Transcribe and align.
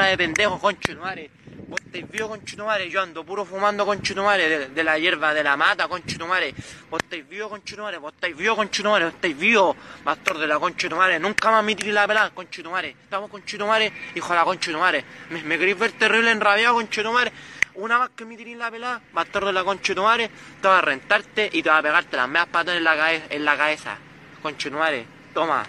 De 0.06 0.16
pendejo, 0.16 0.58
conchetumare. 0.58 1.30
Vos 1.68 1.80
estáis 1.84 2.08
vivo, 2.10 2.28
conchetumare. 2.28 2.88
Yo 2.88 3.00
ando 3.02 3.25
puro 3.25 3.44
fumando, 3.44 3.84
conchetumare. 3.84 4.48
De, 4.48 4.68
de 4.68 4.84
la 4.84 4.98
hierba, 4.98 5.34
de 5.34 5.42
la 5.42 5.56
mata, 5.56 5.88
conchetumare. 5.88 6.54
Vos 6.90 7.00
estáis 7.02 7.28
vivo, 7.28 7.48
conchetumare. 7.48 7.98
Vos 7.98 8.12
estáis 8.14 8.36
vivo, 8.36 8.54
conchetumare. 8.56 9.04
Vos 9.06 9.14
estáis 9.14 9.36
vivo, 9.36 9.76
pastor 10.04 10.38
de 10.38 10.46
la 10.46 10.58
conchetumare. 10.58 11.18
Nunca 11.18 11.50
más 11.50 11.64
me 11.64 11.75
tiré 11.75 11.92
la 11.92 12.06
pelada, 12.06 12.30
conchetumare. 12.30 12.90
Estamos, 12.90 13.30
conchetumare, 13.30 13.92
hijo 14.14 14.28
de 14.32 14.38
la 14.38 14.44
conchetumare. 14.44 15.04
Me, 15.30 15.42
me 15.42 15.58
queréis 15.58 15.78
ver 15.78 15.92
terrible 15.92 16.30
enrabiado, 16.30 16.75
conchetumare. 16.75 17.32
Una 17.75 17.98
vez 17.98 18.10
que 18.16 18.25
me 18.25 18.36
tiré 18.36 18.54
la 18.54 18.70
pelada, 18.70 19.02
bastardo 19.12 19.48
de 19.48 19.52
la 19.52 19.64
conchetumare, 19.64 20.30
te 20.62 20.68
va 20.68 20.78
a 20.78 20.82
rentarte 20.82 21.50
y 21.52 21.62
te 21.62 21.68
va 21.68 21.78
a 21.78 21.82
pegarte 21.82 22.16
las 22.16 22.28
meas 22.28 22.46
patas 22.46 22.76
en 22.76 22.84
la, 22.84 22.96
cabe- 22.96 23.22
en 23.28 23.44
la 23.44 23.56
cabeza. 23.56 23.98
Conchetumare, 24.40 25.04
toma. 25.34 25.66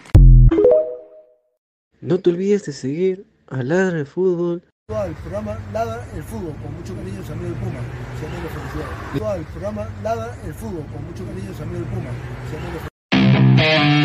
No 2.00 2.20
te 2.20 2.30
olvides 2.30 2.64
de 2.66 2.74
seguir 2.74 3.26
a 3.50 3.64
Ladra 3.64 4.00
el 4.00 4.06
Fútbol 4.06 4.64
El 4.90 5.14
programa 5.14 5.58
Ladra 5.74 6.06
el 6.16 6.24
Fútbol, 6.24 6.54
con 6.62 6.74
mucho 6.76 6.96
cariño, 6.96 7.24
su 7.26 7.34
amigo 7.34 7.50
el 7.50 7.56
Puma. 7.56 7.80
Amigo 8.28 8.50
felicidades. 8.54 9.40
El 9.40 9.46
programa 9.46 9.88
Ladra 10.04 10.36
el 10.46 10.54
Fútbol, 10.54 10.86
con 10.92 11.06
mucho 11.06 11.26
cariño, 11.26 11.54
su 11.54 11.64
amigo 11.64 11.80
el 11.80 11.86
Puma. 11.86 12.10
Su 12.50 12.58
amigo 12.58 13.97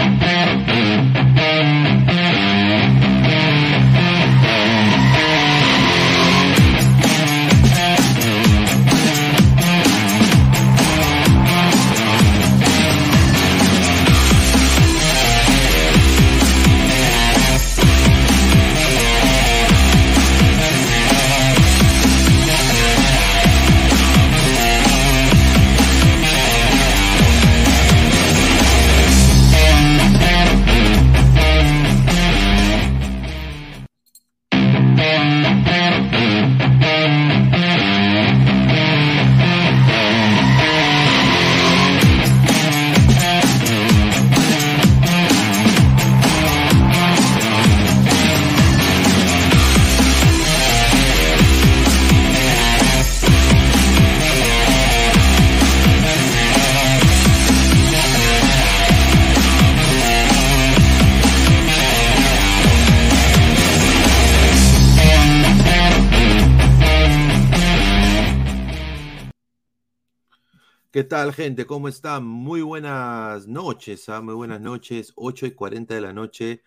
tal, 71.12 71.34
gente? 71.34 71.66
¿Cómo 71.66 71.88
están? 71.88 72.24
Muy 72.24 72.62
buenas 72.62 73.46
noches, 73.46 74.08
¿ah? 74.08 74.22
muy 74.22 74.32
buenas 74.32 74.62
noches, 74.62 75.12
8 75.14 75.44
y 75.44 75.50
40 75.50 75.94
de 75.94 76.00
la 76.00 76.14
noche. 76.14 76.62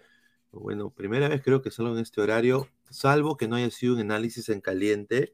Bueno, 0.51 0.91
primera 0.91 1.27
vez 1.29 1.41
creo 1.41 1.63
que 1.63 1.71
salgo 1.71 1.93
en 1.95 2.03
este 2.03 2.21
horario, 2.21 2.69
salvo 2.91 3.37
que 3.37 3.47
no 3.47 3.55
haya 3.55 3.71
sido 3.71 3.95
un 3.95 4.01
análisis 4.01 4.49
en 4.49 4.61
caliente, 4.61 5.33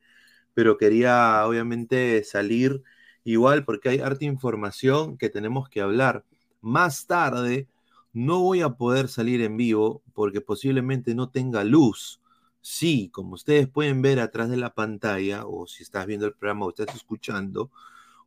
pero 0.53 0.77
quería 0.77 1.45
obviamente 1.45 2.23
salir 2.23 2.83
igual 3.25 3.65
porque 3.65 3.89
hay 3.89 3.99
harta 3.99 4.23
información 4.23 5.17
que 5.17 5.29
tenemos 5.29 5.67
que 5.67 5.81
hablar. 5.81 6.23
Más 6.61 7.05
tarde 7.05 7.67
no 8.13 8.39
voy 8.39 8.61
a 8.61 8.69
poder 8.69 9.09
salir 9.09 9.41
en 9.41 9.57
vivo 9.57 10.03
porque 10.13 10.39
posiblemente 10.39 11.15
no 11.15 11.29
tenga 11.29 11.65
luz. 11.65 12.21
Sí, 12.61 13.09
como 13.11 13.33
ustedes 13.33 13.67
pueden 13.67 14.01
ver 14.01 14.21
atrás 14.21 14.49
de 14.49 14.55
la 14.55 14.73
pantalla, 14.73 15.45
o 15.45 15.67
si 15.67 15.83
estás 15.83 16.05
viendo 16.05 16.27
el 16.27 16.33
programa 16.33 16.65
o 16.65 16.69
estás 16.69 16.95
escuchando, 16.95 17.71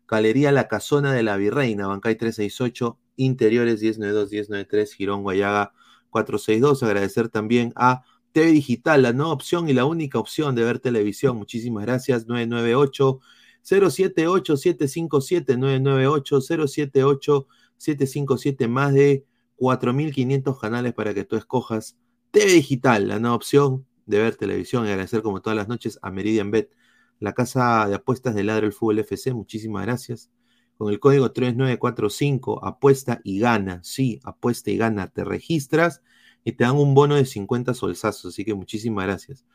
Galería 0.05 0.51
La 0.51 0.67
Casona 0.67 1.13
de 1.13 1.24
la 1.24 1.38
Virreina, 1.38 1.88
Bancay 1.88 2.17
368, 2.17 3.00
Interiores 3.15 3.81
1092-1093, 3.81 4.95
Girón 4.95 5.24
Guayaga 5.24 5.71
462. 6.10 6.83
Agradecer 6.83 7.29
también 7.29 7.71
a 7.77 8.03
TV 8.31 8.51
Digital, 8.51 9.01
la 9.01 9.13
nueva 9.13 9.33
opción 9.33 9.69
y 9.69 9.73
la 9.73 9.85
única 9.85 10.19
opción 10.19 10.55
de 10.55 10.63
ver 10.63 10.79
televisión. 10.79 11.38
Muchísimas 11.38 11.85
gracias. 11.85 12.27
998 12.27 13.19
078 13.61 14.57
757 14.57 15.57
998 15.57 16.41
078 16.41 17.47
757 17.77 18.67
más 18.67 18.93
de 18.93 19.25
4.500 19.57 20.59
canales 20.59 20.93
para 20.93 21.13
que 21.13 21.23
tú 21.23 21.35
escojas 21.35 21.97
TV 22.31 22.53
Digital, 22.53 23.07
la 23.07 23.19
nueva 23.19 23.35
opción 23.35 23.85
de 24.05 24.19
ver 24.19 24.35
televisión. 24.35 24.85
Y 24.85 24.89
agradecer 24.89 25.21
como 25.21 25.41
todas 25.41 25.57
las 25.57 25.67
noches 25.67 26.00
a 26.01 26.11
Meridian 26.11 26.51
Bet, 26.51 26.71
la 27.19 27.33
casa 27.33 27.88
de 27.88 27.95
apuestas 27.95 28.33
de 28.35 28.43
Ladro 28.43 28.65
el 28.65 28.73
Fútbol 28.73 29.00
FC. 29.00 29.33
Muchísimas 29.33 29.85
gracias. 29.85 30.31
Con 30.77 30.91
el 30.91 31.00
código 31.00 31.31
3945, 31.31 32.65
apuesta 32.65 33.21
y 33.23 33.39
gana. 33.39 33.81
Sí, 33.83 34.19
apuesta 34.23 34.71
y 34.71 34.77
gana. 34.77 35.07
Te 35.07 35.23
registras 35.23 36.01
y 36.43 36.53
te 36.53 36.63
dan 36.63 36.77
un 36.77 36.93
bono 36.93 37.15
de 37.15 37.25
50 37.25 37.74
solsazos. 37.74 38.33
Así 38.33 38.45
que 38.45 38.53
muchísimas 38.53 39.05
gracias. 39.05 39.45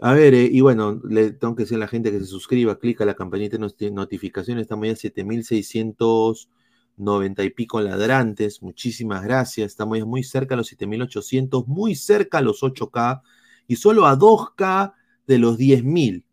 A 0.00 0.12
ver, 0.14 0.34
eh, 0.34 0.48
y 0.50 0.60
bueno, 0.62 1.00
le 1.08 1.30
tengo 1.32 1.54
que 1.54 1.62
decir 1.64 1.76
a 1.76 1.80
la 1.80 1.88
gente 1.88 2.10
que 2.10 2.18
se 2.20 2.26
suscriba, 2.26 2.78
clica 2.78 3.04
la 3.04 3.14
campanita 3.14 3.58
de 3.58 3.90
notificaciones. 3.90 4.62
Estamos 4.62 4.86
ya 4.88 4.96
7690 4.96 7.44
y 7.44 7.50
pico 7.50 7.80
ladrantes. 7.80 8.62
Muchísimas 8.62 9.22
gracias. 9.22 9.72
Estamos 9.72 9.98
ya 9.98 10.04
muy 10.06 10.22
cerca 10.24 10.54
a 10.54 10.58
los 10.58 10.68
7800, 10.68 11.66
muy 11.68 11.94
cerca 11.94 12.38
a 12.38 12.42
los 12.42 12.62
8K 12.62 13.22
y 13.66 13.76
solo 13.76 14.06
a 14.06 14.18
2K 14.18 14.94
de 15.26 15.38
los 15.38 15.58
10.000, 15.58 16.24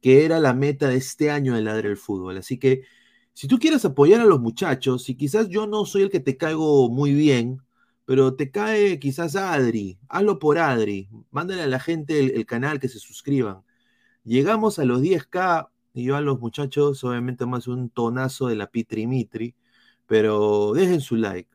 que 0.00 0.24
era 0.24 0.40
la 0.40 0.54
meta 0.54 0.88
de 0.88 0.96
este 0.96 1.30
año 1.30 1.54
de 1.54 1.62
Ladre 1.62 1.90
el 1.90 1.96
Fútbol. 1.96 2.38
Así 2.38 2.58
que 2.58 2.82
si 3.34 3.46
tú 3.48 3.58
quieres 3.58 3.84
apoyar 3.84 4.20
a 4.20 4.24
los 4.24 4.40
muchachos, 4.40 5.08
y 5.10 5.14
quizás 5.14 5.48
yo 5.50 5.66
no 5.66 5.84
soy 5.84 6.02
el 6.02 6.10
que 6.10 6.20
te 6.20 6.38
caigo 6.38 6.88
muy 6.88 7.12
bien, 7.12 7.60
pero 8.06 8.34
te 8.36 8.50
cae 8.50 8.98
quizás 9.00 9.36
Adri, 9.36 9.98
hazlo 10.08 10.38
por 10.38 10.58
Adri, 10.58 11.10
mándale 11.30 11.62
a 11.62 11.66
la 11.66 11.80
gente 11.80 12.36
el, 12.36 12.46
canal 12.46 12.80
que 12.80 12.88
se 12.88 13.00
suscriban. 13.00 13.62
Llegamos 14.24 14.78
a 14.78 14.84
los 14.84 15.02
10k 15.02 15.70
y 15.94 16.04
yo 16.04 16.16
a 16.16 16.20
los 16.20 16.40
muchachos, 16.40 17.04
obviamente 17.04 17.46
más 17.46 17.68
un 17.68 17.90
tonazo 17.90 18.48
de 18.48 18.56
la 18.56 18.68
Pitri 18.68 19.06
Mitri, 19.06 19.54
pero 20.06 20.72
dejen 20.72 21.00
su 21.00 21.16
like. 21.16 21.50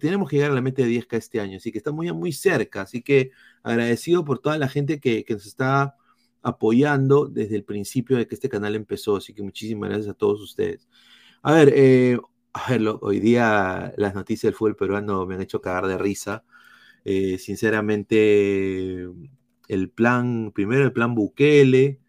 Tenemos 0.00 0.30
que 0.30 0.36
llegar 0.36 0.52
a 0.52 0.54
la 0.54 0.62
meta 0.62 0.82
de 0.82 0.88
10k 0.90 1.16
este 1.16 1.40
año, 1.40 1.58
así 1.58 1.72
que 1.72 1.78
estamos 1.78 2.06
ya 2.06 2.14
muy 2.14 2.32
cerca, 2.32 2.82
así 2.82 3.02
que 3.02 3.32
agradecido 3.62 4.24
por 4.24 4.38
toda 4.38 4.58
la 4.58 4.68
gente 4.68 5.00
que, 5.00 5.24
que 5.24 5.34
nos 5.34 5.46
está 5.46 5.96
apoyando 6.42 7.26
desde 7.26 7.56
el 7.56 7.64
principio 7.64 8.16
de 8.16 8.28
que 8.28 8.36
este 8.36 8.48
canal 8.48 8.76
empezó, 8.76 9.16
así 9.16 9.34
que 9.34 9.42
muchísimas 9.42 9.90
gracias 9.90 10.10
a 10.10 10.14
todos 10.14 10.40
ustedes. 10.40 10.88
A 11.42 11.52
ver, 11.52 11.72
eh, 11.74 12.18
hoy 13.00 13.20
día 13.20 13.92
las 13.96 14.14
noticias 14.14 14.50
del 14.50 14.56
fútbol 14.56 14.76
peruano 14.76 15.26
me 15.26 15.34
han 15.34 15.42
hecho 15.42 15.60
cagar 15.60 15.86
de 15.86 15.98
risa. 15.98 16.44
Eh, 17.04 17.38
sinceramente, 17.38 19.08
el 19.68 19.90
plan, 19.90 20.52
primero 20.54 20.84
el 20.84 20.92
plan 20.92 21.14
Bukele, 21.14 22.00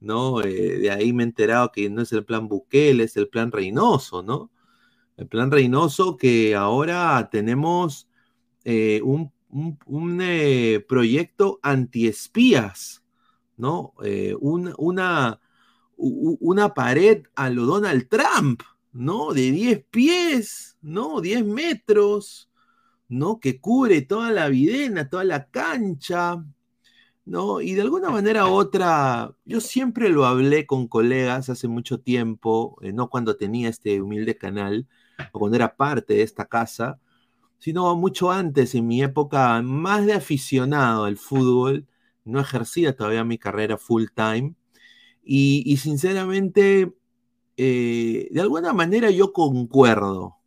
¿no? 0.00 0.42
Eh, 0.42 0.78
de 0.78 0.90
ahí 0.90 1.12
me 1.12 1.22
he 1.22 1.26
enterado 1.26 1.70
que 1.72 1.88
no 1.90 2.02
es 2.02 2.12
el 2.12 2.24
plan 2.24 2.48
Bukele, 2.48 3.04
es 3.04 3.16
el 3.16 3.28
plan 3.28 3.52
Reynoso, 3.52 4.22
¿no? 4.22 4.50
El 5.16 5.28
plan 5.28 5.50
Reynoso 5.50 6.16
que 6.16 6.56
ahora 6.56 7.28
tenemos 7.30 8.08
un, 9.02 9.32
proyecto 10.88 11.60
antiespías, 11.62 13.04
¿no? 13.56 13.94
una, 14.40 15.40
una 15.96 16.74
pared 16.74 17.24
a 17.34 17.50
lo 17.50 17.66
Donald 17.66 18.08
Trump, 18.08 18.62
¿no? 18.92 19.32
De 19.32 19.50
10 19.52 19.84
pies, 19.90 20.76
¿no? 20.82 21.20
10 21.20 21.44
metros, 21.44 22.50
¿no? 23.08 23.40
Que 23.40 23.60
cubre 23.60 24.02
toda 24.02 24.30
la 24.32 24.48
videna, 24.48 25.08
toda 25.08 25.24
la 25.24 25.48
cancha, 25.50 26.44
¿no? 27.24 27.60
Y 27.60 27.74
de 27.74 27.82
alguna 27.82 28.10
manera 28.10 28.46
u 28.48 28.52
otra, 28.52 29.34
yo 29.44 29.60
siempre 29.60 30.08
lo 30.08 30.26
hablé 30.26 30.66
con 30.66 30.88
colegas 30.88 31.48
hace 31.48 31.68
mucho 31.68 32.00
tiempo, 32.00 32.76
eh, 32.82 32.92
no 32.92 33.08
cuando 33.10 33.36
tenía 33.36 33.68
este 33.68 34.00
humilde 34.02 34.36
canal, 34.36 34.88
o 35.32 35.38
cuando 35.40 35.56
era 35.56 35.76
parte 35.76 36.14
de 36.14 36.22
esta 36.22 36.46
casa, 36.46 37.00
sino 37.58 37.94
mucho 37.96 38.30
antes, 38.32 38.74
en 38.74 38.86
mi 38.86 39.02
época 39.02 39.62
más 39.62 40.06
de 40.06 40.14
aficionado 40.14 41.04
al 41.04 41.16
fútbol, 41.18 41.86
no 42.24 42.40
ejercía 42.40 42.96
todavía 42.96 43.24
mi 43.24 43.38
carrera 43.38 43.78
full 43.78 44.06
time, 44.14 44.54
y, 45.22 45.62
y 45.66 45.76
sinceramente 45.78 46.92
eh, 47.62 48.28
de 48.30 48.40
alguna 48.40 48.72
manera 48.72 49.10
yo 49.10 49.34
concuerdo, 49.34 50.38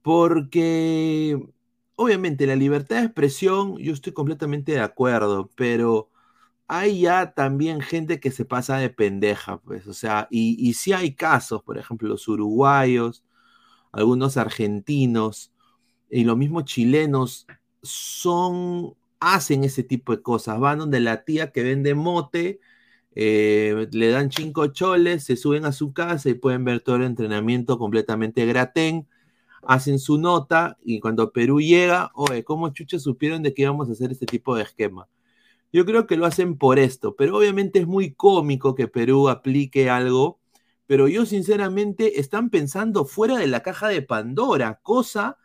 porque 0.00 1.38
obviamente 1.96 2.46
la 2.46 2.56
libertad 2.56 3.00
de 3.00 3.04
expresión, 3.04 3.76
yo 3.76 3.92
estoy 3.92 4.14
completamente 4.14 4.72
de 4.72 4.80
acuerdo, 4.80 5.50
pero 5.54 6.08
hay 6.66 7.02
ya 7.02 7.34
también 7.34 7.82
gente 7.82 8.20
que 8.20 8.30
se 8.30 8.46
pasa 8.46 8.78
de 8.78 8.88
pendeja, 8.88 9.58
pues, 9.60 9.86
o 9.86 9.92
sea, 9.92 10.28
y, 10.30 10.72
sí 10.72 10.94
hay 10.94 11.14
casos, 11.14 11.62
por 11.62 11.76
ejemplo, 11.76 12.08
los 12.08 12.26
uruguayos, 12.26 13.22
algunos 13.92 14.38
argentinos 14.38 15.52
y 16.10 16.24
los 16.24 16.38
mismos 16.38 16.64
chilenos 16.64 17.46
son, 17.82 18.94
hacen 19.20 19.64
ese 19.64 19.82
tipo 19.82 20.16
de 20.16 20.22
cosas, 20.22 20.58
van 20.58 20.78
donde 20.78 21.00
la 21.00 21.24
tía 21.24 21.52
que 21.52 21.62
vende 21.62 21.94
mote, 21.94 22.60
eh, 23.14 23.88
le 23.92 24.08
dan 24.08 24.30
cinco 24.30 24.68
choles, 24.68 25.24
se 25.24 25.36
suben 25.36 25.64
a 25.64 25.72
su 25.72 25.92
casa 25.92 26.28
y 26.28 26.34
pueden 26.34 26.64
ver 26.64 26.80
todo 26.80 26.96
el 26.96 27.04
entrenamiento 27.04 27.78
completamente 27.78 28.46
gratén, 28.46 29.08
hacen 29.62 29.98
su 29.98 30.18
nota 30.18 30.78
y 30.84 31.00
cuando 31.00 31.32
Perú 31.32 31.60
llega, 31.60 32.10
oye, 32.14 32.44
¿cómo 32.44 32.70
chuches 32.70 33.02
supieron 33.02 33.42
de 33.42 33.54
que 33.54 33.62
íbamos 33.62 33.88
a 33.88 33.92
hacer 33.92 34.12
este 34.12 34.26
tipo 34.26 34.56
de 34.56 34.62
esquema? 34.62 35.08
Yo 35.72 35.86
creo 35.86 36.06
que 36.06 36.16
lo 36.16 36.26
hacen 36.26 36.56
por 36.58 36.78
esto, 36.78 37.16
pero 37.16 37.36
obviamente 37.38 37.78
es 37.80 37.86
muy 37.86 38.12
cómico 38.14 38.74
que 38.74 38.88
Perú 38.88 39.28
aplique 39.28 39.90
algo, 39.90 40.40
pero 40.86 41.08
yo 41.08 41.26
sinceramente 41.26 42.20
están 42.20 42.50
pensando 42.50 43.04
fuera 43.04 43.38
de 43.38 43.46
la 43.46 43.62
caja 43.62 43.88
de 43.88 44.02
Pandora, 44.02 44.80
cosa 44.82 45.38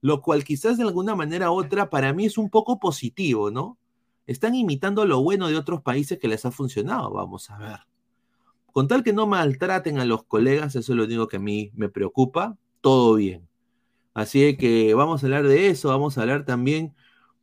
lo 0.00 0.22
cual 0.22 0.44
quizás 0.44 0.76
de 0.78 0.84
alguna 0.84 1.16
manera 1.16 1.50
u 1.50 1.54
otra 1.54 1.90
para 1.90 2.12
mí 2.12 2.26
es 2.26 2.38
un 2.38 2.48
poco 2.48 2.78
positivo, 2.78 3.50
¿no? 3.50 3.78
Están 4.26 4.54
imitando 4.54 5.04
lo 5.06 5.22
bueno 5.22 5.48
de 5.48 5.56
otros 5.56 5.82
países 5.82 6.18
que 6.18 6.28
les 6.28 6.44
ha 6.44 6.50
funcionado, 6.50 7.12
vamos 7.12 7.50
a 7.50 7.58
ver. 7.58 7.80
Con 8.72 8.88
tal 8.88 9.02
que 9.02 9.12
no 9.12 9.26
maltraten 9.26 9.98
a 9.98 10.04
los 10.04 10.24
colegas, 10.24 10.76
eso 10.76 10.92
es 10.92 10.96
lo 10.96 11.04
único 11.04 11.28
que 11.28 11.36
a 11.36 11.40
mí 11.40 11.70
me 11.74 11.88
preocupa, 11.88 12.58
todo 12.80 13.14
bien. 13.14 13.48
Así 14.14 14.56
que 14.56 14.94
vamos 14.94 15.22
a 15.22 15.26
hablar 15.26 15.46
de 15.46 15.68
eso, 15.68 15.88
vamos 15.88 16.16
a 16.16 16.22
hablar 16.22 16.44
también 16.44 16.94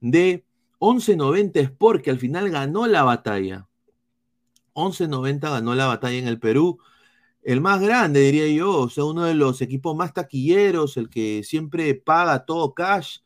de 0.01 0.45
1190 0.79 1.59
Sport, 1.61 2.01
que 2.03 2.11
al 2.11 2.19
final 2.19 2.49
ganó 2.49 2.87
la 2.87 3.03
batalla. 3.03 3.67
1190 4.75 5.49
ganó 5.49 5.75
la 5.75 5.87
batalla 5.87 6.17
en 6.17 6.27
el 6.27 6.39
Perú. 6.39 6.79
El 7.41 7.61
más 7.61 7.81
grande, 7.81 8.21
diría 8.21 8.47
yo, 8.47 8.81
o 8.81 8.89
sea, 8.89 9.05
uno 9.05 9.23
de 9.23 9.33
los 9.33 9.61
equipos 9.61 9.95
más 9.95 10.13
taquilleros, 10.13 10.97
el 10.97 11.09
que 11.09 11.43
siempre 11.43 11.93
paga 11.95 12.45
todo 12.45 12.73
cash. 12.73 13.19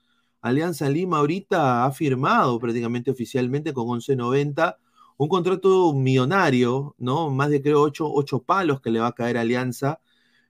Alianza 0.47 0.89
Lima 0.89 1.17
ahorita 1.17 1.85
ha 1.85 1.91
firmado 1.91 2.59
prácticamente 2.59 3.11
oficialmente 3.11 3.73
con 3.73 3.87
1190 3.87 4.77
un 5.17 5.27
contrato 5.29 5.93
millonario, 5.93 6.95
¿no? 6.99 7.29
Más 7.31 7.49
de 7.49 7.61
creo 7.61 7.81
ocho, 7.81 8.43
palos 8.43 8.81
que 8.81 8.91
le 8.91 8.99
va 8.99 9.07
a 9.07 9.13
caer 9.13 9.37
Alianza 9.37 9.99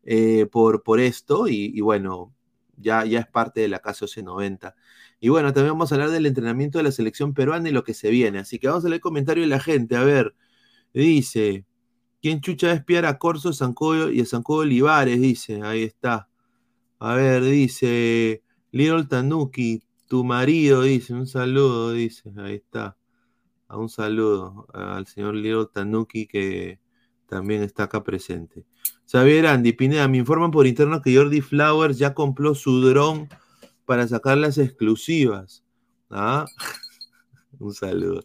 eh, 0.03 0.45
por, 0.51 0.83
por 0.83 0.99
esto 0.99 1.47
y, 1.47 1.79
bueno, 1.81 2.33
ya, 2.77 3.05
ya 3.05 3.19
es 3.21 3.27
parte 3.27 3.62
de 3.62 3.69
la 3.69 3.79
casa 3.79 4.05
1190. 4.05 4.75
Y 5.19 5.29
bueno, 5.29 5.53
también 5.53 5.73
vamos 5.73 5.91
a 5.91 5.95
hablar 5.95 6.12
del 6.12 6.25
entrenamiento 6.25 6.77
de 6.77 6.83
la 6.83 6.91
selección 6.91 7.33
peruana 7.33 7.69
y 7.69 7.71
lo 7.71 7.83
que 7.83 7.93
se 7.93 8.10
viene. 8.12 8.39
Así 8.39 8.60
que 8.60 8.67
vamos 8.67 8.86
a 8.86 8.89
leer 8.89 8.97
el 8.97 9.01
comentario 9.01 9.43
de 9.43 9.49
la 9.49 9.60
gente. 9.60 9.95
A 9.95 10.03
ver, 10.03 10.36
dice, 10.93 11.65
¿quién 12.21 12.41
chucha 12.41 12.67
va 12.67 12.73
a 12.73 12.75
espiar 12.77 13.05
a 13.05 13.17
Corso 13.17 13.53
Sancoyo 13.53 14.12
y 14.12 14.21
a 14.21 14.25
Sancoyo 14.25 14.62
Olivares? 14.62 15.21
Dice, 15.21 15.62
ahí 15.63 15.83
está. 15.83 16.29
A 16.99 17.15
ver, 17.15 17.43
dice, 17.43 18.43
Little 18.71 19.05
Tanuki, 19.05 19.83
tu 20.07 20.23
marido, 20.23 20.83
dice, 20.83 21.13
un 21.13 21.27
saludo, 21.27 21.91
dice, 21.91 22.31
ahí 22.37 22.55
está. 22.55 22.97
A 23.67 23.77
un 23.77 23.89
saludo 23.89 24.67
al 24.73 25.05
señor 25.07 25.35
Little 25.35 25.67
Tanuki 25.73 26.27
que 26.27 26.79
también 27.27 27.63
está 27.63 27.83
acá 27.83 28.03
presente. 28.03 28.65
Xavier 29.05 29.47
Andy 29.47 29.73
Pineda, 29.73 30.07
me 30.07 30.17
informan 30.17 30.51
por 30.51 30.67
interno 30.67 31.01
que 31.01 31.15
Jordi 31.15 31.41
Flowers 31.41 31.97
ya 31.97 32.13
compró 32.13 32.55
su 32.55 32.81
dron 32.81 33.29
para 33.85 34.07
sacar 34.07 34.37
las 34.37 34.57
exclusivas. 34.57 35.63
¿Ah? 36.09 36.45
un 37.59 37.73
saludo. 37.73 38.23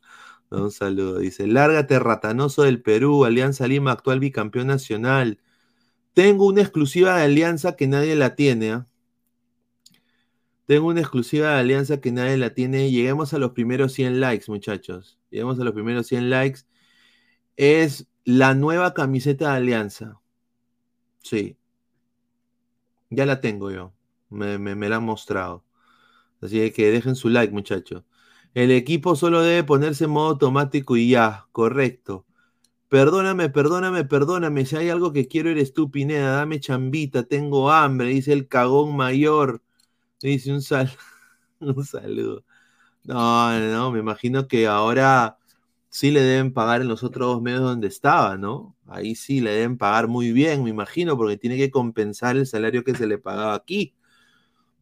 Un 0.51 0.71
saludo. 0.71 1.19
Dice, 1.19 1.47
lárgate 1.47 1.99
ratanoso 1.99 2.63
del 2.63 2.83
Perú, 2.83 3.25
Alianza 3.25 3.67
Lima, 3.67 3.93
actual 3.93 4.21
bicampeón 4.21 4.69
nacional. 4.69 5.41
Tengo 6.15 6.47
una 6.47 6.63
exclusiva 6.63 7.17
de 7.17 7.25
Alianza 7.25 7.75
que 7.77 7.87
nadie 7.89 8.15
la 8.17 8.35
tiene. 8.35 8.73
¿ah? 8.73 8.87
Tengo 10.67 10.89
una 10.89 11.01
exclusiva 11.01 11.55
de 11.55 11.61
Alianza 11.61 12.01
que 12.01 12.13
nadie 12.13 12.37
la 12.37 12.55
tiene. 12.55 12.91
Lleguemos 12.91 13.35
a 13.35 13.39
los 13.39 13.53
primeros 13.53 13.93
100 13.93 14.21
likes, 14.21 14.47
muchachos. 14.49 15.19
Lleguemos 15.31 15.59
a 15.61 15.65
los 15.65 15.75
primeros 15.75 16.07
100 16.07 16.31
likes. 16.31 16.61
Es 17.57 18.09
la 18.25 18.55
nueva 18.55 18.95
camiseta 18.95 19.51
de 19.51 19.57
Alianza. 19.57 20.21
Sí. 21.19 21.57
Ya 23.11 23.27
la 23.27 23.41
tengo 23.41 23.71
yo. 23.71 23.93
Me, 24.31 24.59
la 24.89 24.97
han 24.97 25.05
mostrado. 25.05 25.65
Así 26.41 26.71
que 26.73 26.91
dejen 26.91 27.17
su 27.17 27.29
like, 27.29 27.53
muchachos. 27.53 28.05
El 28.55 28.71
equipo 28.71 29.17
solo 29.17 29.43
debe 29.43 29.65
ponerse 29.65 30.05
en 30.05 30.11
modo 30.11 30.31
automático 30.31 30.97
y 30.97 31.11
ya, 31.11 31.47
correcto. 31.53 32.27
Perdóname, 32.89 33.49
perdóname, 33.51 34.05
perdóname. 34.05 34.67
Si 34.67 34.77
hay 34.77 34.91
algo 34.91 35.13
que 35.13 35.29
quiero 35.29 35.51
eres 35.51 35.73
tú, 35.75 35.91
Pineda. 35.91 36.33
Dame 36.37 36.61
chambita, 36.61 37.25
tengo 37.25 37.71
hambre, 37.73 38.09
dice 38.09 38.33
el 38.33 38.49
cagón 38.49 38.97
mayor. 38.97 39.63
Dice 40.29 40.53
un, 40.53 40.63
sal 40.63 40.91
un 41.61 41.85
saludo. 41.85 42.45
No, 43.05 43.59
no, 43.61 43.91
me 43.93 44.01
imagino 44.01 44.49
que 44.49 44.67
ahora 44.69 45.39
sí 45.91 46.11
le 46.11 46.23
deben 46.23 46.53
pagar 46.55 46.83
en 46.83 46.89
los 46.89 47.03
otros 47.05 47.43
medios 47.43 47.63
donde 47.63 47.89
estaba, 47.89 48.37
¿no? 48.39 48.77
Ahí 48.87 49.15
sí 49.17 49.41
le 49.41 49.53
deben 49.53 49.79
pagar 49.79 50.09
muy 50.09 50.33
bien, 50.33 50.65
me 50.65 50.71
imagino, 50.71 51.17
porque 51.17 51.37
tiene 51.37 51.57
que 51.59 51.71
compensar 51.71 52.37
el 52.37 52.47
salario 52.47 52.85
que 52.85 52.95
se 52.95 53.07
le 53.07 53.19
pagaba 53.19 53.55
aquí. 53.55 53.95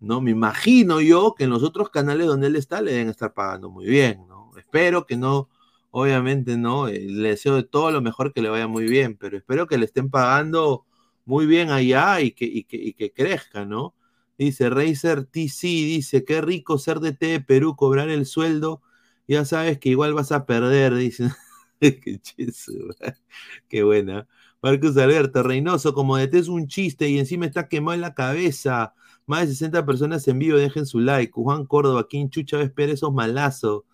¿No? 0.01 0.21
Me 0.21 0.31
imagino 0.33 1.01
yo 1.01 1.35
que 1.37 1.45
en 1.45 1.51
los 1.51 1.63
otros 1.63 1.91
canales 1.91 2.27
donde 2.27 2.49
él 2.49 2.57
está 2.57 2.81
le 2.83 2.93
deben 2.93 3.09
estar 3.11 3.35
pagando 3.35 3.71
muy 3.71 3.87
bien, 3.87 4.27
¿no? 4.29 4.51
Espero 4.59 5.07
que 5.07 5.17
no, 5.17 5.49
obviamente 5.91 6.57
no, 6.57 6.87
le 6.89 7.31
deseo 7.31 7.57
de 7.57 7.65
todo 7.65 7.91
lo 7.93 8.01
mejor 8.03 8.33
que 8.33 8.43
le 8.43 8.49
vaya 8.51 8.67
muy 8.69 8.87
bien, 8.87 9.17
pero 9.17 9.37
espero 9.37 9.67
que 9.67 9.79
le 9.79 9.87
estén 9.87 10.11
pagando 10.11 10.87
muy 11.27 11.47
bien 11.47 11.71
allá 11.71 12.21
y 12.21 12.33
que, 12.33 12.45
y 12.47 12.65
que, 12.65 12.77
y 12.77 12.95
que 12.95 13.13
crezca, 13.13 13.65
¿no? 13.67 13.95
Dice 14.41 14.71
Razer 14.71 15.25
TC, 15.25 15.63
dice, 15.69 16.25
qué 16.25 16.41
rico 16.41 16.79
ser 16.79 17.01
de 17.01 17.13
T 17.13 17.27
de 17.27 17.41
Perú, 17.41 17.77
cobrar 17.77 18.09
el 18.11 18.27
sueldo 18.27 18.83
ya 19.31 19.45
sabes 19.45 19.79
que 19.79 19.91
igual 19.91 20.13
vas 20.13 20.33
a 20.33 20.45
perder, 20.45 20.95
dice. 20.95 21.31
qué, 21.81 22.21
qué 23.69 23.83
buena. 23.85 24.27
Marcos 24.63 24.97
Alberto, 24.97 25.43
Reynoso, 25.43 25.95
como 25.95 26.17
de 26.17 26.29
es 26.33 26.49
un 26.49 26.67
chiste 26.67 27.09
y 27.09 27.19
encima 27.19 27.47
está 27.47 27.69
quemado 27.69 27.95
en 27.95 28.01
la 28.01 28.15
cabeza. 28.15 28.95
Más 29.27 29.43
de 29.43 29.49
60 29.49 29.87
personas 29.87 30.27
en 30.29 30.39
vivo, 30.41 30.59
dejen 30.59 30.85
su 30.85 31.01
like. 31.01 31.33
Juan 31.33 31.65
Córdoba, 31.65 32.07
¿quién 32.09 32.29
chucha 32.31 32.57
va 32.57 32.65
a 32.65 32.67
esperar 32.67 32.97
malazos? 33.13 33.85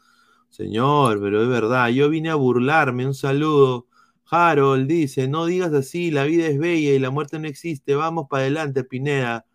Señor, 0.51 1.21
pero 1.21 1.43
es 1.43 1.49
verdad, 1.49 1.89
yo 1.91 2.09
vine 2.09 2.31
a 2.31 2.35
burlarme, 2.37 3.07
un 3.07 3.15
saludo. 3.15 3.87
Harold 4.31 4.89
dice, 4.89 5.29
no 5.29 5.47
digas 5.47 5.73
así, 5.75 6.11
la 6.11 6.25
vida 6.25 6.47
es 6.47 6.59
bella 6.59 6.93
y 6.95 6.99
la 6.99 7.11
muerte 7.11 7.39
no 7.39 7.49
existe, 7.49 7.95
vamos 7.95 8.27
para 8.31 8.43
adelante, 8.45 8.85
Pineda. 8.85 9.46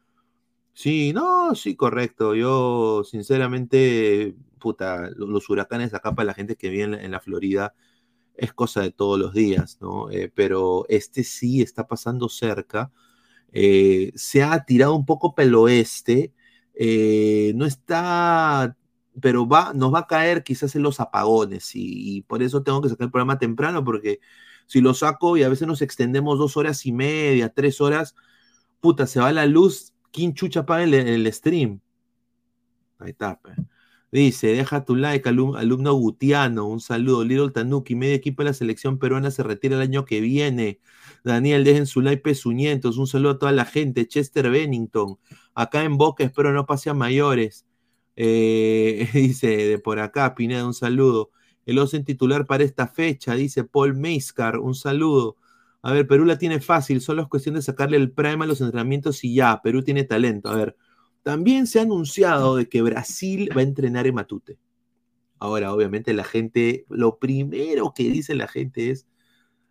Sí, 0.74 1.14
no, 1.14 1.54
sí, 1.56 1.76
correcto. 1.76 2.34
Yo, 2.36 3.04
sinceramente, 3.04 4.36
puta, 4.60 5.10
los 5.16 5.50
huracanes 5.50 5.94
acá 5.94 6.16
para 6.16 6.28
la 6.28 6.34
gente 6.34 6.56
que 6.56 6.70
vive 6.70 6.84
en 7.04 7.12
la, 7.12 7.20
Florida 7.20 7.76
es 8.36 8.54
cosa 8.54 8.82
de 8.82 8.92
todos 8.92 9.20
los 9.20 9.34
días, 9.34 9.80
¿no? 9.82 10.10
Eh, 10.12 10.32
pero 10.34 10.86
este 10.90 11.24
sí 11.24 11.62
está 11.62 11.88
pasando 11.88 12.30
cerca. 12.30 12.92
Eh, 13.54 14.12
se 14.16 14.44
ha 14.44 14.66
tirado 14.66 14.96
un 14.96 15.06
poco 15.06 15.36
pelo 15.36 15.64
oeste. 15.64 16.34
Eh, 16.76 17.54
no 17.56 17.66
está, 17.66 18.78
pero 19.22 19.48
va, 19.48 19.74
nos 19.74 19.94
va 19.94 20.00
a 20.02 20.08
caer 20.08 20.44
quizás 20.44 20.76
en 20.76 20.84
los 20.84 21.00
apagones 21.00 21.76
y, 21.76 22.18
y, 22.18 22.22
por 22.24 22.44
eso 22.44 22.64
tengo 22.64 22.82
que 22.82 22.90
sacar 22.90 23.06
el 23.06 23.12
programa 23.12 23.40
temprano 23.40 23.84
porque 23.84 24.20
si 24.68 24.82
lo 24.82 24.94
saco 24.94 25.38
y 25.38 25.44
a 25.44 25.50
veces 25.50 25.68
nos 25.68 25.82
extendemos 25.82 26.40
dos 26.40 26.58
horas 26.58 26.86
y 26.86 26.94
media, 26.94 27.50
tres 27.50 27.82
horas, 27.82 28.16
puta, 28.80 29.08
se 29.08 29.20
va 29.20 29.32
la 29.34 29.46
luz, 29.46 29.94
¿quién 30.12 30.34
chucha 30.34 30.66
paga 30.66 30.84
el, 30.84 31.34
stream? 31.34 31.80
Ahí 33.00 33.12
está. 33.12 33.40
Dice, 34.12 34.48
deja 34.48 34.84
tu 34.84 34.96
like, 34.96 35.28
alumno 35.30 35.94
Gutiano, 35.94 36.68
un 36.68 36.82
saludo. 36.82 37.24
Little 37.24 37.52
Tanuki, 37.52 37.96
medio 37.96 38.16
equipo 38.16 38.44
de 38.44 38.50
la 38.50 38.54
selección 38.54 39.00
peruana 39.00 39.32
se 39.32 39.44
retira 39.44 39.76
el 39.76 39.82
año 39.82 40.06
que 40.06 40.20
viene. 40.20 40.80
Daniel, 41.24 41.64
dejen 41.64 41.86
su 41.88 42.02
like 42.02 42.22
pezuñentos, 42.22 42.98
un 42.98 43.08
saludo 43.08 43.32
a 43.32 43.40
toda 43.40 43.52
la 43.54 43.66
gente. 43.66 44.08
Chester 44.08 44.50
Bennington, 44.50 45.18
acá 45.56 45.84
en 45.84 45.98
Boca, 45.98 46.24
espero 46.24 46.52
no 46.54 46.66
pase 46.66 46.90
a 46.90 46.94
mayores. 46.94 47.66
Eh, 48.16 49.10
dice, 49.14 49.48
de 49.48 49.80
por 49.80 50.00
acá, 50.00 50.36
Pineda, 50.36 50.66
un 50.66 50.74
saludo. 50.74 51.32
El 51.66 51.80
en 51.94 52.04
titular 52.04 52.46
para 52.48 52.64
esta 52.64 52.88
fecha, 52.88 53.36
dice 53.36 53.64
Paul 53.64 53.96
Meiscar, 53.96 54.60
un 54.60 54.76
saludo. 54.76 55.38
A 55.84 55.94
ver, 55.94 56.08
Perú 56.08 56.26
la 56.26 56.38
tiene 56.38 56.62
fácil, 56.62 57.02
solo 57.02 57.24
es 57.24 57.28
cuestión 57.28 57.56
de 57.56 57.62
sacarle 57.62 57.98
el 57.98 58.12
prime 58.12 58.44
a 58.44 58.48
los 58.48 58.62
entrenamientos 58.62 59.24
y 59.24 59.36
ya, 59.36 59.62
Perú 59.62 59.84
tiene 59.84 60.04
talento. 60.04 60.50
A 60.50 60.56
ver, 60.56 60.78
también 61.24 61.68
se 61.68 61.80
ha 61.80 61.84
anunciado 61.84 62.56
de 62.56 62.70
que 62.70 62.82
Brasil 62.82 63.50
va 63.56 63.62
a 63.62 63.64
entrenar 63.64 64.08
en 64.08 64.16
Matute. 64.16 64.60
Ahora, 65.40 65.74
obviamente, 65.74 66.14
la 66.14 66.24
gente, 66.24 66.86
lo 66.90 67.18
primero 67.18 67.94
que 67.96 68.04
dice 68.04 68.36
la 68.36 68.48
gente 68.48 68.92
es 68.92 69.08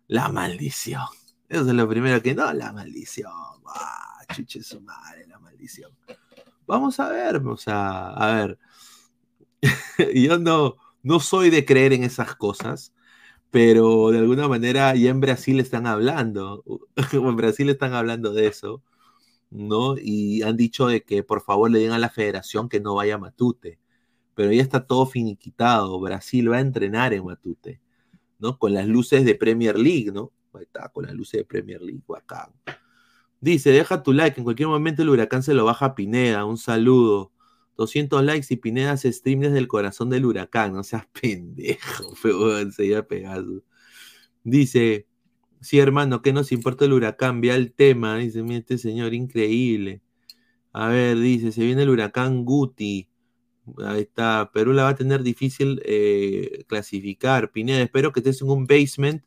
la 0.07 0.27
maldición. 0.27 1.05
Eso 1.47 1.61
es 1.61 1.73
lo 1.73 1.87
primero 1.87 2.21
que 2.21 2.35
no, 2.35 2.51
la 2.53 2.73
maldición. 2.73 3.31
Ah, 3.65 4.25
chuche 4.33 4.63
su 4.63 4.81
madre, 4.81 5.25
la 5.27 5.39
maldición. 5.39 5.91
Vamos 6.67 6.99
a 6.99 7.09
ver, 7.09 7.37
o 7.37 7.57
sea, 7.57 8.09
a 8.09 8.35
ver. 8.35 8.59
Yo 10.13 10.39
no, 10.39 10.75
no 11.03 11.19
soy 11.19 11.49
de 11.49 11.65
creer 11.65 11.93
en 11.93 12.03
esas 12.03 12.35
cosas, 12.35 12.93
pero 13.51 14.09
de 14.11 14.19
alguna 14.19 14.47
manera 14.47 14.95
ya 14.95 15.09
en 15.11 15.19
Brasil 15.19 15.59
están 15.59 15.87
hablando. 15.87 16.63
en 17.13 17.35
Brasil 17.35 17.69
están 17.69 17.93
hablando 17.93 18.33
de 18.33 18.47
eso. 18.47 18.83
¿no? 19.51 19.95
Y 19.97 20.41
han 20.43 20.57
dicho 20.57 20.87
de 20.87 21.03
que 21.03 21.23
por 21.23 21.41
favor 21.41 21.69
le 21.69 21.79
digan 21.79 21.93
a 21.93 21.99
la 21.99 22.09
federación 22.09 22.69
que 22.69 22.79
no 22.79 22.95
vaya 22.95 23.15
a 23.15 23.17
Matute. 23.19 23.79
Pero 24.33 24.51
ya 24.51 24.61
está 24.61 24.85
todo 24.87 25.05
finiquitado. 25.05 25.99
Brasil 25.99 26.51
va 26.51 26.57
a 26.57 26.61
entrenar 26.61 27.13
en 27.13 27.25
Matute, 27.25 27.81
¿no? 28.39 28.57
Con 28.57 28.73
las 28.73 28.87
luces 28.87 29.25
de 29.25 29.35
Premier 29.35 29.77
League, 29.77 30.11
¿no? 30.11 30.31
Ahí 30.53 30.63
está, 30.63 30.89
con 30.89 31.05
las 31.05 31.13
luces 31.13 31.39
de 31.41 31.45
Premier 31.45 31.81
League, 31.81 32.01
acá. 32.17 32.51
Dice, 33.41 33.71
deja 33.71 34.03
tu 34.03 34.13
like, 34.13 34.39
en 34.39 34.43
cualquier 34.45 34.69
momento 34.69 35.01
el 35.01 35.09
huracán 35.09 35.43
se 35.43 35.53
lo 35.53 35.65
baja 35.65 35.87
a 35.87 35.95
Pineda, 35.95 36.45
un 36.45 36.57
saludo. 36.57 37.31
200 37.77 38.23
likes 38.23 38.47
y 38.53 38.57
Pineda 38.57 38.97
se 38.97 39.11
stream 39.11 39.41
desde 39.41 39.57
el 39.57 39.67
corazón 39.67 40.09
del 40.09 40.25
huracán, 40.25 40.73
no 40.73 40.83
seas 40.83 41.07
pendejo, 41.21 42.15
feo, 42.15 42.59
enseguida 42.59 43.07
Pegasus. 43.07 43.63
Dice, 44.43 45.07
Sí, 45.61 45.77
hermano, 45.79 46.23
¿qué 46.23 46.33
nos 46.33 46.51
importa 46.51 46.85
el 46.85 46.93
huracán? 46.93 47.39
Vea 47.39 47.55
el 47.55 47.71
tema, 47.73 48.17
dice, 48.17 48.41
mira 48.41 48.57
este 48.59 48.79
señor, 48.79 49.13
increíble. 49.13 50.01
A 50.73 50.87
ver, 50.89 51.19
dice, 51.19 51.51
se 51.51 51.63
viene 51.63 51.83
el 51.83 51.89
huracán 51.89 52.45
Guti. 52.45 53.09
Ahí 53.77 54.01
está, 54.01 54.51
Perú 54.53 54.73
la 54.73 54.83
va 54.83 54.89
a 54.89 54.95
tener 54.95 55.23
difícil 55.23 55.81
eh, 55.85 56.65
clasificar. 56.67 57.51
Pineda, 57.51 57.81
espero 57.81 58.11
que 58.11 58.21
estés 58.21 58.41
en 58.41 58.49
un 58.49 58.65
basement 58.67 59.23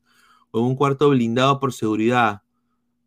o 0.50 0.60
en 0.60 0.66
un 0.66 0.76
cuarto 0.76 1.10
blindado 1.10 1.60
por 1.60 1.72
seguridad. 1.72 2.42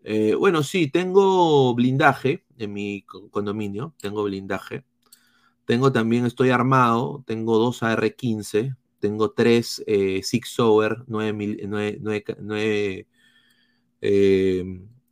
Eh, 0.04 0.36
bueno, 0.36 0.64
sí, 0.64 0.90
tengo 0.90 1.76
blindaje 1.76 2.46
en 2.58 2.74
mi 2.74 3.04
condominio, 3.04 3.96
tengo 4.00 4.24
blindaje. 4.24 4.86
Tengo 5.68 5.92
también, 5.92 6.26
estoy 6.26 6.52
armado, 6.52 7.26
tengo 7.28 7.58
dos 7.58 7.84
AR-15, 7.84 8.78
tengo 9.00 9.32
tres 9.32 9.84
eh, 9.86 10.22
Six 10.24 10.54
Sauer 10.56 11.04
9, 11.08 11.68
9, 11.68 13.08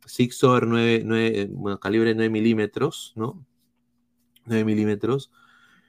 Six 0.06 0.38
Sauer 0.38 0.66
9, 0.66 1.48
bueno, 1.50 1.78
calibre 1.78 2.14
9 2.14 2.30
milímetros, 2.30 3.12
¿no? 3.16 3.44
9 4.46 4.64
milímetros. 4.64 5.30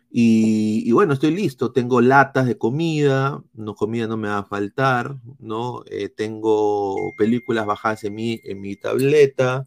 Y, 0.10 0.92
bueno, 0.92 1.14
estoy 1.14 1.32
listo. 1.32 1.72
Tengo 1.72 2.02
latas 2.02 2.46
de 2.46 2.58
comida, 2.58 3.42
no 3.54 3.74
comida 3.74 4.06
no 4.08 4.18
me 4.18 4.28
va 4.28 4.40
a 4.40 4.44
faltar, 4.44 5.16
¿no? 5.40 5.84
Eh, 5.86 6.10
tengo 6.10 7.14
películas 7.18 7.66
bajadas 7.66 8.04
en 8.04 8.16
mi, 8.16 8.42
en 8.44 8.60
mi 8.60 8.76
tableta, 8.76 9.66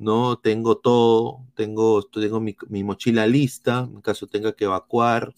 ¿no? 0.00 0.38
Tengo 0.38 0.78
todo, 0.78 1.46
tengo, 1.54 2.02
tengo 2.04 2.40
mi, 2.40 2.56
mochila 2.84 3.26
lista, 3.26 3.88
en 3.92 4.00
caso 4.00 4.26
tenga 4.26 4.52
que 4.54 4.64
evacuar, 4.64 5.34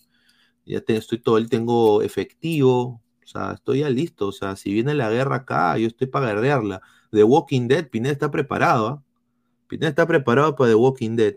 ya 0.64 0.82
estoy 0.86 1.18
todo, 1.20 1.44
tengo 1.48 2.02
efectivo, 2.02 3.02
o 3.24 3.26
sea, 3.26 3.52
estoy 3.54 3.80
ya 3.80 3.90
listo, 3.90 4.28
o 4.28 4.32
sea, 4.32 4.56
si 4.56 4.72
viene 4.72 4.94
la 4.94 5.10
guerra 5.10 5.36
acá, 5.36 5.76
yo 5.78 5.88
estoy 5.88 6.06
para 6.06 6.26
guerrearla. 6.28 6.80
The 7.10 7.24
Walking 7.24 7.68
Dead, 7.68 7.88
Pineda 7.88 8.12
está 8.12 8.30
preparado, 8.30 8.86
¿ah? 8.88 9.02
Pineda 9.68 9.88
está 9.90 10.06
preparado 10.06 10.54
para 10.56 10.70
The 10.70 10.76
Walking 10.76 11.16
Dead. 11.16 11.36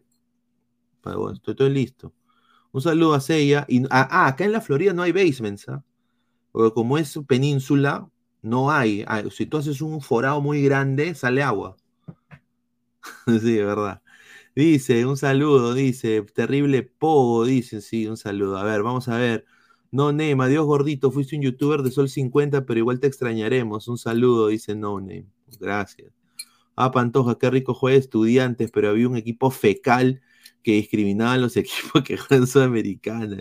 estoy, 1.33 1.51
estoy 1.53 1.69
listo. 1.71 2.13
Un 2.71 2.81
saludo 2.81 3.13
a 3.15 3.21
Seiya. 3.21 3.65
Y, 3.69 3.83
ah, 3.89 4.27
acá 4.27 4.45
en 4.45 4.51
la 4.51 4.61
Florida 4.61 4.93
no 4.93 5.01
hay 5.03 5.11
basements, 5.11 5.67
¿ah? 5.69 5.83
Porque 6.51 6.73
como 6.73 6.97
es 6.97 7.19
península, 7.27 8.09
no 8.41 8.71
hay. 8.71 9.03
Ah, 9.07 9.23
si 9.31 9.45
tú 9.45 9.57
haces 9.57 9.81
un 9.81 10.01
forado 10.01 10.41
muy 10.41 10.63
grande, 10.63 11.15
sale 11.15 11.43
agua. 11.43 11.77
sí, 13.41 13.57
verdad. 13.57 14.01
Dice, 14.55 15.05
un 15.05 15.17
saludo, 15.17 15.73
dice, 15.73 16.21
terrible 16.33 16.83
pogo, 16.83 17.45
dice, 17.45 17.81
sí, 17.81 18.07
un 18.07 18.17
saludo. 18.17 18.57
A 18.57 18.63
ver, 18.63 18.83
vamos 18.83 19.07
a 19.09 19.17
ver. 19.17 19.45
No 19.91 20.11
Name, 20.11 20.37
adiós 20.43 20.65
gordito, 20.65 21.11
fuiste 21.11 21.35
un 21.37 21.41
youtuber 21.43 21.81
de 21.83 21.91
Sol 21.91 22.09
50, 22.09 22.65
pero 22.65 22.79
igual 22.79 22.99
te 22.99 23.07
extrañaremos. 23.07 23.87
Un 23.87 23.97
saludo, 23.97 24.47
dice 24.47 24.75
No 24.75 24.99
Name. 24.99 25.27
Gracias. 25.59 26.11
Ah, 26.75 26.91
Pantoja, 26.91 27.37
qué 27.39 27.49
rico 27.51 27.73
juega 27.73 27.97
estudiantes, 27.97 28.71
pero 28.71 28.89
había 28.89 29.07
un 29.09 29.17
equipo 29.17 29.51
fecal 29.51 30.21
que 30.63 30.73
discriminaban 30.73 31.41
los 31.41 31.57
equipos 31.57 32.03
que 32.03 32.17
juegan 32.17 32.47
Sudamericana. 32.47 33.37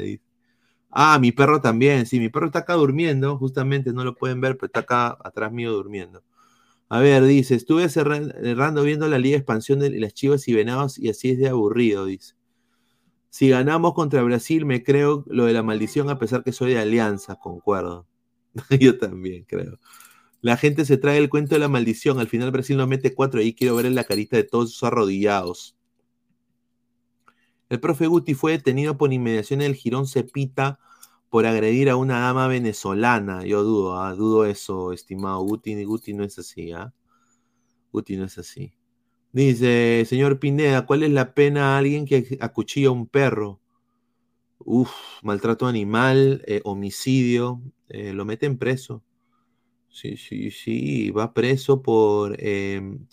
Ah, 0.91 1.19
mi 1.21 1.33
perro 1.33 1.61
también, 1.61 2.07
sí, 2.07 2.21
mi 2.21 2.29
perro 2.29 2.47
está 2.47 2.61
acá 2.61 2.75
durmiendo, 2.75 3.37
justamente 3.39 3.93
no 3.93 4.05
lo 4.05 4.15
pueden 4.17 4.41
ver, 4.41 4.57
pero 4.57 4.67
está 4.67 4.81
acá 4.81 5.19
atrás 5.25 5.53
mío 5.53 5.73
durmiendo. 5.73 6.23
A 6.95 7.01
ver, 7.01 7.25
dice, 7.25 7.57
estuve 7.57 7.89
cerrando 7.89 8.85
viendo 8.85 9.09
la 9.09 9.19
Liga 9.19 9.35
de 9.35 9.39
Expansión 9.39 9.81
de 9.81 9.91
las 9.99 10.15
Chivas 10.15 10.47
y 10.47 10.55
Venados 10.55 10.97
y 10.97 11.09
así 11.09 11.31
es 11.31 11.39
de 11.39 11.49
aburrido, 11.49 12.05
dice. 12.05 12.37
Si 13.31 13.49
ganamos 13.49 13.95
contra 13.95 14.23
Brasil, 14.23 14.65
me 14.65 14.85
creo 14.85 15.25
lo 15.27 15.47
de 15.47 15.53
la 15.55 15.65
maldición, 15.65 16.09
a 16.09 16.21
pesar 16.21 16.45
que 16.45 16.53
soy 16.53 16.75
de 16.75 16.79
Alianza, 16.79 17.35
concuerdo. 17.35 18.07
Yo 18.79 18.97
también 18.97 19.43
creo. 19.43 19.81
La 20.41 20.57
gente 20.57 20.85
se 20.85 20.97
trae 20.97 21.19
el 21.19 21.29
cuento 21.29 21.57
de 21.57 21.59
la 21.59 21.69
maldición. 21.69 22.21
Al 22.21 22.29
final 22.29 22.53
Brasil 22.53 22.77
nos 22.77 22.87
mete 22.87 23.13
cuatro 23.13 23.43
y 23.43 23.55
quiero 23.55 23.75
ver 23.75 23.87
en 23.87 23.97
la 23.97 24.05
carita 24.05 24.37
de 24.37 24.45
todos 24.45 24.71
esos 24.71 24.85
arrodillados. 24.85 25.77
El 27.71 27.81
profe 27.81 28.07
Guti 28.07 28.35
fue 28.35 28.53
detenido 28.53 28.97
por 28.97 29.13
inmediación 29.13 29.59
del 29.59 29.75
Girón 29.75 30.07
Cepita 30.07 30.79
por 31.35 31.47
agredir 31.47 31.91
a 31.91 31.97
una 31.97 32.21
dama 32.21 32.47
venezolana. 32.47 33.45
Yo 33.45 33.65
dudo, 33.65 33.99
¿ah? 34.01 34.15
dudo 34.15 34.45
eso, 34.45 34.93
estimado 34.93 35.41
Guti. 35.41 35.83
Guti 35.83 36.15
no 36.15 36.23
es 36.23 36.39
así, 36.39 36.71
¿ah? 36.71 36.95
Guti 37.93 38.17
no 38.17 38.27
es 38.27 38.39
así. 38.39 38.73
Dice, 39.33 40.05
señor 40.07 40.39
Pineda, 40.39 40.87
¿cuál 40.87 41.03
es 41.03 41.11
la 41.11 41.35
pena 41.35 41.75
a 41.75 41.79
alguien 41.79 42.07
que 42.07 42.39
acuchilla 42.41 42.87
a 42.87 42.93
un 42.93 43.09
perro? 43.09 43.61
Uf, 44.61 44.93
maltrato 45.25 45.67
animal, 45.67 46.45
eh, 46.47 46.61
homicidio, 46.63 47.61
eh, 47.89 48.13
lo 48.13 48.25
meten 48.25 48.57
preso. 48.57 49.03
Sí, 49.89 50.17
sí, 50.17 50.53
sí, 50.53 51.11
va 51.11 51.35
preso 51.35 51.83
por 51.83 52.37
em, 52.39 53.09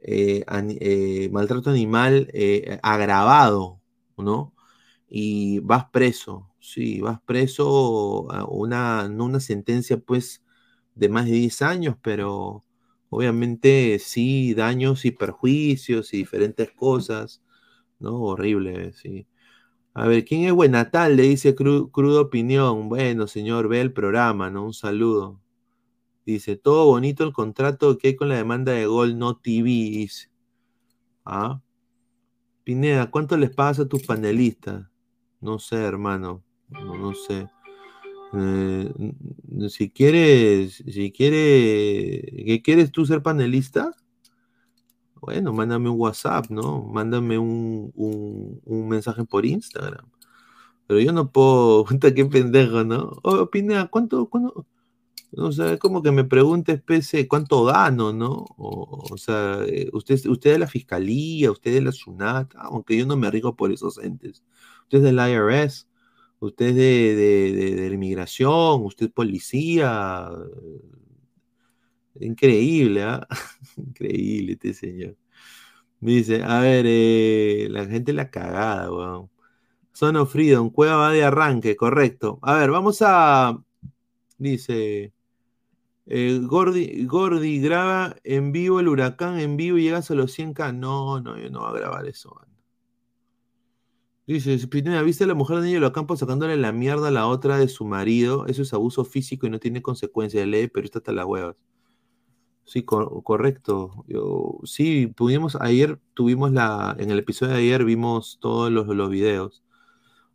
eh, 0.00 1.30
maltrato 1.32 1.70
animal 1.70 2.30
agravado, 2.82 3.80
¿no? 4.18 4.52
Y 5.08 5.60
vas 5.60 5.86
preso, 5.90 6.50
sí, 6.66 7.00
vas 7.00 7.20
preso 7.22 8.30
a 8.32 8.44
una, 8.46 9.08
no 9.08 9.24
una 9.26 9.40
sentencia 9.40 9.98
pues 9.98 10.44
de 10.94 11.08
más 11.08 11.26
de 11.26 11.32
10 11.32 11.62
años, 11.62 11.96
pero 12.02 12.64
obviamente 13.10 13.98
sí, 14.00 14.54
daños 14.54 15.04
y 15.04 15.12
perjuicios 15.12 16.12
y 16.14 16.18
diferentes 16.18 16.70
cosas, 16.72 17.42
¿no? 18.00 18.20
Horrible, 18.22 18.92
sí. 18.94 19.26
A 19.94 20.08
ver, 20.08 20.24
¿quién 20.24 20.44
es 20.44 20.52
Buenatal? 20.52 21.16
Le 21.16 21.24
dice 21.24 21.54
crudo 21.54 22.22
opinión. 22.22 22.88
Bueno, 22.88 23.26
señor, 23.28 23.68
ve 23.68 23.80
el 23.80 23.92
programa, 23.92 24.50
¿no? 24.50 24.64
Un 24.66 24.74
saludo. 24.74 25.40
Dice, 26.26 26.56
todo 26.56 26.86
bonito 26.86 27.24
el 27.24 27.32
contrato 27.32 27.98
que 27.98 28.08
hay 28.08 28.16
con 28.16 28.28
la 28.30 28.36
demanda 28.36 28.72
de 28.72 28.86
Gol 28.86 29.18
No 29.18 29.38
TV. 29.38 29.64
Dice. 29.70 30.30
¿Ah? 31.24 31.62
Pineda, 32.64 33.10
¿cuánto 33.10 33.36
les 33.36 33.50
pagas 33.50 33.80
a 33.80 33.88
tus 33.88 34.02
panelistas? 34.04 34.86
No 35.40 35.58
sé, 35.58 35.76
hermano. 35.76 36.45
No, 36.68 37.14
sé. 37.14 37.48
Eh, 38.34 38.92
si 39.68 39.90
quieres, 39.90 40.82
si 40.86 41.12
quieres, 41.12 42.22
¿qué 42.44 42.60
quieres 42.62 42.92
tú 42.92 43.06
ser 43.06 43.22
panelista? 43.22 43.92
Bueno, 45.14 45.52
mándame 45.52 45.88
un 45.88 45.98
WhatsApp, 45.98 46.50
¿no? 46.50 46.82
Mándame 46.82 47.38
un, 47.38 47.92
mensaje 48.88 49.24
por 49.24 49.46
Instagram. 49.46 50.08
Pero 50.86 51.00
yo 51.00 51.12
no 51.12 51.30
puedo, 51.32 51.84
qué 52.14 52.26
pendejo, 52.26 52.84
¿no? 52.84 53.12
Oh, 53.22 53.48
¿cuánto, 53.90 54.28
cuánto, 54.28 54.66
o 55.38 55.52
sea, 55.52 55.72
es 55.72 55.78
como 55.78 56.02
que 56.02 56.12
me 56.12 56.24
pregunte 56.24 56.72
especie 56.72 57.28
cuánto 57.28 57.64
gano, 57.64 58.12
¿no? 58.12 58.46
O, 58.56 59.16
sea, 59.18 59.58
eh, 59.66 59.90
usted, 59.92 60.24
usted 60.26 60.52
de 60.52 60.58
la 60.60 60.66
fiscalía, 60.66 61.50
usted 61.50 61.74
de 61.74 61.82
la 61.82 61.92
SUNAT, 61.92 62.54
aunque 62.56 62.96
yo 62.96 63.06
no 63.06 63.16
me 63.16 63.30
rico 63.30 63.54
por 63.56 63.72
esos 63.72 63.98
entes. 63.98 64.44
Usted 64.84 64.98
es 64.98 65.04
del 65.04 65.18
IRS, 65.18 65.88
usted 66.40 66.66
es 66.68 66.76
de, 66.76 67.88
la 67.88 67.94
inmigración, 67.94 68.84
usted 68.84 69.06
es 69.06 69.12
policía. 69.12 70.30
Increíble, 72.20 73.02
¿ah? 73.02 73.26
Increíble 73.76 74.52
este 74.52 74.74
señor. 74.74 75.16
Dice, 76.00 76.42
a 76.42 76.60
ver, 76.60 76.84
eh, 76.88 77.68
la 77.70 77.86
gente 77.86 78.12
la 78.12 78.30
cagada, 78.30 78.90
weón. 78.92 79.30
Son 79.92 80.16
of 80.16 80.32
Freedom, 80.32 80.70
Cueva 80.70 80.96
va 80.96 81.12
de 81.12 81.24
arranque, 81.24 81.76
correcto. 81.76 82.38
A 82.42 82.54
ver, 82.56 82.70
vamos 82.70 82.98
a. 83.02 83.58
Dice. 84.38 85.12
Eh, 86.06 86.40
Gordy, 86.42 87.04
Gordy 87.06 87.60
graba 87.60 88.16
en 88.22 88.52
vivo 88.52 88.78
el 88.80 88.88
huracán 88.88 89.40
en 89.40 89.56
vivo 89.56 89.78
y 89.78 89.84
llegas 89.84 90.10
a 90.10 90.14
los 90.14 90.38
100k. 90.38 90.74
No, 90.76 91.20
no, 91.20 91.38
yo 91.38 91.50
no 91.50 91.60
voy 91.60 91.70
a 91.70 91.80
grabar 91.80 92.06
eso. 92.06 92.45
Dice, 94.26 94.58
Pineda, 94.66 95.02
¿viste 95.02 95.22
a 95.22 95.26
la 95.28 95.34
mujer 95.34 95.60
de 95.60 95.68
Niño 95.68 95.92
Campo 95.92 96.16
sacándole 96.16 96.56
la 96.56 96.72
mierda 96.72 97.08
a 97.08 97.10
la 97.12 97.28
otra 97.28 97.58
de 97.58 97.68
su 97.68 97.84
marido? 97.84 98.46
Eso 98.46 98.62
es 98.62 98.72
abuso 98.74 99.04
físico 99.04 99.46
y 99.46 99.50
no 99.50 99.60
tiene 99.60 99.82
consecuencias 99.82 100.42
de 100.42 100.46
ley, 100.46 100.68
pero 100.68 100.84
está 100.84 100.98
hasta 100.98 101.12
las 101.12 101.26
huevas. 101.26 101.56
Sí, 102.64 102.82
correcto. 102.82 104.04
Sí, 104.64 105.06
pudimos, 105.06 105.54
ayer 105.56 106.00
tuvimos 106.14 106.50
la, 106.50 106.96
en 106.98 107.12
el 107.12 107.20
episodio 107.20 107.52
de 107.54 107.60
ayer 107.60 107.84
vimos 107.84 108.38
todos 108.40 108.72
los, 108.72 108.88
los 108.88 109.08
videos. 109.10 109.62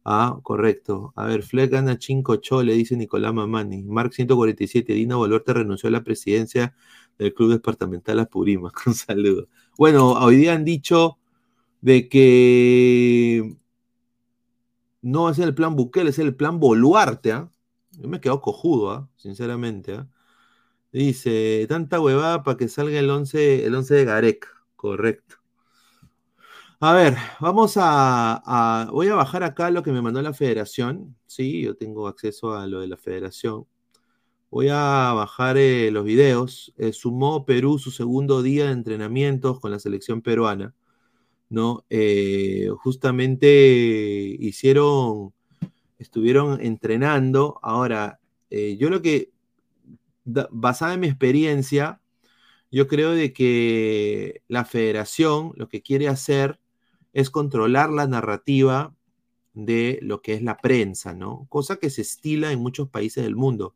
Ah, 0.05 0.39
correcto. 0.43 1.13
A 1.17 1.25
ver, 1.25 1.43
Fleck 1.43 1.71
gana 1.71 1.97
5 1.99 2.39
le 2.63 2.73
dice 2.73 2.95
Nicolás 2.97 3.33
Mamani. 3.33 3.83
Mark 3.83 4.13
147, 4.13 4.93
Dina 4.93 5.17
Boluarte 5.17 5.53
renunció 5.53 5.89
a 5.89 5.91
la 5.91 6.03
presidencia 6.03 6.75
del 7.19 7.33
Club 7.33 7.51
Departamental 7.51 8.19
Apurímac. 8.19 8.81
Un 8.87 8.93
saludo. 8.95 9.47
Bueno, 9.77 10.13
hoy 10.13 10.37
día 10.37 10.53
han 10.53 10.65
dicho 10.65 11.19
de 11.81 12.09
que 12.09 13.57
no 15.01 15.29
es 15.29 15.39
el 15.39 15.55
plan 15.55 15.75
Bukele, 15.75 16.11
es 16.11 16.19
el 16.19 16.35
plan 16.35 16.59
Boluarte. 16.59 17.31
¿ah? 17.31 17.49
Yo 17.91 18.07
me 18.07 18.17
he 18.17 18.21
quedado 18.21 18.41
cojudo, 18.41 18.91
¿ah? 18.91 19.09
sinceramente. 19.15 19.95
¿ah? 19.95 20.07
Dice, 20.91 21.65
tanta 21.69 21.99
huevada 21.99 22.43
para 22.43 22.57
que 22.57 22.67
salga 22.67 22.99
el 22.99 23.09
11, 23.09 23.65
el 23.65 23.75
11 23.75 23.95
de 23.95 24.05
Garek. 24.05 24.47
Correcto. 24.75 25.41
A 26.83 26.93
ver, 26.93 27.15
vamos 27.39 27.73
a, 27.77 28.89
Voy 28.91 29.07
a 29.07 29.15
bajar 29.15 29.43
acá 29.43 29.69
lo 29.69 29.83
que 29.83 29.91
me 29.91 30.01
mandó 30.01 30.21
la 30.21 30.33
federación. 30.33 31.15
Sí, 31.27 31.61
yo 31.61 31.75
tengo 31.75 32.07
acceso 32.07 32.55
a 32.55 32.65
lo 32.67 32.81
de 32.81 32.87
la 32.87 32.97
federación. 32.97 33.67
Voy 34.49 34.69
a 34.69 35.13
bajar 35.13 35.57
eh, 35.57 35.91
los 35.91 36.03
videos. 36.03 36.73
Eh, 36.77 36.91
sumó 36.93 37.45
Perú 37.45 37.79
su 37.79 37.91
segundo 37.91 38.41
día 38.41 38.65
de 38.65 38.71
entrenamientos 38.71 39.59
con 39.59 39.71
la 39.71 39.79
selección 39.79 40.21
peruana. 40.21 40.73
¿No? 41.51 41.85
Eh, 41.91 42.69
justamente 42.79 44.35
hicieron, 44.39 45.33
estuvieron 45.99 46.59
entrenando. 46.61 47.59
Ahora, 47.61 48.19
yo 48.49 48.89
lo 48.89 49.01
que, 49.01 49.31
basada 50.25 50.95
en 50.95 51.01
mi 51.01 51.07
experiencia, 51.07 52.01
yo 52.71 52.87
creo 52.87 53.11
de 53.11 53.33
que 53.33 54.41
la 54.47 54.65
federación 54.65 55.51
lo 55.55 55.69
que 55.69 55.81
quiere 55.81 56.07
hacer 56.07 56.59
es 57.13 57.29
controlar 57.29 57.91
la 57.91 58.07
narrativa 58.07 58.95
de 59.53 59.99
lo 60.01 60.21
que 60.21 60.33
es 60.33 60.41
la 60.41 60.57
prensa, 60.57 61.13
¿no? 61.13 61.45
Cosa 61.49 61.77
que 61.77 61.89
se 61.89 62.01
estila 62.01 62.51
en 62.51 62.59
muchos 62.59 62.89
países 62.89 63.23
del 63.23 63.35
mundo, 63.35 63.75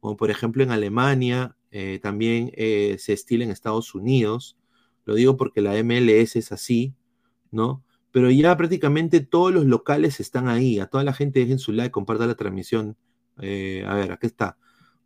como 0.00 0.16
por 0.16 0.30
ejemplo 0.30 0.62
en 0.62 0.70
Alemania, 0.72 1.56
eh, 1.70 2.00
también 2.02 2.50
eh, 2.54 2.96
se 2.98 3.12
estila 3.12 3.44
en 3.44 3.50
Estados 3.50 3.94
Unidos. 3.94 4.56
Lo 5.04 5.14
digo 5.14 5.36
porque 5.36 5.60
la 5.60 5.74
MLS 5.82 6.36
es 6.36 6.52
así, 6.52 6.94
¿no? 7.52 7.84
Pero 8.10 8.30
ya 8.30 8.56
prácticamente 8.56 9.20
todos 9.20 9.52
los 9.52 9.64
locales 9.64 10.20
están 10.20 10.48
ahí. 10.48 10.80
A 10.80 10.86
toda 10.86 11.04
la 11.04 11.14
gente 11.14 11.40
dejen 11.40 11.58
su 11.58 11.72
like, 11.72 11.92
compartan 11.92 12.28
la 12.28 12.34
transmisión. 12.34 12.96
Eh, 13.40 13.84
a 13.86 13.94
ver, 13.94 14.12
aquí 14.12 14.26
está. 14.26 14.58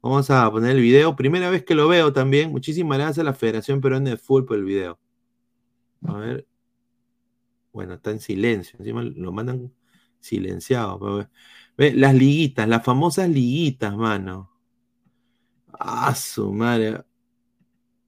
Vamos 0.03 0.31
a 0.31 0.51
poner 0.51 0.73
el 0.77 0.83
video. 0.83 1.17
Primera 1.17 1.51
vez 1.51 1.65
que 1.65 1.75
lo 1.75 1.89
veo 1.89 2.13
también. 2.13 2.51
Muchísimas 2.51 2.99
gracias 2.99 3.19
a 3.21 3.25
la 3.25 3.35
Federación 3.35 3.81
Peruana 3.81 4.11
de 4.11 4.17
Fútbol 4.17 4.47
por 4.47 4.57
el 4.59 4.65
video. 4.65 4.99
A 6.07 6.17
ver. 6.19 6.47
Bueno, 7.73 7.95
está 7.95 8.11
en 8.11 8.21
silencio. 8.21 8.79
Encima 8.79 9.03
lo 9.03 9.33
mandan 9.33 9.73
silenciado. 10.21 11.29
Las 11.77 12.15
liguitas, 12.15 12.69
las 12.69 12.85
famosas 12.85 13.29
liguitas, 13.29 13.97
mano. 13.97 14.51
Ah, 15.73 16.15
su 16.15 16.53
madre. 16.53 17.05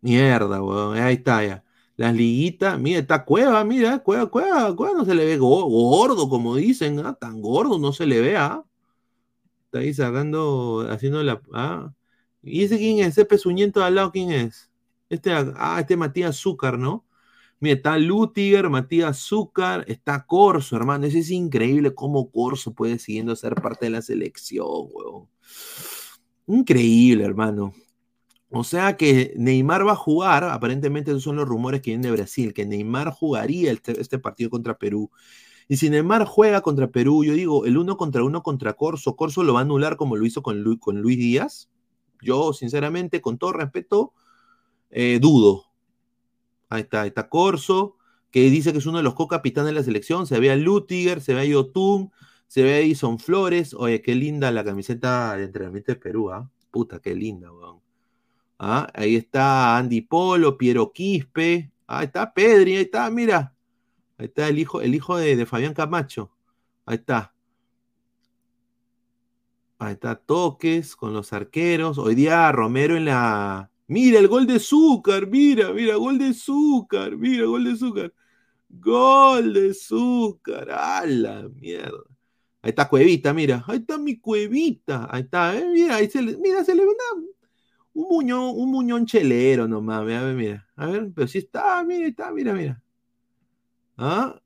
Mierda, 0.01 0.63
weón. 0.63 0.97
Ahí 0.99 1.15
está 1.15 1.45
ya. 1.45 1.65
Las 1.99 2.15
liguitas, 2.15 2.79
mira, 2.79 3.01
está 3.01 3.25
cueva, 3.25 3.65
mira, 3.65 3.99
cueva, 3.99 4.31
cueva, 4.31 4.75
cueva, 4.77 4.99
no 4.99 5.05
se 5.05 5.17
le 5.17 5.27
ve 5.27 5.37
gordo, 5.37 6.29
como 6.29 6.55
dicen, 6.55 7.01
¿ah? 7.01 7.15
tan 7.21 7.41
gordo 7.43 7.79
no 7.81 7.93
se 7.93 8.07
le 8.07 8.21
ve, 8.21 8.37
¿ah? 8.37 8.65
Está 9.67 9.81
ahí 9.81 9.93
sacando, 9.93 10.87
haciendo 10.91 11.23
la. 11.25 11.43
¿ah? 11.53 11.93
¿Y 12.43 12.63
ese 12.65 12.79
quién 12.79 13.01
es? 13.01 13.09
Ese 13.09 13.25
pezuñento 13.25 13.81
de 13.81 13.87
al 13.87 13.97
lado, 13.97 14.13
¿quién 14.13 14.31
es? 14.31 14.71
Este, 15.11 15.33
ah, 15.33 15.79
este 15.81 15.97
Matías 15.97 16.31
Azúcar, 16.37 16.79
¿no? 16.79 17.05
Mira, 17.61 17.77
está 17.77 17.99
Lutiger, 17.99 18.71
Matías 18.71 19.19
Zúcar, 19.19 19.85
está 19.89 20.25
Corso, 20.25 20.77
hermano. 20.77 21.07
Ese 21.07 21.19
es 21.21 21.31
increíble 21.31 21.95
cómo 21.95 22.31
Corso 22.31 22.75
puede 22.75 23.01
siguiendo 23.01 23.35
ser 23.37 23.57
parte 23.57 23.87
de 23.87 23.91
la 23.91 24.03
selección, 24.03 24.67
weón. 24.93 25.29
Increíble, 26.47 27.25
hermano. 27.25 27.75
O 28.51 28.65
sea 28.65 28.97
que 28.97 29.35
Neymar 29.37 29.87
va 29.87 29.93
a 29.93 29.97
jugar, 29.97 30.45
aparentemente 30.45 31.11
esos 31.11 31.23
son 31.23 31.37
los 31.37 31.47
rumores 31.47 31.83
que 31.83 31.91
vienen 31.91 32.03
de 32.03 32.13
Brasil, 32.13 32.55
que 32.55 32.65
Neymar 32.65 33.11
jugaría 33.13 33.73
este, 33.73 34.01
este 34.01 34.19
partido 34.19 34.51
contra 34.51 34.79
Perú. 34.79 35.11
Y 35.69 35.77
si 35.77 35.91
Neymar 35.91 36.25
juega 36.25 36.63
contra 36.63 36.91
Perú, 36.91 37.25
yo 37.25 37.35
digo, 37.35 37.67
el 37.67 37.77
uno 37.77 37.99
contra 37.99 38.25
uno 38.25 38.43
contra 38.43 38.73
Corso, 38.73 39.17
Corso 39.17 39.45
lo 39.45 39.53
va 39.53 39.61
a 39.61 39.63
anular 39.63 39.97
como 39.97 40.17
lo 40.17 40.25
hizo 40.25 40.43
con, 40.43 40.63
Luis 40.63 41.19
Díaz. 41.19 41.69
Yo, 42.23 42.53
sinceramente, 42.55 43.21
con 43.21 43.39
todo 43.39 43.53
respeto, 43.53 44.15
eh, 44.91 45.19
dudo, 45.21 45.69
Ahí 46.71 46.83
está, 46.83 47.03
ahí 47.03 47.09
está 47.09 47.29
Corso, 47.29 47.97
que 48.31 48.51
dice 48.51 48.73
que 48.73 48.79
es 48.79 48.87
uno 48.87 48.99
de 48.99 49.05
los 49.05 49.15
co-capitanes 49.15 49.69
de 49.73 49.75
la 49.75 49.83
selección. 49.83 50.27
Se 50.27 50.39
ve 50.41 50.51
a 50.51 50.57
Lutiger, 50.57 51.21
se 51.21 51.35
ve 51.35 51.41
a 51.41 51.45
Yotun, 51.45 52.13
se 52.47 52.63
ve 52.63 52.75
a 52.75 52.79
Edison 52.81 53.19
Flores. 53.19 53.75
Oye, 53.75 54.03
qué 54.03 54.15
linda 54.15 54.51
la 54.51 54.65
camiseta 54.65 55.37
de 55.37 55.45
entrenamiento 55.45 55.93
de 55.93 55.97
Perú, 55.97 56.31
¿ah? 56.31 56.51
Puta, 56.71 57.01
qué 57.01 57.15
linda, 57.15 57.51
weón. 57.53 57.88
¿Ah? 58.59 58.91
Ahí 58.95 59.17
está 59.17 59.77
Andy 59.79 60.03
Polo, 60.03 60.59
Piero 60.59 60.93
Quispe. 60.93 61.73
Ahí 61.87 62.07
está 62.07 62.33
Pedri, 62.33 62.77
ahí 62.77 62.83
está, 62.83 63.11
mira. 63.11 63.55
Ahí 64.19 64.27
está 64.27 64.49
el 64.49 64.59
hijo, 64.59 64.81
el 64.81 64.95
hijo 64.95 65.17
de, 65.17 65.47
Fabián 65.47 65.75
Camacho. 65.75 66.31
Ahí 66.87 66.97
está. 66.97 67.35
Ahí 69.79 69.93
está 69.95 70.17
Toques 70.17 70.97
con 70.97 71.13
los 71.13 71.33
arqueros. 71.33 71.99
Hoy 71.99 72.15
día 72.15 72.51
Romero 72.53 72.97
en 72.97 73.05
la, 73.07 73.71
Mira 73.89 74.19
el 74.19 74.29
gol 74.29 74.47
de 74.47 74.59
Zúcar, 74.61 75.27
mira, 75.27 75.73
mira, 75.73 75.97
gol 75.97 76.19
de 76.19 76.35
Zúcar, 76.35 77.17
mira, 77.17 77.47
gol 77.47 77.65
de 77.65 77.75
Zúcar. 77.75 78.13
Gol 78.69 79.55
de 79.55 79.73
Zúcar, 79.73 80.71
a 80.71 81.07
la 81.07 81.49
mierda. 81.49 82.05
Ahí 82.61 82.71
está 82.71 82.87
Cuevita, 82.89 83.33
mira, 83.33 83.65
ahí 83.67 83.79
está 83.79 83.97
mi 83.97 84.19
Cuevita, 84.19 85.09
ahí 85.11 85.23
está, 85.23 85.59
¿eh? 85.59 85.67
mira, 85.73 85.97
ahí 85.97 86.11
se 86.11 86.21
le, 86.21 86.37
mira, 86.37 86.63
se 86.65 86.75
le 86.75 86.85
un 87.99 88.07
muñón, 88.09 88.53
un 88.55 88.71
muñón 88.71 89.07
chelero 89.07 89.67
nomás, 89.67 90.05
mira, 90.05 90.23
mira, 90.33 90.69
a 90.77 90.87
ver, 90.87 91.11
pero 91.13 91.27
si 91.27 91.39
está, 91.39 91.83
mira, 91.85 92.07
está, 92.07 92.31
mira, 92.31 92.53
mira. 92.55 92.81
¿Ah? 93.97 94.41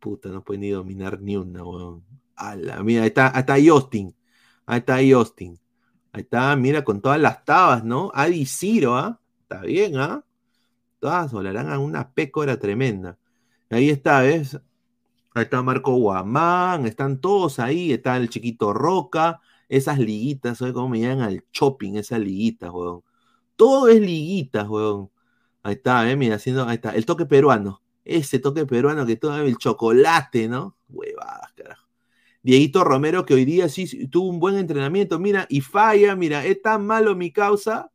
Puta, 0.00 0.28
no 0.30 0.42
puede 0.42 0.60
ni 0.60 0.70
dominar 0.70 1.20
ni 1.20 1.36
una, 1.36 1.62
weón. 1.64 2.04
la 2.56 2.82
mira, 2.82 3.02
ahí 3.02 3.08
está, 3.08 3.28
ahí 3.28 3.40
está 3.40 3.56
Justin, 3.64 4.14
ahí 4.66 4.78
está 4.80 4.98
Justin. 5.08 5.58
Ahí 6.12 6.22
está, 6.22 6.56
mira, 6.56 6.82
con 6.82 7.00
todas 7.00 7.20
las 7.20 7.44
tabas, 7.44 7.84
¿no? 7.84 8.10
Adi 8.12 8.44
Ciro, 8.44 8.96
¿ah? 8.96 9.20
Está 9.42 9.60
bien, 9.62 9.96
¿ah? 9.96 10.24
Todas 10.98 11.32
volarán 11.32 11.70
a 11.70 11.78
una 11.78 12.12
pécora 12.12 12.58
tremenda. 12.58 13.18
Ahí 13.70 13.90
está, 13.90 14.22
¿ves? 14.22 14.56
Ahí 15.34 15.44
está 15.44 15.62
Marco 15.62 15.94
Guamán, 15.94 16.86
están 16.86 17.20
todos 17.20 17.60
ahí, 17.60 17.92
está 17.92 18.16
el 18.16 18.28
chiquito 18.30 18.72
Roca, 18.72 19.40
esas 19.70 19.98
liguitas, 19.98 20.58
¿sabes 20.58 20.74
cómo 20.74 20.90
me 20.90 21.00
llaman 21.00 21.20
al 21.22 21.44
shopping, 21.52 21.94
esas 21.94 22.20
liguitas, 22.20 22.70
weón? 22.70 23.02
Todo 23.56 23.88
es 23.88 24.00
liguitas, 24.00 24.68
weón. 24.68 25.10
Ahí 25.62 25.74
está, 25.74 26.10
¿eh? 26.10 26.16
Mira, 26.16 26.36
haciendo, 26.36 26.66
ahí 26.66 26.76
está, 26.76 26.90
el 26.90 27.06
toque 27.06 27.26
peruano. 27.26 27.82
Ese 28.04 28.38
toque 28.40 28.66
peruano 28.66 29.06
que 29.06 29.16
todo 29.16 29.38
el 29.38 29.56
chocolate, 29.56 30.48
¿no? 30.48 30.76
Huevadas, 30.88 31.52
carajo. 31.54 31.86
Dieguito 32.42 32.84
Romero, 32.84 33.24
que 33.26 33.34
hoy 33.34 33.44
día 33.44 33.68
sí 33.68 34.08
tuvo 34.08 34.28
un 34.30 34.40
buen 34.40 34.56
entrenamiento, 34.56 35.18
mira, 35.18 35.46
y 35.50 35.60
falla, 35.60 36.16
mira, 36.16 36.44
es 36.44 36.60
tan 36.62 36.86
malo 36.86 37.14
mi 37.14 37.32
causa, 37.32 37.92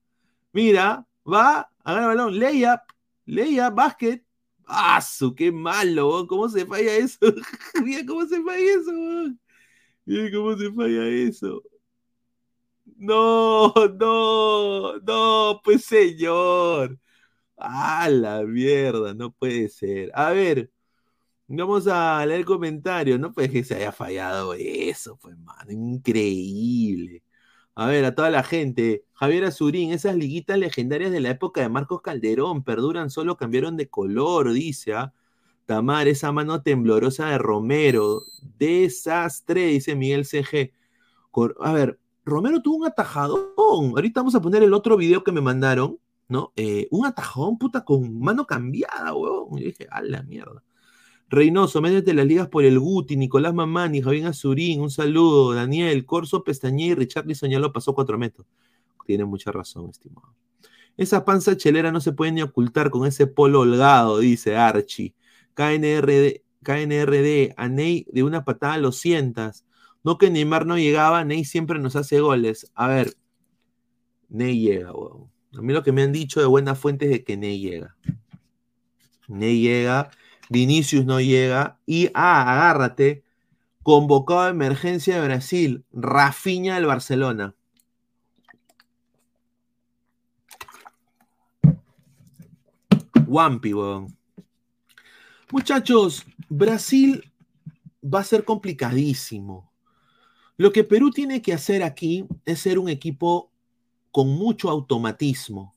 mira, 0.53 1.07
va, 1.31 1.71
agarra 1.83 2.07
balón, 2.07 2.39
layup, 2.39 2.81
layup, 3.25 3.75
básquet, 3.75 4.25
¡Ah, 4.67 4.99
su, 5.01 5.35
qué 5.35 5.51
malo! 5.51 6.25
¿Cómo 6.27 6.49
se 6.49 6.65
falla 6.65 6.95
eso? 6.95 7.19
mira 7.83 8.05
cómo 8.05 8.25
se 8.25 8.41
falla 8.41 8.71
eso. 8.73 8.91
Mira 10.05 10.31
cómo 10.31 10.57
se 10.57 10.71
falla 10.71 11.07
eso. 11.07 11.61
No, 12.97 13.73
no, 13.99 14.99
no, 14.99 15.61
pues 15.63 15.85
señor. 15.85 16.99
¡Ah, 17.57 18.09
la 18.11 18.43
mierda! 18.43 19.13
No 19.13 19.31
puede 19.31 19.69
ser. 19.69 20.11
A 20.15 20.31
ver, 20.31 20.71
Vamos 21.47 21.87
a 21.87 22.25
leer 22.25 22.45
comentarios. 22.45 23.19
No 23.19 23.33
puede 23.33 23.51
que 23.51 23.63
se 23.63 23.75
haya 23.75 23.91
fallado 23.91 24.53
eso, 24.55 25.17
pues, 25.21 25.37
mano. 25.39 25.71
Increíble. 25.71 27.23
A 27.75 27.87
ver, 27.87 28.05
a 28.05 28.15
toda 28.15 28.29
la 28.31 28.43
gente. 28.43 29.05
Javier 29.13 29.45
Azurín, 29.45 29.91
esas 29.93 30.15
liguitas 30.15 30.57
legendarias 30.59 31.11
de 31.11 31.21
la 31.21 31.31
época 31.31 31.61
de 31.61 31.69
Marcos 31.69 32.01
Calderón 32.01 32.63
perduran, 32.63 33.09
solo 33.11 33.37
cambiaron 33.37 33.77
de 33.77 33.89
color, 33.89 34.53
dice. 34.53 34.93
¿ah? 34.95 35.13
Tamar, 35.65 36.07
esa 36.07 36.31
mano 36.31 36.61
temblorosa 36.61 37.29
de 37.29 37.37
Romero. 37.37 38.23
Desastre, 38.57 39.67
dice 39.67 39.95
Miguel 39.95 40.25
CG. 40.25 40.71
A 41.59 41.73
ver, 41.73 41.99
Romero 42.23 42.61
tuvo 42.61 42.77
un 42.77 42.85
atajadón. 42.87 43.89
Ahorita 43.95 44.21
vamos 44.21 44.35
a 44.35 44.41
poner 44.41 44.63
el 44.63 44.73
otro 44.73 44.97
video 44.97 45.23
que 45.23 45.31
me 45.31 45.41
mandaron, 45.41 45.99
¿no? 46.27 46.53
Eh, 46.55 46.87
un 46.91 47.05
atajadón, 47.05 47.57
puta, 47.57 47.83
con 47.83 48.19
mano 48.19 48.45
cambiada, 48.45 49.13
weón. 49.13 49.57
Y 49.57 49.65
dije, 49.65 49.87
a 49.91 50.01
la 50.01 50.23
mierda. 50.23 50.63
Reynoso, 51.27 51.81
métete 51.81 52.13
las 52.13 52.25
ligas 52.27 52.47
por 52.47 52.63
el 52.65 52.79
Guti, 52.79 53.17
Nicolás 53.17 53.53
Mamani, 53.53 54.01
Javier 54.01 54.27
Azurín, 54.27 54.81
un 54.81 54.91
saludo, 54.91 55.53
Daniel, 55.53 56.05
Corso, 56.05 56.43
Pestañé 56.43 56.87
y 56.87 56.95
Richard 56.95 57.25
lo 57.25 57.73
pasó 57.73 57.95
cuatro 57.95 58.17
metros. 58.17 58.45
Tiene 59.05 59.25
mucha 59.25 59.51
razón, 59.51 59.89
estimado. 59.89 60.33
Esa 60.97 61.25
panza 61.25 61.57
chelera 61.57 61.91
no 61.91 61.99
se 61.99 62.11
puede 62.11 62.31
ni 62.31 62.41
ocultar 62.41 62.89
con 62.89 63.05
ese 63.07 63.27
polo 63.27 63.61
holgado, 63.61 64.19
dice 64.19 64.55
Archie. 64.55 65.13
KNRD, 65.55 66.43
KNRD, 66.63 67.53
a 67.57 67.67
Ney 67.67 68.05
de 68.11 68.23
una 68.23 68.45
patada 68.45 68.77
lo 68.77 68.91
sientas. 68.91 69.65
No 70.03 70.17
que 70.19 70.29
Neymar 70.29 70.67
no 70.67 70.77
llegaba, 70.77 71.25
Ney 71.25 71.45
siempre 71.45 71.79
nos 71.79 71.95
hace 71.95 72.19
goles. 72.19 72.71
A 72.75 72.87
ver, 72.87 73.15
Ney 74.29 74.59
llega, 74.59 74.93
weón. 74.93 75.31
A 75.57 75.61
mí 75.61 75.73
lo 75.73 75.83
que 75.83 75.91
me 75.91 76.03
han 76.03 76.11
dicho 76.11 76.39
de 76.39 76.45
buena 76.45 76.75
fuente 76.75 77.05
es 77.05 77.11
de 77.11 77.23
que 77.23 77.37
Ney 77.37 77.59
llega. 77.59 77.95
Ney 79.27 79.61
llega 79.61 80.11
Vinicius 80.49 81.05
no 81.05 81.19
llega. 81.19 81.79
Y, 81.85 82.09
ah, 82.13 82.51
agárrate, 82.53 83.23
convocado 83.83 84.41
a 84.41 84.49
emergencia 84.49 85.15
de 85.15 85.27
Brasil, 85.27 85.85
Rafinha 85.91 86.75
del 86.75 86.85
Barcelona. 86.85 87.55
Wampi, 93.27 93.73
weón. 93.73 94.14
Muchachos, 95.55 96.25
Brasil 96.49 97.31
va 98.03 98.19
a 98.19 98.25
ser 98.25 98.43
complicadísimo. 98.43 99.71
Lo 100.57 100.73
que 100.73 100.83
Perú 100.83 101.11
tiene 101.11 101.41
que 101.41 101.53
hacer 101.53 101.81
aquí 101.81 102.27
es 102.45 102.59
ser 102.59 102.77
un 102.77 102.89
equipo 102.89 103.53
con 104.11 104.27
mucho 104.27 104.69
automatismo. 104.69 105.73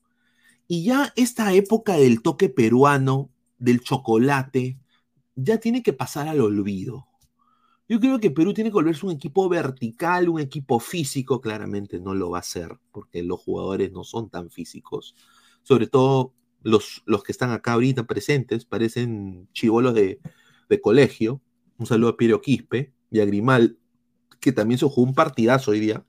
Y 0.67 0.83
ya 0.83 1.13
esta 1.15 1.53
época 1.53 1.93
del 1.93 2.21
toque 2.21 2.49
peruano, 2.49 3.29
del 3.57 3.79
chocolate, 3.79 4.77
ya 5.35 5.61
tiene 5.61 5.81
que 5.81 5.93
pasar 5.93 6.27
al 6.27 6.41
olvido. 6.41 7.07
Yo 7.87 8.01
creo 8.01 8.19
que 8.19 8.31
Perú 8.31 8.53
tiene 8.53 8.71
que 8.71 8.75
volverse 8.75 9.05
un 9.05 9.13
equipo 9.13 9.47
vertical, 9.47 10.27
un 10.27 10.41
equipo 10.41 10.81
físico, 10.81 11.39
claramente 11.39 12.01
no 12.01 12.13
lo 12.13 12.31
va 12.31 12.39
a 12.39 12.43
ser, 12.43 12.77
porque 12.91 13.23
los 13.23 13.39
jugadores 13.39 13.93
no 13.93 14.03
son 14.03 14.29
tan 14.29 14.49
físicos. 14.49 15.15
Sobre 15.63 15.87
todo 15.87 16.33
los, 16.61 17.03
los 17.05 17.23
que 17.23 17.31
están 17.31 17.51
acá 17.51 17.73
ahorita 17.73 18.05
presentes, 18.05 18.65
parecen 18.65 19.47
chivolos 19.53 19.93
de, 19.93 20.19
de 20.69 20.81
colegio. 20.81 21.41
Un 21.77 21.85
saludo 21.85 22.11
a 22.11 22.17
Piero 22.17 22.41
Quispe 22.41 22.93
y 23.11 23.19
a 23.19 23.25
Grimal, 23.25 23.77
que 24.39 24.51
también 24.51 24.77
se 24.77 24.85
jugó 24.85 25.03
un 25.03 25.15
partidazo 25.15 25.71
hoy 25.71 25.79
día 25.79 26.05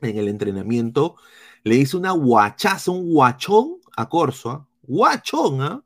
en 0.00 0.18
el 0.18 0.28
entrenamiento. 0.28 1.16
Le 1.64 1.76
hizo 1.76 1.98
una 1.98 2.12
guachaza, 2.12 2.90
un 2.90 3.12
guachón 3.12 3.76
a 3.96 4.08
Corso. 4.08 4.68
Guachón, 4.82 5.62
¿ah? 5.62 5.84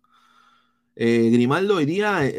Eh, 0.95 1.31
Grimaldo 1.33 1.77
hoy 1.77 1.87
día, 1.87 2.27
eh, 2.27 2.39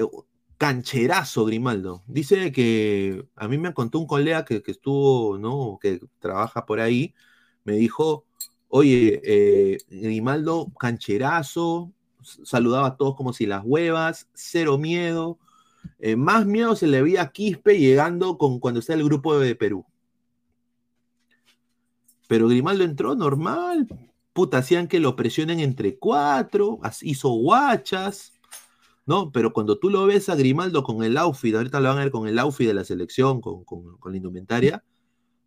cancherazo 0.58 1.46
Grimaldo. 1.46 2.04
Dice 2.08 2.52
que 2.52 3.26
a 3.36 3.48
mí 3.48 3.58
me 3.58 3.74
contó 3.74 4.00
un 4.00 4.08
colega 4.08 4.46
que, 4.46 4.62
estuvo, 4.66 5.38
¿no? 5.38 5.80
Que 5.82 6.00
trabaja 6.20 6.66
por 6.66 6.80
ahí. 6.80 7.14
Me 7.64 7.74
dijo, 7.74 8.26
oye, 8.76 9.22
eh, 9.24 9.78
Grimaldo, 9.88 10.72
cancherazo, 10.80 11.94
saludaba 12.22 12.88
a 12.88 12.98
todos 12.98 13.16
como 13.16 13.32
si 13.32 13.46
las 13.46 13.64
huevas, 13.64 14.28
cero 14.34 14.80
miedo. 14.80 15.38
más 16.18 16.46
miedo 16.48 16.76
se 16.76 16.88
le 16.88 17.02
veía 17.04 17.22
a 17.22 17.32
Quispe 17.32 17.78
llegando 17.78 18.38
con 18.40 18.60
cuando 18.60 18.80
está 18.80 18.94
el 18.96 19.04
grupo 19.04 19.38
de 19.38 19.56
Perú. 19.56 19.86
Pero 22.28 22.48
Grimaldo 22.48 22.84
entró 22.84 23.16
normal. 23.16 23.88
Puta, 24.34 24.58
hacían 24.58 24.88
que 24.88 25.00
lo 25.00 25.16
presionen 25.16 25.60
entre 25.60 26.00
cuatro, 26.00 26.80
hizo 27.04 27.30
guachas, 27.30 28.34
¿no? 29.06 29.32
Pero 29.32 29.54
cuando 29.54 29.78
tú 29.78 29.92
lo 29.92 30.08
ves 30.08 30.30
a 30.30 30.36
Grimaldo 30.36 30.84
con 30.84 31.04
el 31.04 31.16
outfit, 31.18 31.54
ahorita 31.54 31.80
lo 31.80 31.90
van 31.90 32.00
a 32.00 32.02
ver 32.06 32.12
con 32.12 32.28
el 32.28 32.40
outfit 32.40 32.66
de 32.66 32.74
la 32.74 32.84
selección, 32.84 33.40
con, 33.40 33.64
la 34.04 34.18
indumentaria, 34.18 34.84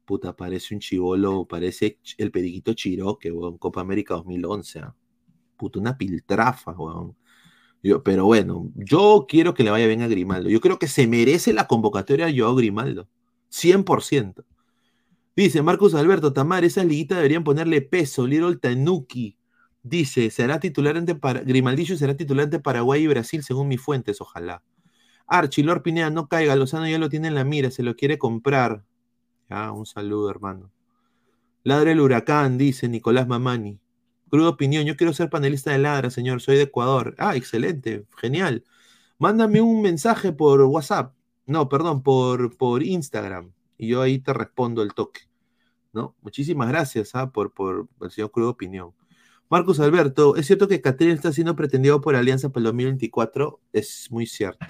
puta, 0.07 0.35
parece 0.35 0.75
un 0.75 0.81
chivolo, 0.81 1.45
parece 1.47 1.99
el 2.17 2.31
periquito 2.31 2.73
Chiroque, 2.73 3.31
weón, 3.31 3.59
Copa 3.59 3.83
América 3.83 4.15
2011. 4.15 4.79
¿ah? 4.81 4.95
Puta, 5.57 5.79
una 5.79 5.99
piltrafa, 5.99 6.73
weón. 6.73 7.17
Yo, 7.83 8.03
pero 8.03 8.25
bueno, 8.25 8.73
yo 8.75 9.27
quiero 9.29 9.55
que 9.55 9.63
le 9.63 9.71
vaya 9.71 9.87
bien 9.87 10.03
a 10.03 10.09
Grimaldo. 10.09 10.49
Yo 10.49 10.61
creo 10.61 10.79
que 10.79 10.89
se 10.89 11.07
merece 11.07 11.53
la 11.53 11.67
convocatoria 11.67 12.31
yo 12.31 12.55
Grimaldo. 12.55 13.09
100%. 13.51 14.45
Dice 15.37 15.63
Marcos 15.63 15.95
Alberto 15.95 16.33
Tamar, 16.33 16.65
esa 16.65 16.83
liguita 16.83 17.17
deberían 17.17 17.45
ponerle 17.45 17.83
peso, 17.83 18.27
Little 18.27 18.57
Tanuki. 18.57 19.37
Dice, 19.83 20.31
será 20.31 20.59
titular 20.61 20.97
ante 20.97 21.15
para... 21.15 21.41
Grimaldillo 21.41 21.97
será 21.97 22.17
titular 22.17 22.45
ante 22.45 22.59
Paraguay 22.59 23.05
y 23.05 23.07
Brasil, 23.07 23.43
según 23.45 23.69
mis 23.69 23.81
fuentes, 23.81 24.21
ojalá. 24.21 24.63
Archie, 25.27 25.63
Lord 25.63 25.83
Pineda, 25.83 26.11
no 26.11 26.29
caiga, 26.29 26.57
Lozano 26.57 26.89
ya 26.89 26.99
lo 26.99 27.09
tiene 27.09 27.29
en 27.29 27.35
la 27.35 27.45
mira, 27.45 27.71
se 27.71 27.83
lo 27.83 27.95
quiere 27.97 28.19
comprar. 28.19 28.85
Ya, 29.49 29.71
un 29.73 29.87
saludo, 29.87 30.31
hermano. 30.31 30.71
Ladra 31.63 31.93
el 31.93 32.01
huracán, 32.01 32.59
dice 32.59 32.89
Nicolás 32.89 33.29
Mamani. 33.29 33.81
Crudo 34.29 34.51
opinión, 34.51 34.85
yo 34.85 34.97
quiero 34.97 35.13
ser 35.13 35.31
panelista 35.31 35.71
de 35.71 35.79
Ladra, 35.79 36.11
señor, 36.11 36.41
soy 36.41 36.57
de 36.57 36.63
Ecuador. 36.63 37.15
Ah, 37.19 37.37
excelente, 37.37 38.07
genial. 38.17 38.65
Mándame 39.19 39.61
un 39.61 39.83
mensaje 39.83 40.33
por 40.33 40.61
WhatsApp. 40.63 41.15
No, 41.47 41.69
perdón, 41.69 42.03
por, 42.03 42.57
por 42.57 42.83
Instagram. 42.83 43.53
Y 43.79 43.89
yo 43.89 44.03
ahí 44.03 44.19
te 44.19 44.33
respondo 44.33 44.83
el 44.83 44.95
toque. 44.95 45.23
¿no? 45.93 46.15
Muchísimas 46.23 46.69
gracias 46.69 47.15
¿ah? 47.15 47.31
por, 47.31 47.53
por 47.53 47.89
el 48.03 48.11
señor 48.11 48.31
Crudo 48.31 48.51
Opinión. 48.51 48.93
Marcos 49.49 49.81
Alberto, 49.81 50.37
¿es 50.37 50.47
cierto 50.47 50.69
que 50.69 50.81
Catrina 50.81 51.15
está 51.15 51.33
siendo 51.33 51.55
pretendido 51.57 52.01
por 52.01 52.17
Alianza 52.17 52.49
para 52.51 52.61
el 52.61 52.65
2024? 52.65 53.61
Es 53.73 54.09
muy 54.11 54.27
cierto. 54.27 54.67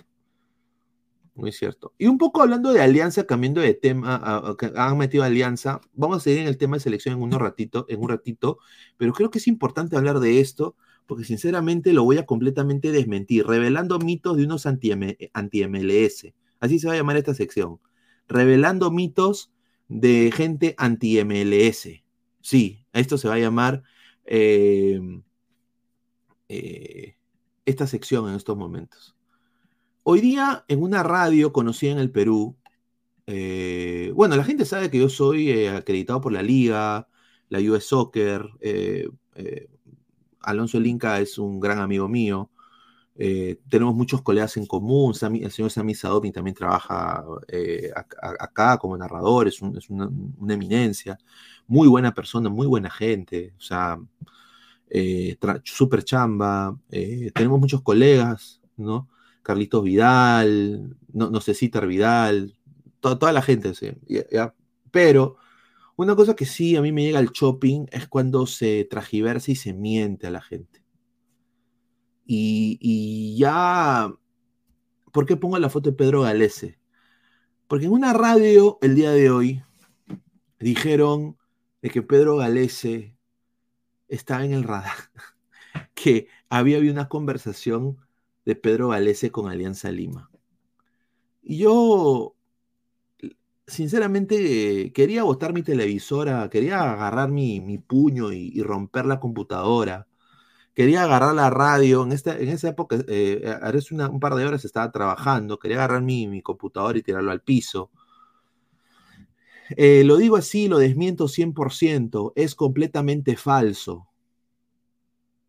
Muy 1.37 1.53
cierto. 1.53 1.93
Y 1.99 2.07
un 2.07 2.17
poco 2.17 2.41
hablando 2.41 2.73
de 2.73 2.81
Alianza, 2.81 3.27
cambiando 3.27 3.61
de 3.61 3.75
tema, 3.75 4.57
han 4.75 4.97
metido 4.97 5.23
Alianza, 5.23 5.83
vamos 5.93 6.17
a 6.17 6.21
seguir 6.21 6.41
en 6.41 6.49
el 6.49 6.57
tema 6.57 6.77
de 6.77 6.81
selección 6.81 7.15
en, 7.15 7.23
un 7.23 7.31
ratito, 7.31 7.85
en 7.91 8.01
un 8.01 8.09
ratito, 8.09 8.59
pero 8.97 9.13
creo 9.13 9.31
que 9.31 9.39
es 9.39 9.47
importante 9.47 9.97
hablar 9.97 10.19
de 10.19 10.41
esto, 10.41 10.77
porque 11.07 11.25
sinceramente 11.25 11.93
lo 11.93 12.05
voy 12.05 12.17
a 12.17 12.25
completamente 12.25 12.91
desmentir, 12.91 13.47
revelando 13.47 13.99
mitos 13.99 14.39
de 14.39 14.45
unos 14.45 14.65
anti-MLS. 14.65 16.33
Así 16.59 16.79
se 16.79 16.89
va 16.89 16.95
a 16.95 16.97
llamar 16.97 17.19
esta 17.19 17.35
sección. 17.35 17.81
Revelando 18.29 18.91
mitos 18.91 19.53
de 19.89 20.33
gente 20.35 20.75
anti-MLS. 20.79 22.03
Sí, 22.41 22.87
esto 22.95 23.19
se 23.19 23.29
va 23.29 23.35
a 23.35 23.39
llamar 23.39 23.83
em, 24.25 25.23
eh, 26.49 27.17
esta 27.67 27.87
sección 27.87 28.27
en 28.31 28.37
estos 28.37 28.57
momentos. 28.57 29.16
Hoy 30.09 30.21
día, 30.21 30.65
en 30.69 30.83
una 30.83 31.03
radio 31.03 31.53
conocida 31.53 31.91
en 31.91 31.99
el 31.99 32.13
Perú, 32.13 32.57
eh, 33.27 34.13
bueno, 34.15 34.37
la 34.37 34.45
gente 34.45 34.65
sabe 34.65 34.89
que 34.89 34.99
yo 34.99 35.09
soy 35.09 35.51
eh, 35.51 35.71
acreditado 35.71 36.21
por 36.21 36.33
la 36.33 36.43
Liga, 36.43 37.09
la 37.49 37.59
US 37.59 37.87
Soccer, 37.87 38.47
Alonso 40.41 40.79
Linca 40.79 41.19
es 41.21 41.39
un 41.39 41.59
gran 41.59 41.81
amigo 41.81 42.09
mío, 42.09 42.51
eh, 43.17 43.59
tenemos 43.69 43.95
muchos 43.97 44.23
colegas 44.23 44.57
en 44.57 44.67
común. 44.67 45.13
el 45.43 45.51
señor 45.51 45.71
Sami 45.71 45.95
Sadomi 45.95 46.31
también 46.31 46.55
trabaja 46.55 47.25
eh, 47.49 47.91
acá, 48.39 48.79
como 48.79 48.97
narrador, 48.97 49.49
es, 49.49 49.61
una, 49.61 50.09
eminencia. 50.55 51.19
Muy 51.67 51.89
buena 51.89 52.15
persona, 52.15 52.49
muy 52.49 52.67
buena 52.67 52.91
gente. 52.91 53.55
O 53.59 53.61
sea, 53.61 53.99
eh, 54.89 55.37
súper 55.65 56.05
chamba. 56.05 56.79
tenemos 57.35 57.59
muchos 57.61 57.83
colegas, 57.83 58.61
¿no? 58.77 59.09
Carlitos 59.47 59.85
Vidal, 59.85 60.97
no, 61.13 61.31
no 61.31 61.41
sé, 61.41 61.55
Citer 61.55 61.87
Vidal, 61.87 62.59
toda 62.99 63.33
la 63.33 63.43
gente, 63.43 63.75
sí, 63.75 63.93
Pero 64.91 65.37
una 65.95 66.17
cosa 66.17 66.35
que 66.35 66.47
sí 66.47 66.75
a 66.75 66.83
mí 66.83 66.91
me 66.91 67.05
llega 67.05 67.21
al 67.21 67.31
shopping 67.31 67.87
es 67.93 68.09
cuando 68.09 68.49
se 68.49 68.83
tragiversa 68.91 69.53
y 69.53 69.55
se 69.55 69.73
miente 69.73 70.27
a 70.27 70.33
la 70.33 70.41
gente. 70.41 70.83
Y, 72.25 73.37
ya, 73.39 74.13
¿por 75.13 75.27
qué 75.27 75.37
pongo 75.37 75.61
la 75.61 75.71
foto 75.71 75.91
de 75.91 75.97
Pedro 75.97 76.23
Galese? 76.23 76.81
Porque 77.69 77.87
en 77.87 77.93
una 77.93 78.13
radio 78.15 78.79
el 78.83 78.97
día 78.97 79.13
de 79.13 79.31
hoy 79.31 79.63
dijeron 80.59 81.37
de 81.83 81.91
que 81.91 82.03
Pedro 82.03 82.37
Galese 82.39 83.17
estaba 84.09 84.45
en 84.45 84.55
el 84.55 84.65
radar, 84.65 84.97
que 85.95 86.27
había 86.49 86.79
habido 86.79 86.93
una 86.93 87.09
conversación 87.09 88.05
de 88.47 88.57
Pedro 88.57 88.89
Galese 88.89 89.31
con 89.31 89.51
Alianza 89.51 89.93
Lima. 89.93 90.31
Y 91.43 91.59
yo, 91.59 92.35
sinceramente, 93.67 94.93
quería 94.95 95.25
botar 95.25 95.53
mi 95.53 95.63
televisora, 95.63 96.49
quería 96.49 96.93
agarrar 96.93 97.31
mi, 97.31 97.79
puño 97.79 98.33
y 98.33 98.63
romper 98.63 99.05
la 99.05 99.21
computadora 99.21 100.07
quería 100.77 101.05
agarrar 101.05 101.35
la 101.35 101.49
radio, 101.49 102.05
en, 102.05 102.13
esta, 102.13 102.39
en 102.39 102.51
esa 102.51 102.69
época, 102.69 102.99
eh, 103.09 103.43
un 104.11 104.21
par 104.21 104.35
de 104.35 104.45
horas 104.45 104.65
estaba 104.67 104.93
trabajando, 104.93 105.59
quería 105.59 105.79
agarrar 105.79 106.03
mi, 106.03 106.29
mi 106.29 106.43
computador 106.43 106.99
y 106.99 107.03
tirarlo 107.03 107.33
al 107.33 107.41
piso. 107.41 107.91
Eh, 109.71 110.05
lo 110.05 110.19
digo 110.19 110.37
así, 110.37 110.69
lo 110.69 110.77
desmiento 110.79 111.29
100%, 111.29 112.35
es 112.37 112.55
completamente 112.55 113.37
falso. 113.37 114.07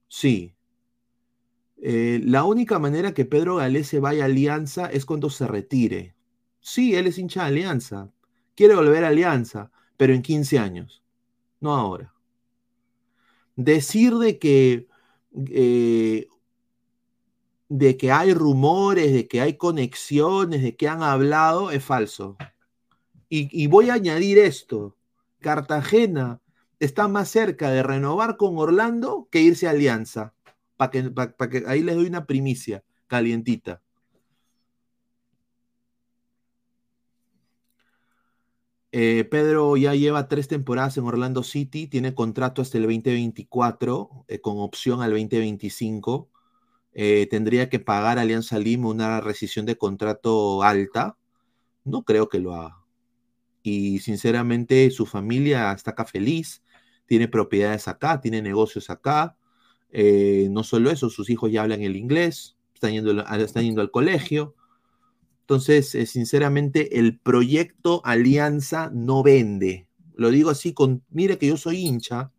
Sí. 0.08 0.56
Eh, 1.82 2.22
la 2.24 2.44
única 2.44 2.80
manera 2.80 3.14
que 3.14 3.26
Pedro 3.26 3.58
Galese 3.58 4.00
vaya 4.00 4.24
a 4.24 4.26
Alianza 4.26 4.88
es 4.88 5.06
cuando 5.06 5.30
se 5.30 5.48
retire. 5.48 6.16
Sí, 6.60 6.96
él 6.96 7.08
es 7.08 7.18
hincha 7.18 7.42
de 7.44 7.48
Alianza. 7.48 8.12
Quiere 8.56 8.76
volver 8.76 9.04
a 9.04 9.10
Alianza, 9.10 9.72
pero 9.96 10.14
en 10.14 10.22
15 10.22 10.60
años, 10.60 11.04
no 11.60 11.76
ahora. 11.76 12.14
Decir 13.56 14.16
de 14.16 14.40
que 14.40 14.88
eh, 15.50 16.28
de 17.70 17.98
que 17.98 18.12
hay 18.12 18.34
rumores, 18.34 19.14
de 19.14 19.28
que 19.28 19.42
hay 19.42 19.58
conexiones, 19.58 20.62
de 20.62 20.76
que 20.76 20.88
han 20.88 21.04
hablado, 21.04 21.72
es 21.72 21.84
falso. 21.84 22.38
Y, 23.30 23.68
voy 23.68 23.90
a 23.90 23.96
añadir 23.96 24.38
esto. 24.38 24.96
Cartagena 25.40 26.42
está 26.80 27.10
más 27.10 27.30
cerca 27.30 27.70
de 27.70 27.84
renovar 27.84 28.38
con 28.38 28.58
Orlando 28.58 29.28
que 29.30 29.42
irse 29.42 29.68
a 29.68 29.72
Alianza. 29.72 30.34
Para 30.78 30.92
que, 30.92 31.14
que 31.52 31.64
ahí 31.68 31.84
les 31.84 31.96
doy 31.96 32.08
una 32.08 32.26
primicia 32.26 32.84
calientita. 33.08 33.82
Eh, 38.92 39.26
Pedro 39.30 39.78
ya 39.78 39.94
lleva 39.96 40.28
tres 40.28 40.48
temporadas 40.48 40.98
en 40.98 41.04
Orlando 41.04 41.44
City, 41.44 41.88
tiene 41.88 42.16
contrato 42.16 42.62
hasta 42.62 42.78
el 42.78 42.86
2024 42.86 44.26
eh, 44.28 44.40
con 44.40 44.58
opción 44.60 45.02
al 45.02 45.12
2025. 45.12 46.30
Eh, 46.94 47.28
tendría 47.30 47.70
que 47.70 47.80
pagar 47.80 48.18
a 48.18 48.22
Alianza 48.22 48.58
Lima 48.60 48.90
una 48.90 49.22
rescisión 49.22 49.66
de 49.66 49.78
contrato 49.78 50.64
alta. 50.64 51.18
No 51.84 52.04
creo 52.06 52.30
que 52.30 52.40
lo 52.40 52.56
haga. 52.56 52.84
Y 53.64 54.00
sinceramente 54.00 54.90
su 54.92 55.06
familia 55.06 55.72
está 55.74 55.92
acá 55.92 56.06
feliz. 56.06 56.64
tiene 57.08 57.28
propiedades 57.28 57.88
acá, 57.88 58.22
tiene 58.22 58.42
negocios 58.42 58.90
acá. 58.90 59.37
Eh, 60.00 60.48
no 60.52 60.64
solo 60.64 60.92
eso, 60.92 61.10
sus 61.10 61.28
hijos 61.32 61.52
ya 61.52 61.64
hablan 61.64 61.82
el 61.82 61.96
inglés, 61.96 62.56
están 62.72 62.92
yendo, 62.92 63.20
están 63.38 63.64
yendo 63.64 63.82
al 63.82 63.90
colegio. 63.90 64.54
Entonces, 65.42 65.96
eh, 65.96 66.06
sinceramente, 66.06 67.00
el 67.00 67.18
proyecto 67.18 68.04
Alianza 68.06 68.92
no 68.94 69.24
vende. 69.24 69.88
Lo 70.14 70.30
digo 70.30 70.52
así 70.52 70.72
con, 70.72 71.04
mire 71.10 71.40
que 71.40 71.48
yo 71.48 71.58
soy 71.58 71.78
hincha. 71.78 72.32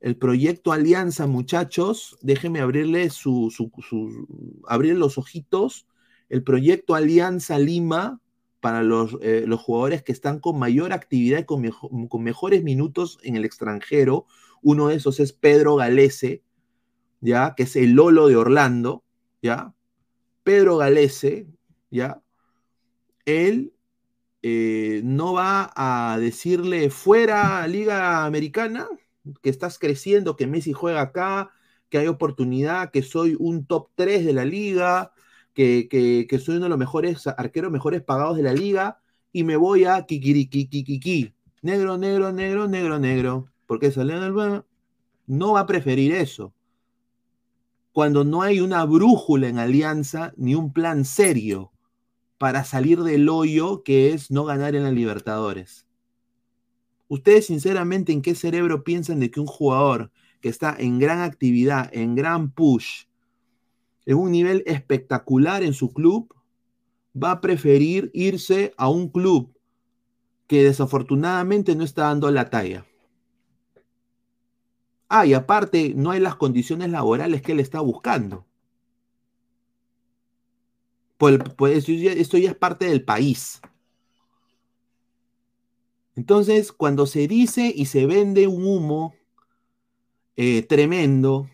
El 0.00 0.18
proyecto 0.18 0.70
Alianza, 0.70 1.26
muchachos, 1.26 2.18
déjenme 2.20 2.60
abrirle 2.60 3.08
su, 3.08 3.50
su, 3.50 4.66
abrir 4.68 4.96
los 4.96 5.16
ojitos. 5.16 5.86
El 6.28 6.42
proyecto 6.42 6.94
Alianza 6.94 7.58
Lima 7.58 8.20
para 8.60 8.82
los, 8.82 9.16
eh, 9.22 9.44
los 9.46 9.62
jugadores 9.62 10.02
que 10.02 10.12
están 10.12 10.40
con 10.40 10.58
mayor 10.58 10.92
actividad 10.92 11.38
y 11.38 11.44
con, 11.44 11.70
con, 12.08 12.22
mejores 12.22 12.62
minutos 12.62 13.18
en 13.22 13.34
el 13.36 13.46
extranjero. 13.46 14.26
Uno 14.60 14.88
de 14.88 14.96
esos 14.96 15.20
es 15.20 15.32
Pedro 15.32 15.76
Galese, 15.76 16.42
¿ya? 17.26 17.54
Que 17.56 17.64
es 17.64 17.76
el 17.76 17.92
Lolo 17.92 18.28
de 18.28 18.36
Orlando, 18.36 19.04
¿ya? 19.42 19.74
Pedro 20.44 20.76
Galese, 20.78 21.46
¿ya? 21.90 22.22
Él 23.24 23.72
eh, 24.42 25.00
no 25.04 25.32
va 25.32 25.72
a 25.74 26.18
decirle 26.20 26.88
fuera 26.90 27.66
Liga 27.66 28.24
Americana, 28.24 28.88
que 29.42 29.50
estás 29.50 29.78
creciendo, 29.78 30.36
que 30.36 30.46
Messi 30.46 30.72
juega 30.72 31.00
acá, 31.00 31.50
que 31.88 31.98
hay 31.98 32.06
oportunidad, 32.06 32.92
que 32.92 33.02
soy 33.02 33.36
un 33.38 33.66
top 33.66 33.90
3 33.96 34.24
de 34.24 34.32
la 34.32 34.44
liga, 34.44 35.12
que, 35.52 35.88
que, 35.88 36.38
soy 36.38 36.56
uno 36.56 36.66
de 36.66 36.70
los 36.70 36.78
mejores 36.78 37.26
arqueros 37.26 37.72
mejores 37.72 38.02
pagados 38.02 38.36
de 38.36 38.44
la 38.44 38.52
liga, 38.52 39.00
y 39.32 39.42
me 39.42 39.56
voy 39.56 39.84
a 39.84 40.06
kikiriki, 40.06 41.34
negro, 41.62 41.98
negro, 41.98 42.32
negro, 42.32 42.68
negro, 42.68 42.98
negro, 43.00 43.48
porque 43.66 43.90
Leonel 43.90 44.62
no 45.26 45.52
va 45.54 45.60
a 45.60 45.66
preferir 45.66 46.12
eso. 46.12 46.52
Cuando 47.96 48.24
no 48.24 48.42
hay 48.42 48.60
una 48.60 48.84
brújula 48.84 49.48
en 49.48 49.58
alianza 49.58 50.34
ni 50.36 50.54
un 50.54 50.70
plan 50.70 51.06
serio 51.06 51.72
para 52.36 52.62
salir 52.62 53.02
del 53.02 53.26
hoyo 53.30 53.84
que 53.84 54.12
es 54.12 54.30
no 54.30 54.44
ganar 54.44 54.74
en 54.76 54.82
la 54.82 54.90
Libertadores. 54.90 55.86
Ustedes 57.08 57.46
sinceramente 57.46 58.12
en 58.12 58.20
qué 58.20 58.34
cerebro 58.34 58.84
piensan 58.84 59.18
de 59.18 59.30
que 59.30 59.40
un 59.40 59.46
jugador 59.46 60.10
que 60.42 60.50
está 60.50 60.76
en 60.78 60.98
gran 60.98 61.22
actividad, 61.22 61.88
en 61.90 62.14
gran 62.14 62.50
push, 62.50 63.04
en 64.04 64.18
un 64.18 64.30
nivel 64.30 64.62
espectacular 64.66 65.62
en 65.62 65.72
su 65.72 65.94
club, 65.94 66.34
va 67.16 67.30
a 67.30 67.40
preferir 67.40 68.10
irse 68.12 68.74
a 68.76 68.90
un 68.90 69.08
club 69.08 69.56
que 70.46 70.64
desafortunadamente 70.64 71.74
no 71.74 71.82
está 71.82 72.02
dando 72.02 72.30
la 72.30 72.50
talla? 72.50 72.84
Ah, 75.08 75.26
y 75.26 75.34
aparte 75.34 75.92
no 75.94 76.10
hay 76.10 76.20
las 76.20 76.36
condiciones 76.36 76.90
laborales 76.90 77.42
que 77.42 77.52
él 77.52 77.60
está 77.60 77.80
buscando. 77.80 78.44
Pues, 81.18 81.38
pues 81.56 81.88
esto, 81.88 82.36
ya, 82.38 82.50
es 82.50 82.54
parte 82.54 82.86
del 82.86 83.04
país. 83.04 83.60
Entonces, 86.14 86.72
cuando 86.72 87.06
se 87.06 87.28
dice 87.28 87.72
y 87.74 87.86
se 87.86 88.06
vende 88.06 88.46
un 88.46 88.66
humo 88.66 89.14
eh, 90.36 90.62
tremendo 90.62 91.48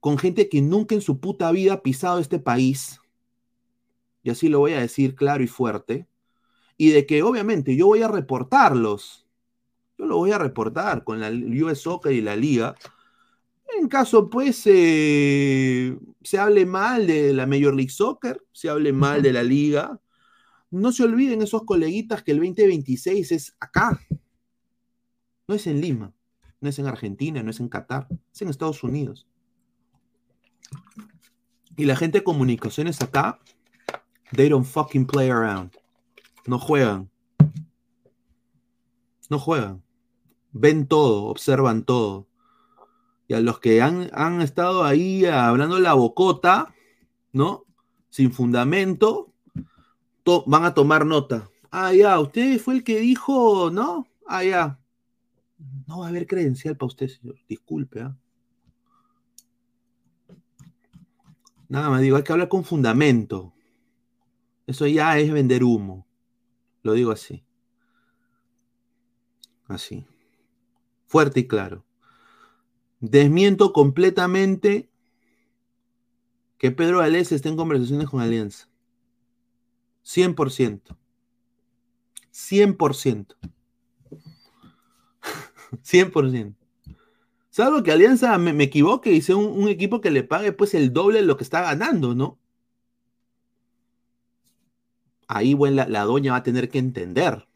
con 0.00 0.18
gente 0.18 0.48
que 0.48 0.60
nunca 0.60 0.94
en 0.94 1.00
su 1.00 1.20
puta 1.20 1.50
vida 1.50 1.74
ha 1.74 1.82
pisado 1.82 2.18
este 2.18 2.38
país, 2.38 3.00
y 4.22 4.30
así 4.30 4.48
lo 4.48 4.60
voy 4.60 4.72
a 4.72 4.80
decir 4.80 5.14
claro 5.14 5.42
y 5.42 5.48
fuerte, 5.48 6.06
y 6.76 6.90
de 6.90 7.06
que 7.06 7.22
obviamente 7.22 7.76
yo 7.76 7.86
voy 7.86 8.02
a 8.02 8.08
reportarlos, 8.08 9.27
yo 9.98 10.06
lo 10.06 10.16
voy 10.16 10.32
a 10.32 10.38
reportar 10.38 11.04
con 11.04 11.20
la 11.20 11.30
US 11.30 11.80
Soccer 11.80 12.12
y 12.12 12.20
la 12.20 12.36
liga, 12.36 12.74
en 13.76 13.88
caso, 13.88 14.30
pues, 14.30 14.62
eh, 14.66 15.96
se 16.22 16.38
hable 16.38 16.64
mal 16.66 17.06
de 17.06 17.32
la 17.32 17.46
Major 17.46 17.74
League 17.74 17.90
Soccer, 17.90 18.44
se 18.52 18.68
hable 18.68 18.92
mal 18.92 19.22
de 19.22 19.32
la 19.32 19.42
liga. 19.42 20.00
No 20.70 20.90
se 20.90 21.04
olviden 21.04 21.42
esos 21.42 21.64
coleguitas 21.64 22.22
que 22.22 22.32
el 22.32 22.38
2026 22.38 23.32
es 23.32 23.56
acá. 23.60 24.00
No 25.46 25.54
es 25.54 25.66
en 25.66 25.80
Lima, 25.80 26.12
no 26.60 26.68
es 26.68 26.78
en 26.78 26.86
Argentina, 26.86 27.42
no 27.42 27.50
es 27.50 27.60
en 27.60 27.68
Qatar, 27.68 28.08
es 28.32 28.42
en 28.42 28.48
Estados 28.48 28.82
Unidos. 28.82 29.26
Y 31.76 31.84
la 31.84 31.96
gente 31.96 32.18
de 32.18 32.24
comunicaciones 32.24 33.00
acá, 33.00 33.38
they 34.34 34.48
don't 34.48 34.66
fucking 34.66 35.06
play 35.06 35.30
around. 35.30 35.72
No 36.46 36.58
juegan. 36.58 37.10
No 39.30 39.38
juegan. 39.38 39.82
Ven 40.52 40.86
todo, 40.86 41.24
observan 41.24 41.84
todo 41.84 42.28
y 43.28 43.34
a 43.34 43.40
los 43.40 43.60
que 43.60 43.82
han, 43.82 44.10
han 44.14 44.40
estado 44.40 44.84
ahí 44.84 45.26
hablando 45.26 45.78
la 45.78 45.92
bocota, 45.92 46.74
¿no? 47.30 47.66
Sin 48.08 48.32
fundamento, 48.32 49.34
van 50.46 50.64
a 50.64 50.72
tomar 50.72 51.04
nota. 51.04 51.50
Ah, 51.70 51.92
ya, 51.92 52.18
usted 52.18 52.58
fue 52.58 52.76
el 52.76 52.84
que 52.84 53.00
dijo, 53.00 53.70
¿no? 53.70 54.08
Ah, 54.26 54.44
ya. 54.44 54.80
No 55.86 55.98
va 55.98 56.06
a 56.06 56.08
haber 56.08 56.26
credencial 56.26 56.76
para 56.76 56.86
usted, 56.86 57.08
señor. 57.08 57.36
Disculpe, 57.46 58.00
¿ah? 58.00 58.16
Nada 61.68 61.90
más 61.90 62.00
digo, 62.00 62.16
hay 62.16 62.22
que 62.22 62.32
hablar 62.32 62.48
con 62.48 62.64
fundamento. 62.64 63.52
Eso 64.66 64.86
ya 64.86 65.18
es 65.18 65.30
vender 65.30 65.62
humo. 65.62 66.06
Lo 66.82 66.94
digo 66.94 67.12
así. 67.12 67.44
Así. 69.66 70.06
Fuerte 71.08 71.40
y 71.40 71.48
claro. 71.48 71.84
Desmiento 73.00 73.72
completamente 73.72 74.90
que 76.58 76.70
Pedro 76.70 77.00
Alés 77.00 77.32
esté 77.32 77.48
en 77.48 77.56
conversaciones 77.56 78.10
con 78.10 78.20
Alianza. 78.20 78.68
100%. 80.04 80.96
100%. 82.30 83.36
100%. 85.82 86.54
Salvo 87.50 87.82
que 87.82 87.90
Alianza 87.90 88.36
me, 88.38 88.62
equivoque 88.62 89.10
y 89.12 89.22
sea 89.22 89.36
un, 89.36 89.68
equipo 89.68 90.00
que 90.02 90.10
le 90.10 90.24
pague 90.24 90.52
pues 90.52 90.74
el 90.74 90.92
doble 90.92 91.20
de 91.20 91.26
lo 91.26 91.36
que 91.38 91.44
está 91.44 91.62
ganando, 91.62 92.14
¿no? 92.14 92.38
Ahí 95.26 95.54
bueno, 95.54 95.84
la 95.88 96.04
doña 96.04 96.32
va 96.32 96.38
a 96.38 96.42
tener 96.42 96.68
que 96.68 96.78
entender 96.78 97.47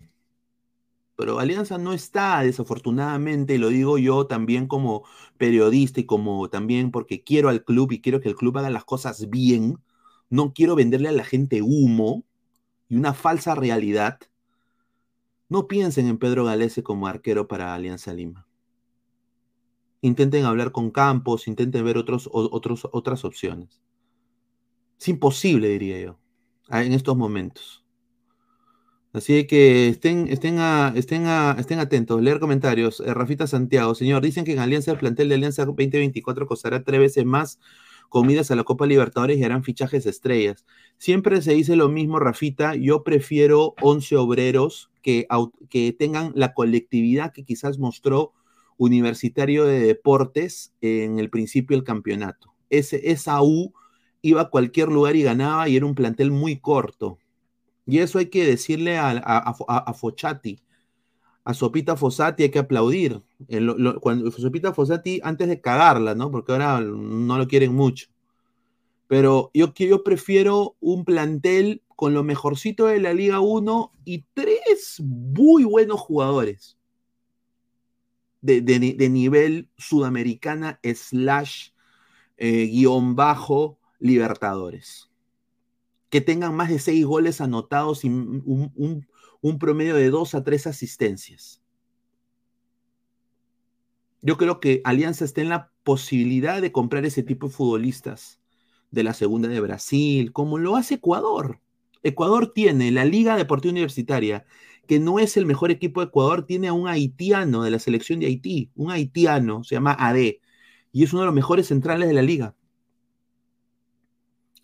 pero 1.17 1.39
Alianza 1.39 1.79
no 1.79 1.93
está, 1.93 2.41
desafortunadamente, 2.43 3.55
y 3.55 3.59
lo 3.59 3.69
digo 3.69 3.99
yo 3.99 4.27
también 4.27 4.67
como 4.67 5.05
periodista 5.37 6.01
y 6.01 6.07
como 6.07 6.49
también 6.49 6.91
porque 6.91 7.23
quiero 7.23 7.49
al 7.49 7.65
club 7.65 7.93
y 7.93 8.01
quiero 8.01 8.21
que 8.21 8.29
el 8.29 8.37
club 8.37 8.59
haga 8.59 8.71
las 8.71 8.85
cosas 8.85 9.29
bien, 9.29 9.79
no 10.31 10.53
quiero 10.55 10.75
venderle 10.75 11.09
a 11.09 11.13
la 11.13 11.25
gente 11.25 11.63
humo 11.63 12.25
y 12.89 12.97
una 12.97 13.13
falsa 13.15 13.55
realidad. 13.55 14.19
No 15.49 15.69
piensen 15.69 16.07
en 16.07 16.19
Pedro 16.19 16.45
Galese 16.45 16.83
como 16.83 17.07
arquero 17.07 17.47
para 17.47 17.75
Alianza 17.75 18.15
Lima. 18.15 18.47
Intenten 20.01 20.45
hablar 20.45 20.73
con 20.73 20.91
Campos, 20.91 21.47
intenten 21.47 21.85
ver 21.85 21.99
otros, 21.99 22.29
otras 22.33 23.25
opciones. 23.25 23.83
Es 24.99 25.09
imposible, 25.09 25.69
diría 25.69 26.01
yo, 26.01 26.19
en 26.71 26.93
estos 26.93 27.17
momentos. 27.17 27.82
Así 29.13 29.47
que 29.47 29.89
estén, 29.89 30.27
estén, 30.29 30.59
estén, 30.97 31.27
estén 31.59 31.79
atentos, 31.79 32.23
leer 32.23 32.41
comentarios. 32.41 33.01
Eh, 33.01 33.13
Rafita 33.13 33.47
Santiago, 33.47 33.95
señor, 33.95 34.23
dicen 34.23 34.45
que 34.45 34.53
en 34.53 34.59
Alianza 34.59 34.93
el 34.93 34.99
plantel 34.99 35.29
de 35.29 35.35
Alianza 35.35 35.67
2024 35.67 36.47
costará 36.47 36.83
tres 36.83 36.99
veces 36.99 37.27
más 37.27 37.61
comidas 38.09 38.51
a 38.51 38.57
la 38.57 38.65
Copa 38.65 38.87
Libertadores 38.87 39.39
y 39.39 39.45
harán 39.45 39.65
fichajes 39.65 40.07
estrellas. 40.07 40.65
Siempre 40.97 41.43
se 41.43 41.53
dice 41.53 41.77
lo 41.77 41.91
mismo, 41.91 42.21
Rafita. 42.21 42.75
Yo 42.75 43.05
prefiero 43.05 43.75
11 43.83 44.17
obreros 44.17 44.91
que, 45.03 45.27
que 45.69 45.93
tengan 45.93 46.33
la 46.35 46.55
colectividad 46.55 47.33
que 47.33 47.45
quizás 47.45 47.79
mostró 47.79 48.33
Universitario 48.79 49.67
de 49.67 49.81
Deportes 49.81 50.73
en 50.81 51.19
el 51.19 51.29
principio 51.29 51.77
del 51.77 51.85
campeonato. 51.85 52.55
Ese, 52.71 53.11
esa 53.11 53.43
U 53.43 53.75
iba 54.23 54.41
a 54.41 54.51
cualquier 54.51 54.89
lugar 54.89 55.17
y 55.17 55.23
ganaba 55.23 55.69
y 55.69 55.77
era 55.77 55.85
un 55.85 55.95
plantel 55.95 56.31
muy 56.31 56.59
corto 56.61 57.19
y 57.87 57.99
eso 57.99 58.19
hay 58.19 58.27
que 58.27 58.47
decirle 58.47 58.99
a, 58.99 59.11
a, 59.11 59.95
Fochati, 59.95 60.63
a 61.45 61.55
Sopita 61.55 61.97
Fossati 61.97 62.45
hay 62.45 62.51
que 62.51 62.61
aplaudir. 62.61 63.21
cuando 64.01 64.31
Sopita 64.31 64.73
Fossati, 64.73 65.21
antes 65.23 65.49
de 65.49 65.61
cagarla, 65.61 66.15
¿no? 66.15 66.31
Porque 66.31 66.53
ahora 66.53 66.81
no 66.81 67.39
lo 67.39 67.49
quieren 67.49 67.75
mucho. 67.75 68.09
Pero 69.09 69.51
yo, 69.53 69.75
yo 69.75 70.05
prefiero 70.05 70.77
un 70.81 71.05
plantel 71.05 71.83
con 71.97 72.15
lo 72.15 72.25
mejorcito 72.25 72.87
de 72.87 73.01
la 73.01 73.13
Liga 73.13 73.41
1 73.41 73.93
y 74.05 74.25
tres 74.35 75.01
muy 75.01 75.65
buenos 75.65 76.01
jugadores 76.01 76.79
de, 78.41 79.09
nivel 79.11 79.69
sudamericana 79.77 80.81
slash 80.83 81.71
eh, 82.37 82.67
guion 82.67 83.15
bajo 83.15 83.79
Libertadores 84.01 85.12
que 86.13 86.21
tengan 86.21 86.55
más 86.55 86.69
de 86.69 86.79
seis 86.79 87.07
goles 87.07 87.41
anotados 87.41 88.05
y 88.05 88.09
un, 88.11 89.07
promedio 89.59 89.95
de 89.95 90.11
dos 90.11 90.35
a 90.35 90.45
tres 90.45 90.67
asistencias. 90.67 91.63
Yo 94.21 94.37
creo 94.37 94.61
que 94.61 94.83
Alianza 94.85 95.25
está 95.25 95.41
en 95.41 95.49
la 95.49 95.73
posibilidad 95.85 96.61
de 96.61 96.71
comprar 96.71 97.07
ese 97.07 97.23
tipo 97.23 97.49
de 97.49 97.55
futbolistas 97.55 98.43
de 98.91 99.05
la 99.05 99.15
segunda 99.15 99.49
de 99.49 99.59
Brasil, 99.61 100.35
como 100.35 100.59
lo 100.59 100.77
hace 100.77 100.97
Ecuador. 100.97 101.61
Ecuador 102.03 102.53
tiene 102.53 102.91
la 102.91 103.07
Liga 103.07 103.39
Deportiva 103.39 103.73
Universitaria, 103.73 104.45
que 104.87 105.01
no 105.01 105.19
es 105.19 105.39
el 105.39 105.47
mejor 105.47 105.71
equipo 105.71 106.03
de 106.03 106.09
Ecuador, 106.09 106.45
tiene 106.45 106.69
a 106.69 106.75
un 106.75 106.89
haitiano 106.89 107.63
de 107.63 107.71
la 107.71 107.79
selección 107.79 108.21
de 108.21 108.27
Haití, 108.27 108.71
un 108.75 108.91
haitiano, 108.91 109.65
se 109.65 109.77
llama 109.77 109.97
AD, 109.99 110.19
y 110.93 111.05
es 111.05 111.15
uno 111.15 111.23
de 111.23 111.27
los 111.27 111.35
mejores 111.35 111.69
centrales 111.69 112.07
de 112.07 112.15
la 112.15 112.21
liga. 112.21 112.55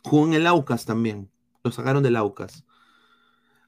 Jugó 0.05 0.27
en 0.27 0.35
el 0.35 0.47
Aucas 0.47 0.85
también, 0.85 1.31
lo 1.63 1.73
sacaron 1.73 2.03
del 2.03 2.17
Aucas. 2.17 2.65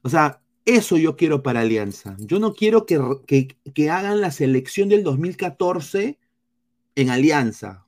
O 0.03 0.09
sea, 0.09 0.41
eso 0.65 0.97
yo 0.97 1.15
quiero 1.15 1.43
para 1.43 1.61
Alianza. 1.61 2.15
Yo 2.19 2.39
no 2.39 2.53
quiero 2.53 2.85
que, 2.85 3.57
que, 3.73 3.89
hagan 3.89 4.21
la 4.21 4.31
selección 4.31 4.89
del 4.89 5.03
2014 5.03 6.19
en 6.95 7.09
Alianza. 7.09 7.85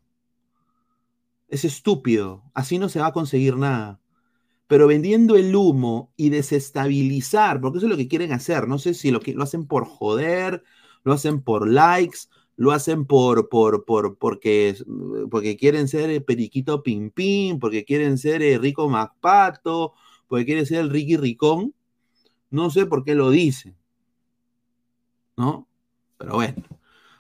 Es 1.50 1.66
estúpido, 1.66 2.44
así 2.54 2.80
no 2.80 2.90
se 2.90 3.00
va 3.00 3.08
a 3.08 3.14
conseguir 3.14 3.58
nada 3.58 4.00
pero 4.74 4.88
vendiendo 4.88 5.36
el 5.36 5.56
humo 5.56 6.12
y 6.18 6.30
desestabilizar, 6.30 7.62
porque 7.62 7.78
eso 7.78 7.86
es 7.86 7.92
lo 7.92 7.98
que 7.98 8.08
quieren 8.08 8.32
hacer. 8.32 8.68
No 8.68 8.80
sé 8.80 8.96
si 8.96 9.12
lo, 9.12 9.20
lo 9.24 9.44
hacen 9.44 9.68
por 9.68 9.86
joder, 9.86 10.64
lo 11.04 11.14
hacen 11.14 11.42
por 11.44 11.68
likes, 11.68 12.22
lo 12.56 12.72
hacen 12.72 13.06
por, 13.06 13.50
por, 13.50 13.86
por 13.86 14.18
porque, 14.18 14.76
porque 15.32 15.58
quieren 15.58 15.88
ser 15.88 16.24
Periquito 16.24 16.84
Pim 16.84 17.10
Pim, 17.12 17.60
porque 17.60 17.86
quieren 17.86 18.18
ser 18.18 18.42
Rico 18.62 18.90
Macpato, 18.90 19.94
porque 20.28 20.46
quieren 20.46 20.66
ser 20.66 20.80
el 20.80 20.90
Ricky 20.90 21.18
Ricón. 21.18 21.74
No 22.50 22.70
sé 22.70 22.86
por 22.86 23.04
qué 23.04 23.16
lo 23.16 23.32
dicen. 23.32 23.76
¿No? 25.38 25.68
Pero 26.18 26.34
bueno. 26.36 26.64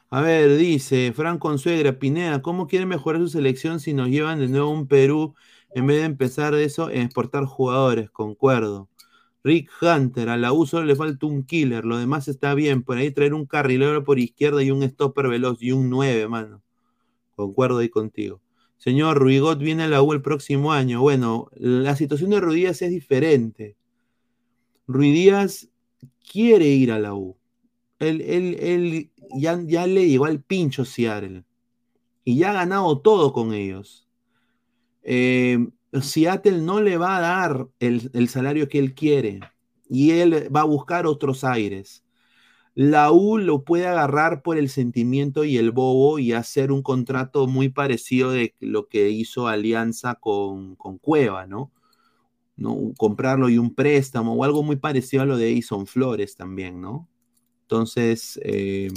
A 0.09 0.21
ver, 0.21 0.57
dice 0.57 1.11
Franco 1.13 1.47
Consuegra, 1.47 1.97
Pineda, 1.97 2.43
¿cómo 2.43 2.67
quieren 2.67 2.87
mejorar 2.87 3.19
su 3.21 3.29
selección 3.29 3.79
si 3.79 3.93
nos 3.93 4.09
llevan 4.09 4.39
de 4.39 4.47
nuevo 4.47 4.69
un 4.69 4.87
Perú 4.87 5.33
en 5.75 5.87
vez 5.87 5.99
de 5.99 6.05
empezar 6.05 6.53
eso, 6.55 6.89
en 6.89 7.01
exportar 7.01 7.45
jugadores, 7.45 8.09
concuerdo. 8.11 8.89
Rick 9.43 9.69
Hunter, 9.81 10.29
a 10.29 10.37
la 10.37 10.53
U 10.53 10.65
solo 10.65 10.85
le 10.85 10.95
falta 10.95 11.25
un 11.25 11.43
killer, 11.43 11.83
lo 11.83 11.97
demás 11.97 12.27
está 12.27 12.53
bien. 12.53 12.83
Por 12.83 12.97
ahí 12.97 13.11
traer 13.11 13.33
un 13.33 13.45
carrilero 13.45 14.03
por 14.03 14.19
izquierda 14.19 14.63
y 14.63 14.71
un 14.71 14.83
stopper 14.83 15.27
veloz 15.27 15.61
y 15.61 15.71
un 15.71 15.89
9, 15.89 16.27
mano. 16.29 16.63
Concuerdo 17.35 17.79
ahí 17.79 17.89
contigo. 17.89 18.41
Señor, 18.77 19.17
Ruigot 19.17 19.59
viene 19.59 19.83
a 19.83 19.87
la 19.87 20.01
U 20.01 20.13
el 20.13 20.21
próximo 20.21 20.71
año. 20.71 21.01
Bueno, 21.01 21.49
la 21.55 21.95
situación 21.95 22.29
de 22.31 22.39
Ruidías 22.39 22.81
es 22.81 22.89
diferente. 22.89 23.75
Ruidías 24.87 25.69
quiere 26.29 26.67
ir 26.67 26.91
a 26.91 26.99
la 26.99 27.13
U. 27.13 27.37
Él, 27.99 28.21
él, 28.21 28.57
él 28.59 29.11
ya, 29.35 29.87
le 29.87 30.07
llegó 30.07 30.25
al 30.25 30.41
pincho 30.41 30.85
Seattle. 30.85 31.43
Y 32.23 32.37
ya 32.37 32.51
ha 32.51 32.53
ganado 32.53 32.99
todo 32.99 33.33
con 33.33 33.53
ellos 33.53 34.07
eh, 35.03 35.67
Seattle 36.01 36.61
no 36.61 36.81
le 36.81 36.97
va 36.97 37.17
a 37.17 37.21
dar 37.21 37.67
el, 37.79 38.29
salario 38.29 38.67
que 38.67 38.79
él 38.79 38.95
quiere 38.95 39.39
y 39.87 40.11
él 40.11 40.53
va 40.53 40.61
a 40.61 40.65
buscar 40.65 41.05
otros 41.05 41.43
aires. 41.43 42.03
La 42.75 43.11
U 43.11 43.37
lo 43.37 43.63
puede 43.63 43.85
agarrar 43.85 44.41
por 44.41 44.57
el 44.57 44.69
sentimiento 44.69 45.43
y 45.43 45.57
el 45.57 45.71
bobo 45.71 46.17
y 46.17 46.33
hacer 46.33 46.71
un 46.71 46.81
contrato 46.81 47.45
muy 47.45 47.69
parecido 47.69 48.31
de 48.31 48.55
lo 48.59 48.87
que 48.87 49.09
hizo 49.09 49.47
Alianza 49.47 50.15
con, 50.15 50.75
Cueva, 50.75 51.45
¿no? 51.45 51.71
¿no? 52.55 52.93
Comprarlo 52.97 53.49
y 53.49 53.59
un 53.59 53.75
préstamo 53.75 54.33
o 54.33 54.43
algo 54.43 54.63
muy 54.63 54.77
parecido 54.77 55.21
a 55.23 55.25
lo 55.27 55.37
de 55.37 55.49
Eison 55.49 55.85
Flores 55.85 56.35
también, 56.35 56.81
¿no? 56.81 57.07
Entonces, 57.61 58.39
eh, 58.43 58.89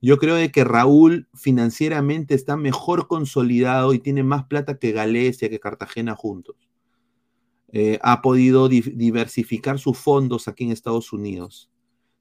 yo 0.00 0.18
creo 0.18 0.34
de 0.34 0.50
que 0.50 0.64
Raúl 0.64 1.28
financieramente 1.34 2.34
está 2.34 2.56
mejor 2.56 3.06
consolidado 3.06 3.92
y 3.92 3.98
tiene 3.98 4.22
más 4.22 4.44
plata 4.46 4.78
que 4.78 4.92
Galecia, 4.92 5.50
que 5.50 5.60
Cartagena 5.60 6.16
juntos. 6.16 6.56
Eh, 7.72 7.98
ha 8.02 8.22
podido 8.22 8.68
diversificar 8.68 9.78
sus 9.78 9.98
fondos 9.98 10.48
aquí 10.48 10.64
en 10.64 10.72
Estados 10.72 11.12
Unidos. 11.12 11.70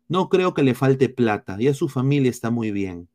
No 0.08 0.30
creo 0.30 0.54
que 0.54 0.64
le 0.64 0.76
falte 0.76 1.08
plata, 1.10 1.58
ya 1.60 1.74
su 1.74 1.88
familia 1.88 2.30
está 2.30 2.50
muy 2.50 2.72
bien. 2.72 3.08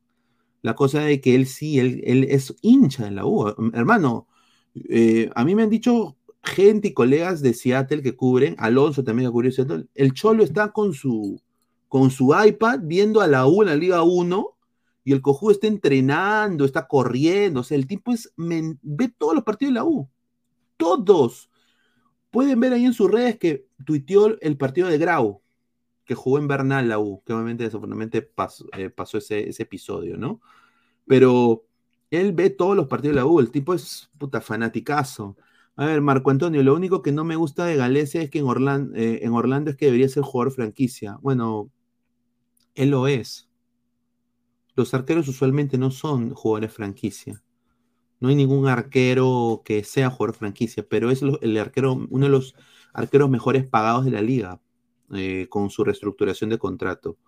La 0.62 0.74
cosa 0.74 1.00
de 1.00 1.20
que 1.20 1.34
él 1.34 1.46
sí, 1.46 1.78
él, 1.78 2.26
es 2.28 2.56
hincha 2.62 3.06
en 3.06 3.16
la 3.16 3.26
U. 3.26 3.54
Hermano, 3.74 4.26
eh, 4.88 5.30
a 5.34 5.44
mí 5.44 5.54
me 5.54 5.64
han 5.64 5.70
dicho 5.70 6.16
gente 6.42 6.88
y 6.88 6.94
colegas 6.94 7.42
de 7.42 7.52
Seattle 7.52 8.02
que 8.02 8.16
cubren, 8.16 8.56
Alonso 8.58 9.04
también 9.04 9.28
que 9.28 9.32
cubrió 9.32 9.52
Seattle, 9.52 9.86
el 9.94 10.14
Cholo 10.14 10.42
está 10.42 10.72
con 10.72 10.94
su, 10.94 11.40
con 11.88 12.10
su 12.10 12.34
iPad 12.34 12.80
viendo 12.82 13.20
a 13.20 13.26
la 13.26 13.46
U 13.46 13.62
en 13.62 13.68
la 13.68 13.76
Liga 13.76 14.02
1 14.02 14.53
y 15.05 15.12
el 15.12 15.20
cojudo 15.20 15.52
está 15.52 15.66
entrenando, 15.66 16.64
está 16.64 16.88
corriendo, 16.88 17.61
o 17.61 17.62
sea, 17.62 17.76
el 17.76 17.86
tipo 17.86 18.12
es, 18.12 18.32
ve 18.36 19.14
todos 19.16 19.34
los 19.34 19.44
partidos 19.44 19.74
de 19.74 19.80
la 19.80 19.84
U, 19.84 20.09
todos. 20.76 21.50
Pueden 22.30 22.59
ver 22.59 22.72
ahí 22.72 22.84
en 22.84 22.94
sus 22.94 23.11
redes 23.11 23.38
que 23.38 23.68
tuiteó 23.84 24.40
el 24.40 24.57
partido 24.57 24.88
de 24.88 24.98
Grau, 24.98 25.42
que 26.05 26.14
jugó 26.14 26.38
en 26.38 26.48
Bernal 26.48 26.88
la 26.88 26.98
U, 26.98 27.22
que 27.24 27.32
obviamente 27.32 27.64
desafortunadamente 27.64 28.22
pasó, 28.22 28.66
eh, 28.76 28.90
pasó 28.90 29.18
ese, 29.18 29.50
episodio, 29.59 30.16
¿no? 30.16 30.40
Pero 31.07 31.66
él 32.11 32.32
ve 32.32 32.50
todos 32.50 32.76
los 32.76 32.88
partidos 32.88 33.14
de 33.14 33.20
la 33.20 33.26
U, 33.26 33.40
el 33.40 33.50
tipo 33.50 33.74
es 33.74 34.11
puta 34.18 34.40
fanaticazo. 34.40 35.36
A 35.76 35.86
ver, 35.86 36.00
Marco 36.00 36.30
Antonio, 36.30 36.62
lo 36.62 36.74
único 36.74 37.02
que 37.02 37.12
no 37.12 37.24
me 37.24 37.36
gusta 37.36 37.66
de 37.66 37.76
Galecia 37.76 38.22
es 38.22 38.30
que 38.30 38.38
en 38.38 38.46
Orlando, 38.46 38.96
eh, 38.96 39.20
en 39.22 39.32
Orlando 39.32 39.70
es 39.70 39.76
que 39.76 39.86
debería 39.86 40.09
ser 40.09 40.22
jugador 40.22 40.52
franquicia. 40.52 41.18
Bueno, 41.22 41.70
él 42.74 42.90
lo 42.90 43.09
es. 43.09 43.43
Los 44.74 44.94
arqueros 44.94 45.28
usualmente 45.28 45.78
no 45.78 45.90
son 45.90 46.30
jugadores 46.34 46.72
franquicia. 46.72 47.42
No 48.20 48.28
hay 48.28 48.36
ningún 48.36 48.66
arquero 48.68 49.62
que 49.64 49.84
sea 49.84 50.10
jugador 50.10 50.36
franquicia, 50.36 50.86
pero 50.88 51.10
es 51.10 51.22
el 51.22 51.58
arquero, 51.58 52.06
uno 52.10 52.26
de 52.26 52.32
los 52.32 52.54
arqueros 52.92 53.28
mejores 53.28 53.66
pagados 53.66 54.04
de 54.04 54.12
la 54.12 54.22
liga 54.22 54.60
eh, 55.12 55.46
con 55.50 55.70
su 55.70 55.84
reestructuración 55.84 56.50
de 56.50 56.58
contrato. 56.58 57.18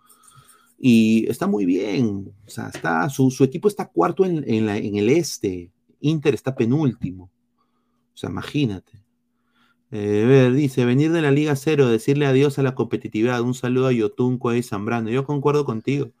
Y 0.79 1.29
está 1.29 1.47
muy 1.47 1.65
bien. 1.65 2.33
O 2.45 2.49
sea, 2.49 2.69
está, 2.69 3.09
su, 3.09 3.31
equipo 3.43 3.67
está 3.67 3.87
cuarto 3.87 4.25
en, 4.25 4.43
el 4.47 5.09
este. 5.09 5.71
Inter 5.99 6.33
está 6.33 6.55
penúltimo. 6.55 7.31
O 8.13 8.17
sea, 8.17 8.29
imagínate. 8.29 9.03
Eh, 9.91 10.25
ver, 10.27 10.53
dice, 10.53 10.85
venir 10.85 11.11
de 11.11 11.21
la 11.21 11.31
Liga 11.31 11.55
Cero, 11.55 11.87
decirle 11.87 12.25
adiós 12.25 12.59
a 12.59 12.63
la 12.63 12.75
competitividad. 12.75 13.41
Un 13.41 13.53
saludo 13.53 13.87
a 13.87 13.91
Yotun, 13.91 14.39
y 14.55 14.63
Zambrano. 14.63 15.09
Yo 15.09 15.25
concuerdo 15.25 15.65
contigo. 15.65 16.11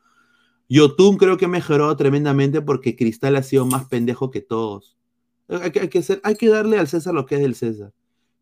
Yotun 0.69 1.17
creo 1.17 1.37
que 1.37 1.47
mejoró 1.47 1.95
tremendamente 1.95 2.61
porque 2.61 2.95
Cristal 2.95 3.35
ha 3.37 3.43
sido 3.43 3.65
más 3.65 3.87
pendejo 3.87 4.31
que 4.31 4.41
todos. 4.41 4.97
Hay 5.49 5.71
que, 5.71 6.49
darle 6.49 6.77
al 6.77 6.87
César 6.87 7.13
lo 7.13 7.25
que 7.25 7.35
es 7.35 7.41
del 7.41 7.55
César. 7.55 7.93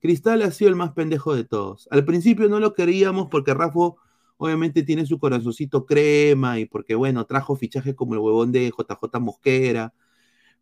Cristal 0.02 0.42
ha 0.42 0.52
sido 0.52 0.70
el 0.70 0.76
más 0.76 0.92
pendejo 0.94 1.36
de 1.36 1.44
todos. 1.44 1.88
Al 1.92 2.04
principio 2.04 2.50
no 2.50 2.60
lo 2.60 2.74
queríamos 2.74 3.28
porque 3.30 3.54
Rafa 3.54 3.94
obviamente 4.38 4.84
tiene 4.84 5.06
su 5.06 5.20
corazoncito 5.20 5.86
crema 5.86 6.60
y 6.60 6.66
porque, 6.66 6.96
bueno, 6.96 7.26
trajo 7.26 7.56
fichaje 7.56 7.96
como 7.96 8.16
el 8.16 8.20
huevón 8.20 8.52
de 8.52 8.72
JJ 8.72 9.20
Mosquera. 9.20 9.94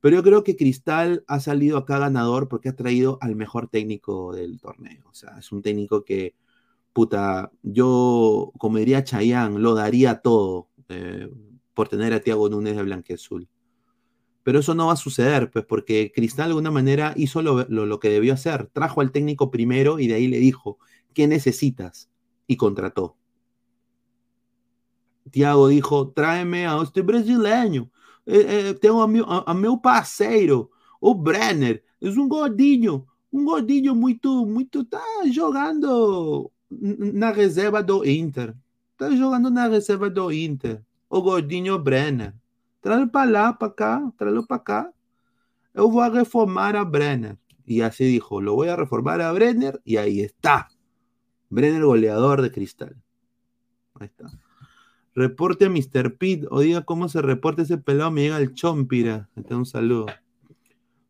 Pero 0.01 0.17
yo 0.17 0.23
creo 0.23 0.43
que 0.43 0.57
Cristal 0.57 1.23
ha 1.27 1.39
salido 1.39 1.77
acá 1.77 1.97
ganador 1.97 2.49
porque 2.49 2.69
ha 2.69 2.75
traído 2.75 3.17
al 3.21 3.35
mejor 3.37 3.69
técnico 3.69 4.33
del 4.33 4.59
torneo. 4.59 5.03
O 5.09 5.13
sea, 5.13 5.37
es 5.39 5.51
un 5.53 5.61
técnico 5.61 6.03
que, 6.03 6.35
puta, 6.91 7.51
yo, 7.61 8.51
como 8.57 8.79
diría 8.79 9.05
Chayán, 9.05 9.61
lo 9.61 9.75
daría 9.75 10.19
todo. 10.19 10.67
Eh, 10.89 11.29
por 11.73 11.89
tener 11.89 12.13
a 12.13 12.19
Tiago 12.19 12.49
Núñez 12.49 12.75
de 12.75 12.83
Blanqueazul. 12.83 13.47
Pero 14.43 14.59
eso 14.59 14.75
no 14.75 14.87
va 14.87 14.93
a 14.93 14.97
suceder, 14.97 15.49
pues 15.49 15.65
porque 15.65 16.11
Cristal 16.13 16.47
de 16.47 16.51
alguna 16.51 16.71
manera 16.71 17.13
hizo 17.15 17.41
lo, 17.41 17.99
que 17.99 18.09
debió 18.09 18.33
hacer. 18.33 18.67
Trajo 18.73 19.01
al 19.01 19.11
técnico 19.11 19.49
primero 19.49 19.99
y 19.99 20.07
de 20.07 20.15
ahí 20.15 20.27
le 20.27 20.39
dijo, 20.39 20.79
¿qué 21.13 21.27
necesitas? 21.27 22.09
Y 22.45 22.57
contrató. 22.57 23.15
Tiago 25.31 25.69
dijo, 25.69 26.09
tráeme 26.09 26.67
a 26.67 26.81
este 26.81 27.01
brasileño. 27.01 27.89
Eh, 28.25 28.45
eh, 28.47 28.73
tengo 28.79 29.01
a 29.01 29.07
mi, 29.07 29.21
a, 29.25 29.53
meu 29.53 29.81
parceiro, 29.81 30.71
o 30.99 31.15
Brenner. 31.15 31.83
Es 32.01 32.17
un 32.17 32.27
gordinho, 32.27 33.07
un 33.31 33.45
gordinho 33.45 33.95
muito, 33.95 34.45
muito, 34.45 34.81
está 34.81 35.01
jogando 35.33 36.51
na 36.69 37.31
reserva 37.31 37.81
do 37.81 38.05
Inter. 38.05 38.53
Está 38.91 39.15
jogando 39.15 39.49
na 39.49 39.69
reserva 39.69 40.09
do 40.09 40.31
Inter 40.31 40.83
o 41.13 41.21
gordinho 41.21 41.77
Brenner. 41.77 42.33
Traz 42.81 43.07
para 43.11 43.29
lá, 43.29 43.57
para 43.59 43.75
cá, 43.75 44.11
tráelo 44.17 44.47
para 44.47 44.61
acá. 44.61 44.93
Yo 45.75 45.87
voy 45.87 46.03
a 46.03 46.09
reformar 46.09 46.75
a 46.75 46.83
Brenner. 46.83 47.37
Y 47.65 47.81
así 47.81 48.03
dijo, 48.03 48.41
lo 48.41 48.55
voy 48.55 48.69
a 48.69 48.75
reformar 48.75 49.21
a 49.21 49.31
Brenner 49.31 49.79
y 49.85 49.97
ahí 49.97 50.21
está. 50.21 50.69
Brenner 51.49 51.85
goleador 51.85 52.41
de 52.41 52.51
cristal. 52.51 52.95
Ahí 53.93 54.07
está. 54.07 54.31
Reporte 55.13 55.65
a 55.65 55.69
Mr. 55.69 56.17
Pete 56.17 56.47
o 56.49 56.61
diga 56.61 56.81
cómo 56.81 57.07
se 57.07 57.21
reporta 57.21 57.61
ese 57.61 57.77
pelado, 57.77 58.09
me 58.09 58.21
llega 58.21 58.37
el 58.37 58.55
chompira. 58.55 59.29
Te 59.47 59.53
un 59.53 59.67
saludo. 59.67 60.07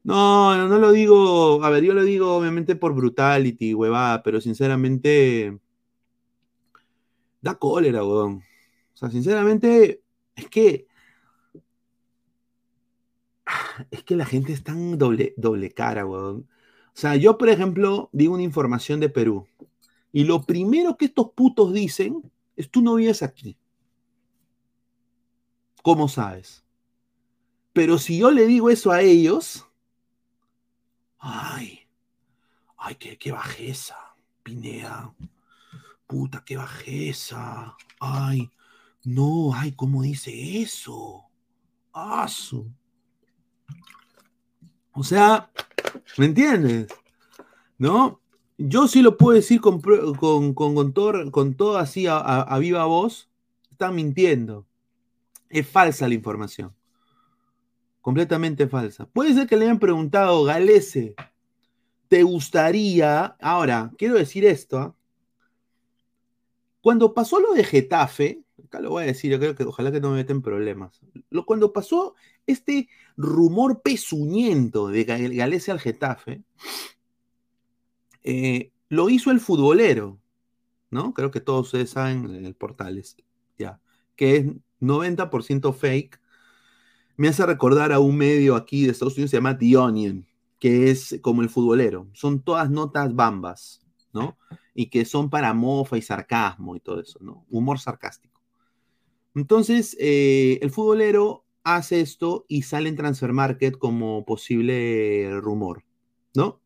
No, 0.03 0.57
no, 0.57 0.67
no 0.67 0.79
lo 0.79 0.91
digo, 0.91 1.63
a 1.63 1.69
ver, 1.69 1.81
yo 1.81 1.93
lo 1.93 2.03
digo 2.03 2.35
obviamente 2.35 2.75
por 2.75 2.93
brutality, 2.93 3.73
huevada, 3.73 4.21
pero 4.21 4.41
sinceramente 4.41 5.57
da 7.41 7.55
cólera, 7.55 8.03
weón. 8.03 8.43
Sinceramente, 9.11 10.01
es 10.35 10.49
que 10.49 10.87
es 13.91 14.03
que 14.03 14.15
la 14.15 14.25
gente 14.25 14.53
es 14.53 14.63
tan 14.63 14.97
doble, 14.97 15.33
doble 15.37 15.71
cara, 15.71 16.05
weón. 16.05 16.47
O 16.87 16.95
sea, 16.97 17.15
yo, 17.15 17.37
por 17.37 17.49
ejemplo, 17.49 18.09
digo 18.11 18.33
una 18.33 18.43
información 18.43 18.99
de 18.99 19.09
Perú. 19.09 19.47
Y 20.11 20.25
lo 20.25 20.43
primero 20.43 20.95
que 20.95 21.05
estos 21.05 21.31
putos 21.31 21.73
dicen 21.73 22.31
es 22.55 22.69
tú 22.69 22.81
no 22.81 22.95
vives 22.95 23.23
aquí. 23.23 23.57
¿Cómo 25.81 26.07
sabes? 26.07 26.63
Pero 27.73 27.97
si 27.97 28.19
yo 28.19 28.31
le 28.31 28.45
digo 28.45 28.69
eso 28.69 28.91
a 28.91 29.01
ellos, 29.01 29.65
ay, 31.17 31.79
ay, 32.77 32.95
qué, 32.95 33.17
qué 33.17 33.31
bajeza, 33.31 33.97
Pineda. 34.43 35.13
Puta, 36.05 36.43
qué 36.45 36.57
bajeza. 36.57 37.75
Ay, 37.99 38.51
no, 39.03 39.53
ay, 39.53 39.73
¿cómo 39.73 40.01
dice 40.03 40.61
eso? 40.61 41.25
Asu. 41.91 42.71
O 44.93 45.03
sea, 45.03 45.51
¿me 46.17 46.25
entiendes? 46.25 46.87
¿No? 47.77 48.21
Yo 48.57 48.87
sí 48.87 49.01
lo 49.01 49.17
puedo 49.17 49.35
decir 49.35 49.59
con, 49.59 49.81
con, 49.81 50.53
con, 50.53 50.93
todo, 50.93 51.31
con 51.31 51.55
todo, 51.55 51.77
así 51.77 52.07
a, 52.07 52.17
a, 52.17 52.59
viva 52.59 52.85
voz. 52.85 53.29
Están 53.71 53.95
mintiendo. 53.95 54.65
Es 55.49 55.67
falsa 55.67 56.07
la 56.07 56.13
información. 56.13 56.73
Completamente 58.01 58.67
falsa. 58.67 59.05
Puede 59.07 59.33
ser 59.33 59.47
que 59.47 59.57
le 59.57 59.65
hayan 59.65 59.79
preguntado, 59.79 60.43
Galese, 60.43 61.15
¿te 62.07 62.23
gustaría? 62.23 63.35
Ahora, 63.41 63.91
quiero 63.97 64.15
decir 64.15 64.45
esto. 64.45 64.77
¿ah? 64.77 64.95
Cuando 66.81 67.13
pasó 67.13 67.39
lo 67.39 67.53
de 67.53 67.63
Getafe, 67.63 68.42
acá 68.65 68.79
lo 68.79 68.91
voy 68.91 69.03
a 69.03 69.07
decir, 69.07 69.31
yo 69.31 69.39
creo 69.39 69.55
que 69.55 69.63
ojalá 69.63 69.91
que 69.91 69.99
no 69.99 70.11
me 70.11 70.17
meten 70.17 70.41
problemas. 70.41 71.01
Lo, 71.29 71.45
cuando 71.45 71.73
pasó 71.73 72.15
este 72.45 72.89
rumor 73.17 73.81
pesuñento 73.81 74.87
de 74.89 75.03
Galese 75.03 75.71
al 75.71 75.79
Getafe, 75.79 76.43
eh, 78.23 78.71
lo 78.89 79.09
hizo 79.09 79.31
el 79.31 79.39
futbolero, 79.39 80.19
¿no? 80.91 81.13
Creo 81.13 81.31
que 81.31 81.41
todos 81.41 81.67
ustedes 81.67 81.91
saben 81.91 82.25
en 82.35 82.45
el 82.45 82.55
portales, 82.55 83.17
ya, 83.57 83.79
que 84.15 84.37
es 84.37 84.45
90% 84.79 85.73
fake. 85.73 86.19
Me 87.17 87.27
hace 87.27 87.45
recordar 87.45 87.91
a 87.91 87.99
un 87.99 88.17
medio 88.17 88.55
aquí 88.55 88.85
de 88.85 88.91
Estados 88.91 89.15
Unidos, 89.15 89.31
se 89.31 89.37
llama 89.37 89.57
The 89.57 89.77
Onion, 89.77 90.27
que 90.59 90.91
es 90.91 91.19
como 91.21 91.41
el 91.41 91.49
futbolero. 91.49 92.07
Son 92.13 92.41
todas 92.41 92.69
notas 92.69 93.13
bambas, 93.13 93.81
¿no? 94.13 94.37
Y 94.73 94.87
que 94.87 95.05
son 95.05 95.29
para 95.29 95.53
mofa 95.53 95.97
y 95.97 96.01
sarcasmo 96.01 96.75
y 96.75 96.79
todo 96.79 97.01
eso, 97.01 97.19
¿no? 97.21 97.45
Humor 97.49 97.79
sarcástico. 97.79 98.32
Entonces, 99.35 99.97
eh, 99.99 100.59
el 100.61 100.71
futbolero 100.71 101.45
hace 101.63 102.01
esto 102.01 102.45
y 102.47 102.63
sale 102.63 102.89
en 102.89 102.95
Transfer 102.95 103.33
Market 103.33 103.77
como 103.77 104.25
posible 104.25 105.29
rumor, 105.41 105.83
¿no? 106.35 106.63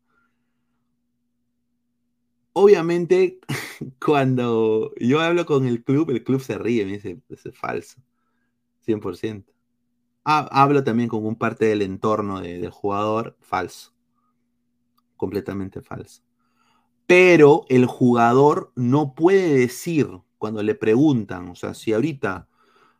obviamente, 2.60 3.38
cuando 4.04 4.92
yo 4.98 5.20
hablo 5.20 5.46
con 5.46 5.66
el 5.66 5.84
club, 5.84 6.10
el 6.10 6.24
club 6.24 6.40
se 6.40 6.58
ríe, 6.58 6.84
me 6.84 6.92
dice, 6.92 7.20
eso 7.28 7.48
es 7.50 7.56
falso, 7.56 8.02
100%. 8.84 9.52
hablo 10.24 10.82
también 10.84 11.08
con 11.08 11.24
un 11.24 11.36
parte 11.36 11.66
del 11.66 11.82
entorno 11.82 12.40
del 12.40 12.70
jugador, 12.70 13.36
falso, 13.40 13.94
completamente 15.16 15.82
falso. 15.82 16.22
Pero 17.06 17.64
el 17.68 17.86
jugador 17.86 18.72
no 18.74 19.14
puede 19.14 19.54
decir 19.54 20.08
cuando 20.36 20.62
le 20.62 20.74
preguntan, 20.74 21.48
o 21.48 21.54
sea, 21.54 21.74
si 21.74 21.92
ahorita 21.92 22.47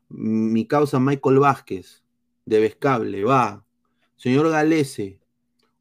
mi 0.09 0.67
causa 0.67 0.99
Michael 0.99 1.39
Vázquez 1.39 2.03
de 2.47 2.61
Vescable 2.61 3.25
va, 3.25 3.65
señor 4.17 4.51
Galese, 4.51 5.21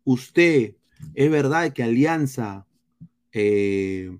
usted, 0.04 0.76
¿es 1.14 1.32
verdad 1.32 1.74
que 1.74 1.84
Alianza 1.84 2.68
eh, 3.32 4.18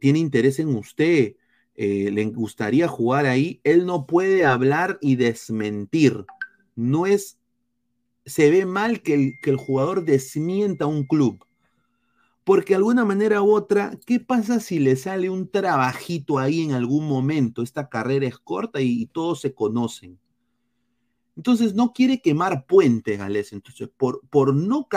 tiene 0.00 0.18
interés 0.18 0.58
en 0.58 0.74
usted, 0.74 1.36
eh, 1.74 2.10
le 2.10 2.24
gustaría 2.26 2.88
jugar 2.88 3.26
ahí, 3.26 3.60
él 3.64 3.86
no 3.86 4.06
puede 4.06 4.44
hablar 4.44 4.98
y 5.00 5.16
desmentir. 5.16 6.26
No 6.76 7.06
es, 7.06 7.38
se 8.26 8.50
ve 8.50 8.66
mal 8.66 9.02
que 9.02 9.14
el, 9.14 9.32
que 9.40 9.50
el 9.50 9.56
jugador 9.56 10.04
desmienta 10.04 10.86
un 10.86 11.04
club. 11.04 11.44
Porque 12.50 12.72
de 12.72 12.78
alguna 12.78 13.04
manera 13.04 13.42
u 13.42 13.52
otra, 13.52 13.96
¿qué 14.04 14.18
pasa 14.18 14.58
si 14.58 14.80
le 14.80 14.96
sale 14.96 15.30
un 15.30 15.48
trabajito 15.48 16.40
ahí 16.40 16.62
en 16.62 16.72
algún 16.72 17.06
momento? 17.06 17.62
Esta 17.62 17.88
carrera 17.88 18.26
es 18.26 18.40
corta 18.40 18.80
y, 18.80 19.06
todos 19.06 19.40
se 19.40 19.54
conocen. 19.54 20.18
Entonces 21.36 21.74
no 21.74 21.92
quiere 21.92 22.20
quemar 22.20 22.66
puente, 22.66 23.16
Gales. 23.16 23.52
Entonces, 23.52 23.88
por, 23.96 24.26
por 24.30 24.52
no 24.52 24.88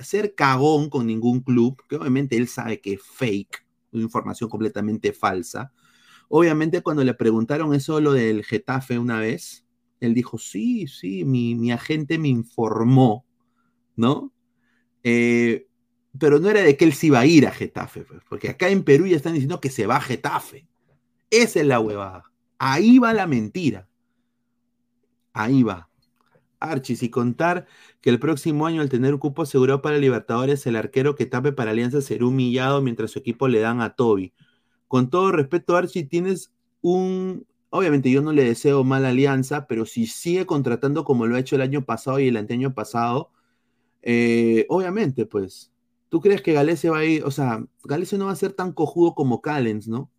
ser 0.00 0.34
cagón 0.34 0.90
con 0.90 1.06
ningún 1.06 1.40
club, 1.40 1.82
que 1.88 1.96
obviamente 1.96 2.36
él 2.36 2.48
sabe 2.48 2.82
que 2.82 2.92
es 2.92 3.02
fake, 3.02 3.66
información 3.92 4.50
completamente 4.50 5.14
falsa. 5.14 5.72
Obviamente, 6.28 6.82
cuando 6.82 7.02
le 7.02 7.14
preguntaron 7.14 7.72
eso 7.72 7.98
lo 8.02 8.12
del 8.12 8.44
Getafe 8.44 8.98
una 8.98 9.18
vez, 9.18 9.64
él 10.00 10.12
dijo: 10.12 10.36
Sí, 10.36 10.86
sí, 10.86 11.24
mi, 11.24 11.72
agente 11.72 12.18
me 12.18 12.28
informó, 12.28 13.24
¿no? 13.96 14.34
Eh, 15.02 15.66
pero 16.18 16.38
no 16.38 16.50
era 16.50 16.62
de 16.62 16.76
que 16.76 16.84
él 16.84 16.92
se 16.92 17.06
iba 17.06 17.20
a 17.20 17.26
ir 17.26 17.46
a 17.46 17.52
Getafe, 17.52 18.02
pues, 18.02 18.20
porque 18.28 18.50
acá 18.50 18.68
en 18.68 18.82
Perú 18.84 19.06
ya 19.06 19.16
están 19.16 19.34
diciendo 19.34 19.60
que 19.60 19.70
se 19.70 19.86
va 19.86 19.96
a 19.96 20.00
Getafe. 20.00 20.66
Esa 21.30 21.60
es 21.60 21.66
la 21.66 21.80
huevada. 21.80 22.24
Ahí 22.58 22.98
va 22.98 23.12
la 23.14 23.26
mentira. 23.26 23.88
Ahí 25.32 25.62
va. 25.62 25.88
Archis, 26.60 27.02
y 27.02 27.10
contar 27.10 27.66
que 28.00 28.10
el 28.10 28.20
próximo 28.20 28.66
año, 28.66 28.82
al 28.82 28.90
tener 28.90 29.14
un 29.14 29.20
cupo 29.20 29.42
asegurado 29.42 29.82
para 29.82 29.98
Libertadores, 29.98 30.66
el 30.66 30.76
arquero 30.76 31.14
que 31.14 31.26
tape 31.26 31.52
para 31.52 31.70
Alianza 31.70 32.02
será 32.02 32.26
humillado 32.26 32.82
mientras 32.82 33.12
su 33.12 33.18
equipo 33.18 33.48
le 33.48 33.60
dan 33.60 33.80
a 33.80 33.94
Toby. 33.94 34.34
Con 34.88 35.10
todo 35.10 35.32
respeto, 35.32 35.76
Archie, 35.76 36.04
tienes 36.04 36.52
un. 36.82 37.46
Obviamente, 37.70 38.10
yo 38.10 38.20
no 38.22 38.32
le 38.32 38.44
deseo 38.44 38.84
mala 38.84 39.10
alianza, 39.10 39.66
pero 39.68 39.86
si 39.86 40.06
sigue 40.06 40.44
contratando 40.46 41.04
como 41.04 41.26
lo 41.26 41.36
ha 41.36 41.40
hecho 41.40 41.56
el 41.56 41.62
año 41.62 41.84
pasado 41.84 42.18
y 42.20 42.28
el 42.28 42.36
anteaño 42.36 42.74
pasado, 42.74 43.30
eh, 44.02 44.66
obviamente, 44.68 45.26
pues. 45.26 45.69
¿Tú 46.10 46.20
crees 46.20 46.42
que 46.42 46.52
Galese 46.52 46.90
va 46.90 46.98
a 46.98 47.04
ir? 47.04 47.24
O 47.24 47.30
sea, 47.30 47.64
Galese 47.84 48.18
no 48.18 48.26
va 48.26 48.32
a 48.32 48.36
ser 48.36 48.52
tan 48.52 48.72
cojudo 48.72 49.14
como 49.14 49.40
Callens, 49.40 49.88
¿no? 49.88 50.10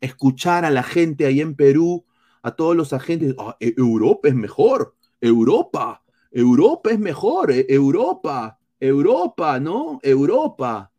Escuchar 0.00 0.64
a 0.64 0.70
la 0.70 0.82
gente 0.82 1.26
ahí 1.26 1.42
en 1.42 1.54
Perú 1.54 2.06
a 2.42 2.56
todos 2.56 2.74
los 2.74 2.94
agentes, 2.94 3.34
ah, 3.38 3.54
e-, 3.60 3.74
Europa 3.76 4.28
es 4.28 4.34
mejor, 4.34 4.96
Europa, 5.20 6.02
Europa 6.30 6.90
es 6.90 6.98
mejor, 6.98 7.52
e-, 7.52 7.66
Europa, 7.68 8.58
Europa, 8.80 9.60
¿no? 9.60 10.00
Europa, 10.02 10.90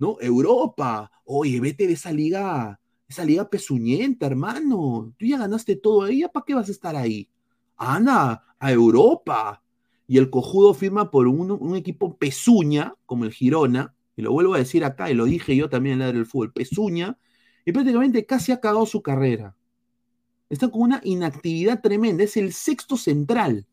¿no? 0.00 0.16
Europa. 0.20 1.12
Oye, 1.24 1.60
vete 1.60 1.86
de 1.86 1.92
esa 1.92 2.10
liga, 2.10 2.80
esa 3.08 3.24
liga 3.24 3.48
pezuñenta, 3.48 4.26
hermano. 4.26 5.14
Tú 5.16 5.24
ya 5.24 5.38
ganaste 5.38 5.76
todo 5.76 6.02
ahí, 6.02 6.24
¿para 6.32 6.44
qué 6.44 6.54
vas 6.54 6.68
a 6.68 6.72
estar 6.72 6.96
ahí? 6.96 7.30
Ana, 7.76 8.42
a 8.58 8.72
Europa. 8.72 9.62
Y 10.08 10.16
el 10.16 10.30
cojudo 10.30 10.72
firma 10.72 11.10
por 11.10 11.28
un, 11.28 11.76
equipo 11.76 12.16
pezuña, 12.16 12.94
como 13.06 13.24
el 13.24 13.32
Girona, 13.32 13.94
y 14.16 14.22
lo 14.22 14.32
vuelvo 14.32 14.54
a 14.54 14.58
decir 14.58 14.84
acá, 14.84 15.10
y 15.10 15.14
lo 15.14 15.26
dije 15.26 15.54
yo 15.54 15.68
también 15.68 15.92
en 15.92 15.98
la 16.00 16.06
del 16.06 16.26
fútbol, 16.26 16.52
pezuña, 16.52 17.18
y 17.64 17.72
prácticamente 17.72 18.24
casi 18.24 18.50
ha 18.50 18.60
cagado 18.60 18.86
su 18.86 19.02
carrera. 19.02 19.54
Está 20.48 20.70
con 20.70 20.80
una 20.80 21.02
inactividad 21.04 21.82
tremenda. 21.82 22.24
Es 22.24 22.38
el 22.38 22.54
sexto 22.54 22.96
central. 22.96 23.66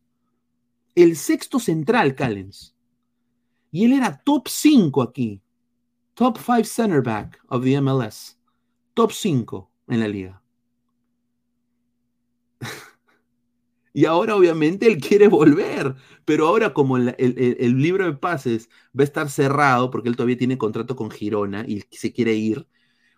El 0.94 1.16
sexto 1.16 1.60
central, 1.60 2.16
Callens. 2.16 2.76
Y 3.72 3.86
él 3.86 3.94
era 3.94 4.22
top 4.24 4.50
5 4.50 5.02
aquí. 5.02 5.42
Top 6.14 6.38
5 6.38 6.66
center 6.66 7.02
back 7.02 7.40
of 7.48 7.64
the 7.64 7.80
MLS. 7.80 8.38
Top 8.94 9.12
5 9.12 9.72
en 9.88 10.00
la 10.02 10.08
liga. 10.10 10.42
Y 13.96 14.06
ahora 14.06 14.36
obviamente 14.36 14.88
él 14.88 14.98
quiere 14.98 15.28
volver. 15.30 15.96
Pero 16.26 16.48
ahora 16.48 16.74
como 16.74 16.98
el, 16.98 17.82
libro 17.82 18.06
de 18.06 18.14
pases 18.14 18.70
va 18.98 19.02
a 19.02 19.06
estar 19.06 19.30
cerrado 19.30 19.90
porque 19.90 20.10
él 20.10 20.16
todavía 20.16 20.38
tiene 20.38 20.58
contrato 20.58 20.96
con 20.96 21.10
Girona 21.10 21.66
y 21.68 21.84
se 21.92 22.12
quiere 22.14 22.34
ir, 22.36 22.68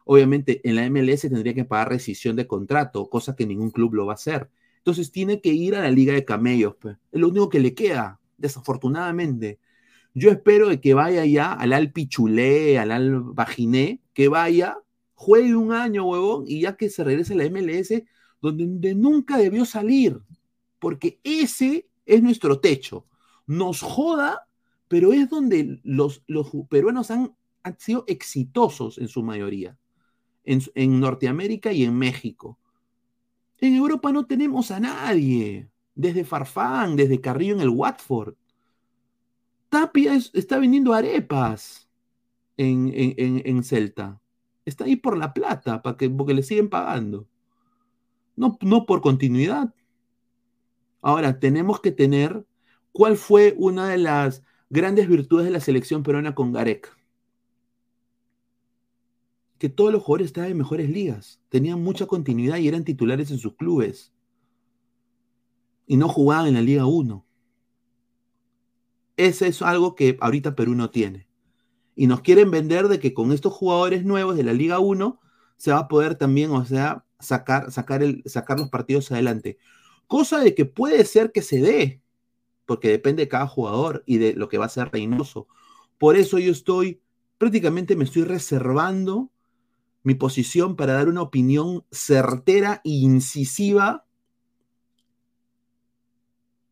Obviamente 0.09 0.61
en 0.63 0.75
la 0.77 0.89
MLS 0.89 1.21
tendría 1.21 1.53
que 1.53 1.65
pagar 1.65 1.89
rescisión 1.89 2.37
de 2.37 2.47
contrato, 2.47 3.09
cosa 3.09 3.35
que 3.35 3.45
ningún 3.45 3.71
club 3.71 3.93
lo 3.93 4.05
va 4.05 4.13
a 4.13 4.15
hacer. 4.15 4.49
Entonces 4.77 5.11
tiene 5.11 5.41
que 5.41 5.49
ir 5.49 5.75
a 5.75 5.81
la 5.81 5.91
Liga 5.91 6.13
de 6.13 6.23
Camellos. 6.23 6.75
Pues. 6.79 6.95
Es 7.11 7.19
lo 7.19 7.27
único 7.27 7.49
que 7.49 7.59
le 7.59 7.73
queda, 7.73 8.21
desafortunadamente. 8.37 9.59
Yo 10.13 10.31
espero 10.31 10.69
que 10.79 10.93
vaya 10.93 11.25
ya 11.25 11.51
al 11.51 11.73
Alpichulé, 11.73 12.79
al 12.79 12.91
Al 12.91 13.35
que 14.13 14.27
vaya, 14.29 14.77
juegue 15.13 15.55
un 15.55 15.73
año, 15.73 16.05
huevón, 16.05 16.45
y 16.47 16.61
ya 16.61 16.77
que 16.77 16.89
se 16.89 17.03
regrese 17.03 17.33
a 17.33 17.37
la 17.37 17.49
MLS, 17.49 18.03
donde, 18.41 18.95
nunca 18.95 19.37
debió 19.37 19.65
salir. 19.65 20.21
Porque 20.79 21.19
ese 21.23 21.87
es 22.05 22.21
nuestro 22.23 22.59
techo. 22.59 23.05
Nos 23.45 23.81
joda, 23.81 24.47
pero 24.87 25.13
es 25.13 25.29
donde 25.29 25.79
los, 25.83 26.23
peruanos 26.69 27.11
han, 27.11 27.35
sido 27.77 28.05
exitosos 28.07 28.97
en 28.97 29.09
su 29.09 29.23
mayoría 29.23 29.77
en, 30.45 30.99
Norteamérica 30.99 31.73
y 31.73 31.83
en 31.83 31.97
México. 31.97 32.57
En 33.59 33.75
Europa 33.75 34.11
no 34.11 34.25
tenemos 34.25 34.71
a 34.71 34.79
nadie, 34.79 35.69
desde 35.93 36.23
Farfán, 36.23 36.95
desde 36.95 37.19
Carrillo 37.19 37.55
en 37.55 37.61
el 37.61 37.69
Watford. 37.69 38.35
Tapia 39.69 40.15
es- 40.15 40.31
está 40.33 40.57
vendiendo 40.59 40.93
arepas 40.93 41.89
en- 42.55 42.93
en 42.95 43.63
Celta. 43.63 44.21
Está 44.63 44.85
ahí 44.85 44.95
por 44.95 45.17
la 45.17 45.33
plata, 45.33 45.81
para 45.81 45.97
que, 45.97 46.09
porque 46.09 46.33
le 46.33 46.43
siguen 46.43 46.69
pagando. 46.69 47.27
No, 48.35 48.57
no 48.61 48.85
por 48.85 49.01
continuidad. 49.01 49.73
Ahora, 51.01 51.39
tenemos 51.39 51.79
que 51.81 51.91
tener 51.91 52.45
cuál 52.91 53.17
fue 53.17 53.55
una 53.57 53.89
de 53.89 53.97
las 53.97 54.43
grandes 54.69 55.07
virtudes 55.07 55.45
de 55.45 55.51
la 55.51 55.59
selección 55.59 56.03
peruana 56.03 56.35
con 56.35 56.51
Gareca. 56.51 56.89
Que 59.57 59.69
todos 59.69 59.91
los 59.91 60.03
jugadores 60.03 60.27
estaban 60.27 60.51
en 60.51 60.57
mejores 60.57 60.89
ligas, 60.89 61.41
tenían 61.49 61.81
mucha 61.81 62.05
continuidad 62.05 62.57
y 62.57 62.67
eran 62.67 62.83
titulares 62.83 63.31
en 63.31 63.39
sus 63.39 63.55
clubes. 63.55 64.13
Y 65.85 65.97
no 65.97 66.09
jugaban 66.09 66.47
en 66.47 66.53
la 66.55 66.61
Liga 66.61 66.85
1. 66.85 67.25
Ese 69.15 69.47
es 69.47 69.61
algo 69.61 69.95
que 69.95 70.17
ahorita 70.21 70.55
Perú 70.55 70.75
no 70.75 70.91
tiene. 70.91 71.27
Y 71.95 72.05
nos 72.05 72.21
quieren 72.21 72.51
vender 72.51 72.87
de 72.87 72.99
que 72.99 73.13
con 73.13 73.31
estos 73.31 73.53
jugadores 73.53 74.05
nuevos 74.05 74.35
de 74.35 74.43
la 74.43 74.53
Liga 74.53 74.79
1 74.79 75.19
se 75.57 75.71
va 75.71 75.79
a 75.79 75.87
poder 75.87 76.15
también, 76.15 76.51
o 76.51 76.63
sea, 76.65 77.05
sacar, 77.19 77.71
sacar 77.71 78.59
los 78.59 78.69
partidos 78.69 79.11
adelante. 79.11 79.57
Cosa 80.07 80.39
de 80.39 80.55
que 80.55 80.65
puede 80.65 81.03
ser 81.05 81.31
que 81.31 81.41
se 81.41 81.59
dé, 81.59 82.01
porque 82.65 82.89
depende 82.89 83.23
de 83.23 83.29
cada 83.29 83.47
jugador 83.47 84.03
y 84.05 84.17
de 84.17 84.33
lo 84.33 84.49
que 84.49 84.57
va 84.57 84.65
a 84.65 84.69
ser 84.69 84.91
Reynoso. 84.91 85.47
Por 85.97 86.15
eso 86.15 86.39
yo 86.39 86.51
estoy, 86.51 87.01
prácticamente 87.37 87.95
me 87.95 88.03
estoy 88.03 88.23
reservando 88.23 89.29
mi 90.03 90.15
posición 90.15 90.75
para 90.75 90.93
dar 90.93 91.09
una 91.09 91.21
opinión 91.21 91.83
certera 91.91 92.81
e 92.85 92.91
incisiva 92.91 94.05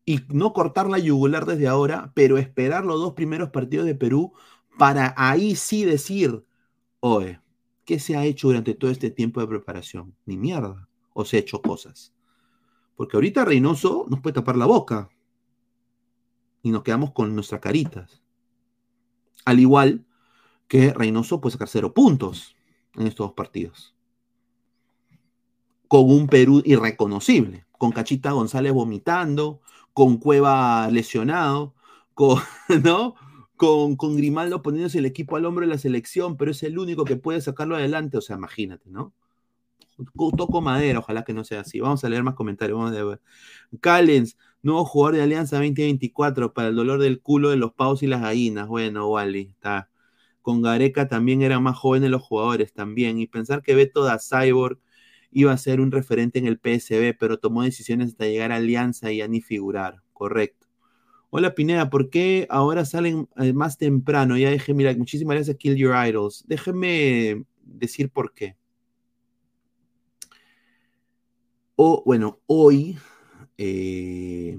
y 0.06 0.20
no 0.28 0.52
cortar 0.52 0.88
la 0.88 0.98
yugular 0.98 1.44
desde 1.44 1.66
ahora, 1.66 2.12
pero 2.14 2.38
esperar 2.38 2.84
los 2.84 3.00
dos 3.00 3.12
primeros 3.14 3.50
partidos 3.50 3.84
de 3.84 3.94
Perú 3.94 4.32
para 4.78 5.14
ahí 5.16 5.56
sí 5.56 5.84
decir, 5.84 6.44
oye, 7.00 7.40
¿qué 7.84 7.98
se 7.98 8.16
ha 8.16 8.24
hecho 8.24 8.48
durante 8.48 8.74
todo 8.74 8.90
este 8.90 9.10
tiempo 9.10 9.40
de 9.40 9.48
preparación? 9.48 10.14
Ni 10.24 10.36
mierda. 10.36 10.88
O 11.12 11.24
se 11.24 11.36
ha 11.36 11.40
hecho 11.40 11.60
cosas. 11.60 12.15
Porque 12.96 13.16
ahorita 13.16 13.44
Reynoso 13.44 14.06
nos 14.08 14.20
puede 14.20 14.34
tapar 14.34 14.56
la 14.56 14.66
boca. 14.66 15.10
Y 16.62 16.70
nos 16.70 16.82
quedamos 16.82 17.12
con 17.12 17.34
nuestras 17.34 17.60
caritas. 17.60 18.22
Al 19.44 19.60
igual 19.60 20.04
que 20.66 20.92
Reynoso 20.92 21.40
puede 21.40 21.52
sacar 21.52 21.68
cero 21.68 21.94
puntos 21.94 22.56
en 22.94 23.06
estos 23.06 23.28
dos 23.28 23.34
partidos. 23.34 23.94
Con 25.86 26.10
un 26.10 26.26
Perú 26.26 26.62
irreconocible. 26.64 27.66
Con 27.78 27.92
Cachita 27.92 28.32
González 28.32 28.72
vomitando, 28.72 29.60
con 29.92 30.16
Cueva 30.16 30.88
lesionado, 30.90 31.74
con, 32.14 32.40
¿no? 32.82 33.14
Con, 33.56 33.96
con, 33.96 34.16
Grimaldo 34.16 34.62
poniéndose 34.62 34.98
el 34.98 35.06
equipo 35.06 35.36
al 35.36 35.44
hombro 35.44 35.66
de 35.66 35.72
la 35.72 35.78
selección, 35.78 36.36
pero 36.36 36.50
es 36.50 36.62
el 36.62 36.78
único 36.78 37.04
que 37.04 37.16
puede 37.16 37.40
sacarlo 37.40 37.76
adelante. 37.76 38.16
O 38.16 38.20
sea, 38.22 38.36
imagínate, 38.36 38.90
¿no? 38.90 39.14
Toco 40.36 40.60
madera, 40.60 40.98
ojalá 40.98 41.24
que 41.24 41.32
no 41.32 41.44
sea 41.44 41.60
así. 41.60 41.80
Vamos 41.80 42.04
a 42.04 42.08
leer 42.08 42.22
más 42.22 42.34
comentarios. 42.34 42.78
Vamos 42.78 42.96
a 42.96 43.04
ver. 43.04 43.20
Callens, 43.80 44.36
nuevo 44.62 44.84
jugador 44.84 45.16
de 45.16 45.22
Alianza 45.22 45.56
2024 45.56 46.52
para 46.52 46.68
el 46.68 46.76
dolor 46.76 47.00
del 47.00 47.20
culo 47.20 47.50
de 47.50 47.56
los 47.56 47.72
pavos 47.72 48.02
y 48.02 48.06
las 48.06 48.20
gallinas. 48.20 48.68
Bueno, 48.68 49.08
Wally, 49.08 49.48
está. 49.50 49.90
Con 50.42 50.62
Gareca 50.62 51.08
también 51.08 51.42
eran 51.42 51.62
más 51.62 51.76
jóvenes 51.76 52.10
los 52.10 52.22
jugadores 52.22 52.72
también. 52.72 53.18
Y 53.18 53.26
pensar 53.26 53.62
que 53.62 53.74
Beto 53.74 54.04
da 54.04 54.18
Cyborg 54.18 54.78
iba 55.30 55.52
a 55.52 55.58
ser 55.58 55.80
un 55.80 55.90
referente 55.90 56.38
en 56.38 56.46
el 56.46 56.58
PSB, 56.58 57.14
pero 57.18 57.38
tomó 57.38 57.62
decisiones 57.62 58.08
hasta 58.08 58.26
llegar 58.26 58.52
a 58.52 58.56
Alianza 58.56 59.10
y 59.12 59.20
a 59.22 59.28
ni 59.28 59.40
figurar. 59.40 60.02
Correcto. 60.12 60.66
Hola 61.30 61.54
Pineda, 61.54 61.90
¿por 61.90 62.08
qué 62.08 62.46
ahora 62.48 62.84
salen 62.84 63.28
más 63.54 63.76
temprano? 63.76 64.38
Ya 64.38 64.50
dejé, 64.50 64.72
mira, 64.74 64.94
muchísimas 64.94 65.34
gracias 65.34 65.56
Kill 65.56 65.76
Your 65.76 65.94
Idols. 66.06 66.44
Déjenme 66.46 67.44
decir 67.62 68.10
por 68.10 68.32
qué. 68.32 68.56
O, 71.76 72.02
bueno, 72.06 72.40
hoy, 72.46 72.98
eh, 73.58 74.58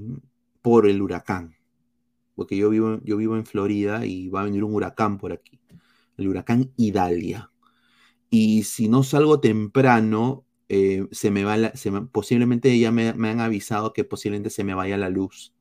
por 0.61 0.87
el 0.87 1.01
huracán, 1.01 1.55
porque 2.35 2.55
yo 2.55 2.69
vivo, 2.69 2.99
yo 3.03 3.17
vivo 3.17 3.35
en 3.35 3.45
Florida 3.45 4.05
y 4.05 4.29
va 4.29 4.41
a 4.41 4.43
venir 4.43 4.63
un 4.63 4.75
huracán 4.75 5.17
por 5.17 5.33
aquí, 5.33 5.59
el 6.17 6.27
huracán 6.27 6.71
Idalia. 6.77 7.51
Y 8.29 8.63
si 8.63 8.87
no 8.87 9.01
salgo 9.01 9.39
temprano, 9.39 10.45
eh, 10.69 11.07
se 11.11 11.31
me 11.31 11.43
va 11.43 11.57
la, 11.57 11.73
posiblemente 12.11 12.77
ya 12.77 12.91
me, 12.91 13.13
me, 13.13 13.29
han 13.29 13.39
avisado 13.39 13.93
que 13.93 14.03
posiblemente 14.03 14.51
se 14.51 14.63
me 14.63 14.75
vaya 14.75 14.97
la 14.97 15.09
luz. 15.09 15.53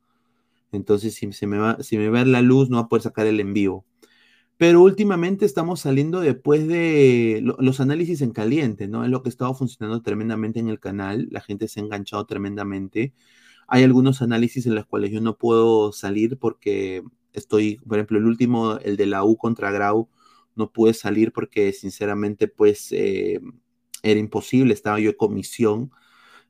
Entonces, 0.72 1.14
si 1.14 1.32
se 1.32 1.46
me 1.46 1.58
va, 1.58 1.82
si 1.82 1.96
me 1.96 2.10
va 2.10 2.24
la 2.26 2.42
luz, 2.42 2.68
no 2.68 2.76
va 2.76 2.82
a 2.84 2.88
poder 2.88 3.02
sacar 3.04 3.26
el 3.26 3.40
en 3.40 3.54
vivo. 3.54 3.85
Pero 4.58 4.82
últimamente 4.82 5.44
estamos 5.44 5.80
saliendo 5.80 6.20
después 6.20 6.66
de 6.66 7.40
lo, 7.42 7.56
los 7.58 7.80
análisis 7.80 8.22
en 8.22 8.32
caliente, 8.32 8.88
¿no? 8.88 9.04
Es 9.04 9.10
lo 9.10 9.22
que 9.22 9.28
ha 9.28 9.30
estado 9.30 9.54
funcionando 9.54 10.02
tremendamente 10.02 10.60
en 10.60 10.68
el 10.68 10.80
canal. 10.80 11.28
La 11.30 11.42
gente 11.42 11.68
se 11.68 11.80
ha 11.80 11.82
enganchado 11.84 12.24
tremendamente. 12.26 13.12
Hay 13.68 13.84
algunos 13.84 14.22
análisis 14.22 14.66
en 14.66 14.74
los 14.74 14.86
cuales 14.86 15.10
yo 15.12 15.20
no 15.20 15.36
puedo 15.38 15.92
salir 15.92 16.38
porque 16.38 17.02
estoy, 17.34 17.76
por 17.86 17.98
ejemplo, 17.98 18.18
el 18.18 18.26
último, 18.26 18.78
el 18.78 18.96
de 18.96 19.06
la 19.06 19.24
U 19.24 19.36
contra 19.36 19.70
Grau, 19.70 20.08
no 20.54 20.72
pude 20.72 20.94
salir 20.94 21.32
porque 21.32 21.72
sinceramente, 21.72 22.48
pues, 22.48 22.92
eh, 22.92 23.40
era 24.02 24.20
imposible. 24.20 24.72
Estaba 24.74 25.00
yo 25.00 25.10
en 25.10 25.16
comisión. 25.16 25.90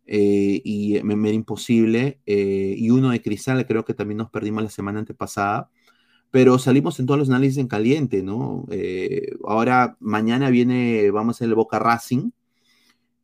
Eh, 0.07 0.62
y 0.64 1.00
me, 1.02 1.16
me, 1.16 1.30
era 1.30 1.36
imposible. 1.36 2.20
Eh, 2.26 2.74
y 2.78 2.90
uno 2.90 3.11
de 3.11 3.22
Cristal, 3.22 3.66
creo 3.66 3.84
que 3.84 3.94
también 3.94 4.18
nos 4.18 4.30
perdimos 4.30 4.62
la 4.62 4.70
semana 4.70 5.00
antepasada 5.00 5.70
pero 6.30 6.58
salimos 6.58 6.98
en 7.00 7.06
todos 7.06 7.18
los 7.18 7.30
análisis 7.30 7.58
en 7.58 7.68
caliente, 7.68 8.22
¿no? 8.22 8.66
Eh, 8.70 9.30
ahora, 9.44 9.96
mañana 10.00 10.50
viene, 10.50 11.10
vamos 11.10 11.36
a 11.36 11.38
hacer 11.38 11.48
el 11.48 11.54
Boca 11.54 11.78
Racing 11.78 12.30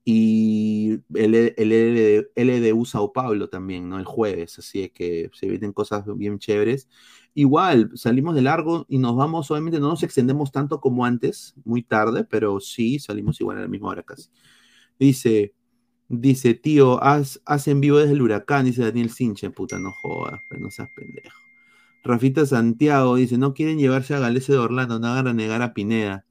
y 0.05 0.99
el, 1.15 1.35
el, 1.57 2.29
LDU 2.35 2.85
Sao 2.85 3.13
Paulo 3.13 3.49
también, 3.49 3.89
¿no? 3.89 3.99
El 3.99 4.05
jueves, 4.05 4.59
así 4.59 4.83
es 4.85 4.93
que 4.93 5.31
se 5.33 5.49
vienen 5.49 5.73
cosas 5.73 6.05
bien 6.17 6.39
chéveres. 6.39 6.89
Igual, 7.35 7.91
salimos 7.95 8.35
de 8.35 8.43
largo 8.43 8.85
y 8.89 8.99
nos 8.99 9.17
vamos, 9.17 9.51
obviamente 9.51 9.81
no 9.81 9.89
nos 9.89 10.03
extendemos 10.03 10.53
tanto 10.53 10.81
como 10.81 11.05
antes, 11.05 11.55
muy 11.65 11.83
tarde, 11.83 12.25
pero 12.25 12.61
sí 12.61 12.99
salimos 12.99 13.41
igual 13.41 13.59
a 13.59 13.63
la 13.63 13.69
misma 13.69 13.89
hora 13.91 14.03
casi. 14.03 14.29
Dice, 14.99 15.55
dice, 16.09 16.55
tío, 16.55 17.03
haz, 17.03 17.41
haz 17.47 17.69
en 17.69 17.81
vivo 17.81 17.99
desde 17.99 18.13
el 18.15 18.23
huracán, 18.23 18.67
dice 18.67 18.83
Daniel 18.83 19.11
Sinche, 19.11 19.51
puta, 19.51 19.79
no 19.79 19.93
jodas, 19.93 20.41
no 20.59 20.71
seas 20.71 20.89
pendejo. 20.97 21.42
Rafita 22.03 22.47
Santiago 22.47 23.17
dice, 23.17 23.39
no 23.39 23.55
quieren 23.55 23.79
llevarse 23.79 24.15
a 24.15 24.19
Galese 24.19 24.53
de 24.53 24.59
Orlando, 24.59 24.99
no 24.99 25.09
hagan 25.09 25.27
renegar 25.27 25.63
a 25.63 25.75
Pineda. 25.75 26.25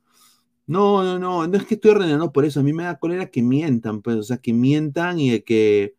No, 0.68 1.04
no, 1.04 1.20
no, 1.20 1.48
no 1.48 1.58
es 1.58 1.66
que 1.66 1.76
estoy 1.76 1.92
renegando 1.94 2.32
por 2.32 2.46
eso, 2.46 2.60
a 2.60 2.64
mí 2.64 2.74
me 2.74 2.84
da 2.84 3.00
cólera 3.00 3.30
que 3.30 3.42
mientan, 3.42 4.02
pues, 4.02 4.18
o 4.18 4.24
sea, 4.24 4.38
que 4.38 4.54
mientan 4.54 5.20
y 5.20 5.42
que 5.42 5.96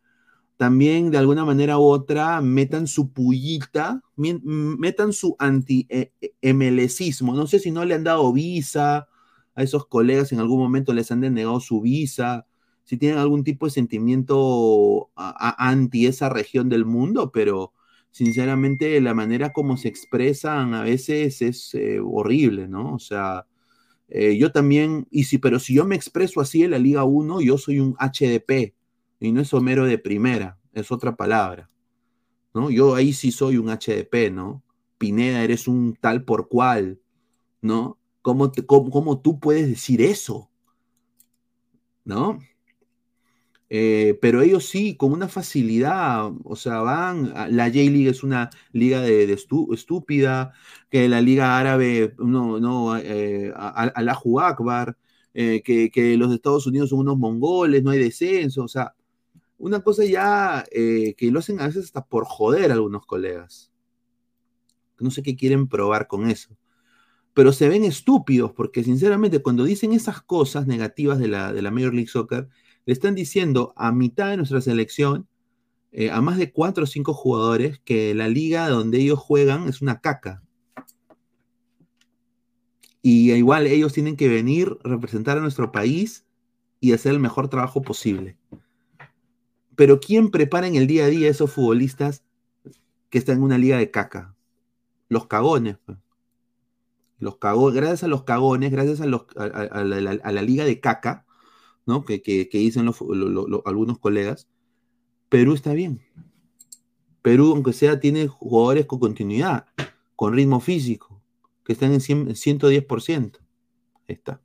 también 0.57 1.11
de 1.11 1.17
alguna 1.17 1.45
manera 1.45 1.77
u 1.77 1.83
otra 1.83 2.41
metan 2.41 2.87
su 2.87 3.11
pullita, 3.11 4.01
metan 4.15 5.13
su 5.13 5.35
anti-MLCismo. 5.39 7.33
No 7.35 7.47
sé 7.47 7.59
si 7.59 7.71
no 7.71 7.83
le 7.85 7.95
han 7.95 8.03
dado 8.03 8.31
visa 8.31 9.07
a 9.55 9.63
esos 9.63 9.87
colegas, 9.87 10.31
en 10.31 10.39
algún 10.39 10.59
momento 10.59 10.93
les 10.93 11.11
han 11.11 11.21
denegado 11.21 11.59
su 11.59 11.81
visa, 11.81 12.47
si 12.83 12.97
tienen 12.97 13.19
algún 13.19 13.43
tipo 13.43 13.65
de 13.65 13.71
sentimiento 13.71 15.09
anti 15.15 16.07
esa 16.07 16.29
región 16.29 16.69
del 16.69 16.85
mundo, 16.85 17.31
pero 17.31 17.73
sinceramente 18.13 19.01
la 19.01 19.15
manera 19.15 19.51
como 19.51 19.75
se 19.75 19.87
expresan 19.87 20.75
a 20.75 20.83
veces 20.83 21.41
es 21.41 21.73
eh, 21.73 21.99
horrible, 21.99 22.67
¿no? 22.67 22.93
O 22.93 22.99
sea, 22.99 23.47
eh, 24.07 24.37
yo 24.37 24.51
también, 24.51 25.07
y 25.09 25.23
si, 25.23 25.39
pero 25.39 25.59
si 25.59 25.73
yo 25.73 25.85
me 25.85 25.95
expreso 25.95 26.39
así 26.39 26.63
en 26.63 26.71
la 26.71 26.77
Liga 26.77 27.03
1, 27.05 27.41
yo 27.41 27.57
soy 27.57 27.79
un 27.79 27.95
HDP, 27.95 28.75
y 29.19 29.31
no 29.31 29.41
es 29.41 29.51
Homero 29.53 29.85
de 29.85 29.97
primera, 29.97 30.59
es 30.73 30.91
otra 30.91 31.15
palabra, 31.15 31.71
¿no? 32.53 32.69
Yo 32.69 32.93
ahí 32.93 33.13
sí 33.13 33.31
soy 33.31 33.57
un 33.57 33.69
HDP, 33.69 34.31
¿no? 34.31 34.63
Pineda, 34.99 35.43
eres 35.43 35.67
un 35.67 35.95
tal 35.99 36.23
por 36.23 36.47
cual, 36.49 37.01
¿no? 37.61 37.97
¿Cómo, 38.21 38.51
te, 38.51 38.63
cómo, 38.63 38.91
cómo 38.91 39.21
tú 39.21 39.39
puedes 39.39 39.67
decir 39.67 40.03
eso? 40.03 40.51
¿No? 42.05 42.37
Eh, 43.75 44.19
pero 44.21 44.43
ellos 44.43 44.65
sí, 44.69 44.95
con 44.95 45.11
una 45.11 45.27
facilidad, 45.27 46.31
o 46.43 46.55
sea, 46.55 46.81
van, 46.81 47.33
la 47.33 47.65
J-League 47.65 48.09
es 48.09 48.21
una 48.21 48.51
liga 48.71 49.01
de, 49.01 49.33
estúpida, 49.33 50.53
que 50.91 51.09
la 51.09 51.21
liga 51.21 51.57
árabe, 51.57 52.13
no, 52.19 52.59
no, 52.59 52.95
eh, 52.97 53.51
Allahu 53.55 54.39
Akbar, 54.41 54.95
eh, 55.33 55.63
que, 55.65 55.89
que, 55.89 56.15
los 56.17 56.31
Estados 56.31 56.67
Unidos 56.67 56.91
son 56.91 56.99
unos 56.99 57.17
mongoles, 57.17 57.81
no 57.83 57.89
hay 57.89 57.97
descenso, 57.97 58.63
o 58.63 58.67
sea, 58.67 58.93
una 59.57 59.81
cosa 59.81 60.05
ya 60.05 60.65
eh, 60.71 61.15
que 61.17 61.31
lo 61.31 61.39
hacen 61.39 61.59
a 61.61 61.67
veces 61.67 61.85
hasta 61.85 62.05
por 62.05 62.25
joder 62.25 62.69
a 62.69 62.73
algunos 62.75 63.05
colegas. 63.05 63.71
No 64.99 65.09
sé 65.09 65.23
qué 65.23 65.35
quieren 65.35 65.67
probar 65.67 66.07
con 66.07 66.29
eso. 66.29 66.55
Pero 67.33 67.53
se 67.53 67.69
ven 67.69 67.83
estúpidos 67.85 68.51
porque 68.51 68.83
sinceramente 68.83 69.41
cuando 69.41 69.63
dicen 69.63 69.93
esas 69.93 70.21
cosas 70.21 70.67
negativas 70.67 71.17
de 71.17 71.29
la, 71.29 71.53
de 71.53 71.61
la 71.61 71.71
Major 71.71 71.93
League 71.93 72.09
Soccer, 72.09 72.49
le 72.85 72.93
están 72.93 73.15
diciendo 73.15 73.73
a 73.75 73.91
mitad 73.91 74.29
de 74.29 74.37
nuestra 74.37 74.61
selección, 74.61 75.27
eh, 75.91 76.09
a 76.11 76.21
más 76.21 76.37
de 76.37 76.51
cuatro 76.51 76.83
o 76.83 76.87
cinco 76.87 77.13
jugadores, 77.13 77.79
que 77.85 78.13
la 78.13 78.27
liga 78.27 78.69
donde 78.69 78.99
ellos 78.99 79.19
juegan 79.19 79.67
es 79.67 79.81
una 79.81 80.01
caca. 80.01 80.41
Y 83.01 83.31
igual 83.33 83.67
ellos 83.67 83.93
tienen 83.93 84.15
que 84.15 84.29
venir, 84.29 84.77
representar 84.83 85.37
a 85.37 85.41
nuestro 85.41 85.71
país 85.71 86.25
y 86.79 86.93
hacer 86.93 87.13
el 87.13 87.19
mejor 87.19 87.49
trabajo 87.49 87.81
posible. 87.81 88.37
Pero 89.75 89.99
¿quién 89.99 90.31
prepara 90.31 90.67
en 90.67 90.75
el 90.75 90.87
día 90.87 91.05
a 91.05 91.09
día 91.09 91.27
a 91.27 91.31
esos 91.31 91.51
futbolistas 91.51 92.23
que 93.09 93.17
están 93.17 93.37
en 93.37 93.43
una 93.43 93.57
liga 93.57 93.77
de 93.77 93.91
caca? 93.91 94.35
Los 95.09 95.27
cagones. 95.27 95.77
pues. 95.85 95.97
Los 97.19 97.37
gracias 97.73 98.03
a 98.03 98.07
los 98.07 98.23
cagones, 98.23 98.71
gracias 98.71 98.99
a, 98.99 99.05
los, 99.05 99.25
a 99.35 99.83
la 99.83 100.41
liga 100.41 100.65
de 100.65 100.79
caca, 100.79 101.25
¿no? 101.85 102.05
Que, 102.05 102.21
dicen 102.51 102.89
algunos 103.65 103.99
colegas, 103.99 104.47
Perú 105.29 105.53
está 105.53 105.73
bien. 105.73 106.01
Perú, 107.21 107.51
aunque 107.53 107.73
sea, 107.73 107.99
tiene 107.99 108.27
jugadores 108.27 108.85
con 108.85 108.99
continuidad, 108.99 109.67
con 110.15 110.33
ritmo 110.33 110.59
físico, 110.59 111.21
que 111.65 111.73
están 111.73 111.93
en 111.93 112.01
100 112.01 112.27
110%. 112.35 113.39
Ahí 114.07 114.15
está. 114.15 114.41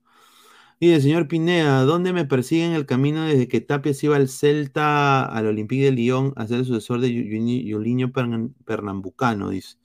El 0.80 1.02
señor 1.02 1.26
Pineda, 1.26 1.82
¿dónde 1.82 2.12
me 2.12 2.24
persiguen 2.24 2.72
el 2.72 2.86
camino 2.86 3.24
desde 3.24 3.48
que 3.48 3.60
Tapia 3.60 3.92
iba 4.00 4.14
al 4.14 4.28
Celta, 4.28 5.24
al 5.24 5.46
Olympique 5.46 5.84
de 5.84 5.90
Lyon, 5.90 6.32
a 6.36 6.46
ser 6.46 6.60
el 6.60 6.66
sucesor 6.66 7.00
de 7.00 7.12
Yuliño 7.12 8.12
Pernambucano? 8.12 9.50
Dice. 9.50 9.76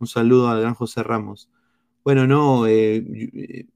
Un 0.00 0.08
saludo 0.08 0.48
al 0.48 0.60
gran 0.60 0.74
José 0.74 1.02
Ramos. 1.02 1.50
Bueno, 2.04 2.26
no, 2.26 2.66
eh, 2.66 2.96
eh, 2.96 3.66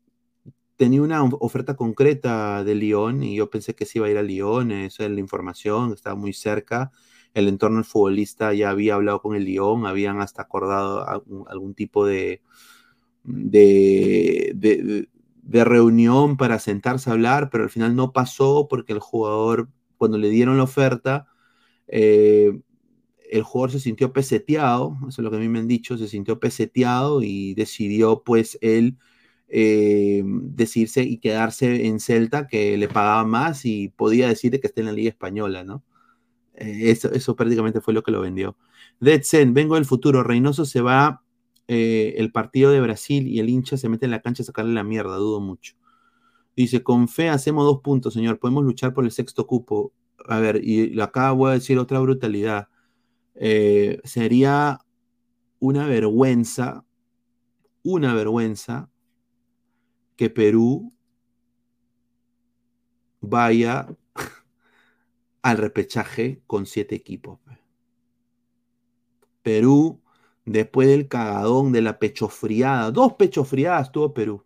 tenía 0.79 1.03
una 1.03 1.25
of- 1.25 1.37
oferta 1.41 1.77
concreta 1.77 2.65
de 2.65 2.77
Lyon 2.77 3.25
y 3.25 3.37
yo 3.37 3.51
pensé 3.51 3.75
que 3.77 3.87
se 3.87 3.99
iba 4.01 4.09
a 4.09 4.11
ir 4.13 4.19
a 4.19 4.25
Lyon, 4.25 4.73
esa 4.73 5.05
es 5.07 5.13
la 5.13 5.21
información, 5.21 5.93
estaba 5.95 6.17
muy 6.17 6.35
cerca. 6.35 6.93
El 7.35 7.49
entorno 7.49 7.79
del 7.79 7.87
futbolista 7.87 8.55
ya 8.55 8.71
había 8.71 8.97
hablado 8.97 9.23
con 9.23 9.37
el 9.37 9.45
Lyon, 9.45 9.87
habían 9.87 10.21
hasta 10.23 10.43
acordado 10.43 11.07
algún, 11.49 11.75
tipo 11.77 12.07
de, 12.07 12.43
de, 13.25 14.53
de- 14.55 15.09
de 15.43 15.65
reunión 15.65 16.37
para 16.37 16.59
sentarse 16.59 17.11
a 17.11 17.15
hablar, 17.15 17.49
pero 17.51 17.65
al 17.65 17.71
final 17.71 17.97
no 17.97 18.13
pasó 18.13 18.69
porque 18.69 18.93
el 18.93 19.01
jugador, 19.01 19.71
cuando 19.97 20.19
le 20.19 20.29
dieron 20.31 20.59
la 20.59 20.65
oferta, 20.65 21.27
eh, 21.89 22.61
el 23.31 23.43
jugador 23.43 23.73
se 23.73 23.81
sintió 23.81 24.13
peseteado, 24.13 24.97
eso 25.09 25.21
es 25.21 25.25
lo 25.25 25.31
que 25.31 25.37
a 25.37 25.41
mí 25.41 25.49
me 25.49 25.59
han 25.59 25.69
dicho, 25.69 25.99
se 25.99 26.09
sintió 26.09 26.41
peseteado 26.41 27.23
y 27.23 27.55
decidió 27.55 28.23
pues 28.25 28.59
él 28.63 28.97
eh, 29.51 30.23
decidirse 30.27 31.03
y 31.03 31.19
quedarse 31.19 31.87
en 31.87 32.01
Celta, 32.01 32.47
que 32.47 32.77
le 32.77 32.87
pagaba 32.87 33.25
más 33.25 33.65
y 33.65 33.89
podía 33.89 34.29
decir 34.29 34.61
que 34.61 34.67
está 34.67 34.81
en 34.83 34.87
la 34.87 34.93
Liga 34.93 35.09
Española, 35.09 35.65
¿no? 35.65 35.83
Eh, 36.55 36.91
eso, 36.91 37.35
prácticamente 37.35 37.81
fue 37.81 37.95
lo 37.95 38.03
que 38.03 38.11
lo 38.13 38.21
vendió. 38.21 38.57
Dead 39.01 39.23
Zen, 39.25 39.55
vengo 39.55 39.77
del 39.77 39.87
futuro, 39.87 40.23
Reynoso 40.23 40.67
se 40.67 40.83
va 40.83 41.23
eh, 41.67 42.15
el 42.19 42.31
partido 42.31 42.71
de 42.73 42.81
Brasil 42.83 43.27
y 43.27 43.39
el 43.41 43.49
hincha 43.49 43.79
se 43.79 43.89
mete 43.89 44.05
en 44.05 44.11
la 44.11 44.21
cancha 44.21 44.43
a 44.43 44.47
sacarle 44.47 44.75
la 44.75 44.85
mierda, 44.85 45.17
dudo 45.17 45.41
mucho. 45.41 45.75
Dice, 46.55 46.83
con 46.83 47.09
fe 47.09 47.31
hacemos 47.31 47.65
dos 47.65 47.81
puntos, 47.81 48.15
señor, 48.15 48.39
podemos 48.39 48.65
luchar 48.65 48.93
por 48.93 49.05
el 49.05 49.13
sexto 49.13 49.47
cupo. 49.47 49.93
A 50.27 50.41
ver, 50.41 50.63
y 50.63 51.01
acá 51.01 51.31
voy 51.33 51.51
a 51.51 51.55
decir 51.55 51.79
otra 51.79 52.01
brutalidad. 52.01 52.69
Sería 54.05 54.81
una 55.61 55.87
vergüenza, 55.87 56.85
una 57.85 58.13
vergüenza 58.15 58.91
que 60.19 60.29
Perú 60.31 60.93
vaya 63.21 63.87
al 65.43 65.59
repechaje 65.59 66.43
con 66.47 66.65
siete 66.65 66.95
equipos. 66.95 67.41
Perú, 69.43 70.01
después 70.45 70.89
del 70.89 71.09
cagadón, 71.09 71.73
de 71.73 71.83
la 71.83 71.99
pechofriada, 71.99 72.91
dos 72.91 73.15
pechofriadas 73.15 73.93
tuvo 73.93 74.13
Perú. 74.15 74.45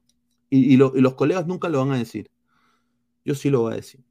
Y, 0.51 0.75
y 0.75 0.77
lo- 0.77 0.93
y 0.97 1.01
los 1.01 1.15
colegas 1.15 1.47
nunca 1.47 1.69
lo 1.69 1.79
van 1.81 1.93
a 1.93 1.99
decir. 1.99 2.31
Yo 3.25 3.35
sí 3.37 3.51
lo 3.51 3.63
voy 3.63 3.75
a 3.75 3.77
decir. 3.77 4.05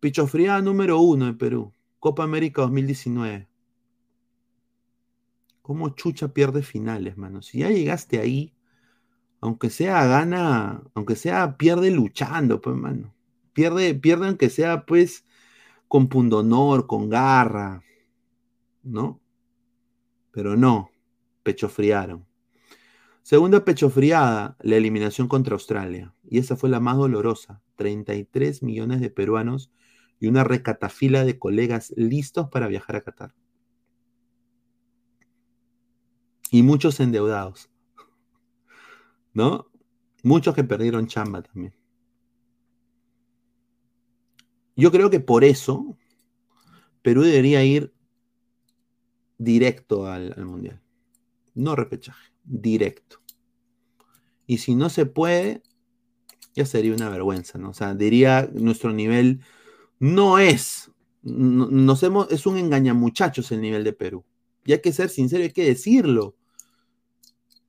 Pechofriada 0.00 0.60
número 0.60 0.98
uno 0.98 1.28
en 1.28 1.38
Perú. 1.38 1.72
Copa 2.00 2.24
América 2.24 2.62
2019. 2.62 3.46
¿Cómo 5.62 5.90
Chucha 5.90 6.34
pierde 6.34 6.62
finales, 6.62 7.16
mano? 7.16 7.42
Si 7.42 7.58
ya 7.58 7.70
llegaste 7.70 8.18
ahí, 8.18 8.54
aunque 9.40 9.70
sea 9.70 10.06
gana, 10.06 10.82
aunque 10.94 11.16
sea 11.16 11.56
pierde 11.56 11.90
luchando, 11.90 12.60
pues, 12.60 12.76
mano. 12.76 13.14
Pierde, 13.52 13.94
pierde 13.94 14.28
aunque 14.28 14.50
sea, 14.50 14.86
pues, 14.86 15.24
con 15.88 16.08
pundonor, 16.08 16.86
con 16.86 17.08
garra, 17.08 17.82
¿no? 18.82 19.20
Pero 20.32 20.56
no, 20.56 20.90
pechofriaron. 21.42 22.26
Segunda 23.22 23.64
pechofriada, 23.64 24.56
la 24.60 24.76
eliminación 24.76 25.28
contra 25.28 25.54
Australia. 25.54 26.14
Y 26.30 26.38
esa 26.38 26.56
fue 26.56 26.70
la 26.70 26.80
más 26.80 26.96
dolorosa. 26.96 27.62
33 27.76 28.62
millones 28.62 29.00
de 29.00 29.10
peruanos 29.10 29.70
y 30.18 30.28
una 30.28 30.44
recatafila 30.44 31.24
de 31.24 31.38
colegas 31.38 31.92
listos 31.96 32.48
para 32.48 32.68
viajar 32.68 32.96
a 32.96 33.02
Qatar. 33.02 33.34
Y 36.50 36.62
muchos 36.62 37.00
endeudados. 37.00 37.70
¿No? 39.38 39.70
Muchos 40.24 40.52
que 40.52 40.64
perdieron 40.64 41.06
chamba 41.06 41.42
también. 41.42 41.72
Yo 44.74 44.90
creo 44.90 45.10
que 45.10 45.20
por 45.20 45.44
eso 45.44 45.96
Perú 47.02 47.22
debería 47.22 47.62
ir 47.64 47.92
directo 49.38 50.06
al, 50.06 50.34
al 50.36 50.44
Mundial. 50.46 50.80
No 51.54 51.76
repechaje, 51.76 52.32
directo. 52.44 53.20
Y 54.46 54.58
si 54.58 54.74
no 54.74 54.88
se 54.88 55.06
puede, 55.06 55.62
ya 56.54 56.66
sería 56.66 56.94
una 56.94 57.10
vergüenza, 57.10 57.58
¿no? 57.58 57.70
O 57.70 57.74
sea, 57.74 57.94
diría 57.94 58.50
nuestro 58.54 58.92
nivel 58.92 59.42
no 60.00 60.40
es, 60.40 60.90
no- 61.22 61.68
nos 61.70 62.02
hemos, 62.04 62.32
es 62.32 62.46
un 62.46 62.58
engañamuchachos 62.58 63.52
el 63.52 63.62
nivel 63.62 63.84
de 63.84 63.94
Perú. 63.94 64.24
Y 64.66 64.72
hay 64.72 64.82
que 64.82 64.94
ser 64.94 65.10
sincero, 65.10 65.44
hay 65.44 65.52
que 65.52 65.66
decirlo. 65.66 66.37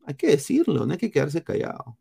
Hay 0.09 0.15
que 0.15 0.25
decirlo, 0.25 0.87
no 0.87 0.93
hay 0.93 0.97
que 0.97 1.11
quedarse 1.11 1.43
callado. 1.43 1.95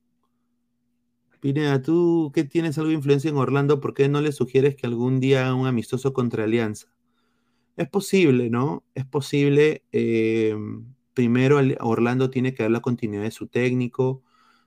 Pineda, 1.40 1.82
tú 1.82 2.32
que 2.34 2.42
tienes 2.42 2.78
algo 2.78 2.88
de 2.88 2.94
influencia 2.94 3.28
en 3.28 3.36
Orlando, 3.36 3.80
¿por 3.80 3.92
qué 3.92 4.08
no 4.08 4.22
le 4.22 4.32
sugieres 4.32 4.76
que 4.76 4.86
algún 4.86 5.20
día 5.20 5.44
haga 5.44 5.54
un 5.54 5.66
amistoso 5.66 6.14
contra 6.14 6.44
Alianza? 6.44 6.88
Es 7.76 7.86
posible, 7.90 8.48
¿no? 8.48 8.82
Es 8.94 9.04
posible. 9.04 9.84
eh, 9.92 10.56
primero, 11.12 11.58
Orlando 11.80 12.30
tiene 12.30 12.54
que 12.54 12.62
ver 12.62 12.72
la 12.72 12.80
continuidad 12.80 13.24
de 13.24 13.30
su 13.30 13.46
técnico, 13.46 14.22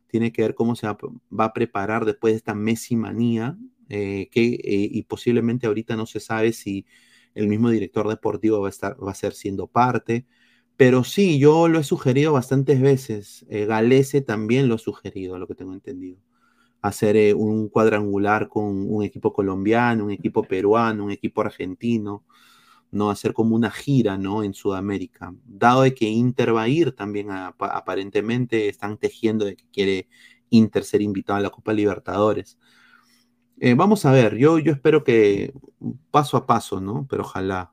tiene 0.06 0.32
que 0.32 0.44
ver 0.44 0.54
cómo 0.54 0.76
se 0.76 0.86
va, 0.86 0.96
va 1.32 1.46
a 1.46 1.54
preparar 1.54 2.06
después 2.06 2.34
de 2.34 2.38
esta 2.38 2.54
Messi 2.54 2.96
manía, 2.96 3.58
eh, 3.90 4.30
que, 4.32 4.44
eh, 4.44 4.60
y 4.92 5.02
posiblemente 5.04 5.66
ahorita 5.66 5.96
no 5.96 6.06
se 6.06 6.20
sabe 6.20 6.54
si 6.54 6.86
el 7.34 7.48
mismo 7.48 7.72
director 7.72 8.08
deportivo 8.08 8.62
va 8.62 8.68
a, 8.68 8.70
estar, 8.70 9.04
va 9.04 9.12
a 9.12 9.16
ser 9.16 9.34
siendo 9.34 9.66
parte. 9.66 10.28
Pero 10.82 11.04
sí, 11.04 11.38
yo 11.38 11.68
lo 11.68 11.78
he 11.80 11.84
sugerido 11.84 12.34
bastantes 12.34 12.82
veces. 12.82 13.46
Eh, 13.50 13.66
Galese 13.68 14.22
también 14.22 14.68
lo 14.68 14.74
ha 14.76 14.78
sugerido, 14.80 15.38
lo 15.38 15.46
que 15.48 15.54
tengo 15.54 15.74
entendido. 15.74 16.18
Hacer 16.82 17.18
eh, 17.18 17.34
un 17.36 17.70
cuadrangular 17.70 18.50
con 18.50 18.92
un 18.92 19.04
equipo 19.04 19.34
colombiano, 19.34 20.06
un 20.06 20.12
equipo 20.12 20.44
peruano, 20.44 21.06
un 21.06 21.12
equipo 21.12 21.42
argentino, 21.42 22.26
¿no? 22.92 23.12
Hacer 23.12 23.34
como 23.34 23.56
una 23.56 23.72
gira, 23.72 24.18
¿no? 24.18 24.44
En 24.44 24.54
Sudamérica. 24.56 25.36
Dado 25.46 25.84
de 25.84 25.96
que 25.96 26.08
Inter 26.10 26.56
va 26.56 26.64
a 26.64 26.70
ir 26.70 26.94
también, 26.94 27.32
a- 27.32 27.50
apa- 27.50 27.78
aparentemente 27.78 28.70
están 28.70 28.98
tejiendo 28.98 29.46
de 29.46 29.56
que 29.58 29.66
quiere 29.74 30.10
Inter 30.52 30.84
ser 30.86 31.02
invitado 31.04 31.40
a 31.40 31.42
la 31.44 31.52
Copa 31.52 31.74
Libertadores. 31.74 32.58
Eh, 33.60 33.76
vamos 33.76 34.06
a 34.06 34.12
ver, 34.12 34.38
yo, 34.38 34.58
yo 34.60 34.72
espero 34.72 35.04
que 35.04 35.54
paso 36.10 36.38
a 36.38 36.48
paso, 36.48 36.82
¿no? 36.82 37.06
Pero 37.10 37.24
ojalá. 37.24 37.72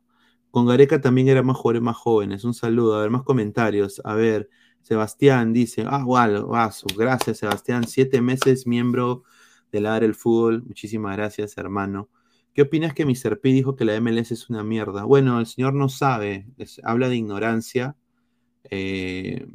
Con 0.59 0.67
Gareca 0.67 1.01
también 1.01 1.29
eran 1.29 1.47
más 1.47 1.57
más 1.81 1.97
jóvenes. 1.97 2.43
Un 2.43 2.53
saludo, 2.53 2.97
a 2.97 3.03
ver, 3.03 3.11
más 3.11 3.23
comentarios. 3.23 4.03
A 4.05 4.15
ver, 4.15 4.51
Sebastián 4.83 5.53
dice, 5.53 5.85
ah, 5.87 6.03
wow, 6.05 6.49
vaso, 6.49 6.85
gracias 6.97 7.39
Sebastián, 7.39 7.87
siete 7.87 8.21
meses 8.21 8.67
miembro 8.67 9.23
de 9.71 9.81
la 9.81 10.01
del 10.01 10.17
fútbol. 10.17 10.65
Muchísimas 10.65 11.17
gracias, 11.17 11.57
hermano. 11.59 12.11
¿Qué 12.53 12.63
opinas 12.63 12.93
que 12.93 13.07
Mr. 13.07 13.39
P 13.41 13.51
dijo 13.51 13.77
que 13.77 13.85
la 13.85 13.95
MLS 14.01 14.33
es 14.35 14.51
una 14.51 14.65
mierda? 14.65 15.05
Bueno, 15.05 15.39
el 15.39 15.47
señor 15.47 15.75
no 15.75 15.89
sabe, 15.89 16.49
habla 16.83 17.09
de 17.09 17.15
ignorancia. 17.15 17.97
eh, 18.65 19.47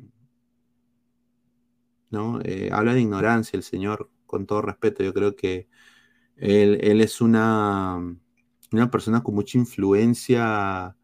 ¿no? 2.12 2.40
Eh, 2.46 2.70
habla 2.72 2.94
de 2.94 3.02
ignorancia 3.02 3.58
el 3.58 3.64
señor, 3.64 4.10
con 4.26 4.46
todo 4.46 4.62
respeto. 4.62 5.04
Yo 5.04 5.14
creo 5.14 5.36
que 5.36 5.68
él 6.38 7.02
es 7.02 7.20
una, 7.20 8.00
una 8.74 8.92
persona 8.92 9.24
con 9.24 9.36
mucha 9.36 9.58
influencia 9.58 10.96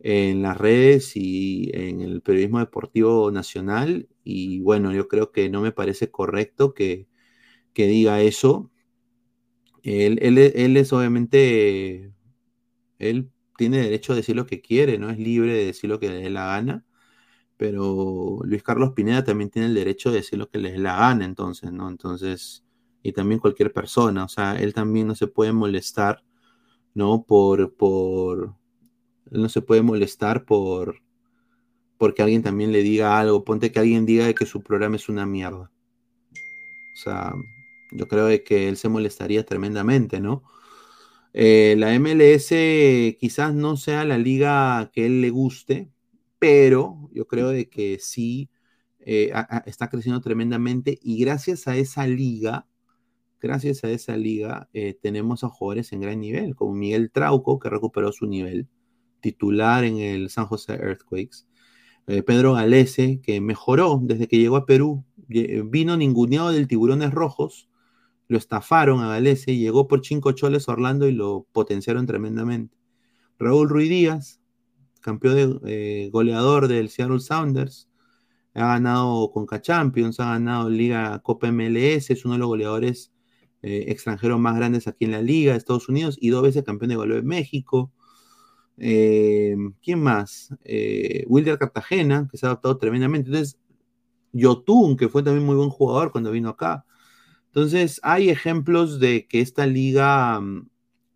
en 0.00 0.42
las 0.42 0.56
redes 0.58 1.16
y 1.16 1.70
en 1.74 2.00
el 2.00 2.22
periodismo 2.22 2.60
deportivo 2.60 3.30
nacional. 3.30 4.08
Y 4.24 4.60
bueno, 4.60 4.92
yo 4.92 5.08
creo 5.08 5.32
que 5.32 5.50
no 5.50 5.60
me 5.62 5.72
parece 5.72 6.10
correcto 6.10 6.74
que, 6.74 7.08
que 7.74 7.86
diga 7.86 8.22
eso. 8.22 8.70
Él, 9.82 10.18
él, 10.22 10.76
es 10.76 10.92
obviamente, 10.92 12.12
él 12.98 13.30
tiene 13.56 13.78
derecho 13.78 14.12
a 14.12 14.16
decir 14.16 14.36
lo 14.36 14.46
que 14.46 14.60
quiere, 14.60 14.98
no 14.98 15.10
es 15.10 15.18
libre 15.18 15.54
de 15.54 15.66
decir 15.66 15.90
lo 15.90 16.00
que 16.00 16.08
le 16.10 16.16
dé 16.22 16.30
la 16.30 16.46
gana. 16.46 16.84
pero 17.56 18.40
Luis 18.44 18.62
Carlos 18.62 18.92
Pineda 18.94 19.24
también 19.24 19.50
tiene 19.50 19.68
el 19.68 19.74
derecho 19.74 20.10
de 20.10 20.18
decir 20.18 20.38
lo 20.38 20.50
que 20.50 20.58
les 20.58 20.78
la 20.78 20.96
gana, 20.98 21.24
entonces, 21.26 21.72
¿no? 21.72 21.88
Entonces, 21.90 22.64
y 23.02 23.12
también 23.12 23.40
cualquier 23.40 23.72
persona, 23.72 24.24
o 24.24 24.28
sea, 24.28 24.56
él 24.60 24.74
también 24.74 25.08
no 25.08 25.14
se 25.16 25.28
puede 25.28 25.52
molestar, 25.52 26.24
¿no? 26.94 27.24
Por, 27.24 27.74
por, 27.74 28.54
no 29.30 29.48
se 29.48 29.62
puede 29.62 29.82
molestar 29.82 30.44
por, 30.44 31.02
porque 31.98 32.22
alguien 32.22 32.42
también 32.42 32.72
le 32.72 32.82
diga 32.82 33.18
algo, 33.18 33.44
ponte 33.44 33.72
que 33.72 33.80
alguien 33.80 34.06
diga 34.06 34.32
que 34.34 34.46
su 34.46 34.62
programa 34.62 34.96
es 34.96 35.08
una 35.08 35.26
mierda. 35.26 35.70
O 36.94 37.00
sea, 37.00 37.34
yo 37.92 38.08
creo 38.08 38.28
que 38.44 38.68
él 38.68 38.76
se 38.76 38.88
molestaría 38.88 39.44
tremendamente, 39.44 40.20
¿no? 40.20 40.42
Eh, 41.32 41.76
la 41.78 41.94
MLS 41.98 42.48
quizás 43.18 43.54
no 43.54 43.76
sea 43.76 44.04
la 44.04 44.18
liga 44.18 44.90
que 44.92 45.06
él 45.06 45.20
le 45.20 45.30
guste, 45.30 45.90
pero 46.38 47.08
yo 47.12 47.26
creo 47.26 47.48
de 47.48 47.68
que 47.68 47.98
sí 48.00 48.50
eh, 49.00 49.32
está 49.66 49.88
creciendo 49.88 50.20
tremendamente 50.20 50.98
y 51.02 51.18
gracias 51.18 51.68
a 51.68 51.76
esa 51.76 52.06
liga, 52.06 52.66
gracias 53.40 53.84
a 53.84 53.90
esa 53.90 54.16
liga, 54.16 54.68
eh, 54.72 54.96
tenemos 55.00 55.44
a 55.44 55.48
jugadores 55.48 55.92
en 55.92 56.00
gran 56.00 56.20
nivel, 56.20 56.54
como 56.54 56.74
Miguel 56.74 57.10
Trauco, 57.10 57.58
que 57.58 57.70
recuperó 57.70 58.12
su 58.12 58.26
nivel 58.26 58.68
titular 59.20 59.84
en 59.84 59.98
el 59.98 60.30
San 60.30 60.46
José 60.46 60.74
Earthquakes, 60.74 61.46
Pedro 62.24 62.54
Galese, 62.54 63.20
que 63.22 63.38
mejoró 63.42 64.00
desde 64.02 64.28
que 64.28 64.38
llegó 64.38 64.56
a 64.56 64.64
Perú, 64.64 65.04
vino 65.28 65.94
ninguneado 65.94 66.50
del 66.52 66.66
Tiburones 66.66 67.12
Rojos, 67.12 67.68
lo 68.28 68.36
estafaron 68.36 69.00
a 69.00 69.08
Galese, 69.08 69.56
llegó 69.56 69.88
por 69.88 70.04
cinco 70.04 70.32
choles 70.32 70.68
Orlando 70.68 71.08
y 71.08 71.12
lo 71.12 71.46
potenciaron 71.52 72.06
tremendamente. 72.06 72.76
Raúl 73.38 73.68
Ruiz 73.68 73.88
Díaz, 73.88 74.40
campeón 75.00 75.60
de, 75.62 76.04
eh, 76.04 76.10
goleador 76.10 76.68
del 76.68 76.90
Seattle 76.90 77.20
Sounders, 77.20 77.88
ha 78.54 78.66
ganado 78.66 79.30
Conca 79.30 79.60
Champions, 79.62 80.20
ha 80.20 80.32
ganado 80.32 80.68
Liga 80.68 81.20
Copa 81.20 81.50
MLS, 81.52 82.10
es 82.10 82.24
uno 82.24 82.34
de 82.34 82.40
los 82.40 82.48
goleadores 82.48 83.12
eh, 83.62 83.86
extranjeros 83.88 84.38
más 84.40 84.56
grandes 84.56 84.86
aquí 84.88 85.04
en 85.04 85.12
la 85.12 85.22
Liga 85.22 85.52
de 85.52 85.58
Estados 85.58 85.88
Unidos 85.88 86.16
y 86.20 86.30
dos 86.30 86.42
veces 86.42 86.64
campeón 86.64 86.90
de 86.90 86.96
goleo 86.96 87.16
de 87.16 87.22
México. 87.22 87.92
Eh, 88.78 89.56
¿Quién 89.82 90.02
más? 90.02 90.54
Wilder 91.26 91.58
Cartagena, 91.58 92.28
que 92.30 92.38
se 92.38 92.46
ha 92.46 92.50
adaptado 92.50 92.78
tremendamente. 92.78 93.28
Entonces, 93.28 93.58
Yotun, 94.32 94.96
que 94.96 95.08
fue 95.08 95.22
también 95.22 95.46
muy 95.46 95.56
buen 95.56 95.70
jugador 95.70 96.12
cuando 96.12 96.30
vino 96.30 96.50
acá. 96.50 96.84
Entonces, 97.46 98.00
hay 98.02 98.30
ejemplos 98.30 99.00
de 99.00 99.26
que 99.26 99.40
esta 99.40 99.66
liga 99.66 100.40
mm, 100.40 100.68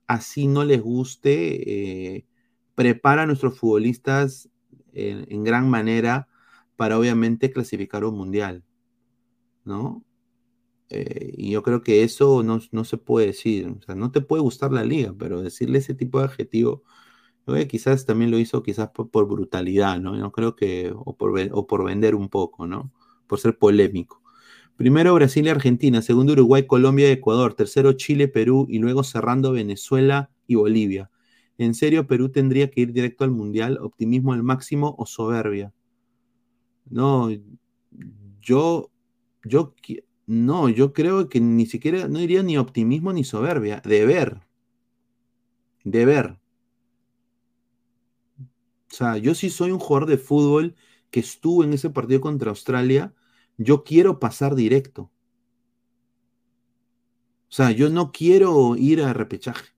así 0.07 0.47
no 0.47 0.65
les 0.65 0.81
guste, 0.81 2.17
eh, 2.17 2.27
prepara 2.75 3.23
a 3.23 3.27
nuestros 3.27 3.59
futbolistas 3.59 4.49
en, 4.93 5.45
gran 5.45 5.71
manera 5.71 6.29
para 6.77 6.99
obviamente 6.99 7.51
clasificar 7.53 8.05
un 8.05 8.17
mundial, 8.17 8.65
¿no? 9.65 10.05
Eh, 10.93 11.33
y 11.37 11.51
yo 11.53 11.63
creo 11.63 11.83
que 11.83 12.03
eso 12.05 12.43
no, 12.43 12.61
se 12.85 12.99
puede 12.99 13.29
decir, 13.29 13.75
no 13.97 14.11
te 14.13 14.21
puede 14.21 14.43
gustar 14.43 14.73
la 14.73 14.85
liga, 14.85 15.15
pero 15.19 15.43
decirle 15.43 15.79
ese 15.79 15.95
tipo 15.95 16.19
de 16.19 16.27
adjetivo, 16.27 16.83
quizás 17.69 18.07
también 18.07 18.31
lo 18.31 18.39
hizo 18.39 18.63
quizás 18.63 18.91
por, 18.91 19.27
brutalidad, 19.29 20.01
¿no? 20.01 20.17
Yo 20.19 20.33
creo 20.33 20.57
que, 20.57 20.93
o 20.95 21.17
por, 21.17 21.33
o 21.53 21.67
por 21.67 21.85
vender 21.85 22.15
un 22.15 22.29
poco, 22.29 22.67
¿no? 22.67 22.93
por 23.33 23.41
ser 23.41 23.57
polémico. 23.57 24.21
Primero 24.77 25.15
Brasil 25.15 25.47
y 25.47 25.49
Argentina, 25.49 26.03
segundo 26.03 26.35
Uruguay, 26.35 26.67
Colombia 26.67 27.09
y 27.09 27.13
Ecuador, 27.13 27.55
tercero 27.55 27.95
Chile, 27.95 28.29
Perú 28.29 28.67
y 28.69 28.79
luego 28.79 29.05
cerrando 29.05 29.53
Venezuela 29.53 30.31
y 30.47 30.57
Bolivia. 30.57 31.11
¿En 31.57 31.75
serio 31.75 32.07
Perú 32.07 32.29
tendría 32.29 32.71
que 32.71 32.83
ir 32.83 32.93
directo 32.93 33.25
al 33.25 33.31
Mundial? 33.31 33.79
¿Optimismo 33.81 34.35
al 34.35 34.43
máximo 34.43 34.95
o 34.99 35.07
soberbia? 35.07 35.73
No, 36.91 37.31
yo, 38.43 38.91
yo, 39.45 39.75
no, 40.27 40.69
yo 40.69 40.93
creo 40.93 41.29
que 41.29 41.41
ni 41.41 41.67
siquiera, 41.67 42.09
no 42.09 42.19
diría 42.19 42.43
ni 42.43 42.59
optimismo 42.59 43.13
ni 43.13 43.25
soberbia, 43.25 43.83
de 43.85 44.07
ver, 44.07 44.41
de 45.85 46.05
ver. 46.07 46.39
O 48.91 48.95
sea, 48.95 49.17
yo 49.17 49.35
sí 49.35 49.51
soy 49.51 49.71
un 49.71 49.79
jugador 49.79 50.09
de 50.09 50.19
fútbol 50.19 50.75
que 51.11 51.21
estuvo 51.21 51.65
en 51.65 51.73
ese 51.73 51.91
partido 51.91 52.21
contra 52.21 52.51
Australia 52.51 53.15
yo 53.57 53.85
quiero 53.85 54.19
pasar 54.19 54.55
directo. 54.55 55.11
O 57.49 57.55
sea, 57.55 57.71
yo 57.71 57.89
no 57.91 58.11
quiero 58.13 58.77
ir 58.77 59.03
a 59.03 59.13
repechaje. 59.13 59.73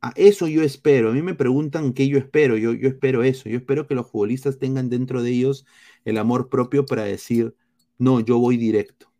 A 0.00 0.12
eso 0.16 0.46
yo 0.48 0.62
espero. 0.62 1.10
A 1.10 1.12
mí 1.12 1.22
me 1.22 1.34
preguntan 1.34 1.92
qué 1.92 2.08
yo 2.08 2.18
espero. 2.18 2.56
Yo, 2.56 2.72
yo 2.72 2.88
espero 2.88 3.22
eso. 3.22 3.48
Yo 3.48 3.58
espero 3.58 3.86
que 3.86 3.94
los 3.94 4.10
futbolistas 4.10 4.58
tengan 4.58 4.88
dentro 4.88 5.22
de 5.22 5.30
ellos 5.30 5.66
el 6.04 6.18
amor 6.18 6.48
propio 6.48 6.86
para 6.86 7.04
decir, 7.04 7.54
no, 7.98 8.20
yo 8.20 8.38
voy 8.38 8.56
directo. 8.56 9.12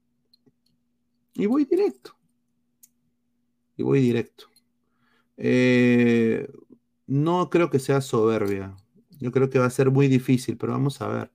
Y 1.37 1.47
voy 1.47 1.65
directo. 1.65 2.17
Y 3.77 3.83
voy 3.83 4.01
directo. 4.01 4.47
Eh, 5.37 6.49
no 7.07 7.51
creo 7.51 7.71
que 7.71 7.79
sea 7.79 8.01
soberbia. 8.01 8.75
Yo 9.21 9.33
creo 9.33 9.51
que 9.51 9.59
va 9.59 9.67
a 9.67 9.71
ser 9.71 9.91
muy 9.91 10.09
difícil, 10.09 10.57
pero 10.57 10.73
vamos 10.73 11.01
a 11.01 11.09
ver. 11.09 11.31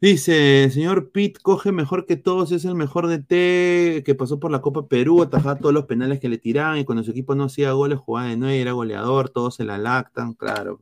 Dice, 0.00 0.68
señor 0.70 1.12
Pitt 1.12 1.38
coge 1.40 1.70
mejor 1.70 2.06
que 2.06 2.16
todos, 2.16 2.50
es 2.50 2.64
el 2.64 2.74
mejor 2.74 3.06
de 3.06 3.20
T 3.20 4.02
que 4.04 4.16
pasó 4.16 4.40
por 4.40 4.50
la 4.50 4.60
Copa 4.60 4.88
Perú, 4.88 5.22
atajaba 5.22 5.58
todos 5.58 5.72
los 5.72 5.84
penales 5.84 6.18
que 6.18 6.28
le 6.28 6.38
tiraban 6.38 6.78
y 6.78 6.84
cuando 6.84 7.04
su 7.04 7.12
equipo 7.12 7.36
no 7.36 7.44
hacía 7.44 7.70
goles 7.70 8.00
jugaba 8.00 8.28
de 8.28 8.36
nueve, 8.36 8.60
era 8.60 8.72
goleador, 8.72 9.30
todos 9.30 9.54
se 9.54 9.64
la 9.64 9.78
lactan, 9.78 10.34
claro. 10.34 10.80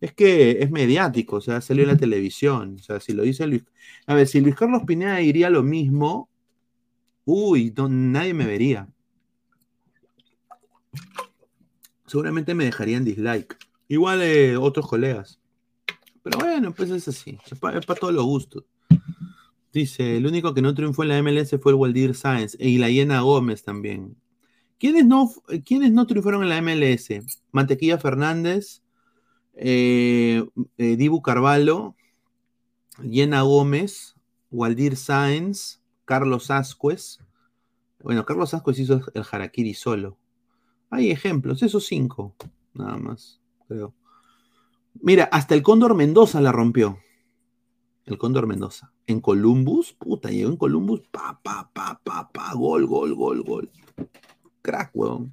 Es 0.00 0.12
que 0.12 0.62
es 0.62 0.70
mediático, 0.70 1.36
o 1.36 1.40
sea, 1.40 1.60
salió 1.60 1.82
en 1.82 1.90
la 1.90 1.96
televisión, 1.96 2.76
o 2.78 2.82
sea, 2.82 3.00
si 3.00 3.12
lo 3.12 3.22
dice 3.22 3.46
Luis... 3.46 3.64
A 4.06 4.14
ver, 4.14 4.26
si 4.28 4.40
Luis 4.40 4.54
Carlos 4.54 4.82
Pineda 4.86 5.16
diría 5.16 5.50
lo 5.50 5.62
mismo, 5.62 6.28
uy, 7.24 7.74
nadie 7.76 8.32
me 8.32 8.46
vería. 8.46 8.88
Seguramente 12.06 12.54
me 12.54 12.64
dejarían 12.64 13.04
dislike. 13.04 13.56
Igual 13.88 14.22
eh, 14.22 14.56
otros 14.56 14.88
colegas. 14.88 15.38
Pero 16.22 16.38
bueno, 16.38 16.72
pues 16.72 16.90
es 16.90 17.08
así. 17.08 17.38
Es 17.50 17.58
para, 17.58 17.80
todos 17.80 18.14
los 18.14 18.24
gustos. 18.24 18.64
Dice, 19.72 20.16
el 20.16 20.26
único 20.26 20.54
que 20.54 20.62
no 20.62 20.74
triunfó 20.74 21.02
en 21.02 21.10
la 21.10 21.22
MLS 21.22 21.56
fue 21.60 21.72
el 21.72 21.76
Waldir 21.76 22.14
Sáenz 22.14 22.56
y 22.58 22.78
la 22.78 22.88
Yena 22.88 23.20
Gómez 23.20 23.62
también. 23.62 24.16
¿Quiénes 24.78 25.06
no, 25.06 25.30
¿Quiénes 25.64 25.92
no 25.92 26.06
triunfaron 26.06 26.42
en 26.42 26.48
la 26.48 26.62
MLS? 26.62 27.08
Mantequilla 27.52 27.98
Fernández, 27.98 28.82
eh, 29.60 30.44
eh, 30.78 30.96
Dibu 30.96 31.20
Carvalho, 31.20 31.96
Yena 33.02 33.42
Gómez, 33.42 34.14
Waldir 34.50 34.96
Sáenz, 34.96 35.80
Carlos 36.04 36.50
Ascuez. 36.50 37.18
Bueno, 38.02 38.24
Carlos 38.24 38.54
Ascuez 38.54 38.78
hizo 38.78 39.00
el 39.14 39.24
Harakiri 39.30 39.74
solo. 39.74 40.16
Hay 40.90 41.10
ejemplos, 41.10 41.62
esos 41.62 41.86
cinco, 41.86 42.34
nada 42.72 42.96
más, 42.96 43.40
creo. 43.66 43.94
Mira, 44.94 45.24
hasta 45.24 45.54
el 45.54 45.62
Cóndor 45.62 45.94
Mendoza 45.94 46.40
la 46.40 46.52
rompió. 46.52 46.98
El 48.06 48.16
Cóndor 48.16 48.46
Mendoza. 48.46 48.92
En 49.06 49.20
Columbus, 49.20 49.92
puta, 49.92 50.30
llegó 50.30 50.50
en 50.50 50.56
Columbus, 50.56 51.02
pa, 51.10 51.38
pa, 51.42 51.70
pa, 51.72 52.00
pa, 52.02 52.30
pa, 52.32 52.54
gol, 52.54 52.86
gol, 52.86 53.14
gol, 53.14 53.42
gol. 53.42 53.70
Crack, 54.62 54.90
weón. 54.94 55.32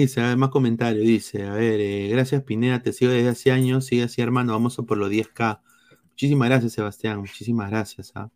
Dice, 0.00 0.20
a 0.20 0.28
ver, 0.28 0.36
más 0.36 0.50
comentarios. 0.50 1.06
Dice, 1.06 1.44
a 1.44 1.54
ver, 1.54 1.80
eh, 1.80 2.08
gracias 2.08 2.42
Pineda, 2.42 2.82
te 2.82 2.92
sigo 2.92 3.12
desde 3.12 3.30
hace 3.30 3.50
años. 3.50 3.86
Sigue 3.86 4.02
así, 4.02 4.20
hermano, 4.20 4.52
vamos 4.52 4.78
a 4.78 4.82
por 4.82 4.98
los 4.98 5.10
10K. 5.10 5.62
Muchísimas 6.10 6.50
gracias, 6.50 6.74
Sebastián. 6.74 7.20
Muchísimas 7.20 7.70
gracias. 7.70 8.12
¿ah? 8.14 8.30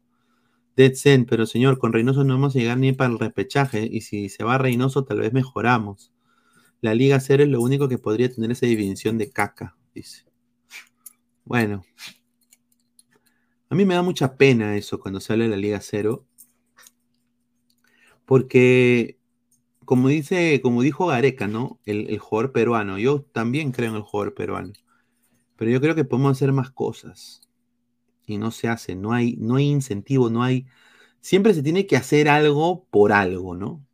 Dead 0.74 0.94
Zen, 0.94 1.26
pero 1.26 1.44
señor, 1.44 1.78
con 1.78 1.92
Reynoso 1.92 2.24
no 2.24 2.32
vamos 2.32 2.56
a 2.56 2.58
llegar 2.58 2.78
ni 2.78 2.92
para 2.92 3.12
el 3.12 3.18
repechaje. 3.18 3.86
Y 3.90 4.00
si 4.00 4.30
se 4.30 4.42
va 4.42 4.56
Reynoso, 4.56 5.04
tal 5.04 5.20
vez 5.20 5.34
mejoramos. 5.34 6.14
La 6.80 6.94
Liga 6.94 7.20
Cero 7.20 7.42
es 7.42 7.50
lo 7.50 7.60
único 7.60 7.88
que 7.90 7.98
podría 7.98 8.32
tener 8.32 8.50
esa 8.52 8.64
división 8.64 9.18
de 9.18 9.30
caca, 9.30 9.76
dice. 9.94 10.24
Bueno, 11.44 11.84
a 13.68 13.74
mí 13.74 13.84
me 13.84 13.94
da 13.94 14.02
mucha 14.02 14.38
pena 14.38 14.78
eso 14.78 14.98
cuando 14.98 15.20
se 15.20 15.34
habla 15.34 15.44
de 15.44 15.50
la 15.50 15.56
Liga 15.58 15.80
Cero, 15.82 16.26
porque 18.24 19.19
como 19.90 20.06
dice, 20.06 20.60
como 20.62 20.82
dijo 20.82 21.06
Gareca, 21.06 21.48
¿no? 21.48 21.80
El, 21.84 22.16
jugador 22.20 22.52
peruano. 22.52 22.96
Yo 23.00 23.22
también 23.22 23.72
creo 23.72 23.90
en 23.90 23.96
el 23.96 24.02
jugador 24.02 24.34
peruano. 24.34 24.72
Pero 25.56 25.72
yo 25.72 25.80
creo 25.80 25.96
que 25.96 26.04
podemos 26.04 26.30
hacer 26.30 26.52
más 26.52 26.70
cosas. 26.70 27.40
Y 28.24 28.38
no 28.38 28.52
se 28.52 28.68
hace. 28.68 28.94
No 28.94 29.12
hay, 29.12 29.34
no 29.38 29.56
hay 29.56 29.66
incentivo, 29.66 30.30
no 30.30 30.44
hay. 30.44 30.64
Siempre 31.20 31.54
se 31.54 31.64
tiene 31.64 31.88
que 31.88 31.96
hacer 31.96 32.28
algo 32.28 32.84
por 32.84 33.10
algo, 33.10 33.56
¿no? 33.56 33.84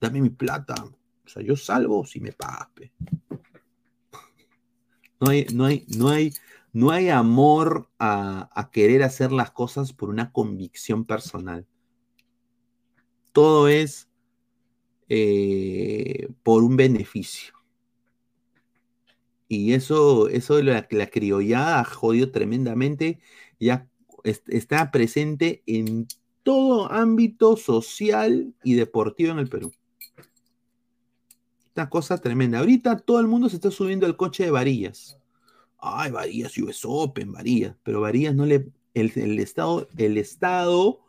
Dame 0.00 0.22
mi 0.22 0.30
plata. 0.30 0.76
O 0.82 1.28
sea, 1.28 1.42
yo 1.42 1.56
salvo 1.56 2.06
si 2.06 2.20
me 2.20 2.32
pagas. 2.32 2.68
No 5.20 5.28
hay, 5.28 5.44
no 5.52 5.66
hay, 5.66 5.84
no 5.94 6.08
hay, 6.08 6.32
no 6.72 6.90
hay 6.90 7.10
amor 7.10 7.90
a, 7.98 8.70
querer 8.72 9.02
hacer 9.02 9.30
las 9.30 9.50
cosas 9.50 9.92
por 9.92 10.08
una 10.08 10.32
convicción 10.32 11.04
personal. 11.04 11.66
Todo 13.32 13.68
es 13.68 14.08
eh, 15.08 16.28
por 16.42 16.62
un 16.64 16.76
beneficio. 16.76 17.54
Y 19.48 19.72
eso, 19.72 20.28
eso 20.28 20.62
la, 20.62 20.86
la 20.90 21.06
criollada 21.06 21.80
ha 21.80 21.84
jodido 21.84 22.30
tremendamente. 22.30 23.20
Ya 23.60 23.88
está 24.24 24.90
presente 24.90 25.62
en 25.66 26.06
todo 26.42 26.90
ámbito 26.92 27.56
social 27.56 28.54
y 28.62 28.74
deportivo 28.74 29.32
en 29.32 29.38
el 29.38 29.48
Perú. 29.48 29.72
Una 31.76 31.90
cosa 31.90 32.18
tremenda. 32.18 32.60
Ahorita 32.60 32.98
todo 32.98 33.20
el 33.20 33.26
mundo 33.26 33.48
se 33.48 33.56
está 33.56 33.70
subiendo 33.70 34.06
al 34.06 34.16
coche 34.16 34.44
de 34.44 34.50
varillas. 34.50 35.18
Ay, 35.78 36.12
varillas, 36.12 36.56
US 36.58 36.82
Open, 36.84 37.32
varillas. 37.32 37.76
Pero 37.82 38.00
varillas 38.00 38.34
no 38.34 38.46
le. 38.46 38.68
El, 38.94 39.40
Estado, 39.40 39.88
el 39.96 40.18
Estado 40.18 41.00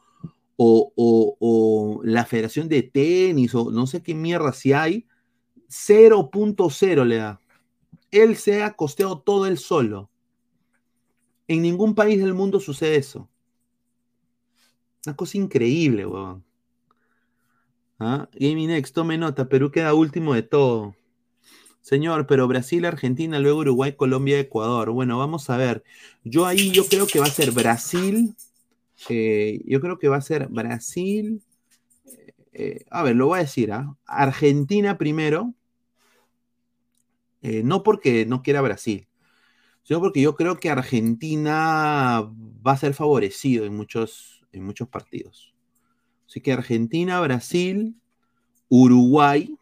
o, 0.57 0.93
o, 1.39 2.01
la 2.03 2.25
Federación 2.25 2.69
de 2.69 2.83
Tenis 2.83 3.53
o 3.55 3.71
no 3.71 3.87
sé 3.87 4.01
qué 4.01 4.13
mierda 4.13 4.53
si 4.53 4.73
hay, 4.73 5.07
0.0 5.69 7.05
le 7.05 7.17
da. 7.17 7.41
Él 8.11 8.35
se 8.37 8.63
ha 8.63 8.75
costeado 8.75 9.19
todo 9.19 9.45
él 9.45 9.57
solo. 9.57 10.09
En 11.47 11.61
ningún 11.61 11.95
país 11.95 12.19
del 12.19 12.33
mundo 12.33 12.59
sucede 12.59 12.95
eso. 12.95 13.29
Una 15.05 15.15
cosa 15.15 15.37
increíble, 15.37 16.05
weón. 16.05 16.43
¿Ah? 17.99 18.27
Gaming 18.33 18.69
Next, 18.69 18.93
tome 18.93 19.17
nota, 19.17 19.47
Perú 19.47 19.71
queda 19.71 19.93
último 19.93 20.33
de 20.33 20.43
todo. 20.43 20.95
Señor, 21.81 22.25
pero 22.25 22.47
Brasil, 22.47 22.83
Argentina, 22.85 23.39
luego 23.39 23.59
Uruguay, 23.59 23.93
Colombia, 23.93 24.39
Ecuador. 24.39 24.89
Bueno, 24.89 25.19
vamos 25.19 25.49
a 25.51 25.57
ver. 25.57 25.83
Yo 26.23 26.47
ahí 26.47 26.71
yo 26.71 26.85
creo 26.87 27.05
que 27.05 27.19
va 27.19 27.27
a 27.27 27.29
ser 27.29 27.51
Brasil. 27.51 28.35
Eh, 29.09 29.61
yo 29.65 29.81
creo 29.81 29.99
que 29.99 30.07
va 30.07 30.17
a 30.17 30.21
ser 30.21 30.47
Brasil. 30.47 31.41
Eh, 32.53 32.85
a 32.89 33.03
ver, 33.03 33.15
lo 33.15 33.27
voy 33.27 33.39
a 33.39 33.43
decir. 33.43 33.71
¿ah? 33.71 33.95
Argentina 34.05 34.97
primero. 34.97 35.53
Eh, 37.41 37.61
no 37.63 37.83
porque 37.83 38.25
no 38.25 38.41
quiera 38.41 38.61
Brasil, 38.61 39.07
sino 39.83 39.99
porque 39.99 40.19
yo 40.19 40.35
creo 40.35 40.57
que 40.57 40.71
Argentina 40.71 42.21
va 42.65 42.71
a 42.71 42.77
ser 42.77 42.95
favorecido 42.95 43.65
en 43.65 43.75
muchos, 43.75 44.43
en 44.51 44.63
muchos 44.63 44.87
partidos. 44.87 45.53
Así 46.27 46.41
que 46.41 46.53
Argentina, 46.53 47.21
Brasil, 47.21 47.95
Uruguay 48.67 49.55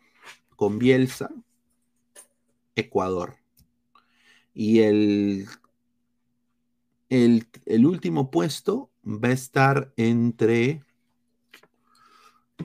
con 0.56 0.80
Bielsa, 0.80 1.30
Ecuador. 2.78 3.36
Y 4.54 4.80
el, 4.80 5.48
el, 7.10 7.48
el, 7.66 7.86
último 7.86 8.32
puesto 8.32 8.93
va 9.06 9.30
a 9.30 9.32
estar 9.32 9.94
entre 9.98 10.82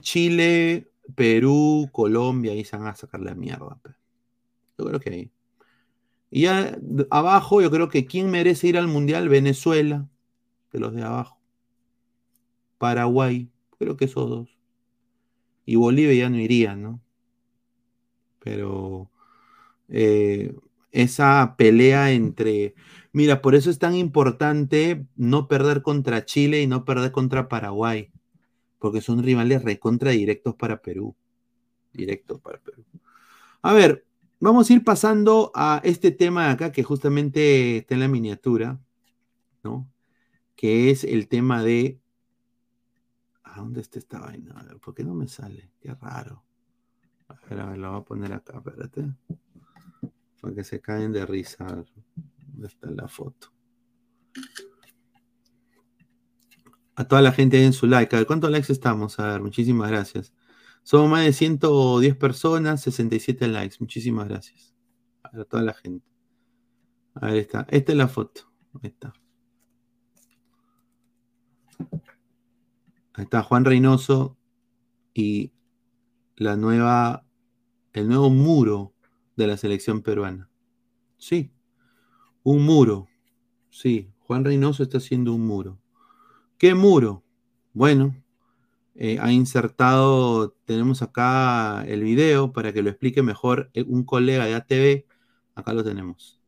Chile, 0.01 0.91
Perú, 1.15 1.89
Colombia, 1.91 2.55
y 2.55 2.63
se 2.63 2.77
van 2.77 2.87
a 2.87 2.95
sacar 2.95 3.21
la 3.21 3.35
mierda. 3.35 3.79
Yo 4.77 4.85
creo 4.85 4.99
que 4.99 5.09
ahí. 5.09 5.31
Y 6.31 6.43
ya 6.43 6.77
abajo, 7.09 7.61
yo 7.61 7.71
creo 7.71 7.89
que 7.89 8.05
quién 8.05 8.29
merece 8.29 8.67
ir 8.67 8.77
al 8.77 8.87
Mundial, 8.87 9.29
Venezuela, 9.29 10.07
de 10.71 10.79
los 10.79 10.93
de 10.93 11.03
abajo. 11.03 11.39
Paraguay, 12.77 13.49
creo 13.77 13.97
que 13.97 14.05
esos 14.05 14.29
dos. 14.29 14.57
Y 15.65 15.75
Bolivia 15.75 16.13
ya 16.13 16.29
no 16.29 16.37
iría, 16.37 16.75
¿no? 16.75 17.01
Pero 18.39 19.09
eh, 19.89 20.55
esa 20.91 21.55
pelea 21.57 22.11
entre... 22.11 22.75
Mira, 23.11 23.41
por 23.41 23.55
eso 23.55 23.69
es 23.69 23.79
tan 23.79 23.95
importante 23.95 25.07
no 25.15 25.47
perder 25.47 25.81
contra 25.81 26.25
Chile 26.25 26.61
y 26.61 26.67
no 26.67 26.85
perder 26.85 27.11
contra 27.11 27.49
Paraguay, 27.49 28.11
porque 28.77 29.01
son 29.01 29.23
rivales 29.23 29.63
recontra 29.63 30.11
directos 30.11 30.55
para 30.55 30.81
Perú. 30.81 31.15
Directos 31.91 32.39
para 32.39 32.59
Perú. 32.59 32.83
A 33.61 33.73
ver, 33.73 34.05
vamos 34.39 34.69
a 34.69 34.73
ir 34.73 34.83
pasando 34.83 35.51
a 35.55 35.81
este 35.83 36.11
tema 36.11 36.45
de 36.45 36.51
acá 36.51 36.71
que 36.71 36.83
justamente 36.83 37.77
está 37.77 37.95
en 37.95 38.01
la 38.01 38.07
miniatura, 38.07 38.79
¿no? 39.63 39.89
Que 40.55 40.91
es 40.91 41.03
el 41.03 41.27
tema 41.27 41.63
de... 41.63 41.99
¿A 43.43 43.59
dónde 43.59 43.81
está 43.81 43.97
esta 43.97 44.19
vaina? 44.19 44.53
A 44.55 44.63
ver, 44.63 44.77
¿por 44.77 44.93
qué 44.93 45.03
no 45.03 45.15
me 45.15 45.27
sale? 45.27 45.71
Qué 45.81 45.93
raro. 45.95 46.43
A 47.27 47.35
ver, 47.49 47.59
a 47.59 47.65
ver, 47.65 47.77
lo 47.79 47.91
voy 47.91 48.01
a 48.01 48.03
poner 48.03 48.33
acá, 48.33 48.57
espérate. 48.57 49.11
Para 50.39 50.53
que 50.53 50.63
se 50.63 50.79
caen 50.79 51.11
de 51.11 51.25
risa. 51.25 51.83
¿Dónde 52.59 52.67
está 52.67 52.91
la 52.91 53.07
foto? 53.07 53.53
A 56.95 57.07
toda 57.07 57.21
la 57.21 57.31
gente 57.31 57.63
en 57.63 57.71
su 57.71 57.87
like. 57.87 58.13
A 58.13 58.19
ver, 58.19 58.27
¿cuántos 58.27 58.51
likes 58.51 58.73
estamos? 58.73 59.17
A 59.17 59.31
ver, 59.31 59.41
muchísimas 59.41 59.89
gracias. 59.89 60.33
Somos 60.83 61.09
más 61.09 61.23
de 61.23 61.31
110 61.31 62.17
personas, 62.17 62.81
67 62.81 63.47
likes. 63.47 63.77
Muchísimas 63.79 64.27
gracias. 64.27 64.75
A 65.23 65.45
toda 65.45 65.63
la 65.63 65.73
gente. 65.73 66.05
Ahí 67.13 67.39
está. 67.39 67.65
Esta 67.69 67.93
es 67.93 67.97
la 67.97 68.09
foto. 68.09 68.51
Ahí 68.83 68.89
está. 68.89 69.13
Ahí 73.13 73.23
está 73.23 73.41
Juan 73.41 73.63
Reynoso 73.63 74.37
y 75.13 75.53
la 76.35 76.57
nueva, 76.57 77.25
el 77.93 78.09
nuevo 78.09 78.29
muro 78.29 78.93
de 79.37 79.47
la 79.47 79.55
selección 79.55 80.01
peruana. 80.01 80.49
Sí, 81.17 81.53
un 82.51 82.65
muro. 82.65 83.07
Sí, 83.69 84.11
Juan 84.21 84.43
Reynoso 84.43 84.81
está 84.81 84.97
haciendo 84.97 85.33
un 85.33 85.45
muro. 85.45 85.77
¿Qué 86.57 86.73
muro? 86.73 87.21
Bueno, 87.73 88.15
eh, 88.95 89.19
ha 89.21 89.31
insertado, 89.31 90.55
tenemos 90.65 91.03
acá 91.03 91.85
el 91.85 92.03
video 92.03 92.51
para 92.51 92.73
que 92.73 92.81
lo 92.81 92.89
explique 92.89 93.21
mejor 93.21 93.69
eh, 93.75 93.83
un 93.87 94.03
colega 94.03 94.45
de 94.45 94.55
ATV. 94.55 95.05
Acá 95.53 95.73
lo 95.73 95.83
tenemos. 95.83 96.39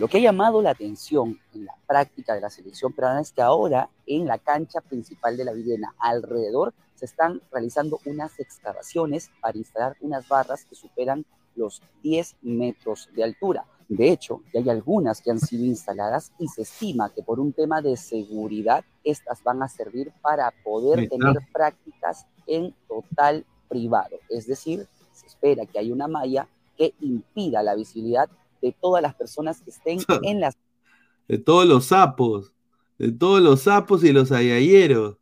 Lo 0.00 0.08
que 0.08 0.18
ha 0.18 0.20
llamado 0.22 0.60
la 0.60 0.70
atención 0.70 1.38
en 1.54 1.66
la 1.66 1.74
práctica 1.86 2.34
de 2.34 2.40
la 2.40 2.50
selección 2.50 2.92
peruana 2.92 3.20
es 3.20 3.30
que 3.30 3.42
ahora 3.42 3.88
en 4.06 4.26
la 4.26 4.38
cancha 4.38 4.80
principal 4.80 5.36
de 5.36 5.44
la 5.44 5.52
Videna, 5.52 5.94
alrededor, 6.00 6.74
se 6.96 7.04
están 7.04 7.40
realizando 7.52 8.00
unas 8.06 8.40
excavaciones 8.40 9.30
para 9.40 9.56
instalar 9.56 9.96
unas 10.00 10.26
barras 10.26 10.64
que 10.64 10.74
superan 10.74 11.24
los 11.54 11.80
10 12.02 12.38
metros 12.42 13.08
de 13.14 13.22
altura. 13.22 13.66
De 13.88 14.10
hecho, 14.10 14.42
ya 14.52 14.60
hay 14.60 14.70
algunas 14.70 15.20
que 15.20 15.30
han 15.30 15.40
sido 15.40 15.64
instaladas 15.64 16.32
y 16.38 16.48
se 16.48 16.62
estima 16.62 17.10
que 17.10 17.22
por 17.22 17.38
un 17.38 17.52
tema 17.52 17.82
de 17.82 17.96
seguridad, 17.96 18.84
estas 19.02 19.42
van 19.42 19.62
a 19.62 19.68
servir 19.68 20.12
para 20.22 20.52
poder 20.62 21.08
tener 21.08 21.36
prácticas 21.52 22.26
en 22.46 22.74
total 22.88 23.44
privado. 23.68 24.16
Es 24.28 24.46
decir, 24.46 24.86
se 25.12 25.26
espera 25.26 25.66
que 25.66 25.78
haya 25.78 25.92
una 25.92 26.08
malla 26.08 26.48
que 26.76 26.94
impida 27.00 27.62
la 27.62 27.74
visibilidad 27.74 28.28
de 28.62 28.72
todas 28.72 29.02
las 29.02 29.14
personas 29.14 29.60
que 29.60 29.70
estén 29.70 29.98
en 30.22 30.40
las... 30.40 30.56
De 31.28 31.38
todos 31.38 31.66
los 31.66 31.86
sapos, 31.86 32.52
de 32.98 33.12
todos 33.12 33.40
los 33.42 33.62
sapos 33.62 34.04
y 34.04 34.12
los 34.12 34.32
ayayeros. 34.32 35.16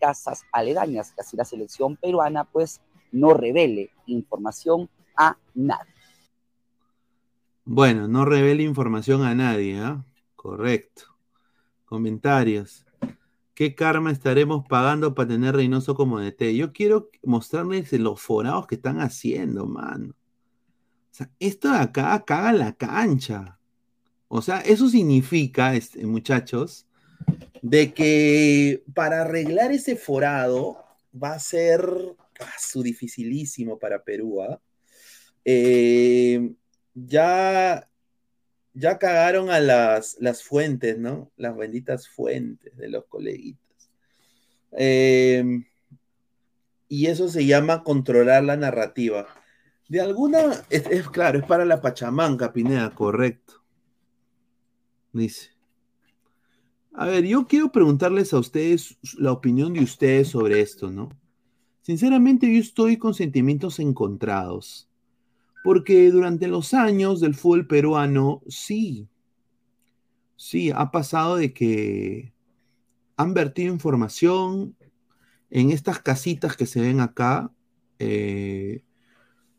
Casas 0.00 0.42
aledañas, 0.52 1.12
que 1.12 1.20
así 1.20 1.36
la 1.36 1.44
selección 1.44 1.96
peruana 1.96 2.44
pues 2.44 2.80
no 3.12 3.34
revele 3.34 3.90
información 4.06 4.88
a 5.16 5.36
nadie. 5.54 5.91
Bueno, 7.64 8.08
no 8.08 8.24
revele 8.24 8.64
información 8.64 9.22
a 9.22 9.34
nadie, 9.34 9.78
¿ah? 9.78 10.04
Correcto. 10.34 11.04
Comentarios. 11.84 12.84
¿Qué 13.54 13.74
karma 13.76 14.10
estaremos 14.10 14.64
pagando 14.68 15.14
para 15.14 15.28
tener 15.28 15.54
Reynoso 15.54 15.94
como 15.94 16.18
DT? 16.18 16.56
Yo 16.56 16.72
quiero 16.72 17.10
mostrarles 17.22 17.92
los 17.92 18.20
forados 18.20 18.66
que 18.66 18.74
están 18.74 19.00
haciendo, 19.00 19.66
mano. 19.66 20.10
O 20.10 21.14
sea, 21.14 21.30
esto 21.38 21.70
de 21.70 21.78
acá 21.78 22.24
caga 22.24 22.52
la 22.52 22.72
cancha. 22.72 23.58
O 24.26 24.42
sea, 24.42 24.60
eso 24.60 24.88
significa, 24.88 25.76
este, 25.76 26.04
muchachos, 26.06 26.86
de 27.60 27.92
que 27.92 28.82
para 28.94 29.20
arreglar 29.20 29.70
ese 29.70 29.94
forado 29.94 30.82
va 31.14 31.34
a 31.34 31.38
ser 31.38 31.86
ah, 32.40 32.52
su 32.58 32.82
dificilísimo 32.82 33.78
para 33.78 34.02
Perú. 34.02 34.42
¿ah? 34.42 34.58
Eh, 35.44 36.54
ya, 36.94 37.88
ya 38.74 38.98
cagaron 38.98 39.50
a 39.50 39.60
las, 39.60 40.16
las 40.20 40.42
fuentes, 40.42 40.98
¿no? 40.98 41.30
Las 41.36 41.56
benditas 41.56 42.08
fuentes 42.08 42.76
de 42.76 42.88
los 42.88 43.06
coleguitas. 43.06 43.90
Em, 44.72 45.64
y 46.88 47.06
eso 47.06 47.28
se 47.28 47.46
llama 47.46 47.82
controlar 47.82 48.44
la 48.44 48.56
narrativa. 48.56 49.26
De 49.88 50.00
alguna, 50.00 50.64
es, 50.70 51.08
claro, 51.10 51.38
es 51.38 51.44
para 51.44 51.64
la 51.64 51.80
Pachamanca, 51.80 52.52
Pineda, 52.52 52.94
correcto. 52.94 53.62
Dice. 55.12 55.50
A 56.94 57.06
ver, 57.06 57.24
yo 57.24 57.46
quiero 57.46 57.72
preguntarles 57.72 58.32
a 58.32 58.38
ustedes 58.38 58.98
la 59.18 59.32
opinión 59.32 59.72
de 59.72 59.80
ustedes 59.80 60.28
sobre 60.28 60.60
esto, 60.60 60.90
¿no? 60.90 61.10
Sinceramente, 61.82 62.52
yo 62.52 62.60
estoy 62.60 62.96
con 62.96 63.14
sentimientos 63.14 63.78
encontrados. 63.80 64.88
Porque 65.62 66.10
durante 66.10 66.48
los 66.48 66.74
años 66.74 67.20
del 67.20 67.34
fútbol 67.34 67.66
peruano, 67.66 68.42
sí, 68.48 69.08
sí, 70.36 70.70
ha 70.74 70.90
pasado 70.90 71.36
de 71.36 71.52
que 71.52 72.32
han 73.16 73.34
vertido 73.34 73.72
información 73.72 74.76
en 75.50 75.70
estas 75.70 76.00
casitas 76.00 76.56
que 76.56 76.66
se 76.66 76.80
ven 76.80 77.00
acá. 77.00 77.52
Eh, 77.98 78.82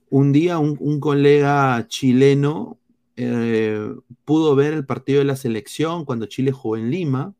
un 0.09 0.31
día 0.31 0.59
un, 0.59 0.99
colega 0.99 1.87
chileno 1.87 2.79
eh, 3.15 3.89
pudo 4.25 4.55
ver 4.55 4.73
el 4.73 4.85
partido 4.85 5.19
de 5.19 5.25
la 5.25 5.35
selección 5.35 6.03
cuando 6.03 6.25
Chile 6.25 6.51
jugó 6.51 6.77
en 6.77 6.91
Lima, 6.91 7.33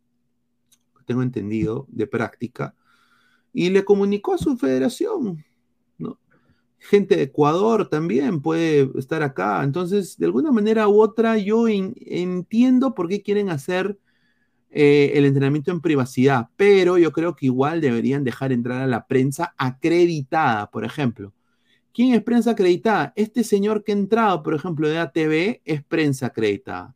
tengo 1.05 1.21
entendido, 1.21 1.85
de 1.89 2.07
práctica, 2.07 2.75
y 3.51 3.69
le 3.69 3.83
comunicó 3.83 4.33
a 4.33 4.37
su 4.37 4.57
federación. 4.57 5.43
Gente 6.85 7.15
de 7.15 7.23
Ecuador 7.23 7.87
también 7.87 8.41
puede 8.41 8.89
estar 8.99 9.23
acá. 9.23 9.63
Entonces, 9.63 10.17
de 10.17 10.25
alguna 10.25 10.51
manera 10.51 10.89
u 10.89 11.01
otra, 11.01 11.37
yo 11.37 11.67
entiendo 11.69 12.93
por 12.93 13.07
qué 13.07 13.21
quieren 13.21 13.49
hacer 13.49 13.97
eh, 14.69 15.13
el 15.15 15.23
entrenamiento 15.23 15.71
en 15.71 15.79
privacidad, 15.79 16.49
pero 16.57 16.97
yo 16.97 17.13
creo 17.13 17.37
que 17.37 17.45
igual 17.45 17.79
deberían 17.79 18.25
dejar 18.25 18.51
entrar 18.51 18.81
a 18.81 18.87
la 18.87 19.07
prensa 19.07 19.53
acreditada, 19.57 20.69
por 20.71 20.83
ejemplo. 20.83 21.31
¿Quién 21.93 22.13
es 22.15 22.23
prensa 22.23 22.51
acreditada? 22.51 23.13
Este 23.15 23.45
señor 23.45 23.83
que 23.83 23.93
ha 23.93 23.95
entrado, 23.95 24.43
por 24.43 24.53
ejemplo, 24.53 24.89
de 24.89 24.97
ATV, 24.97 25.61
es 25.63 25.83
prensa 25.83 26.25
acreditada. 26.25 26.95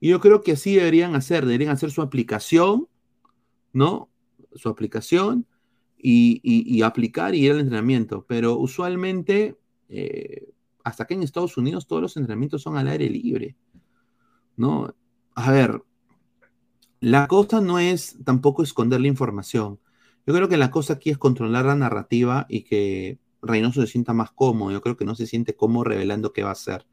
Y 0.00 0.08
yo 0.08 0.20
creo 0.20 0.40
que 0.40 0.52
así 0.52 0.74
deberían 0.74 1.14
hacer, 1.14 1.46
deberían 1.46 1.70
hacer 1.70 1.92
su 1.92 2.02
aplicación, 2.02 2.88
¿no? 3.72 4.10
Su 4.54 4.68
aplicación 4.68 5.46
y, 6.02 6.82
aplicar 6.82 7.34
y 7.34 7.44
ir 7.46 7.52
al 7.52 7.60
entrenamiento. 7.60 8.24
Pero 8.26 8.58
usualmente, 8.58 9.58
eh, 9.88 10.52
hasta 10.84 11.06
que 11.06 11.14
en 11.14 11.22
Estados 11.22 11.56
Unidos 11.56 11.86
todos 11.86 12.02
los 12.02 12.16
entrenamientos 12.16 12.62
son 12.62 12.76
al 12.76 12.88
aire 12.88 13.08
libre, 13.08 13.56
¿no? 14.56 14.94
A 15.34 15.52
ver, 15.52 15.82
la 17.00 17.26
cosa 17.26 17.60
no 17.60 17.78
es 17.78 18.18
tampoco 18.24 18.62
esconder 18.62 19.00
la 19.00 19.08
información. 19.08 19.80
Yo 20.26 20.34
creo 20.34 20.48
que 20.48 20.56
la 20.56 20.70
cosa 20.70 20.94
aquí 20.94 21.10
es 21.10 21.18
controlar 21.18 21.64
la 21.64 21.74
narrativa 21.74 22.46
y 22.48 22.62
que 22.62 23.18
Reynoso 23.42 23.80
se 23.80 23.86
sienta 23.86 24.12
más 24.12 24.30
cómodo. 24.32 24.70
Yo 24.70 24.80
creo 24.82 24.96
que 24.96 25.04
no 25.04 25.14
se 25.14 25.26
siente 25.26 25.56
cómodo 25.56 25.84
revelando 25.84 26.32
qué 26.32 26.42
va 26.42 26.50
a 26.50 26.52
hacer. 26.52 26.86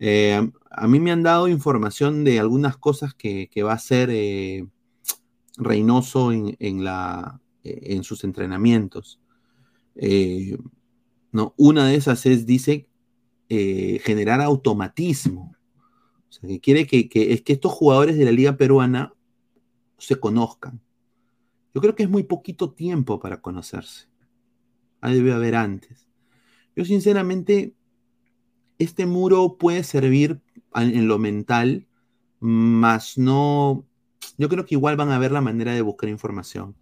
Eh, 0.00 0.50
a 0.70 0.88
mí 0.88 0.98
me 0.98 1.12
han 1.12 1.22
dado 1.22 1.46
información 1.46 2.24
de 2.24 2.40
algunas 2.40 2.76
cosas 2.76 3.14
que, 3.14 3.48
va 3.62 3.70
a 3.70 3.76
hacer 3.76 4.10
eh, 4.10 4.66
Reynoso 5.56 6.32
en, 6.32 6.82
la, 6.82 7.40
en, 7.64 8.04
sus 8.04 8.24
entrenamientos. 8.24 9.20
Eh, 9.94 10.56
no, 11.32 11.54
una 11.56 11.86
de 11.86 11.96
esas 11.96 12.26
es, 12.26 12.46
dice, 12.46 12.88
generar 13.48 14.40
automatismo. 14.40 15.54
O 16.28 16.32
sea, 16.32 16.48
que 16.48 16.60
quiere 16.60 16.86
que, 16.86 17.08
es 17.12 17.42
que 17.42 17.52
estos 17.52 17.72
jugadores 17.72 18.16
de 18.16 18.24
la 18.24 18.32
liga 18.32 18.56
peruana 18.56 19.14
se 19.98 20.16
conozcan. 20.16 20.80
Yo 21.74 21.80
creo 21.80 21.94
que 21.94 22.02
es 22.02 22.10
muy 22.10 22.22
poquito 22.22 22.72
tiempo 22.72 23.20
para 23.20 23.40
conocerse. 23.40 24.08
Ahí 25.00 25.14
debe 25.14 25.32
haber 25.32 25.54
antes. 25.54 26.08
Yo 26.74 26.84
sinceramente 26.84 27.74
este 28.78 29.06
muro 29.06 29.56
puede 29.58 29.84
servir 29.84 30.40
en 30.74 31.06
lo 31.06 31.18
mental, 31.18 31.86
más 32.40 33.18
no, 33.18 33.84
yo 34.38 34.48
creo 34.48 34.64
que 34.64 34.74
igual 34.74 34.96
van 34.96 35.10
a 35.10 35.18
ver 35.18 35.32
la 35.32 35.40
manera 35.40 35.72
de 35.72 35.82
buscar 35.82 36.08
información. 36.08 36.74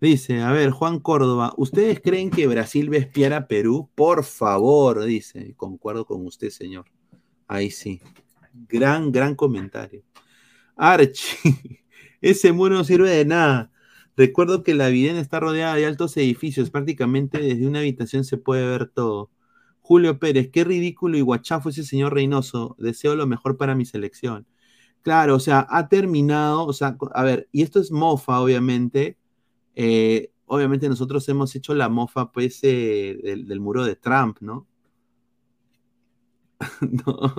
Dice, 0.00 0.40
a 0.40 0.50
ver, 0.52 0.70
Juan 0.70 0.98
Córdoba, 0.98 1.52
¿ustedes 1.58 2.00
creen 2.00 2.30
que 2.30 2.46
Brasil 2.46 2.90
va 2.90 2.96
a 2.96 3.00
espiar 3.00 3.34
a 3.34 3.46
Perú? 3.46 3.90
Por 3.94 4.24
favor, 4.24 5.04
dice, 5.04 5.54
concuerdo 5.56 6.06
con 6.06 6.24
usted, 6.24 6.48
señor. 6.48 6.86
Ahí 7.46 7.70
sí. 7.70 8.00
Gran, 8.68 9.12
gran 9.12 9.34
comentario. 9.34 10.02
Archie, 10.76 11.84
ese 12.22 12.52
muro 12.52 12.76
no 12.76 12.84
sirve 12.84 13.10
de 13.10 13.24
nada. 13.26 13.72
Recuerdo 14.16 14.62
que 14.62 14.74
la 14.74 14.88
Videna 14.88 15.20
está 15.20 15.40
rodeada 15.40 15.74
de 15.76 15.86
altos 15.86 16.16
edificios, 16.16 16.70
prácticamente 16.70 17.38
desde 17.38 17.66
una 17.66 17.80
habitación 17.80 18.24
se 18.24 18.38
puede 18.38 18.66
ver 18.66 18.88
todo. 18.88 19.30
Julio 19.80 20.18
Pérez, 20.18 20.50
qué 20.52 20.64
ridículo 20.64 21.18
y 21.18 21.20
guachafo 21.22 21.68
ese 21.70 21.84
señor 21.84 22.14
Reynoso. 22.14 22.76
Deseo 22.78 23.16
lo 23.16 23.26
mejor 23.26 23.58
para 23.58 23.74
mi 23.74 23.84
selección. 23.84 24.46
Claro, 25.02 25.36
o 25.36 25.40
sea, 25.40 25.66
ha 25.70 25.88
terminado, 25.88 26.66
o 26.66 26.72
sea, 26.72 26.96
a 27.14 27.22
ver, 27.24 27.48
y 27.52 27.62
esto 27.62 27.80
es 27.80 27.90
mofa, 27.92 28.40
obviamente. 28.40 29.18
Eh, 29.82 30.30
obviamente 30.44 30.90
nosotros 30.90 31.26
hemos 31.30 31.56
hecho 31.56 31.74
la 31.74 31.88
mofa, 31.88 32.30
pues, 32.32 32.58
eh, 32.64 33.18
del, 33.22 33.60
muro 33.60 33.82
de 33.82 33.96
Trump, 33.96 34.36
¿no? 34.42 34.68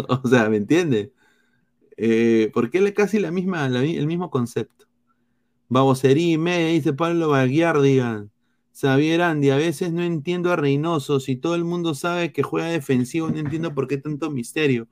o 0.07 0.27
sea, 0.27 0.49
¿me 0.49 0.57
entiende? 0.57 1.13
Eh, 1.97 2.49
porque 2.51 2.79
es 2.79 2.93
casi 2.93 3.19
la 3.19 3.29
misma, 3.29 3.67
el 3.67 4.07
mismo 4.07 4.31
concepto. 4.31 4.87
Baboserí, 5.69 6.39
me 6.39 6.73
dice 6.73 6.93
Pablo 6.93 7.29
Baguiar, 7.29 7.79
digan. 7.81 8.31
Xavier 8.73 9.21
Andy, 9.21 9.51
a 9.51 9.57
veces 9.57 9.93
no 9.93 10.01
entiendo 10.01 10.51
a 10.51 10.55
Reynoso. 10.55 11.19
Si 11.19 11.35
todo 11.35 11.53
el 11.53 11.63
mundo 11.63 11.93
sabe 11.93 12.33
que 12.33 12.41
juega 12.41 12.69
defensivo, 12.69 13.29
no 13.29 13.37
entiendo 13.37 13.75
por 13.75 13.87
qué 13.87 13.97
tanto 13.97 14.31
misterio. 14.31 14.87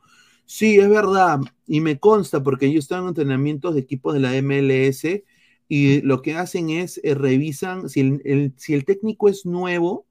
Sí, 0.46 0.78
es 0.78 0.88
verdad, 0.88 1.40
y 1.66 1.82
me 1.82 2.00
consta 2.00 2.44
porque 2.44 2.72
yo 2.72 2.78
estaba 2.78 3.02
en 3.02 3.08
entrenamientos 3.08 3.74
de 3.74 3.82
equipos 3.82 4.14
de 4.14 4.20
la 4.20 4.36
MLS 4.36 5.24
y 5.72 6.02
lo 6.02 6.24
que 6.24 6.36
hacen 6.36 6.72
es 6.72 7.00
eh, 7.04 7.14
revisan, 7.14 7.88
si 7.90 8.00
el, 8.02 8.84
técnico 8.86 9.30
es 9.30 9.46
nuevo, 9.46 10.08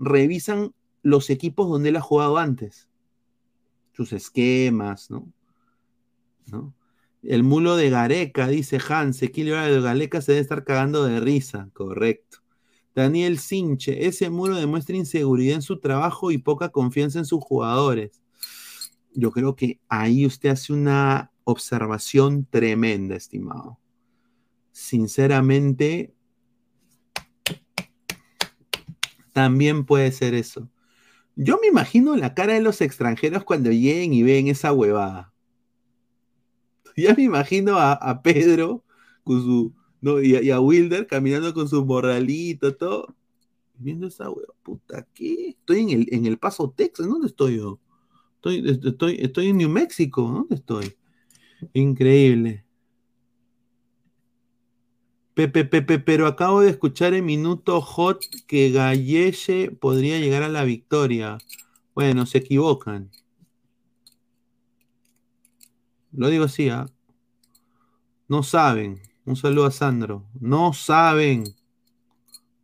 revisan 0.00 0.74
los 1.02 1.30
equipos 1.30 1.70
donde 1.70 1.90
él 1.90 1.96
ha 1.96 2.00
jugado 2.00 2.38
antes, 2.38 2.88
sus 3.92 4.12
esquemas, 4.12 5.08
¿no? 5.10 5.32
¿No? 6.46 6.74
El 7.22 7.44
mulo 7.44 7.76
de 7.76 7.88
Gareca, 7.88 8.48
dice 8.48 8.80
Hans, 8.88 9.22
Equilio 9.22 9.56
de 9.56 9.80
Gareca 9.80 10.20
se 10.20 10.32
debe 10.32 10.42
estar 10.42 10.64
cagando 10.64 11.04
de 11.04 11.20
risa, 11.20 11.70
correcto. 11.72 12.38
Daniel 12.94 13.38
Sinche, 13.38 14.06
ese 14.06 14.28
muro 14.30 14.56
demuestra 14.56 14.96
inseguridad 14.96 15.56
en 15.56 15.62
su 15.62 15.78
trabajo 15.78 16.30
y 16.30 16.38
poca 16.38 16.70
confianza 16.70 17.18
en 17.20 17.26
sus 17.26 17.42
jugadores. 17.42 18.22
Yo 19.12 19.30
creo 19.30 19.54
que 19.54 19.80
ahí 19.88 20.26
usted 20.26 20.50
hace 20.50 20.72
una 20.72 21.30
observación 21.44 22.46
tremenda, 22.50 23.14
estimado. 23.14 23.78
Sinceramente, 24.76 26.14
también 29.32 29.86
puede 29.86 30.12
ser 30.12 30.34
eso. 30.34 30.68
Yo 31.34 31.58
me 31.62 31.68
imagino 31.68 32.14
la 32.14 32.34
cara 32.34 32.52
de 32.52 32.60
los 32.60 32.82
extranjeros 32.82 33.42
cuando 33.42 33.70
lleguen 33.70 34.12
y 34.12 34.22
ven 34.22 34.48
esa 34.48 34.74
huevada. 34.74 35.32
Ya 36.94 37.14
me 37.14 37.22
imagino 37.22 37.78
a, 37.78 38.22
Pedro 38.22 38.84
con 39.24 39.42
su 39.42 39.74
y, 40.22 40.50
a 40.50 40.60
Wilder 40.60 41.06
caminando 41.06 41.54
con 41.54 41.68
su 41.68 41.84
morralito, 41.84 42.76
todo. 42.76 43.16
Viendo 43.78 44.06
esa 44.08 44.28
wea, 44.28 44.46
puta, 44.62 45.06
¿qué? 45.14 45.56
Estoy 45.58 45.80
en 45.80 45.90
el, 45.90 46.08
en 46.10 46.26
el 46.26 46.38
Paso, 46.38 46.70
Texas, 46.76 47.06
¿dónde 47.06 47.28
estoy 47.28 47.56
yo? 47.56 47.80
Estoy, 48.34 48.78
estoy, 48.84 49.16
estoy 49.20 49.48
en 49.48 49.56
New 49.56 49.70
México, 49.70 50.22
¿dónde 50.22 50.56
estoy? 50.56 50.94
Increíble. 51.72 52.65
Pepe, 55.36 55.66
Pepe, 55.66 55.98
pero 55.98 56.26
acabo 56.26 56.62
de 56.62 56.70
escuchar 56.70 57.12
en 57.12 57.26
Minuto 57.26 57.82
Hot 57.82 58.24
que 58.46 58.70
Gallese 58.70 59.70
podría 59.70 60.18
llegar 60.18 60.42
a 60.42 60.48
la 60.48 60.64
victoria. 60.64 61.36
Bueno, 61.94 62.24
se 62.24 62.38
equivocan. 62.38 63.10
Lo 66.10 66.28
digo 66.28 66.46
así, 66.46 66.70
¿ah? 66.70 66.86
No 68.28 68.42
saben. 68.42 69.02
Un 69.26 69.36
saludo 69.36 69.66
a 69.66 69.70
Sandro. 69.72 70.24
No 70.40 70.72
saben. 70.72 71.44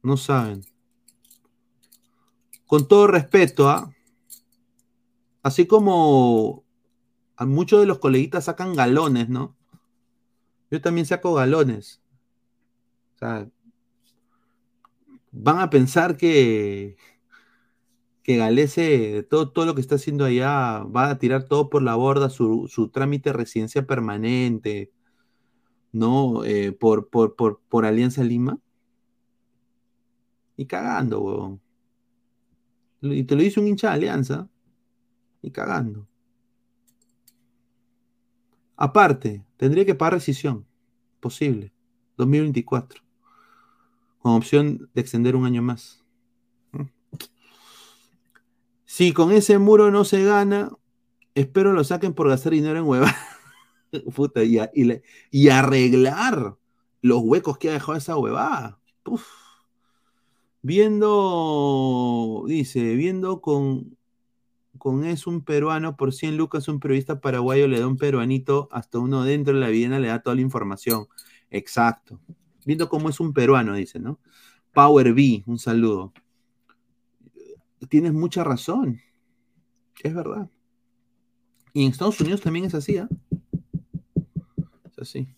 No 0.03 0.16
saben. 0.16 0.65
Con 2.65 2.89
todo 2.89 3.07
respeto, 3.07 3.69
¿ah? 3.69 3.94
así 5.43 5.66
como 5.66 6.65
a 7.36 7.44
muchos 7.44 7.81
de 7.81 7.86
los 7.86 7.99
coleguitas 7.99 8.47
sacan 8.47 8.74
galones, 8.74 9.28
¿no? 9.28 9.55
Yo 10.70 10.81
también 10.81 11.05
saco 11.05 11.35
galones. 11.35 12.01
Van 15.32 15.59
a 15.59 15.70
pensar 15.70 16.16
que, 16.16 16.97
que 18.23 18.36
Galese, 18.36 19.27
todo, 19.28 19.51
todo 19.51 19.66
lo 19.66 19.74
que 19.74 19.81
está 19.81 19.97
haciendo 19.97 20.24
allá, 20.24 20.85
va 20.85 21.11
a 21.11 21.19
tirar 21.19 21.44
todo 21.44 21.70
por 21.70 21.82
la 21.82 21.94
borda, 21.94 22.31
su, 22.31 22.69
su 22.69 22.89
trámite 22.89 23.31
de 23.31 23.35
residencia 23.35 23.86
permanente, 23.86 24.93
¿no? 25.93 26.44
Eh, 26.44 26.73
por, 26.73 27.09
por, 27.09 27.85
Alianza 27.86 28.24
Lima. 28.24 28.59
Y 30.57 30.66
cagando, 30.66 31.20
huevón. 31.20 31.61
Y 33.03 33.24
te 33.24 33.36
lo 33.36 33.43
dice 33.43 33.61
un 33.61 33.69
hincha 33.69 33.89
de 33.89 33.94
Alianza. 33.94 34.49
Y 35.43 35.51
cagando. 35.51 36.07
Aparte, 38.77 39.44
tendría 39.57 39.85
que 39.85 39.94
pagar 39.94 40.15
rescisión. 40.15 40.66
Posible. 41.20 41.73
2024. 42.16 43.01
Con 44.23 44.35
opción 44.35 44.89
de 44.94 45.01
extender 45.01 45.35
un 45.35 45.44
año 45.44 45.62
más. 45.62 46.03
Si 48.85 49.12
con 49.12 49.32
ese 49.32 49.59
muro 49.59 49.90
no 49.90 50.05
se 50.05 50.23
gana, 50.23 50.70
espero 51.35 51.73
lo 51.73 51.82
saquen 51.82 52.12
por 52.12 52.28
gastar 52.28 52.53
dinero 52.53 52.78
en 52.78 52.85
hueva. 52.85 53.12
y, 55.32 55.49
arreglar 55.49 56.57
los 57.01 57.20
huecos 57.23 57.59
que 57.59 57.70
ha 57.70 57.73
dejado 57.73 57.97
esa 57.97 58.16
huevada. 58.16 58.78
Viendo, 60.62 62.44
dice, 62.47 62.94
viendo 62.94 63.40
con, 63.40 63.97
con 64.78 65.05
es 65.05 65.27
un 65.27 65.43
peruano, 65.43 65.97
por 65.97 66.12
100 66.12 66.36
lucas 66.36 66.69
un 66.69 66.78
periodista 66.78 67.20
paraguayo 67.20 67.66
le 67.66 67.81
da 67.81 67.89
un 67.89 67.97
peruanito, 67.97 68.69
hasta 68.70 68.99
uno 68.99 69.24
dentro 69.24 69.55
de 69.55 69.61
la 69.61 69.69
vivienda 69.69 69.99
le 69.99 70.09
da 70.09 70.23
toda 70.23 70.36
la 70.36 70.43
información. 70.43 71.09
Exacto. 71.51 72.20
Viendo 72.64 72.89
cómo 72.89 73.09
es 73.09 73.20
un 73.20 73.32
peruano, 73.32 73.74
dice, 73.74 73.98
¿no? 73.98 74.18
Power 74.72 75.12
B, 75.12 75.43
un 75.47 75.59
saludo. 75.59 76.12
Tienes 77.89 78.12
mucha 78.12 78.44
razón. 78.44 79.01
Es 80.02 80.14
verdad. 80.14 80.48
Y 81.72 81.84
en 81.84 81.90
Estados 81.90 82.20
Unidos 82.20 82.40
también 82.40 82.64
es 82.66 82.74
así, 82.74 82.98
¿ah? 82.98 83.09
Es 84.90 84.98
así. 84.98 85.28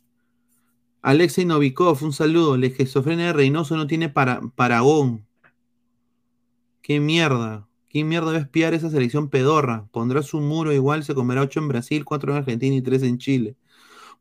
Alexei 1.02 1.44
Novikov, 1.44 2.02
un 2.02 2.12
saludo. 2.12 2.56
La 2.56 2.66
esquizofrenia 2.66 3.26
de 3.26 3.32
Reynoso 3.32 3.76
no 3.76 3.86
tiene 3.86 4.08
para, 4.08 4.40
paragón. 4.54 5.26
Qué 6.80 7.00
mierda. 7.00 7.68
¿Qué 7.88 8.04
mierda 8.04 8.32
va 8.32 8.38
a 8.38 8.40
espiar 8.40 8.74
esa 8.74 8.90
selección 8.90 9.28
pedorra? 9.28 9.86
Pondrá 9.92 10.22
su 10.22 10.40
muro 10.40 10.72
igual, 10.72 11.04
se 11.04 11.14
comerá 11.14 11.42
8 11.42 11.60
en 11.60 11.68
Brasil, 11.68 12.04
4 12.04 12.32
en 12.32 12.38
Argentina 12.38 12.74
y 12.74 12.82
3 12.82 13.02
en 13.04 13.18
Chile. 13.18 13.56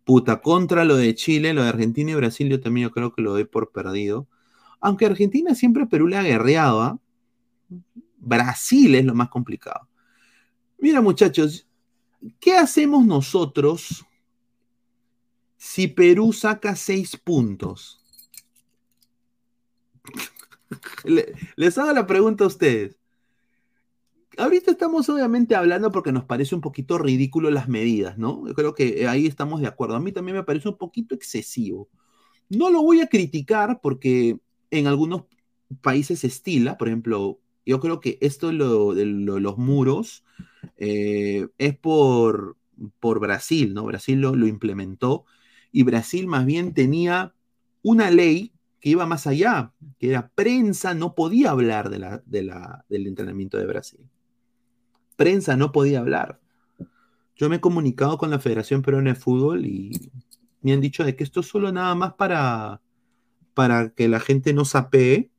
Puta, 0.05 0.41
contra 0.41 0.83
lo 0.83 0.97
de 0.97 1.15
Chile, 1.15 1.53
lo 1.53 1.63
de 1.63 1.69
Argentina 1.69 2.11
y 2.11 2.15
Brasil, 2.15 2.49
yo 2.49 2.59
también 2.59 2.87
yo 2.87 2.91
creo 2.91 3.13
que 3.13 3.21
lo 3.21 3.31
doy 3.31 3.45
por 3.45 3.71
perdido. 3.71 4.27
Aunque 4.81 5.05
Argentina 5.05 5.55
siempre 5.55 5.87
Perú 5.87 6.07
le 6.07 6.17
ha 6.17 6.23
guerreado, 6.23 6.81
¿ah? 6.81 6.99
Brasil 8.17 8.95
es 8.95 9.05
lo 9.05 9.15
más 9.15 9.29
complicado. 9.29 9.87
Mira, 10.77 11.01
muchachos, 11.01 11.67
¿qué 12.39 12.57
hacemos 12.57 13.05
nosotros 13.05 14.05
si 15.57 15.87
Perú 15.87 16.33
saca 16.33 16.75
6 16.75 17.17
puntos? 17.17 18.01
Les 21.55 21.77
hago 21.77 21.93
la 21.93 22.05
pregunta 22.05 22.43
a 22.43 22.47
ustedes. 22.47 22.97
Ahorita 24.37 24.71
estamos 24.71 25.07
obviamente 25.09 25.55
hablando 25.55 25.91
porque 25.91 26.11
nos 26.11 26.25
parece 26.25 26.55
un 26.55 26.61
poquito 26.61 26.97
ridículo 26.97 27.51
las 27.51 27.67
medidas, 27.67 28.17
¿no? 28.17 28.47
Yo 28.47 28.53
creo 28.53 28.73
que 28.73 29.07
ahí 29.07 29.27
estamos 29.27 29.61
de 29.61 29.67
acuerdo. 29.67 29.95
A 29.95 29.99
mí 29.99 30.11
también 30.11 30.37
me 30.37 30.43
parece 30.43 30.69
un 30.69 30.77
poquito 30.77 31.15
excesivo. 31.15 31.89
No 32.49 32.69
lo 32.69 32.81
voy 32.81 33.01
a 33.01 33.07
criticar 33.07 33.79
porque 33.81 34.39
en 34.71 34.87
algunos 34.87 35.23
países 35.81 36.19
se 36.19 36.27
estila, 36.27 36.77
por 36.77 36.87
ejemplo, 36.87 37.39
yo 37.65 37.79
creo 37.79 37.99
que 37.99 38.17
esto 38.21 38.49
de, 38.49 39.05
los 39.05 39.57
muros 39.57 40.23
eh, 40.77 41.47
es 41.57 41.77
por, 41.77 42.57
por 42.99 43.19
Brasil, 43.19 43.73
¿no? 43.73 43.85
Brasil 43.85 44.19
lo, 44.19 44.35
lo 44.35 44.47
implementó 44.47 45.25
y 45.71 45.83
Brasil 45.83 46.27
más 46.27 46.45
bien 46.45 46.73
tenía 46.73 47.33
una 47.81 48.11
ley 48.11 48.53
que 48.83 48.89
iba 48.89 49.05
más 49.05 49.27
allá, 49.27 49.71
que 49.97 50.09
era 50.09 50.29
prensa 50.35 50.93
no 50.93 51.15
podía 51.15 51.51
hablar 51.51 51.89
de 51.89 51.99
la, 51.99 52.85
del 52.89 53.07
entrenamiento 53.07 53.57
de 53.57 53.65
Brasil. 53.65 54.01
Prensa 55.23 55.55
no 55.55 55.71
podía 55.71 55.99
hablar. 55.99 56.41
Yo 57.37 57.47
me 57.47 57.55
he 57.55 57.61
comunicado 57.61 58.17
con 58.17 58.29
la 58.29 58.39
Federación 58.39 58.81
Peruana 58.81 59.13
de 59.13 59.15
Fútbol 59.15 59.65
y 59.65 60.11
me 60.61 60.73
han 60.73 60.81
dicho 60.81 61.05
de 61.05 61.15
que 61.15 61.23
esto 61.23 61.39
es 61.39 61.45
solo 61.45 61.71
nada 61.71 61.95
más 61.95 62.15
para, 62.15 62.81
para 63.53 63.91
que 63.91 64.09
la 64.09 64.19
gente 64.19 64.51
no 64.51 64.65
sapee, 64.65 65.31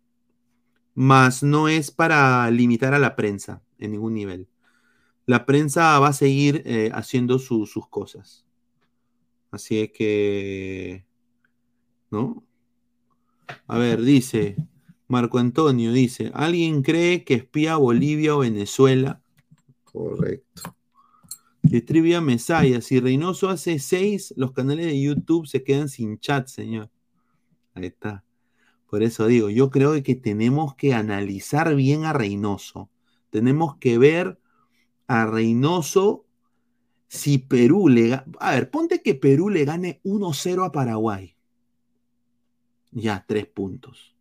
más 0.95 1.43
no 1.43 1.69
es 1.69 1.91
para 1.91 2.51
limitar 2.51 2.95
a 2.95 2.99
la 2.99 3.15
prensa 3.15 3.61
en 3.79 3.91
ningún 3.91 4.15
nivel. 4.15 4.49
La 5.27 5.45
prensa 5.45 5.99
va 5.99 6.09
a 6.09 6.13
seguir 6.15 6.63
eh, 6.65 6.91
haciendo 6.95 7.39
sus 7.39 7.87
cosas. 7.91 8.47
Así 9.51 9.87
que, 9.89 11.05
¿no? 12.11 12.43
A 13.67 13.77
ver, 13.77 14.01
dice 14.01 14.57
Marco 15.09 15.37
Antonio, 15.37 15.93
dice, 15.93 16.31
¿alguien 16.33 16.81
cree 16.81 17.23
que 17.25 17.35
espía 17.35 17.77
Bolivia 17.77 18.35
o 18.35 18.39
Venezuela? 18.39 19.21
Correcto. 19.95 20.75
De 21.63 21.81
Trivia 21.81 22.21
Mesaya, 22.21 22.81
si 22.81 22.99
Reynoso 22.99 23.49
hace 23.49 23.79
seis, 23.79 24.35
los 24.37 24.51
canales 24.51 24.87
de 24.87 25.01
YouTube 25.01 25.47
se 25.47 25.63
quedan 25.63 25.89
sin 25.89 26.19
chat, 26.19 26.49
señor. 26.49 26.91
Ahí 27.75 27.87
está. 27.87 28.25
Por 28.91 29.05
eso 29.05 29.29
digo, 29.29 29.51
yo 29.51 29.71
creo 29.71 30.03
que 30.03 30.17
tenemos 30.17 30.75
que 30.75 30.95
analizar 30.95 31.77
bien 31.77 32.05
a 32.07 32.13
Reynoso. 32.13 32.91
Tenemos 33.31 33.77
que 33.77 33.97
ver 33.99 34.41
a 35.07 35.27
Reynoso 35.27 36.27
si 37.07 37.39
Perú 37.39 37.89
le... 37.89 38.15
A 38.41 38.51
ver, 38.51 38.71
ponte 38.71 39.01
que 39.01 39.15
Perú 39.15 39.49
le 39.49 39.65
gane 39.65 40.01
1-0 40.03 40.67
a 40.67 40.73
Paraguay. 40.73 41.37
Ya, 42.91 43.25
tres 43.29 43.47
puntos. 43.47 44.17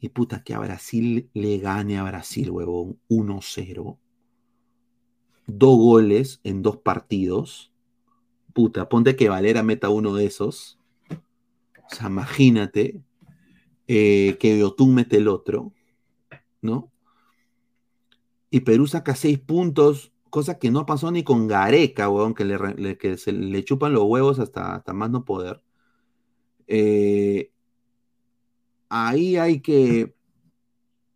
Y 0.00 0.08
puta, 0.08 0.42
que 0.42 0.54
a 0.54 0.58
Brasil 0.58 1.30
le 1.34 1.58
gane 1.58 1.98
a 1.98 2.02
Brasil, 2.02 2.50
huevón, 2.50 2.98
1-0. 3.08 3.98
Dos 5.46 5.76
goles 5.76 6.40
en 6.44 6.62
dos 6.62 6.78
partidos. 6.78 7.72
Puta, 8.52 8.88
ponte 8.88 9.16
que 9.16 9.28
Valera 9.28 9.62
meta 9.62 9.88
uno 9.88 10.14
de 10.14 10.26
esos. 10.26 10.78
O 11.10 11.94
sea, 11.94 12.08
imagínate 12.08 13.00
eh, 13.86 14.36
que 14.40 14.58
Yotun 14.58 14.94
mete 14.94 15.18
el 15.18 15.28
otro, 15.28 15.72
¿no? 16.60 16.90
Y 18.50 18.60
Perú 18.60 18.86
saca 18.86 19.14
seis 19.14 19.38
puntos, 19.38 20.12
cosa 20.30 20.58
que 20.58 20.70
no 20.70 20.86
pasó 20.86 21.10
ni 21.10 21.22
con 21.22 21.46
Gareca, 21.46 22.08
huevón, 22.08 22.34
que 22.34 22.44
le, 22.44 22.98
que 22.98 23.16
se 23.16 23.32
le 23.32 23.64
chupan 23.64 23.92
los 23.92 24.04
huevos 24.04 24.38
hasta, 24.38 24.74
hasta 24.74 24.92
más 24.92 25.10
no 25.10 25.24
poder. 25.24 25.62
Eh, 26.66 27.52
ahí 28.88 29.36
hay 29.36 29.60
que 29.60 30.14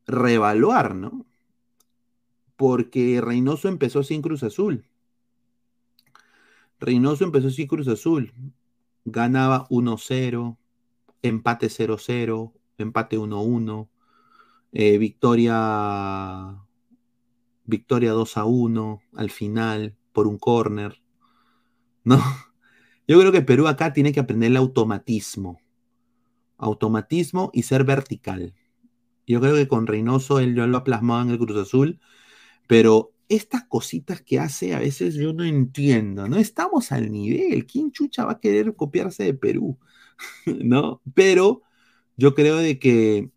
reevaluar, 0.07 0.94
¿no? 0.94 1.27
Porque 2.60 3.22
Reynoso 3.22 3.68
empezó 3.68 4.02
sin 4.02 4.20
Cruz 4.20 4.42
Azul. 4.42 4.84
Reynoso 6.78 7.24
empezó 7.24 7.48
sin 7.48 7.66
Cruz 7.66 7.88
Azul. 7.88 8.34
Ganaba 9.06 9.66
1-0, 9.70 10.58
empate 11.22 11.68
0-0, 11.68 12.52
empate 12.76 13.18
1-1, 13.18 13.88
eh, 14.72 14.98
victoria, 14.98 16.58
victoria 17.64 18.12
2-1 18.12 19.00
al 19.14 19.30
final 19.30 19.96
por 20.12 20.26
un 20.26 20.36
córner. 20.36 21.00
¿No? 22.04 22.18
Yo 23.08 23.18
creo 23.18 23.32
que 23.32 23.40
Perú 23.40 23.68
acá 23.68 23.94
tiene 23.94 24.12
que 24.12 24.20
aprender 24.20 24.50
el 24.50 24.58
automatismo 24.58 25.62
automatismo 26.58 27.50
y 27.54 27.62
ser 27.62 27.84
vertical. 27.84 28.52
Yo 29.26 29.40
creo 29.40 29.54
que 29.54 29.66
con 29.66 29.86
Reynoso 29.86 30.40
él 30.40 30.52
lo 30.52 30.76
ha 30.76 30.84
plasmado 30.84 31.22
en 31.22 31.30
el 31.30 31.38
Cruz 31.38 31.56
Azul, 31.56 32.00
pero 32.70 33.12
estas 33.28 33.64
cositas 33.64 34.22
que 34.22 34.38
hace 34.38 34.76
a 34.76 34.78
veces 34.78 35.16
yo 35.16 35.32
no 35.32 35.42
entiendo, 35.42 36.28
no 36.28 36.36
estamos 36.36 36.92
al 36.92 37.10
nivel, 37.10 37.66
¿quién 37.66 37.90
chucha 37.90 38.24
va 38.24 38.34
a 38.34 38.38
querer 38.38 38.76
copiarse 38.76 39.24
de 39.24 39.34
Perú? 39.34 39.76
¿No? 40.47 41.01
Pero 41.12 41.62
yo 42.16 42.32
creo 42.36 42.59
de 42.59 42.78
que 42.78 43.28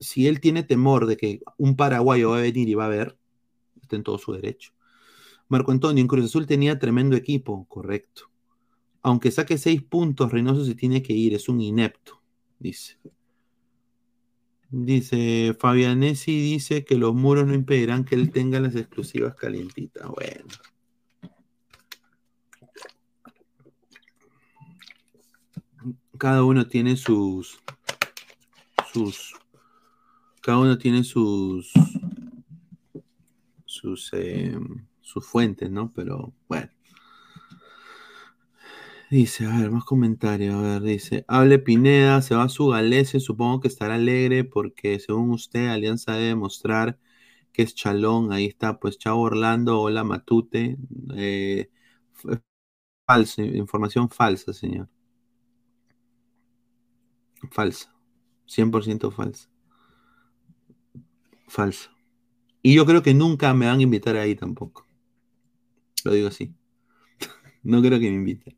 si 0.00 0.26
él 0.26 0.40
tiene 0.40 0.64
temor 0.64 1.06
de 1.06 1.16
que 1.16 1.42
un 1.58 1.76
paraguayo 1.76 2.30
va 2.30 2.38
a 2.38 2.42
venir 2.42 2.68
y 2.68 2.74
va 2.74 2.86
a 2.86 2.88
ver, 2.88 3.16
está 3.80 3.94
en 3.94 4.02
todo 4.02 4.18
su 4.18 4.32
derecho. 4.32 4.72
Marco 5.46 5.70
Antonio, 5.70 6.00
en 6.00 6.08
Cruz 6.08 6.24
Azul 6.24 6.48
tenía 6.48 6.76
tremendo 6.76 7.14
equipo, 7.14 7.66
correcto. 7.68 8.32
Aunque 9.00 9.30
saque 9.30 9.58
seis 9.58 9.80
puntos, 9.80 10.32
Reynoso 10.32 10.64
se 10.64 10.74
tiene 10.74 11.04
que 11.04 11.12
ir, 11.12 11.34
es 11.34 11.48
un 11.48 11.60
inepto, 11.60 12.20
dice. 12.58 12.98
Dice 14.70 15.56
Fabianesi 15.58 16.40
dice 16.40 16.84
que 16.84 16.96
los 16.96 17.14
muros 17.14 17.46
no 17.46 17.54
impedirán 17.54 18.04
que 18.04 18.14
él 18.14 18.30
tenga 18.30 18.60
las 18.60 18.74
exclusivas 18.74 19.34
calientitas. 19.34 20.06
Bueno. 20.08 20.44
Cada 26.18 26.44
uno 26.44 26.66
tiene 26.66 26.96
sus 26.96 27.58
sus 28.92 29.34
cada 30.42 30.58
uno 30.58 30.76
tiene 30.76 31.04
sus 31.04 31.72
sus 33.64 34.10
eh, 34.12 34.58
sus 35.00 35.24
fuentes, 35.26 35.70
¿no? 35.70 35.92
Pero 35.94 36.34
bueno. 36.48 36.70
Dice, 39.10 39.46
a 39.46 39.58
ver, 39.58 39.70
más 39.70 39.84
comentarios. 39.84 40.54
A 40.54 40.60
ver, 40.60 40.82
dice, 40.82 41.24
hable 41.28 41.58
Pineda, 41.58 42.20
se 42.20 42.34
va 42.34 42.42
a 42.44 42.48
su 42.50 42.68
galese, 42.68 43.20
supongo 43.20 43.60
que 43.60 43.68
estará 43.68 43.94
alegre 43.94 44.44
porque 44.44 44.98
según 45.00 45.30
usted, 45.30 45.68
Alianza 45.68 46.12
debe 46.12 46.26
demostrar 46.28 46.98
que 47.52 47.62
es 47.62 47.74
chalón. 47.74 48.32
Ahí 48.32 48.46
está, 48.46 48.78
pues 48.80 48.98
chao 48.98 49.18
Orlando, 49.20 49.80
hola 49.80 50.04
Matute. 50.04 50.76
Eh, 51.16 51.70
falso, 53.06 53.42
información 53.42 54.08
falsa, 54.10 54.52
señor. 54.52 54.88
Falsa. 57.50 57.94
100% 58.46 59.10
falsa. 59.10 59.48
Falsa. 61.48 61.90
Y 62.62 62.74
yo 62.74 62.86
creo 62.86 63.02
que 63.02 63.14
nunca 63.14 63.54
me 63.54 63.66
van 63.66 63.78
a 63.80 63.82
invitar 63.82 64.16
ahí 64.16 64.34
tampoco. 64.34 64.86
Lo 66.04 66.12
digo 66.12 66.28
así. 66.28 66.54
no 67.62 67.80
creo 67.82 67.98
que 68.00 68.10
me 68.10 68.16
inviten 68.16 68.57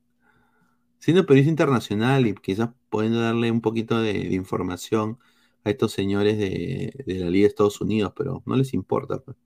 siendo 1.01 1.27
periodista 1.27 1.51
internacional 1.51 2.27
y 2.27 2.35
quizás 2.35 2.71
pudiendo 2.89 3.21
darle 3.21 3.51
un 3.51 3.61
poquito 3.61 4.01
de, 4.01 4.13
información 4.35 5.19
a 5.65 5.71
estos 5.71 5.93
señores 5.93 6.39
de, 6.39 6.95
la 7.07 7.31
Liga 7.31 7.45
de 7.45 7.49
Estados 7.49 7.81
Unidos, 7.81 8.13
pero 8.17 8.43
no 8.47 8.57
les 8.57 8.73
importa. 8.75 9.19
Pues. 9.19 9.37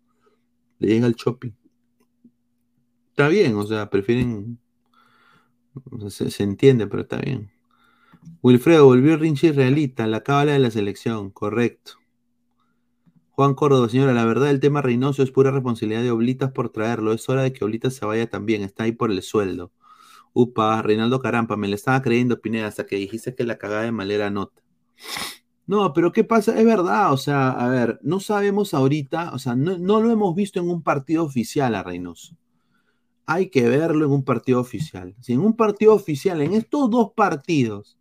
le 0.78 0.88
llega 0.88 1.06
el 1.06 1.14
shopping. 1.14 1.52
Está 3.10 3.28
bien, 3.28 3.54
o 3.56 3.64
sea, 3.64 3.88
prefieren. 3.88 4.58
Se, 6.08 6.30
se 6.30 6.42
entiende, 6.42 6.86
pero 6.86 7.02
está 7.02 7.18
bien. 7.18 7.50
Wilfredo, 8.42 8.86
volvió 8.86 9.16
Rinchi 9.16 9.50
Realita, 9.50 10.06
la 10.06 10.22
cábala 10.22 10.52
de 10.52 10.58
la 10.58 10.70
selección, 10.70 11.30
correcto. 11.30 11.92
Juan 13.30 13.54
Córdoba, 13.54 13.88
señora, 13.88 14.12
la 14.12 14.24
verdad 14.24 14.50
el 14.50 14.60
tema 14.60 14.82
Reynoso 14.82 15.22
es 15.22 15.32
pura 15.32 15.50
responsabilidad 15.50 16.02
de 16.02 16.12
Oblitas 16.12 16.52
por 16.52 16.70
traerlo. 16.70 17.12
Es 17.12 17.28
hora 17.28 17.42
de 17.42 17.52
que 17.52 17.64
Oblitas 17.64 17.94
se 17.94 18.06
vaya 18.06 18.28
también, 18.28 18.62
está 18.62 18.84
ahí 18.84 18.92
por 18.92 19.10
el 19.10 19.22
sueldo. 19.22 19.72
Upa, 20.34 20.82
Reinaldo 20.82 21.20
Carampa, 21.20 21.56
me 21.56 21.68
le 21.68 21.76
estaba 21.76 22.02
creyendo, 22.02 22.40
Pineda, 22.40 22.66
hasta 22.66 22.84
que 22.84 22.96
dijiste 22.96 23.34
que 23.34 23.44
la 23.44 23.56
cagada 23.56 23.82
de 23.82 23.92
Malera 23.92 24.30
nota. 24.30 24.60
No, 25.66 25.92
pero 25.94 26.12
¿qué 26.12 26.24
pasa? 26.24 26.58
Es 26.58 26.64
verdad, 26.66 27.12
o 27.12 27.16
sea, 27.16 27.50
a 27.50 27.68
ver, 27.68 27.98
no 28.02 28.20
sabemos 28.20 28.74
ahorita, 28.74 29.32
o 29.32 29.38
sea, 29.38 29.54
no, 29.54 29.78
no 29.78 30.00
lo 30.02 30.10
hemos 30.10 30.34
visto 30.34 30.60
en 30.60 30.68
un 30.68 30.82
partido 30.82 31.24
oficial 31.24 31.74
a 31.74 31.82
Reynoso. 31.82 32.36
Hay 33.26 33.48
que 33.48 33.66
verlo 33.68 34.04
en 34.04 34.10
un 34.10 34.24
partido 34.24 34.60
oficial. 34.60 35.14
Si 35.20 35.32
en 35.32 35.40
un 35.40 35.56
partido 35.56 35.94
oficial, 35.94 36.42
en 36.42 36.52
estos 36.52 36.90
dos 36.90 37.12
partidos, 37.12 37.96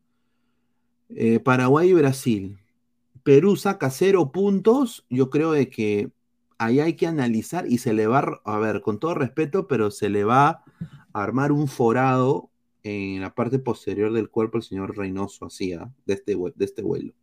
eh, 1.09 1.39
Paraguay 1.39 1.91
y 1.91 1.93
Brasil, 1.93 2.57
Perú 3.23 3.55
saca 3.55 3.89
cero 3.91 4.31
puntos, 4.33 5.05
yo 5.09 5.29
creo 5.29 5.51
de 5.51 5.69
que 5.69 6.11
ahí 6.57 6.79
hay 6.79 6.95
que 6.95 7.07
analizar 7.07 7.65
y 7.67 7.77
se 7.77 7.93
le 7.93 8.07
va, 8.07 8.41
a 8.43 8.57
ver, 8.57 8.81
con 8.81 8.99
todo 8.99 9.13
respeto, 9.13 9.67
pero 9.67 9.91
se 9.91 10.09
le 10.09 10.23
va 10.23 10.63
armar 11.13 11.51
un 11.51 11.67
forado 11.67 12.49
en 12.83 13.21
la 13.21 13.33
parte 13.33 13.59
posterior 13.59 14.11
del 14.11 14.29
cuerpo 14.29 14.57
el 14.57 14.63
señor 14.63 14.97
Reynoso 14.97 15.45
hacía 15.45 15.93
de 16.05 16.15
este, 16.15 16.35
de 16.35 16.65
este 16.65 16.81
vuelo. 16.81 17.13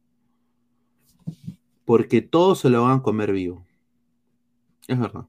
Porque 1.85 2.23
todos 2.23 2.61
se 2.61 2.71
lo 2.71 2.83
van 2.83 3.01
a 3.01 3.03
comer 3.03 3.33
vivo. 3.33 3.67
Es 4.89 4.99
verdad. 4.99 5.27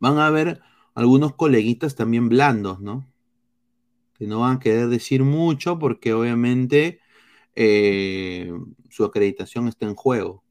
Van 0.00 0.18
a 0.18 0.26
haber 0.26 0.60
algunos 0.94 1.34
coleguitas 1.34 1.94
también 1.94 2.28
blandos, 2.28 2.80
¿no? 2.80 3.06
Que 4.14 4.26
no 4.26 4.40
van 4.40 4.56
a 4.56 4.58
querer 4.58 4.88
decir 4.88 5.22
mucho 5.22 5.78
porque 5.78 6.12
obviamente 6.12 7.00
eh, 7.54 8.52
su 8.88 9.04
acreditación 9.04 9.68
está 9.68 9.86
en 9.86 9.94
juego. 9.94 10.42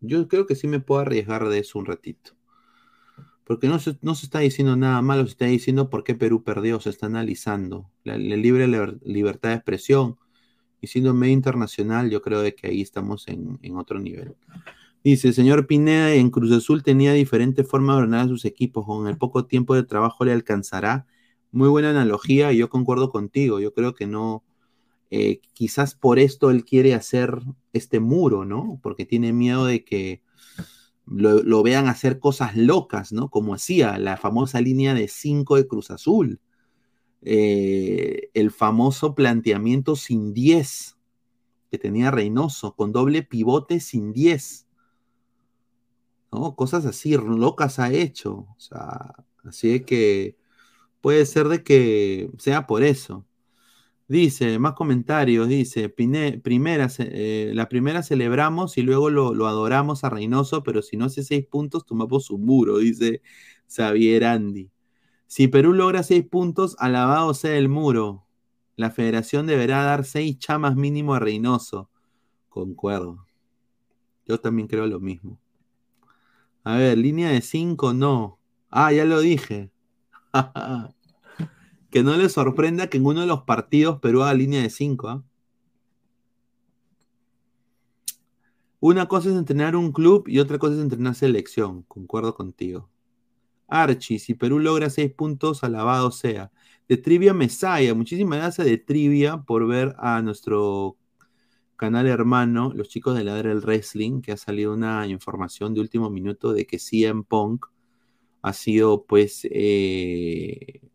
Yo 0.00 0.26
creo 0.28 0.46
que 0.46 0.54
sí 0.54 0.66
me 0.66 0.80
puedo 0.80 1.00
arriesgar 1.00 1.48
de 1.48 1.58
eso 1.60 1.78
un 1.78 1.86
ratito. 1.86 2.32
Porque 3.50 3.66
no 3.66 3.80
se, 3.80 3.98
no 4.00 4.14
se 4.14 4.26
está 4.26 4.38
diciendo 4.38 4.76
nada 4.76 5.02
malo, 5.02 5.24
se 5.24 5.30
está 5.30 5.46
diciendo 5.46 5.90
por 5.90 6.04
qué 6.04 6.14
Perú 6.14 6.44
perdió, 6.44 6.78
se 6.78 6.88
está 6.88 7.06
analizando. 7.06 7.90
La, 8.04 8.16
libre 8.16 8.68
liber- 8.68 9.00
libertad 9.02 9.48
de 9.48 9.56
expresión. 9.56 10.18
Y 10.80 10.86
siendo 10.86 11.14
medio 11.14 11.32
internacional, 11.32 12.10
yo 12.10 12.22
creo 12.22 12.42
de 12.42 12.54
que 12.54 12.68
ahí 12.68 12.80
estamos 12.80 13.26
en, 13.26 13.58
en 13.62 13.76
otro 13.76 13.98
nivel. 13.98 14.36
Dice, 15.02 15.26
el 15.26 15.34
señor 15.34 15.66
Pineda 15.66 16.14
en 16.14 16.30
Cruz 16.30 16.52
Azul 16.52 16.84
tenía 16.84 17.12
diferente 17.12 17.64
forma 17.64 17.94
de 17.94 18.02
ordenar 18.02 18.26
a 18.26 18.28
sus 18.28 18.44
equipos. 18.44 18.86
Con 18.86 19.08
el 19.08 19.18
poco 19.18 19.44
tiempo 19.44 19.74
de 19.74 19.82
trabajo 19.82 20.24
le 20.24 20.30
alcanzará. 20.30 21.08
Muy 21.50 21.68
buena 21.68 21.90
analogía 21.90 22.52
y 22.52 22.58
yo 22.58 22.70
concuerdo 22.70 23.10
contigo. 23.10 23.58
Yo 23.58 23.74
creo 23.74 23.96
que 23.96 24.06
no, 24.06 24.44
eh, 25.10 25.40
quizás 25.54 25.96
por 25.96 26.20
esto 26.20 26.52
él 26.52 26.64
quiere 26.64 26.94
hacer 26.94 27.40
este 27.72 27.98
muro, 27.98 28.44
¿no? 28.44 28.78
Porque 28.80 29.06
tiene 29.06 29.32
miedo 29.32 29.64
de 29.66 29.82
que 29.82 30.22
lo, 31.10 31.62
vean 31.62 31.88
hacer 31.88 32.18
cosas 32.20 32.56
locas, 32.56 33.12
¿no? 33.12 33.28
Como 33.30 33.54
hacía 33.54 33.98
la 33.98 34.16
famosa 34.16 34.60
línea 34.60 34.94
de 34.94 35.08
5 35.08 35.56
de 35.56 35.66
Cruz 35.66 35.90
Azul. 35.90 36.40
Eh, 37.22 38.30
el 38.32 38.50
famoso 38.50 39.14
planteamiento 39.14 39.96
sin 39.96 40.32
10 40.32 40.96
que 41.70 41.78
tenía 41.78 42.10
Reynoso, 42.10 42.74
con 42.74 42.92
doble 42.92 43.22
pivote 43.22 43.80
sin 43.80 44.12
10. 44.12 44.66
¿no? 46.32 46.56
Cosas 46.56 46.86
así, 46.86 47.16
locas 47.16 47.78
ha 47.78 47.92
hecho. 47.92 48.46
O 48.56 48.56
sea, 48.58 49.14
así 49.44 49.68
de 49.68 49.84
que 49.84 50.36
puede 51.00 51.26
ser 51.26 51.48
de 51.48 51.62
que 51.62 52.30
sea 52.38 52.66
por 52.66 52.82
eso. 52.82 53.24
Dice, 54.10 54.58
más 54.58 54.72
comentarios, 54.72 55.46
dice, 55.46 55.88
primera, 55.88 56.88
eh, 56.98 57.52
la 57.54 57.68
primera 57.68 58.02
celebramos 58.02 58.76
y 58.76 58.82
luego 58.82 59.08
lo, 59.08 59.34
lo 59.34 59.46
adoramos 59.46 60.02
a 60.02 60.10
Reynoso, 60.10 60.64
pero 60.64 60.82
si 60.82 60.96
no 60.96 61.04
hace 61.04 61.22
seis 61.22 61.46
puntos, 61.46 61.86
tomamos 61.86 62.28
un 62.30 62.44
muro, 62.44 62.78
dice 62.78 63.22
Xavier 63.68 64.24
Andy. 64.24 64.68
Si 65.28 65.46
Perú 65.46 65.74
logra 65.74 66.02
seis 66.02 66.26
puntos, 66.28 66.74
alabado 66.80 67.34
sea 67.34 67.56
el 67.56 67.68
muro. 67.68 68.26
La 68.74 68.90
federación 68.90 69.46
deberá 69.46 69.84
dar 69.84 70.04
seis 70.04 70.40
chamas 70.40 70.74
mínimo 70.74 71.14
a 71.14 71.20
Reynoso. 71.20 71.88
Concuerdo. 72.48 73.24
Yo 74.26 74.40
también 74.40 74.66
creo 74.66 74.88
lo 74.88 74.98
mismo. 74.98 75.38
A 76.64 76.76
ver, 76.78 76.98
línea 76.98 77.30
de 77.30 77.42
cinco, 77.42 77.92
no. 77.92 78.40
Ah, 78.70 78.92
ya 78.92 79.04
lo 79.04 79.20
dije. 79.20 79.70
que 81.90 82.02
no 82.02 82.16
les 82.16 82.32
sorprenda 82.32 82.88
que 82.88 82.98
en 82.98 83.06
uno 83.06 83.20
de 83.22 83.26
los 83.26 83.42
partidos 83.42 84.00
Perú 84.00 84.22
haga 84.22 84.34
línea 84.34 84.62
de 84.62 84.70
5. 84.70 85.24
Una 88.80 89.08
cosa 89.08 89.28
es 89.28 89.36
entrenar 89.36 89.76
un 89.76 89.92
club 89.92 90.28
y 90.28 90.38
otra 90.38 90.58
cosa 90.58 90.74
es 90.74 90.80
entrenar 90.80 91.14
selección. 91.14 91.82
Concuerdo 91.82 92.34
contigo. 92.34 92.88
Archie, 93.68 94.18
si 94.18 94.34
Perú 94.34 94.58
logra 94.58 94.90
6 94.90 95.12
puntos, 95.12 95.62
alabado 95.64 96.10
sea. 96.10 96.50
De 96.88 96.96
Trivia 96.96 97.34
Mesaya, 97.34 97.94
muchísimas 97.94 98.38
gracias 98.38 98.66
de 98.66 98.78
Trivia 98.78 99.38
por 99.42 99.66
ver 99.66 99.94
a 99.98 100.22
nuestro 100.22 100.96
canal 101.76 102.06
hermano, 102.08 102.72
los 102.74 102.88
chicos 102.88 103.16
de 103.16 103.24
Ladra 103.24 103.52
el 103.52 103.60
Wrestling, 103.60 104.22
que 104.22 104.32
ha 104.32 104.36
salido 104.36 104.74
una 104.74 105.06
información 105.06 105.72
de 105.72 105.80
último 105.80 106.10
minuto 106.10 106.52
de 106.52 106.66
que 106.66 106.78
CM 106.78 107.24
Punk 107.24 107.66
ha 108.42 108.52
sido 108.52 109.04
pues 109.04 109.46
eh, 109.50 110.89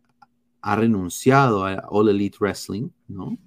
ha 0.65 0.75
renunciado 0.75 1.63
a 1.63 1.75
All 1.89 2.09
Elite 2.09 2.39
Wrestling, 2.39 2.89
¿no? 3.07 3.37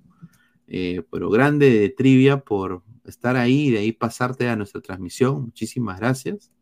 Eh, 0.68 1.02
pero 1.10 1.28
grande 1.30 1.68
de 1.68 1.88
trivia 1.88 2.38
por 2.38 2.84
estar 3.04 3.34
ahí 3.34 3.66
y 3.66 3.70
de 3.72 3.78
ahí 3.78 3.90
pasarte 3.90 4.48
a 4.48 4.54
nuestra 4.54 4.80
transmisión. 4.80 5.46
Muchísimas 5.46 5.98
gracias. 5.98 6.52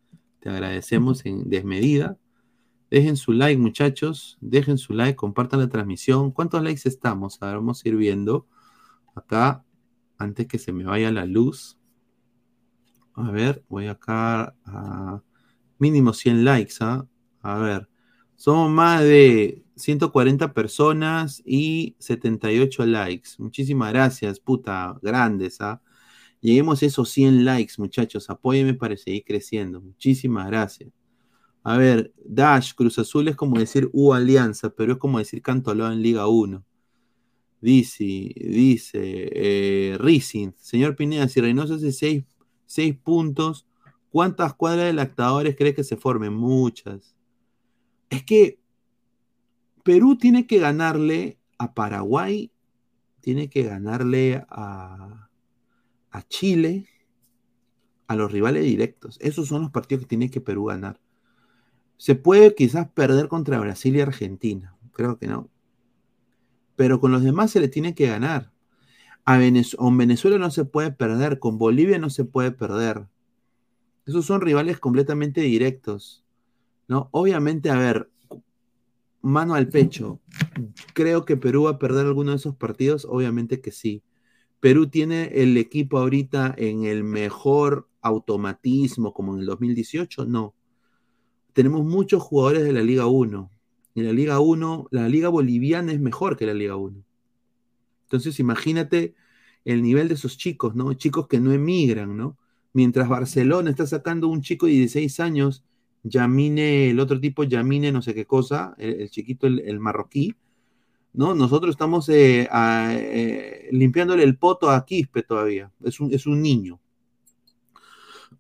Te 0.41 0.49
agradecemos 0.49 1.27
en 1.27 1.51
desmedida. 1.51 2.17
Dejen 2.91 3.19
su 3.19 3.35
like, 3.35 3.61
muchachos. 3.61 4.39
Dejen 4.41 4.79
su 4.79 4.95
like, 4.95 5.15
compartan 5.15 5.61
la 5.61 5.69
transmisión. 5.69 6.31
¿Cuántos 6.33 6.63
likes 6.63 6.89
estamos? 6.89 7.37
A 7.43 7.49
ver, 7.49 7.57
vamos 7.57 7.85
a 7.85 7.89
ir 7.91 7.97
viendo 7.97 8.47
acá 9.15 9.63
antes 10.17 10.47
que 10.47 10.59
se 10.59 10.73
me 10.73 10.85
vaya 10.85 11.13
la 11.13 11.27
luz. 11.27 11.79
A 13.13 13.31
ver, 13.31 13.63
voy 13.69 13.89
acá 13.89 14.57
a 14.65 15.21
mínimo 15.79 16.15
100 16.15 16.47
likes, 16.47 16.77
¿ah? 16.81 17.07
A 17.43 17.59
ver, 17.59 17.91
somos 18.37 18.71
más 18.71 19.03
de 19.03 19.65
140 19.77 20.53
personas 20.53 21.43
y 21.45 21.97
78 21.99 22.87
likes. 22.87 23.31
Muchísimas 23.39 23.93
gracias, 23.93 24.41
puta, 24.41 24.99
grandes, 25.03 25.61
¿ah? 25.61 25.83
Lleguemos 26.41 26.83
a 26.83 26.87
esos 26.87 27.09
100 27.11 27.45
likes, 27.45 27.75
muchachos. 27.79 28.31
Apóyenme 28.31 28.75
para 28.75 28.97
seguir 28.97 29.25
creciendo. 29.25 29.81
Muchísimas 29.81 30.47
gracias. 30.47 30.91
A 31.65 31.77
ver, 31.77 32.13
Dash, 32.25 32.75
Cruz 32.75 32.99
Azul 33.01 33.27
es 33.27 33.35
como 33.35 33.59
decir 33.59 33.91
U 33.93 34.13
Alianza, 34.13 34.71
pero 34.71 34.93
es 34.93 34.99
como 34.99 35.19
decir 35.19 35.43
Cantolao 35.43 35.91
en 35.91 36.03
Liga 36.03 36.29
1. 36.29 36.65
Dice, 37.61 38.05
dice, 38.05 39.01
eh, 39.03 39.97
Rising, 39.99 40.53
señor 40.59 40.95
Pineda, 40.95 41.27
si 41.27 41.41
Reynoso 41.41 41.75
hace 41.75 41.91
6 42.67 42.97
puntos, 43.03 43.67
¿cuántas 44.11 44.55
cuadras 44.55 44.87
de 44.87 44.93
lactadores 44.93 45.57
cree 45.57 45.75
que 45.75 45.83
se 45.83 45.97
formen? 45.97 46.35
Muchas. 46.35 47.16
Es 48.17 48.25
que 48.25 48.59
Perú 49.85 50.17
tiene 50.17 50.47
que 50.47 50.59
ganarle 50.59 51.39
a 51.59 51.75
Paraguay, 51.75 52.51
tiene 53.21 53.51
que 53.51 53.63
ganarle 53.65 54.43
a, 54.49 55.29
Chile, 56.31 56.89
a 58.07 58.17
los 58.17 58.33
rivales 58.33 58.65
directos. 58.65 59.19
Esos 59.21 59.49
son 59.49 59.61
los 59.61 59.71
partidos 59.71 60.05
que 60.05 60.09
tiene 60.09 60.31
que 60.31 60.41
Perú 60.41 60.65
ganar. 60.65 60.99
Se 61.99 62.15
puede 62.15 62.55
quizás 62.55 62.89
perder 62.89 63.29
contra 63.29 63.61
Brasil 63.61 63.95
y 63.97 64.01
Argentina, 64.01 64.75
creo 64.93 65.19
que 65.19 65.27
no. 65.27 65.51
Pero 66.75 67.01
con 67.01 67.13
los 67.13 67.23
demás 67.23 67.51
se 67.51 67.61
le 67.61 67.69
tiene 67.69 67.95
que 67.95 68.07
ganar. 68.07 68.51
A 69.27 69.39
con 69.77 69.99
Venezuela 69.99 70.39
no 70.39 70.51
se 70.51 70.65
puede 70.65 70.91
perder, 70.91 71.39
con 71.39 71.59
Bolivia 71.59 71.99
no 71.99 72.09
se 72.09 72.25
puede 72.25 72.51
perder. 72.51 73.09
Esos 74.07 74.25
son 74.25 74.41
rivales 74.41 74.79
completamente 74.79 75.43
directos. 75.43 76.26
¿No? 76.89 77.09
Obviamente, 77.13 77.71
a 77.71 77.79
ver, 77.79 78.11
mano 79.23 79.55
al 79.55 79.69
pecho, 79.69 80.21
creo 80.95 81.25
que 81.25 81.37
Perú 81.37 81.65
va 81.65 81.73
a 81.73 81.79
perder 81.79 82.07
alguno 82.07 82.31
de 82.31 82.37
esos 82.37 82.57
partidos, 82.57 83.05
obviamente 83.05 83.61
que 83.61 83.73
sí. 83.73 84.03
Perú 84.61 84.89
tiene 84.89 85.31
el 85.35 85.57
equipo 85.57 85.99
ahorita 85.99 86.55
en 86.57 86.85
el 86.85 87.05
mejor 87.05 87.89
automatismo 88.01 89.13
como 89.13 89.35
en 89.35 89.41
el 89.41 89.47
2018, 89.47 90.27
no. 90.27 90.55
Tenemos 91.53 91.85
muchos 91.85 92.23
jugadores 92.23 92.65
de 92.65 92.73
la 92.73 92.83
Liga 92.83 93.07
1. 93.07 93.51
En 93.97 94.05
la 94.05 94.13
Liga 94.13 94.41
1, 94.41 94.89
la 94.91 95.09
Liga 95.09 95.29
Boliviana 95.29 95.93
es 95.93 96.01
mejor 96.01 96.37
que 96.37 96.47
la 96.47 96.55
Liga 96.55 96.77
1. 96.77 97.03
Entonces, 98.05 98.39
imagínate 98.39 99.15
el 99.65 99.83
nivel 99.83 100.09
de 100.09 100.15
esos 100.15 100.37
chicos, 100.37 100.77
¿no? 100.77 100.93
Chicos 100.95 101.27
que 101.27 101.41
no 101.41 101.53
emigran, 101.53 102.17
¿no? 102.17 102.37
Mientras 102.73 103.09
Barcelona 103.09 103.71
está 103.71 103.87
sacando 103.87 104.29
un 104.29 104.43
chico 104.43 104.67
de 104.67 104.73
16 104.73 105.19
años 105.21 105.65
Yamine, 106.09 106.91
el 106.91 107.01
otro 107.01 107.21
tipo, 107.21 107.43
Yamine, 107.43 107.91
no 107.91 108.01
sé 108.01 108.15
qué 108.15 108.27
cosa, 108.27 108.75
el, 108.79 109.11
chiquito, 109.11 109.47
el, 109.47 109.81
marroquí, 109.81 110.35
¿no? 111.13 111.35
Nosotros 111.35 111.71
estamos 111.71 112.09
eh, 112.09 112.49
eh, 112.53 113.69
limpiándole 113.73 114.23
el 114.23 114.39
poto 114.39 114.71
a 114.71 114.85
Quispe 114.85 115.23
todavía. 115.23 115.73
Es 115.83 115.99
un, 115.99 116.13
es 116.13 116.27
un 116.27 116.41
niño. 116.41 116.81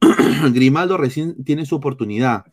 Grimaldo 0.52 0.96
recién 0.96 1.42
tiene 1.42 1.66
su 1.66 1.74
oportunidad. 1.74 2.44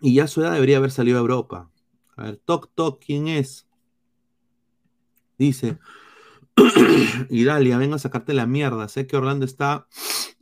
Y 0.00 0.14
ya 0.14 0.26
su 0.26 0.40
edad 0.40 0.52
debería 0.52 0.78
haber 0.78 0.90
salido 0.90 1.18
a 1.18 1.20
Europa. 1.20 1.70
A 2.16 2.24
ver, 2.24 2.36
toc, 2.38 2.70
toc, 2.74 3.04
¿quién 3.04 3.28
es? 3.28 3.66
Dice, 5.38 5.78
Idalia, 7.30 7.76
venga 7.76 7.96
a 7.96 7.98
sacarte 7.98 8.32
la 8.32 8.46
mierda. 8.46 8.88
Sé 8.88 9.06
que 9.06 9.16
Orlando 9.16 9.44
está 9.44 9.86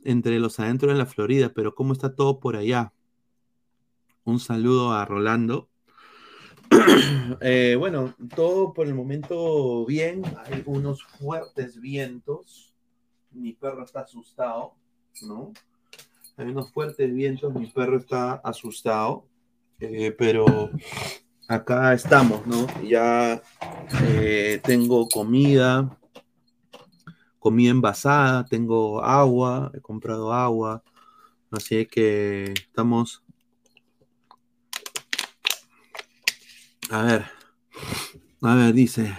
entre 0.03 0.39
los 0.39 0.59
adentros 0.59 0.93
de 0.93 0.97
la 0.97 1.05
Florida, 1.05 1.51
pero 1.53 1.75
¿cómo 1.75 1.93
está 1.93 2.15
todo 2.15 2.39
por 2.39 2.55
allá? 2.55 2.93
Un 4.23 4.39
saludo 4.39 4.93
a 4.93 5.05
Rolando. 5.05 5.69
Eh, 7.39 7.75
bueno, 7.79 8.13
todo 8.35 8.73
por 8.73 8.87
el 8.87 8.93
momento 8.93 9.85
bien. 9.85 10.21
Hay 10.45 10.63
unos 10.65 11.03
fuertes 11.03 11.79
vientos. 11.79 12.75
Mi 13.31 13.53
perro 13.53 13.83
está 13.83 14.01
asustado, 14.01 14.75
¿no? 15.23 15.53
Hay 16.37 16.47
unos 16.47 16.71
fuertes 16.71 17.11
vientos. 17.13 17.53
Mi 17.53 17.67
perro 17.67 17.97
está 17.97 18.33
asustado. 18.33 19.25
Eh, 19.79 20.13
pero 20.17 20.69
acá 21.47 21.93
estamos, 21.93 22.45
¿no? 22.45 22.67
Ya 22.83 23.41
eh, 24.03 24.61
tengo 24.63 25.07
comida, 25.07 25.97
comida 27.41 27.71
envasada, 27.71 28.45
tengo 28.45 29.03
agua, 29.03 29.71
he 29.75 29.81
comprado 29.81 30.31
agua. 30.31 30.83
Así 31.51 31.85
que 31.87 32.53
estamos 32.53 33.23
A 36.91 37.03
ver. 37.03 37.25
A 38.41 38.55
ver, 38.55 38.73
dice. 38.73 39.17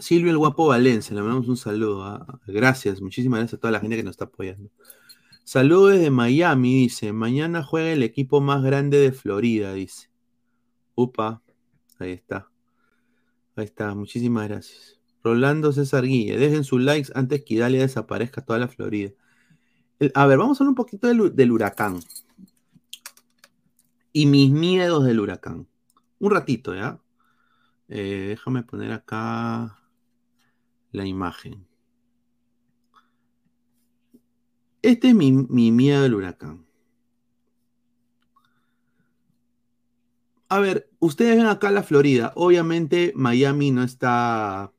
Silvio 0.00 0.32
el 0.32 0.38
Guapo 0.38 0.66
Valencia, 0.66 1.14
le 1.14 1.22
mandamos 1.22 1.48
un 1.48 1.56
saludo. 1.56 2.02
ah. 2.02 2.40
Gracias, 2.48 3.00
muchísimas 3.00 3.38
gracias 3.38 3.58
a 3.58 3.60
toda 3.60 3.70
la 3.70 3.78
gente 3.78 3.96
que 3.96 4.02
nos 4.02 4.12
está 4.12 4.24
apoyando. 4.24 4.70
Saludos 5.44 5.92
desde 5.92 6.10
Miami, 6.10 6.74
dice. 6.74 7.12
Mañana 7.12 7.62
juega 7.62 7.92
el 7.92 8.02
equipo 8.02 8.40
más 8.40 8.64
grande 8.64 8.98
de 8.98 9.12
Florida, 9.12 9.72
dice. 9.72 10.10
Upa, 10.96 11.42
ahí 12.00 12.10
está. 12.10 12.50
Ahí 13.54 13.66
está, 13.66 13.94
muchísimas 13.94 14.48
gracias. 14.48 15.00
Rolando 15.24 15.72
César 15.72 16.04
Guille, 16.04 16.36
dejen 16.36 16.64
sus 16.64 16.82
likes 16.82 17.10
antes 17.14 17.42
que 17.44 17.54
Italia 17.54 17.80
desaparezca 17.80 18.44
toda 18.44 18.58
la 18.58 18.68
Florida. 18.68 19.10
A 20.14 20.26
ver, 20.26 20.36
vamos 20.36 20.60
a 20.60 20.64
hablar 20.64 20.70
un 20.70 20.74
poquito 20.74 21.08
del 21.08 21.50
huracán. 21.50 22.00
Y 24.12 24.26
mis 24.26 24.50
miedos 24.50 25.04
del 25.04 25.20
huracán. 25.20 25.66
Un 26.18 26.30
ratito, 26.30 26.74
¿ya? 26.74 27.00
Eh, 27.88 28.26
déjame 28.28 28.62
poner 28.64 28.92
acá 28.92 29.78
la 30.92 31.06
imagen. 31.06 31.66
Este 34.82 35.08
es 35.08 35.14
mi, 35.14 35.32
mi 35.32 35.72
miedo 35.72 36.02
del 36.02 36.14
huracán. 36.14 36.66
A 40.50 40.60
ver, 40.60 40.90
ustedes 40.98 41.36
ven 41.36 41.46
acá 41.46 41.70
la 41.70 41.82
Florida. 41.82 42.32
Obviamente 42.36 43.12
Miami 43.16 43.70
no 43.70 43.82
está, 43.82 44.72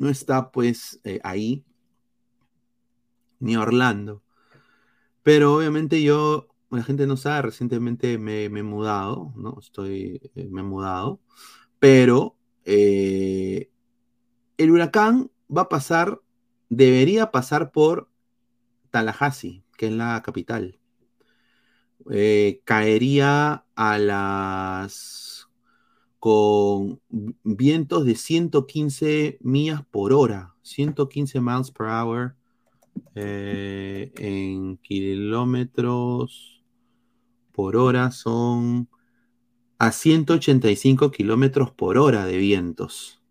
no 0.00 0.08
está 0.08 0.50
pues 0.50 0.98
eh, 1.04 1.20
ahí, 1.22 1.62
ni 3.38 3.56
Orlando. 3.56 4.24
Pero 5.22 5.54
obviamente 5.54 6.02
yo, 6.02 6.48
la 6.70 6.82
gente 6.82 7.06
no 7.06 7.18
sabe, 7.18 7.42
recientemente 7.42 8.16
me, 8.16 8.44
he 8.44 8.62
mudado, 8.62 9.32
¿no? 9.36 9.58
Estoy, 9.60 10.32
eh, 10.34 10.48
me 10.50 10.62
he 10.62 10.64
mudado. 10.64 11.20
Pero 11.78 12.34
eh, 12.64 13.70
el 14.56 14.70
huracán 14.70 15.30
va 15.54 15.62
a 15.62 15.68
pasar, 15.68 16.22
debería 16.70 17.30
pasar 17.30 17.70
por 17.70 18.08
Tallahassee, 18.90 19.62
que 19.76 19.88
es 19.88 19.92
la 19.92 20.22
capital. 20.22 20.78
Caería 22.64 23.66
a 23.76 23.98
las 23.98 25.39
con 26.20 27.00
vientos 27.42 28.04
de 28.04 28.14
115 28.14 29.38
millas 29.40 29.82
por 29.90 30.12
hora, 30.12 30.54
115 30.62 31.40
miles 31.40 31.70
per 31.70 31.86
hour 31.86 32.34
eh, 33.14 34.12
en 34.18 34.76
kilómetros 34.76 36.62
por 37.52 37.76
hora 37.76 38.10
son 38.10 38.88
a 39.78 39.92
185 39.92 41.10
kilómetros 41.10 41.70
por 41.70 41.96
hora 41.96 42.26
de 42.26 42.36
vientos. 42.36 43.22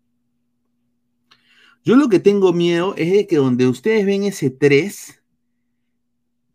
Yo 1.84 1.94
lo 1.94 2.08
que 2.08 2.18
tengo 2.18 2.52
miedo 2.52 2.94
es 2.96 3.12
de 3.12 3.26
que 3.28 3.36
donde 3.36 3.68
ustedes 3.68 4.04
ven 4.04 4.24
ese 4.24 4.50
3, 4.50 5.22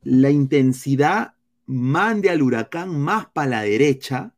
la 0.04 0.32
intensidad 0.32 1.36
mande 1.66 2.30
al 2.30 2.42
huracán 2.42 3.00
más 3.00 3.28
para 3.28 3.50
la 3.50 3.62
derecha 3.62 4.35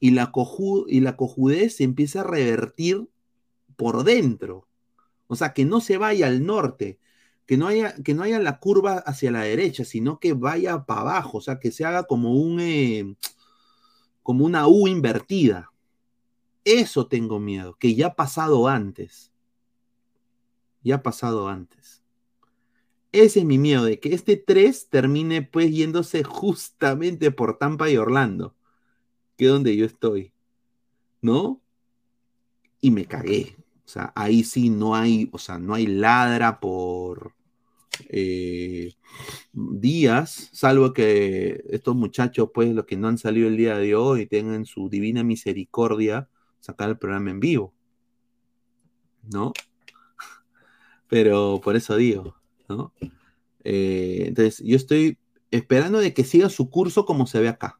y 0.00 0.10
la, 0.12 0.32
cojudez 0.32 1.76
se 1.76 1.84
empieza 1.84 2.22
a 2.22 2.24
revertir 2.24 3.08
por 3.76 4.02
dentro. 4.02 4.66
O 5.28 5.36
sea, 5.36 5.52
que 5.52 5.64
no 5.64 5.80
se 5.80 5.98
vaya 5.98 6.26
al 6.26 6.44
norte, 6.44 6.98
que 7.46 7.56
no 7.56 7.68
haya, 7.68 7.94
que 8.02 8.14
no 8.14 8.22
haya 8.22 8.40
la 8.40 8.58
curva 8.58 8.98
hacia 8.98 9.30
la 9.30 9.42
derecha, 9.42 9.84
sino 9.84 10.18
que 10.18 10.32
vaya 10.32 10.84
para 10.84 11.02
abajo, 11.02 11.38
o 11.38 11.40
sea, 11.40 11.60
que 11.60 11.70
se 11.70 11.84
haga 11.84 12.04
como 12.04 12.34
un 12.34 12.58
eh, 12.60 13.14
como 14.22 14.44
una 14.44 14.66
U 14.66 14.88
invertida. 14.88 15.70
Eso 16.64 17.06
tengo 17.06 17.38
miedo, 17.38 17.76
que 17.78 17.94
ya 17.94 18.08
ha 18.08 18.14
pasado 18.16 18.68
antes. 18.68 19.32
Ya 20.82 20.96
ha 20.96 21.02
pasado 21.02 21.48
antes. 21.48 22.02
Ese 23.12 23.40
es 23.40 23.44
mi 23.44 23.58
miedo, 23.58 23.84
de 23.84 23.98
que 23.98 24.14
este 24.14 24.36
3 24.36 24.88
termine 24.88 25.42
pues 25.42 25.70
yéndose 25.72 26.24
justamente 26.24 27.30
por 27.30 27.58
Tampa 27.58 27.90
y 27.90 27.96
Orlando, 27.96 28.54
que 29.40 29.46
donde 29.46 29.74
yo 29.74 29.86
estoy. 29.86 30.34
¿No? 31.22 31.62
Y 32.82 32.90
me 32.90 33.06
cagué. 33.06 33.56
O 33.86 33.88
sea, 33.88 34.12
ahí 34.14 34.44
sí 34.44 34.68
no 34.68 34.94
hay, 34.94 35.30
o 35.32 35.38
sea, 35.38 35.58
no 35.58 35.72
hay 35.72 35.86
ladra 35.86 36.60
por 36.60 37.34
eh, 38.10 38.92
días, 39.52 40.50
salvo 40.52 40.92
que 40.92 41.64
estos 41.70 41.96
muchachos, 41.96 42.50
pues, 42.52 42.74
los 42.74 42.84
que 42.84 42.98
no 42.98 43.08
han 43.08 43.16
salido 43.16 43.48
el 43.48 43.56
día 43.56 43.78
de 43.78 43.94
hoy, 43.94 44.26
tengan 44.26 44.66
su 44.66 44.90
divina 44.90 45.24
misericordia, 45.24 46.28
sacar 46.60 46.90
el 46.90 46.98
programa 46.98 47.30
en 47.30 47.40
vivo. 47.40 47.72
¿No? 49.22 49.54
Pero 51.08 51.62
por 51.64 51.76
eso 51.76 51.96
digo, 51.96 52.36
¿no? 52.68 52.92
Eh, 53.64 54.24
entonces, 54.26 54.62
yo 54.62 54.76
estoy 54.76 55.16
esperando 55.50 55.98
de 55.98 56.12
que 56.12 56.24
siga 56.24 56.50
su 56.50 56.68
curso 56.68 57.06
como 57.06 57.26
se 57.26 57.40
ve 57.40 57.48
acá. 57.48 57.79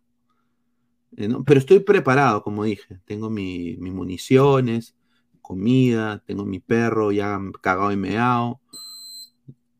Eh, 1.17 1.29
¿no? 1.29 1.45
Pero 1.45 1.61
estoy 1.61 1.81
preparado, 1.81 2.43
como 2.43 2.65
dije. 2.65 3.01
Tengo 3.05 3.31
mi- 3.31 3.77
mis 3.79 3.93
municiones, 3.93 4.97
comida, 5.43 6.23
tengo 6.27 6.45
mi 6.45 6.61
perro 6.61 7.13
ya 7.13 7.39
cagado 7.63 7.93
y 7.93 7.97
meado. 7.97 8.61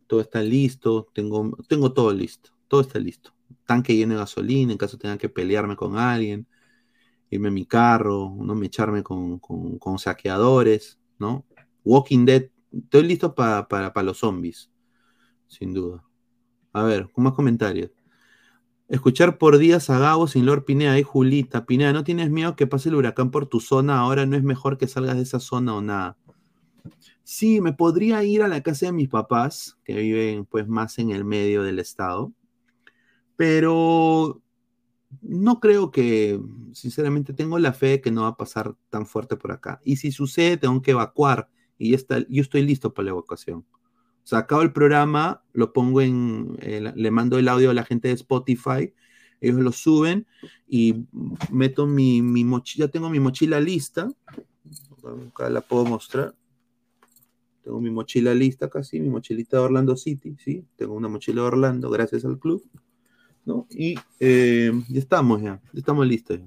Todo 0.07 0.21
está 0.21 0.43
listo, 0.43 1.07
tengo, 1.15 1.57
tengo 1.69 1.93
todo 1.93 2.13
listo, 2.13 2.51
todo 2.69 2.81
está 2.81 2.99
listo. 2.99 3.33
Tanque 3.65 3.95
lleno 3.97 4.15
de 4.15 4.21
gasolina 4.21 4.73
en 4.73 4.79
caso 4.79 4.99
tenga 4.99 5.19
que 5.19 5.29
pelearme 5.29 5.77
con 5.77 5.97
alguien, 5.97 6.49
irme 7.31 7.49
a 7.49 7.53
mi 7.53 7.67
carro, 7.67 8.35
no 8.39 8.55
me 8.57 8.67
echarme 8.67 9.03
con, 9.05 9.41
saqueadores, 9.99 10.99
¿no? 11.19 11.47
Walking 11.85 12.27
Dead, 12.27 12.51
estoy 12.73 13.05
listo 13.05 13.35
pa- 13.35 13.69
para 13.69 13.93
para 13.93 14.05
los 14.07 14.19
zombies, 14.21 14.71
sin 15.49 15.75
duda. 15.75 16.05
A 16.73 16.85
ver, 16.85 17.11
con 17.13 17.25
más 17.25 17.35
comentarios. 17.35 17.91
Escuchar 18.91 19.39
por 19.39 19.59
días 19.59 19.89
a 19.89 20.01
Gabo 20.01 20.27
sin 20.27 20.47
Lord 20.47 20.65
Pineda 20.65 20.99
y 20.99 21.05
Julita. 21.05 21.65
Pineda, 21.65 21.93
¿no 21.93 22.03
tienes 22.03 22.29
miedo 22.29 22.57
que 22.57 22.67
pase 22.67 22.89
el 22.89 22.97
huracán 22.97 23.31
por 23.31 23.47
tu 23.47 23.61
zona? 23.61 24.01
Ahora 24.01 24.27
no 24.27 24.37
es 24.37 24.43
mejor 24.43 24.79
que 24.79 24.89
salgas 24.89 25.15
de 25.15 25.23
esa 25.23 25.39
zona 25.39 25.77
o 25.77 25.81
nada. 25.81 26.19
Sí, 27.23 27.61
me 27.61 27.73
podría 27.73 28.25
ir 28.25 28.43
a 28.43 28.49
la 28.49 28.65
casa 28.65 28.87
de 28.87 28.93
mis 28.93 29.09
papás, 29.09 29.79
que 29.85 29.95
viven 29.95 30.45
pues 30.45 30.67
más 30.67 30.99
en 30.99 31.13
el 31.13 31.25
medio 31.25 31.63
del 31.63 31.79
estado, 31.79 32.33
pero 33.37 34.43
no 35.23 35.61
creo 35.61 35.93
que, 35.93 36.41
sinceramente, 36.73 37.33
tengo 37.33 37.61
la 37.61 37.73
fe 37.73 37.87
de 37.87 38.01
que 38.01 38.11
no 38.11 38.23
va 38.23 38.29
a 38.29 38.37
pasar 38.37 38.75
tan 38.89 39.07
fuerte 39.07 39.37
por 39.37 39.53
acá. 39.53 39.81
Y 39.85 39.99
si 39.99 40.11
sucede, 40.11 40.57
tengo 40.57 40.83
que 40.83 40.91
evacuar 40.91 41.49
y 41.79 41.95
está, 41.95 42.27
yo 42.29 42.43
estoy 42.43 42.63
listo 42.63 42.93
para 42.93 43.05
la 43.05 43.11
evacuación. 43.13 43.65
Sea, 44.31 44.39
acabo 44.41 44.63
el 44.63 44.73
programa, 44.73 45.43
lo 45.53 45.73
pongo 45.73 46.01
en, 46.01 46.57
le 46.61 47.11
mando 47.11 47.39
el 47.39 47.49
audio 47.49 47.71
a 47.71 47.75
la 47.75 47.85
gente 47.85 48.09
de 48.09 48.15
Spotify, 48.15 48.95
ellos 49.41 49.59
lo 49.59 49.73
suben 49.73 50.27
y 50.69 51.07
meto 51.51 51.87
mi, 51.87 52.23
mi 52.23 52.45
mochila, 52.45 52.89
tengo 52.89 53.11
mi 53.11 53.19
mochila 53.19 53.59
lista, 53.59 54.09
acá 55.29 55.51
la 55.51 55.61
puedo 55.61 55.85
mostrar. 55.85 56.35
Tengo 57.65 57.81
mi 57.81 57.91
mochila 57.91 58.33
lista 58.33 58.71
casi, 58.71 59.01
mi 59.01 59.09
mochilita 59.09 59.57
de 59.57 59.65
Orlando 59.65 59.97
City, 59.97 60.37
¿sí? 60.39 60.65
Tengo 60.77 60.95
una 60.95 61.09
mochila 61.09 61.43
de 61.43 61.49
Orlando 61.49 61.91
gracias 61.91 62.25
al 62.25 62.39
club. 62.39 62.63
¿no? 63.45 63.67
Y 63.71 63.97
eh, 64.21 64.73
ya 64.89 64.99
estamos 65.01 65.43
ya, 65.43 65.61
ya 65.73 65.79
estamos 65.81 66.07
listos. 66.07 66.39
ya. 66.39 66.47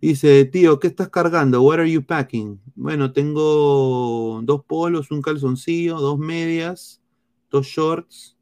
Dice, 0.00 0.44
tío, 0.46 0.78
¿qué 0.78 0.88
estás 0.88 1.08
cargando? 1.10 1.62
What 1.62 1.80
are 1.80 1.90
you 1.90 2.04
packing? 2.04 2.60
Bueno, 2.74 3.12
tengo 3.12 4.40
dos 4.42 4.64
polos, 4.64 5.10
un 5.10 5.22
calzoncillo, 5.22 5.98
dos 6.00 6.18
medias, 6.18 7.00
dos 7.50 7.66
shorts, 7.66 8.36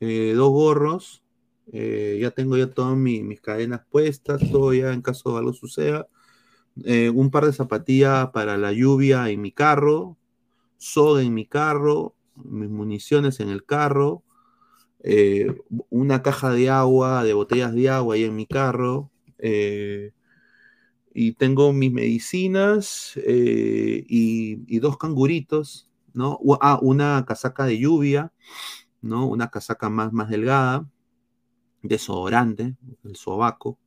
eh, 0.00 0.32
dos 0.34 0.50
gorros. 0.50 1.22
eh, 1.72 2.18
ya 2.20 2.30
tengo 2.30 2.56
ya 2.56 2.70
todas 2.72 2.96
mi- 2.96 3.22
mis 3.24 3.40
cadenas 3.40 3.80
puestas, 3.90 4.46
todo 4.48 4.72
ya 4.72 4.92
en 4.92 5.02
caso 5.02 5.32
de 5.32 5.38
algo 5.38 5.52
suceda. 5.52 6.06
eh, 6.84 7.10
un 7.10 7.30
par 7.30 7.46
de 7.46 7.52
zapatillas 7.54 8.30
para 8.32 8.56
la 8.58 8.72
lluvia 8.72 9.30
en 9.30 9.40
mi 9.42 9.52
carro, 9.52 10.16
soda 10.78 11.22
en 11.22 11.34
mi 11.34 11.46
carro, 11.46 12.14
mis 12.36 12.70
municiones 12.70 13.40
en 13.40 13.50
el 13.50 13.64
carro, 13.66 14.24
una 15.90 16.22
caja 16.22 16.50
de 16.52 16.70
agua, 16.70 17.24
de 17.24 17.32
botellas 17.34 17.74
de 17.74 17.88
agua 17.90 18.14
ahí 18.14 18.24
en 18.24 18.36
mi 18.36 18.46
carro. 18.46 19.10
eh, 19.38 20.12
y 21.18 21.32
tengo 21.32 21.72
mis 21.72 21.90
medicinas 21.90 23.12
eh, 23.24 24.04
y, 24.06 24.78
dos 24.80 24.98
canguritos, 24.98 25.90
¿no? 26.12 26.38
Ah, 26.60 26.78
una 26.82 27.24
casaca 27.26 27.64
de 27.64 27.78
lluvia, 27.78 28.34
¿no? 29.00 29.26
Una 29.26 29.50
casaca 29.50 29.88
más, 29.88 30.12
más 30.12 30.28
delgada, 30.28 30.86
desodorante, 31.82 32.76
el 33.02 33.16
sobaco. 33.16 33.78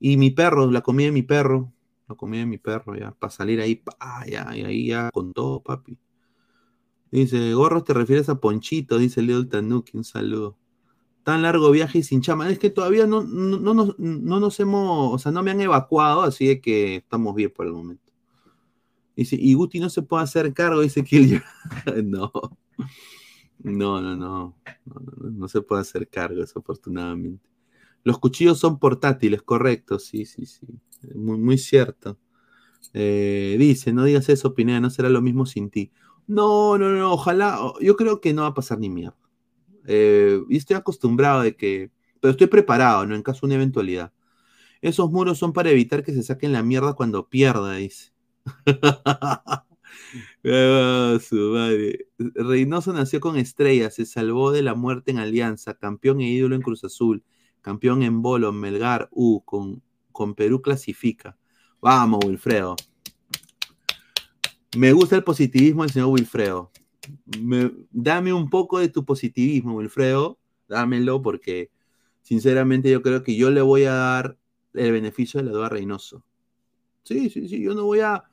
Y 0.00 0.16
mi 0.16 0.30
perro, 0.30 0.70
la 0.70 0.80
comida 0.80 1.08
de 1.08 1.12
mi 1.12 1.22
perro, 1.22 1.74
la 2.08 2.14
comida 2.14 2.40
de 2.40 2.46
mi 2.46 2.58
perro, 2.58 2.96
ya, 2.96 3.12
para 3.12 3.30
salir 3.30 3.60
ahí, 3.60 3.76
pa, 3.76 4.24
ya, 4.26 4.56
y 4.56 4.62
ahí 4.64 4.86
ya 4.88 5.10
con 5.10 5.34
todo, 5.34 5.62
papi. 5.62 5.98
Dice, 7.10 7.52
gorros 7.52 7.84
te 7.84 7.92
refieres 7.92 8.30
a 8.30 8.40
Ponchito, 8.40 8.96
dice 8.96 9.20
Little 9.20 9.44
Tanuki, 9.44 9.98
un 9.98 10.04
saludo. 10.04 10.56
Tan 11.26 11.42
largo 11.42 11.72
viaje 11.72 11.98
y 11.98 12.02
sin 12.04 12.20
chama. 12.20 12.48
Es 12.48 12.60
que 12.60 12.70
todavía 12.70 13.04
no, 13.04 13.24
no, 13.24 13.58
no 13.58 13.74
nos, 13.74 13.98
no 13.98 14.38
nos 14.38 14.60
hemos, 14.60 15.12
o 15.12 15.18
sea, 15.18 15.32
no 15.32 15.42
me 15.42 15.50
han 15.50 15.60
evacuado, 15.60 16.22
así 16.22 16.46
de 16.46 16.60
que 16.60 16.94
estamos 16.98 17.34
bien 17.34 17.50
por 17.52 17.66
el 17.66 17.72
momento. 17.72 18.12
Dice, 19.16 19.34
y 19.36 19.54
Guti 19.54 19.80
no 19.80 19.90
se 19.90 20.02
puede 20.02 20.22
hacer 20.22 20.54
cargo, 20.54 20.82
dice 20.82 21.02
Kill 21.02 21.42
no. 22.04 22.30
No, 23.58 24.00
no, 24.00 24.14
no. 24.14 24.56
No, 24.84 25.48
se 25.48 25.62
puede 25.62 25.80
hacer 25.82 26.08
cargo, 26.08 26.42
desafortunadamente. 26.42 27.44
Los 28.04 28.20
cuchillos 28.20 28.60
son 28.60 28.78
portátiles, 28.78 29.42
correcto, 29.42 29.98
sí, 29.98 30.26
sí, 30.26 30.46
sí. 30.46 30.64
Muy, 31.12 31.58
cierto. 31.58 32.20
Eh, 32.92 33.56
dice, 33.58 33.92
no 33.92 34.04
digas 34.04 34.28
eso, 34.28 34.54
Pineda, 34.54 34.78
no 34.78 34.90
será 34.90 35.08
lo 35.08 35.22
mismo 35.22 35.44
sin 35.44 35.70
ti. 35.70 35.90
No, 36.28 36.78
no, 36.78 36.92
no, 36.92 37.12
ojalá, 37.12 37.58
yo 37.80 37.96
creo 37.96 38.20
que 38.20 38.32
no 38.32 38.42
va 38.42 38.48
a 38.50 38.54
pasar 38.54 38.78
ni 38.78 38.90
mierda. 38.90 39.25
Eh, 39.86 40.40
y 40.48 40.56
estoy 40.56 40.76
acostumbrado 40.76 41.42
de 41.42 41.56
que, 41.56 41.90
pero 42.20 42.32
estoy 42.32 42.46
preparado, 42.48 43.06
¿no? 43.06 43.14
En 43.14 43.22
caso 43.22 43.40
de 43.40 43.46
una 43.46 43.54
eventualidad. 43.56 44.12
Esos 44.80 45.10
muros 45.10 45.38
son 45.38 45.52
para 45.52 45.70
evitar 45.70 46.02
que 46.02 46.12
se 46.12 46.22
saquen 46.22 46.52
la 46.52 46.62
mierda 46.62 46.94
cuando 46.94 47.28
pierda, 47.28 47.76
dice. 47.76 48.12
Madre. 50.42 52.06
Reynoso 52.18 52.92
nació 52.92 53.20
con 53.20 53.36
estrellas, 53.36 53.94
se 53.94 54.06
salvó 54.06 54.52
de 54.52 54.62
la 54.62 54.74
muerte 54.74 55.10
en 55.10 55.18
Alianza, 55.18 55.74
campeón 55.74 56.20
e 56.20 56.30
ídolo 56.30 56.54
en 56.54 56.62
Cruz 56.62 56.84
Azul, 56.84 57.24
campeón 57.62 58.02
en 58.02 58.22
Bolo, 58.22 58.52
Melgar, 58.52 59.08
U, 59.12 59.42
con, 59.44 59.82
con 60.12 60.34
Perú 60.34 60.62
clasifica. 60.62 61.36
Vamos, 61.80 62.24
Wilfredo. 62.24 62.76
Me 64.76 64.92
gusta 64.92 65.16
el 65.16 65.24
positivismo 65.24 65.82
del 65.82 65.92
señor 65.92 66.08
Wilfredo. 66.08 66.70
Me- 67.40 67.72
dame 67.90 68.32
un 68.32 68.50
poco 68.50 68.78
de 68.78 68.88
tu 68.88 69.04
positivismo, 69.04 69.76
Wilfredo. 69.76 70.38
Dámelo 70.68 71.22
porque, 71.22 71.70
sinceramente, 72.22 72.90
yo 72.90 73.02
creo 73.02 73.22
que 73.22 73.36
yo 73.36 73.50
le 73.50 73.62
voy 73.62 73.84
a 73.84 73.92
dar 73.92 74.36
el 74.74 74.92
beneficio 74.92 75.38
de 75.38 75.46
la 75.46 75.52
duda 75.52 75.66
a 75.66 75.70
Reynoso. 75.70 76.24
Sí, 77.02 77.30
sí, 77.30 77.48
sí, 77.48 77.60
yo 77.62 77.74
no 77.74 77.84
voy 77.84 78.00
a... 78.00 78.24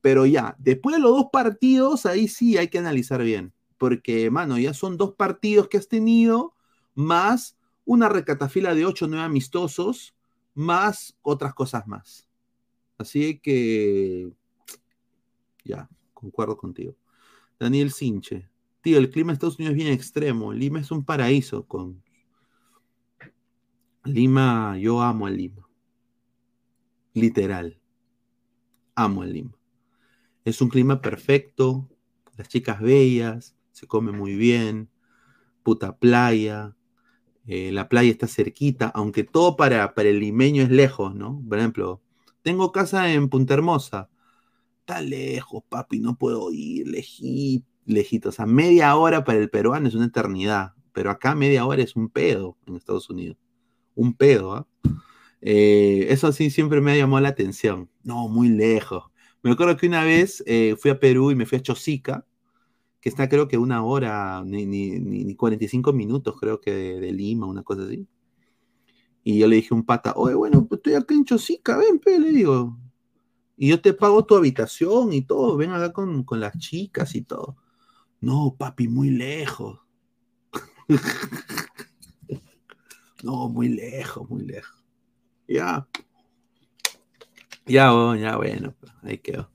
Pero 0.00 0.24
ya, 0.26 0.54
después 0.58 0.96
de 0.96 1.02
los 1.02 1.10
dos 1.12 1.26
partidos, 1.32 2.06
ahí 2.06 2.28
sí 2.28 2.56
hay 2.56 2.68
que 2.68 2.78
analizar 2.78 3.22
bien. 3.22 3.52
Porque, 3.78 4.30
mano, 4.30 4.58
ya 4.58 4.72
son 4.72 4.96
dos 4.96 5.14
partidos 5.14 5.68
que 5.68 5.76
has 5.76 5.88
tenido, 5.88 6.54
más 6.94 7.56
una 7.84 8.08
recatafila 8.08 8.74
de 8.74 8.86
ocho, 8.86 9.06
nueve 9.06 9.24
amistosos, 9.24 10.14
más 10.54 11.16
otras 11.22 11.54
cosas 11.54 11.86
más. 11.86 12.28
Así 12.98 13.38
que, 13.38 14.30
ya, 15.64 15.88
concuerdo 16.14 16.56
contigo. 16.56 16.94
Daniel 17.58 17.92
Sinche. 17.92 18.48
Tío, 18.80 18.98
el 18.98 19.10
clima 19.10 19.32
de 19.32 19.34
Estados 19.34 19.58
Unidos 19.58 19.72
es 19.72 19.82
bien 19.82 19.92
extremo. 19.92 20.52
Lima 20.52 20.80
es 20.80 20.90
un 20.90 21.04
paraíso 21.04 21.66
con... 21.66 22.02
Lima, 24.04 24.78
yo 24.78 25.00
amo 25.00 25.26
a 25.26 25.30
Lima. 25.30 25.68
Literal. 27.14 27.80
Amo 28.94 29.22
a 29.22 29.26
Lima. 29.26 29.56
Es 30.44 30.60
un 30.60 30.68
clima 30.68 31.00
perfecto, 31.00 31.88
las 32.36 32.48
chicas 32.48 32.80
bellas, 32.80 33.56
se 33.72 33.88
come 33.88 34.12
muy 34.12 34.36
bien, 34.36 34.88
puta 35.64 35.96
playa, 35.96 36.76
eh, 37.46 37.72
la 37.72 37.88
playa 37.88 38.10
está 38.10 38.28
cerquita, 38.28 38.86
aunque 38.94 39.24
todo 39.24 39.56
para, 39.56 39.94
para 39.94 40.08
el 40.08 40.20
limeño 40.20 40.62
es 40.62 40.70
lejos, 40.70 41.14
¿no? 41.16 41.42
Por 41.48 41.58
ejemplo, 41.58 42.00
tengo 42.42 42.70
casa 42.70 43.12
en 43.12 43.28
Punta 43.28 43.54
Hermosa, 43.54 44.08
está 44.86 45.00
lejos, 45.02 45.62
papi, 45.68 46.00
no 46.00 46.16
puedo 46.16 46.52
ir, 46.52 46.86
leji- 46.88 47.64
lejito, 47.86 48.28
o 48.30 48.32
sea, 48.32 48.46
media 48.46 48.96
hora 48.96 49.24
para 49.24 49.38
el 49.38 49.50
peruano 49.50 49.88
es 49.88 49.94
una 49.94 50.06
eternidad, 50.06 50.74
pero 50.92 51.10
acá 51.10 51.34
media 51.34 51.66
hora 51.66 51.82
es 51.82 51.96
un 51.96 52.08
pedo 52.08 52.56
en 52.66 52.76
Estados 52.76 53.10
Unidos, 53.10 53.36
un 53.96 54.14
pedo, 54.14 54.54
¿ah? 54.54 54.66
Eh, 55.40 56.06
eso 56.10 56.32
sí 56.32 56.50
siempre 56.50 56.80
me 56.80 56.96
llamado 56.98 57.22
la 57.22 57.28
atención, 57.30 57.90
no, 58.04 58.28
muy 58.28 58.48
lejos. 58.48 59.04
Me 59.42 59.52
acuerdo 59.52 59.76
que 59.76 59.86
una 59.86 60.04
vez 60.04 60.42
eh, 60.46 60.76
fui 60.78 60.90
a 60.90 61.00
Perú 61.00 61.30
y 61.30 61.36
me 61.36 61.46
fui 61.46 61.58
a 61.58 61.62
Chosica, 61.62 62.26
que 63.00 63.08
está 63.10 63.28
creo 63.28 63.48
que 63.48 63.58
una 63.58 63.84
hora, 63.84 64.42
ni, 64.46 64.66
ni, 64.66 64.92
ni- 65.00 65.24
ni 65.24 65.36
45 65.36 65.92
minutos 65.94 66.36
creo 66.40 66.60
que 66.60 66.72
de, 66.72 67.00
de 67.00 67.12
Lima, 67.12 67.46
una 67.46 67.62
cosa 67.64 67.84
así. 67.84 68.06
Y 69.24 69.38
yo 69.38 69.46
le 69.48 69.56
dije 69.56 69.68
a 69.72 69.74
un 69.76 69.84
pata, 69.84 70.12
oye, 70.16 70.34
bueno, 70.34 70.66
pues 70.66 70.78
estoy 70.78 70.94
acá 70.94 71.14
en 71.14 71.24
Chosica, 71.24 71.76
ven, 71.76 71.98
pe, 71.98 72.18
le 72.18 72.30
digo. 72.30 72.76
Y 73.56 73.68
yo 73.68 73.80
te 73.80 73.94
pago 73.94 74.24
tu 74.24 74.36
habitación 74.36 75.12
y 75.12 75.22
todo, 75.22 75.56
ven 75.56 75.72
acá 75.72 75.92
con, 75.92 76.24
con 76.24 76.40
las 76.40 76.58
chicas 76.58 77.14
y 77.14 77.22
todo. 77.22 77.56
No, 78.20 78.54
papi, 78.58 78.88
muy 78.88 79.10
lejos. 79.10 79.80
no, 83.22 83.48
muy 83.48 83.68
lejos, 83.68 84.28
muy 84.28 84.42
lejos. 84.42 84.84
Ya. 85.48 85.86
Ya, 87.66 87.92
bueno, 87.92 88.16
ya, 88.16 88.36
bueno, 88.36 88.74
pues, 88.78 88.92
ahí 89.02 89.18
quedó. 89.18 89.50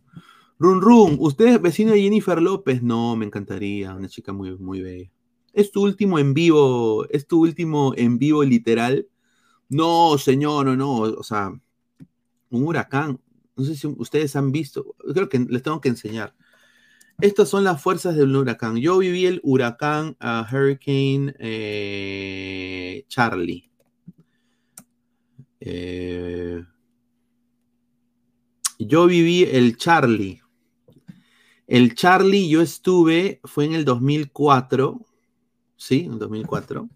Run 0.60 0.82
Run, 0.82 1.18
¿usted 1.20 1.48
es 1.48 1.62
vecino 1.62 1.92
de 1.92 2.02
Jennifer 2.02 2.42
López? 2.42 2.84
No, 2.84 3.16
me 3.16 3.26
encantaría, 3.26 3.96
una 3.96 4.08
chica 4.08 4.34
muy, 4.34 4.58
muy 4.58 4.82
bella. 4.82 5.12
¿Es 5.54 5.72
tu 5.72 5.84
último 5.84 6.20
en 6.20 6.34
vivo? 6.34 7.06
¿Es 7.10 7.28
tu 7.28 7.42
último 7.42 7.94
en 7.96 8.18
vivo 8.18 8.44
literal? 8.44 9.08
No, 9.70 10.18
señor, 10.18 10.66
no, 10.66 10.76
no, 10.76 11.00
o 11.00 11.24
sea, 11.24 11.52
un 12.50 12.68
huracán. 12.68 13.20
No 13.62 13.68
sé 13.68 13.76
si 13.76 13.86
ustedes 13.86 14.36
han 14.36 14.52
visto, 14.52 14.96
creo 15.14 15.30
que 15.30 15.38
les 15.38 15.62
tengo 15.62 15.80
que 15.80 15.90
enseñar. 15.90 16.34
Estas 17.20 17.48
son 17.48 17.64
las 17.64 17.80
fuerzas 17.80 18.16
del 18.16 18.36
huracán. 18.36 18.78
Yo 18.78 18.98
viví 18.98 19.28
el 19.28 19.40
huracán 19.44 20.18
Hurricane 20.20 21.36
eh, 21.38 23.06
Charlie. 23.08 23.70
Eh, 25.60 26.64
yo 28.80 29.06
viví 29.06 29.44
el 29.44 29.78
Charlie. 29.78 30.42
El 31.68 31.94
Charlie 31.94 32.50
yo 32.50 32.64
estuve, 32.64 33.42
fue 33.44 33.66
en 33.66 33.74
el 33.74 33.86
2004, 33.86 35.06
¿sí? 35.78 36.06
En 36.06 36.14
el 36.14 36.20
2004. 36.20 36.90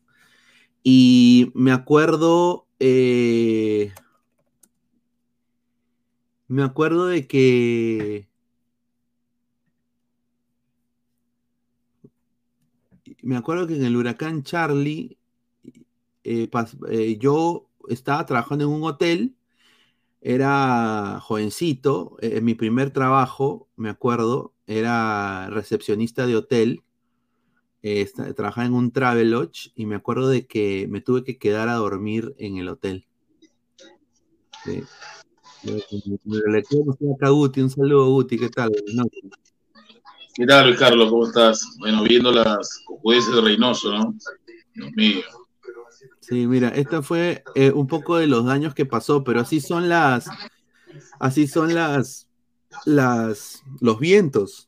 Y 0.82 1.52
me 1.54 1.72
acuerdo, 1.72 2.68
eh, 2.80 3.94
me 6.48 6.64
acuerdo 6.64 7.08
de 7.08 7.28
que 7.28 8.28
me 13.22 13.38
acuerdo 13.38 13.68
que 13.68 13.76
en 13.76 13.86
el 13.86 13.96
huracán 13.96 14.44
Charlie 14.44 15.18
eh, 16.24 16.50
eh, 16.90 17.18
yo 17.20 17.70
estaba 17.88 18.26
trabajando 18.26 18.66
en 18.66 18.72
un 18.72 18.84
hotel, 18.84 19.36
era 20.22 21.20
jovencito, 21.22 22.18
eh, 22.20 22.42
mi 22.42 22.56
primer 22.56 22.92
trabajo, 22.92 23.68
me 23.76 23.90
acuerdo, 23.90 24.54
era 24.66 25.50
recepcionista 25.52 26.26
de 26.26 26.36
hotel, 26.36 26.84
eh, 27.84 28.10
trabajaba 28.36 28.66
en 28.66 28.74
un 28.74 28.92
travel 28.92 29.30
lodge 29.30 29.72
y 29.76 29.86
me 29.86 29.96
acuerdo 29.96 30.28
de 30.28 30.48
que 30.48 30.88
me 30.90 31.02
tuve 31.02 31.24
que 31.24 31.38
quedar 31.38 31.70
a 31.70 31.76
dormir 31.76 32.34
en 32.40 32.58
el 32.58 32.70
hotel. 32.70 33.06
Sí. 34.64 34.82
Le 35.66 36.60
acá 36.60 37.28
a 37.28 37.30
Guti, 37.30 37.62
un 37.62 37.70
saludo 37.72 38.10
Guti, 38.12 38.38
¿qué 38.38 38.50
tal? 38.50 38.70
Buenas 38.70 38.96
noches. 38.96 39.24
¿Qué 40.36 40.46
tal, 40.46 40.70
Ricardo? 40.70 41.10
¿Cómo 41.10 41.26
estás? 41.26 41.76
Bueno, 41.80 42.04
viendo 42.04 42.32
las 42.32 42.84
cojudeces 42.86 43.34
de 43.34 43.42
Reynoso, 43.42 43.92
¿no? 43.92 44.16
Dios 44.76 44.92
mío. 44.96 45.22
Sí, 46.20 46.46
mira, 46.46 46.70
esta 46.70 47.02
fue 47.02 47.44
eh, 47.56 47.72
un 47.72 47.88
poco 47.88 48.18
de 48.18 48.28
los 48.28 48.46
daños 48.46 48.76
que 48.76 48.86
pasó, 48.86 49.24
pero 49.24 49.40
así 49.40 49.60
son 49.60 49.90
las, 49.90 50.28
así 51.20 51.48
son 51.48 51.74
las, 51.74 52.28
las, 52.86 53.64
los 53.80 54.00
vientos. 54.00 54.68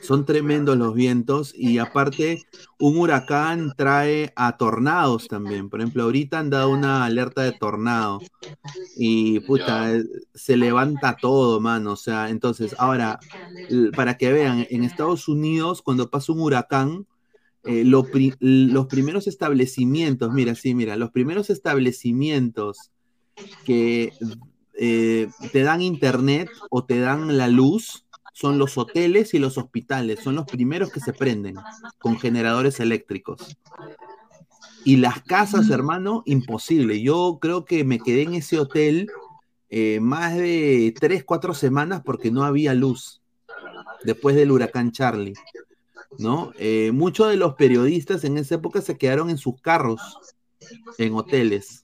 Son 0.00 0.24
tremendos 0.26 0.76
los 0.76 0.94
vientos 0.94 1.52
y 1.54 1.78
aparte 1.78 2.44
un 2.78 2.98
huracán 2.98 3.72
trae 3.76 4.32
a 4.36 4.56
tornados 4.56 5.28
también. 5.28 5.70
Por 5.70 5.80
ejemplo, 5.80 6.04
ahorita 6.04 6.38
han 6.40 6.50
dado 6.50 6.70
una 6.70 7.04
alerta 7.04 7.42
de 7.42 7.52
tornado 7.52 8.26
y 8.94 9.40
puta, 9.40 9.92
se 10.34 10.56
levanta 10.56 11.18
todo, 11.20 11.60
mano. 11.60 11.92
O 11.92 11.96
sea, 11.96 12.30
entonces, 12.30 12.74
ahora, 12.78 13.24
para 13.96 14.16
que 14.18 14.32
vean, 14.32 14.66
en 14.70 14.84
Estados 14.84 15.28
Unidos, 15.28 15.82
cuando 15.82 16.10
pasa 16.10 16.32
un 16.32 16.40
huracán, 16.40 17.06
eh, 17.64 17.84
lo 17.84 18.10
pri- 18.10 18.36
los 18.40 18.88
primeros 18.88 19.26
establecimientos, 19.28 20.32
mira, 20.32 20.54
sí, 20.54 20.74
mira, 20.74 20.96
los 20.96 21.10
primeros 21.12 21.50
establecimientos 21.50 22.92
que 23.64 24.16
eh, 24.74 25.32
te 25.52 25.62
dan 25.62 25.82
internet 25.82 26.52
o 26.70 26.84
te 26.84 27.00
dan 27.00 27.36
la 27.38 27.48
luz 27.48 28.06
son 28.42 28.58
los 28.58 28.76
hoteles 28.76 29.34
y 29.34 29.38
los 29.38 29.56
hospitales, 29.56 30.18
son 30.18 30.34
los 30.34 30.46
primeros 30.46 30.90
que 30.90 30.98
se 30.98 31.12
prenden 31.12 31.54
con 32.00 32.18
generadores 32.18 32.80
eléctricos. 32.80 33.56
Y 34.84 34.96
las 34.96 35.22
casas, 35.22 35.70
hermano, 35.70 36.24
imposible. 36.26 37.00
Yo 37.00 37.38
creo 37.40 37.64
que 37.64 37.84
me 37.84 38.00
quedé 38.00 38.22
en 38.22 38.34
ese 38.34 38.58
hotel 38.58 39.08
eh, 39.70 40.00
más 40.00 40.34
de 40.34 40.92
tres, 40.98 41.22
cuatro 41.22 41.54
semanas 41.54 42.02
porque 42.04 42.32
no 42.32 42.42
había 42.42 42.74
luz 42.74 43.22
después 44.02 44.34
del 44.34 44.50
huracán 44.50 44.90
Charlie. 44.90 45.34
¿no? 46.18 46.50
Eh, 46.58 46.90
muchos 46.92 47.28
de 47.30 47.36
los 47.36 47.54
periodistas 47.54 48.24
en 48.24 48.38
esa 48.38 48.56
época 48.56 48.80
se 48.80 48.98
quedaron 48.98 49.30
en 49.30 49.38
sus 49.38 49.60
carros, 49.60 50.00
en 50.98 51.14
hoteles, 51.14 51.81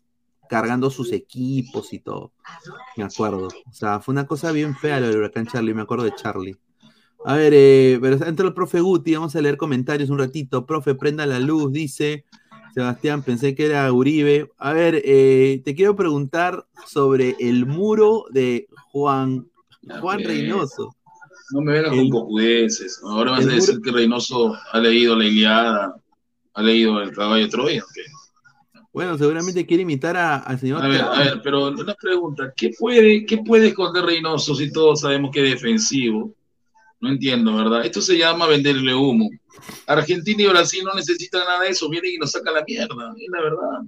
cargando 0.49 0.91
sus 0.91 1.13
equipos 1.13 1.93
y 1.93 1.99
todo. 2.01 2.33
Me 2.97 3.05
acuerdo. 3.05 3.47
O 3.49 3.73
sea, 3.73 4.01
fue 4.01 4.13
una 4.13 4.27
cosa 4.27 4.53
bien 4.53 4.75
fea 4.77 5.01
lo 5.01 5.09
del 5.09 5.19
huracán 5.19 5.47
Charlie, 5.47 5.75
me 5.75 5.83
acuerdo 5.83 6.05
de 6.05 6.15
Charlie. 6.15 6.57
A 7.25 7.35
ver, 7.35 7.53
eh, 7.55 7.99
pero 8.01 8.25
entra 8.27 8.47
el 8.47 8.55
profe 8.55 8.81
Guti, 8.81 9.15
vamos 9.15 9.35
a 9.37 9.41
leer 9.41 9.57
comentarios 9.57 10.09
un 10.11 10.19
ratito. 10.19 10.65
Profe, 10.67 10.95
prenda 10.95 11.27
la 11.27 11.41
luz, 11.41 11.73
dice 11.73 12.25
Sebastián, 12.75 13.23
pensé 13.23 13.55
que 13.55 13.67
era 13.67 13.93
Uribe. 13.93 14.51
A 14.57 14.73
ver, 14.73 15.03
eh, 15.05 15.61
te 15.65 15.75
quiero 15.75 15.97
preguntar 15.97 16.67
sobre 16.87 17.35
el 17.41 17.67
muro 17.67 18.25
de 18.31 18.69
Juan, 18.93 19.49
Juan 20.01 20.23
Reynoso. 20.23 20.95
No 21.51 21.63
me 21.63 21.73
vengas 21.73 21.91
con 21.91 22.09
cojudeces. 22.11 23.01
Ahora 23.03 23.33
vas 23.33 23.47
a 23.47 23.49
decir 23.49 23.75
muro- 23.77 23.83
que 23.83 23.91
Reynoso 23.93 24.55
ha 24.73 24.79
leído 24.79 25.17
la 25.17 25.25
Iliada, 25.25 25.97
ha 26.55 26.63
leído 26.63 27.01
el 27.03 27.11
caballo 27.13 27.45
de 27.45 27.51
Troya. 27.51 27.83
¿o 27.83 27.87
qué? 27.95 28.03
Bueno, 28.99 29.17
seguramente 29.17 29.65
quiere 29.65 29.85
imitar 29.85 30.17
a- 30.17 30.39
al 30.39 30.59
señor. 30.59 30.85
A 30.85 30.89
ver, 30.89 31.01
a 31.03 31.19
ver, 31.21 31.41
pero 31.41 31.69
una 31.69 31.95
pregunta, 31.95 32.53
¿qué 32.57 32.73
puede, 32.77 33.25
qué 33.25 33.39
puede 33.39 33.69
esconder 33.69 34.05
Reynoso 34.05 34.57
si 34.57 34.73
todos 34.73 35.03
sabemos 35.03 35.31
que 35.31 35.45
es 35.45 35.53
defensivo? 35.53 36.35
No 36.99 37.09
entiendo, 37.09 37.55
¿verdad? 37.55 37.87
Esto 37.87 38.01
se 38.03 38.19
llama 38.19 38.49
venderle 38.49 38.93
humo. 38.93 39.31
Argentina 39.87 40.43
y 40.43 40.47
Brasil 40.49 40.83
no 40.85 40.95
necesitan 40.95 41.43
nada 41.47 41.61
de 41.61 41.69
eso, 41.69 41.89
vienen 41.89 42.15
y 42.15 42.17
nos 42.17 42.33
sacan 42.33 42.55
la 42.55 42.65
mierda, 42.67 43.15
es 43.17 43.29
la 43.31 43.41
verdad. 43.41 43.83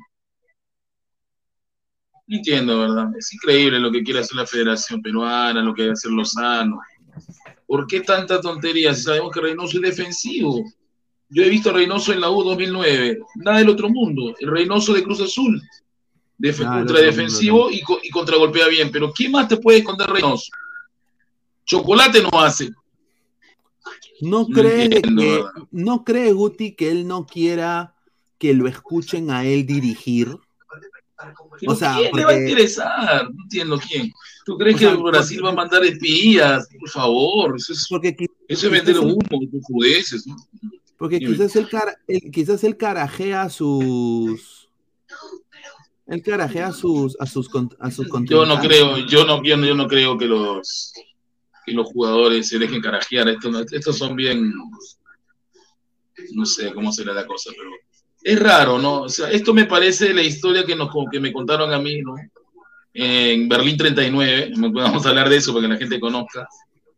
No 2.28 2.36
entiendo, 2.36 2.78
¿verdad? 2.78 3.08
Es 3.18 3.34
increíble 3.34 3.80
lo 3.80 3.90
que 3.90 4.04
quiere 4.04 4.20
hacer 4.20 4.36
la 4.36 4.46
Federación 4.46 5.02
Peruana, 5.02 5.60
lo 5.60 5.72
que 5.74 5.78
quiere 5.78 5.92
hacer 5.94 6.12
Lozano. 6.12 6.78
¿Por 7.66 7.88
qué 7.88 8.02
tanta 8.02 8.40
tontería 8.40 8.94
si 8.94 9.02
sabemos 9.02 9.32
que 9.32 9.40
Reynoso 9.40 9.76
es 9.78 9.82
defensivo? 9.82 10.62
Yo 11.30 11.42
he 11.44 11.48
visto 11.48 11.70
a 11.70 11.72
Reynoso 11.72 12.12
en 12.12 12.20
la 12.20 12.30
U 12.30 12.42
2009, 12.42 13.18
nada 13.36 13.58
del 13.58 13.68
otro 13.68 13.88
mundo. 13.88 14.34
El 14.38 14.50
Reynoso 14.50 14.92
de 14.92 15.02
Cruz 15.02 15.20
Azul, 15.20 15.62
Def- 16.38 16.60
Ah, 16.60 16.74
el 16.76 16.80
ultra 16.82 16.96
otro 16.96 17.06
defensivo 17.06 17.70
y, 17.70 17.82
y 18.02 18.10
contragolpea 18.10 18.66
bien. 18.68 18.90
Pero 18.90 19.12
¿qué 19.16 19.28
más 19.28 19.46
te 19.48 19.56
puede 19.56 19.78
esconder 19.78 20.08
Reynoso? 20.10 20.50
Chocolate 21.64 22.22
no 22.22 22.40
hace. 22.40 22.70
¿No 24.22 24.40
No 24.40 24.46
cree 24.48 24.84
entiendo, 24.84 25.50
no 25.70 26.04
cree 26.04 26.32
Guti 26.32 26.72
que 26.74 26.90
él 26.90 27.06
no 27.06 27.26
quiera 27.26 27.94
que 28.38 28.52
lo 28.54 28.66
escuchen 28.66 29.30
a 29.30 29.44
él 29.44 29.64
dirigir? 29.66 30.36
Pero 31.60 31.72
O 31.72 31.76
sea, 31.76 31.96
¿quién 31.96 32.10
le 32.16 32.24
va 32.24 32.30
a 32.30 32.34
porque- 32.34 32.48
interesar? 32.50 33.30
No 33.32 33.42
entiendo 33.44 33.78
quién. 33.78 34.12
¿Tú 34.44 34.56
crees 34.58 34.76
O 34.76 34.78
que 34.78 34.86
Brasil 35.02 35.44
va 35.44 35.50
a 35.50 35.54
mandar 35.54 35.84
espías? 35.84 36.66
Por 36.78 36.88
favor, 36.88 37.54
eso 37.56 37.72
es, 37.72 37.86
Porque, 37.88 38.16
eso 38.48 38.66
es 38.66 38.72
vender 38.72 38.98
humo, 38.98 39.18
judeces. 39.62 40.26
¿no? 40.26 40.36
Porque 41.00 41.18
quizás 41.18 41.56
él, 41.56 41.66
cara- 41.70 41.96
él- 42.06 42.30
quizás 42.30 42.62
él 42.62 42.76
carajea 42.76 43.40
a 43.42 43.48
sus 43.48 44.68
él 46.06 46.22
carajea 46.22 46.66
a 46.68 46.72
sus 46.72 47.16
a 47.18 47.24
sus 47.24 47.48
a 47.78 47.90
sus 47.90 48.06
Yo 48.26 48.44
no 48.44 48.60
creo, 48.60 48.98
yo 49.06 49.24
no, 49.24 49.42
yo 49.42 49.56
no, 49.74 49.88
creo 49.88 50.18
que 50.18 50.26
los 50.26 50.92
que 51.64 51.72
los 51.72 51.86
jugadores 51.86 52.48
se 52.48 52.58
dejen 52.58 52.82
carajear. 52.82 53.28
Estos, 53.28 53.72
estos 53.72 53.96
son 53.96 54.14
bien, 54.14 54.52
no 56.32 56.44
sé 56.44 56.72
cómo 56.74 56.92
será 56.92 57.14
la 57.14 57.26
cosa, 57.26 57.50
pero 57.56 57.70
es 58.22 58.38
raro, 58.38 58.78
¿no? 58.78 59.02
O 59.02 59.08
sea, 59.08 59.30
esto 59.30 59.54
me 59.54 59.64
parece 59.64 60.12
la 60.12 60.22
historia 60.22 60.66
que 60.66 60.76
nos 60.76 60.90
que 61.10 61.18
me 61.18 61.32
contaron 61.32 61.72
a 61.72 61.78
mí, 61.78 62.02
¿no? 62.02 62.14
En 62.92 63.48
Berlín 63.48 63.78
39, 63.78 64.52
no 64.56 64.70
podemos 64.70 65.06
hablar 65.06 65.30
de 65.30 65.36
eso 65.36 65.54
para 65.54 65.66
que 65.66 65.72
la 65.72 65.78
gente 65.78 65.98
conozca, 65.98 66.46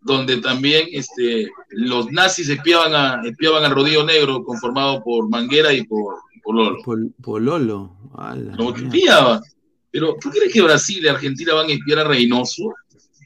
donde 0.03 0.39
también 0.39 0.89
este, 0.93 1.51
los 1.71 2.11
nazis 2.11 2.49
espiaban 2.49 2.95
a 2.95 3.23
espiaban 3.25 3.65
al 3.65 3.73
Rodillo 3.75 4.05
Negro 4.05 4.43
conformado 4.45 5.03
por 5.03 5.29
Manguera 5.29 5.73
y 5.73 5.85
por, 5.85 6.17
por 6.43 7.41
Lolo. 7.41 7.97
A 8.15 8.35
la 8.35 8.57
Lo 8.57 8.73
mierda. 8.73 8.83
espiaba. 8.83 9.43
Pero 9.91 10.17
¿tú 10.21 10.31
crees 10.31 10.53
que 10.53 10.63
Brasil 10.63 11.05
y 11.05 11.09
Argentina 11.09 11.55
van 11.55 11.69
a 11.69 11.73
espiar 11.73 12.01
a 12.01 12.05
Reynoso? 12.05 12.65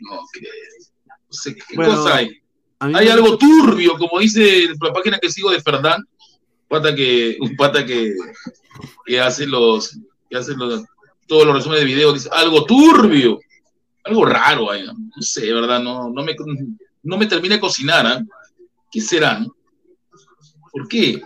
No, 0.01 0.21
que 0.33 0.41
no 0.41 1.15
sé 1.31 1.55
qué 1.55 1.77
Bueno, 1.77 1.97
cosa 1.97 2.17
hay. 2.17 2.31
Hay 2.79 3.09
algo 3.09 3.39
turbio, 3.39 3.97
como 3.97 4.21
dice 4.21 4.69
la 4.83 4.93
página 4.93 5.19
que 5.19 5.31
sigo 5.31 5.51
de 5.51 5.63
Ferdán, 5.63 6.05
pata 6.69 6.95
que, 6.95 7.39
un 7.41 7.57
pata 7.57 7.87
que, 7.87 8.15
que 9.07 9.19
hace 9.19 9.47
los, 9.47 9.99
que 10.29 10.37
hace 10.37 10.55
los, 10.55 10.85
todos 11.27 11.47
los 11.47 11.57
resúmenes 11.57 11.85
de 11.85 11.95
video, 11.95 12.13
dice 12.13 12.29
algo 12.33 12.67
turbio, 12.67 13.41
algo 14.07 14.25
raro 14.25 14.71
hay, 14.71 14.87
¿no? 14.87 14.95
Sé, 15.21 15.53
¿verdad? 15.53 15.81
No, 15.81 16.11
no 16.11 16.23
me, 16.23 16.35
no 17.03 17.17
me 17.17 17.27
termina 17.27 17.57
de 17.57 17.61
cocinar, 17.61 18.07
¿ah? 18.07 18.23
¿Qué 18.91 19.01
será? 19.01 19.45
¿Por 20.73 20.89
qué? 20.89 21.21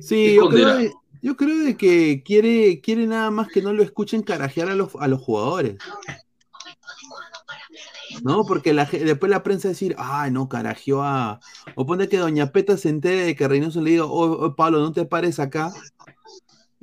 Sí, 0.00 0.34
yo 0.34 0.48
creo, 0.48 0.76
de, 0.76 0.92
yo 1.22 1.36
creo 1.36 1.58
de 1.58 1.76
que 1.76 2.22
quiere, 2.24 2.80
quiere 2.80 3.06
nada 3.06 3.30
más 3.30 3.48
que 3.48 3.62
no 3.62 3.72
lo 3.72 3.82
escuchen 3.82 4.22
carajear 4.22 4.70
a 4.70 4.74
los, 4.74 4.94
a 4.98 5.08
los 5.08 5.20
jugadores. 5.20 5.76
¿No? 8.22 8.44
Porque 8.46 8.72
la, 8.72 8.84
después 8.84 9.30
la 9.30 9.42
prensa 9.42 9.68
decir, 9.68 9.96
ay, 9.98 10.30
no, 10.30 10.48
carajeó 10.48 11.02
a. 11.02 11.40
O 11.74 11.84
pone 11.84 12.08
que 12.08 12.18
Doña 12.18 12.52
Peta 12.52 12.76
se 12.76 12.88
entere 12.88 13.24
de 13.24 13.34
que 13.34 13.48
Reynoso 13.48 13.80
le 13.80 13.90
diga, 13.90 14.04
oh, 14.04 14.46
oh, 14.46 14.54
Pablo, 14.54 14.78
no 14.80 14.92
te 14.92 15.04
pares 15.04 15.40
acá. 15.40 15.72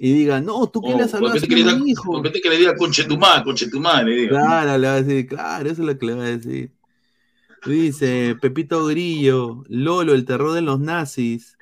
Y 0.03 0.13
diga, 0.13 0.41
no, 0.41 0.67
tú 0.67 0.81
qué 0.81 0.95
O 0.95 0.97
le 0.97 1.03
has 1.03 1.11
de 1.11 1.17
hablado 1.17 1.35
repente 1.35 1.53
así 1.53 1.63
que 1.63 1.69
a 1.69 1.75
mi 1.75 1.91
hijo. 1.91 2.11
de 2.13 2.17
repente 2.17 2.41
que 2.41 2.49
le 2.49 2.57
diga 2.57 2.75
conchetumá, 2.75 3.43
conchetumá, 3.43 4.01
le 4.01 4.21
diga. 4.21 4.29
Claro, 4.29 4.77
le 4.79 4.87
va 4.87 4.93
a 4.95 5.01
decir, 5.03 5.27
claro, 5.27 5.69
eso 5.69 5.81
es 5.83 5.87
lo 5.87 5.95
que 5.99 6.05
le 6.07 6.13
va 6.15 6.23
a 6.23 6.37
decir. 6.37 6.71
Dice 7.67 8.35
Pepito 8.41 8.87
Grillo, 8.87 9.63
Lolo, 9.67 10.15
el 10.15 10.25
terror 10.25 10.53
de 10.53 10.63
los 10.63 10.79
nazis. 10.79 11.55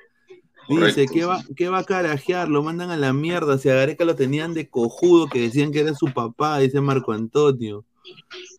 Dice, 0.70 0.80
Correcto, 0.80 1.12
¿qué 1.12 1.24
va, 1.26 1.44
qué 1.54 1.68
va 1.68 1.80
a 1.80 1.84
carajear? 1.84 2.48
Lo 2.48 2.62
mandan 2.62 2.88
a 2.88 2.96
la 2.96 3.12
mierda. 3.12 3.58
Si 3.58 3.68
a 3.68 3.74
Gareca 3.74 4.06
lo 4.06 4.14
tenían 4.14 4.54
de 4.54 4.70
cojudo, 4.70 5.26
que 5.28 5.42
decían 5.42 5.70
que 5.70 5.80
era 5.80 5.94
su 5.94 6.06
papá, 6.06 6.60
dice 6.60 6.80
Marco 6.80 7.12
Antonio. 7.12 7.84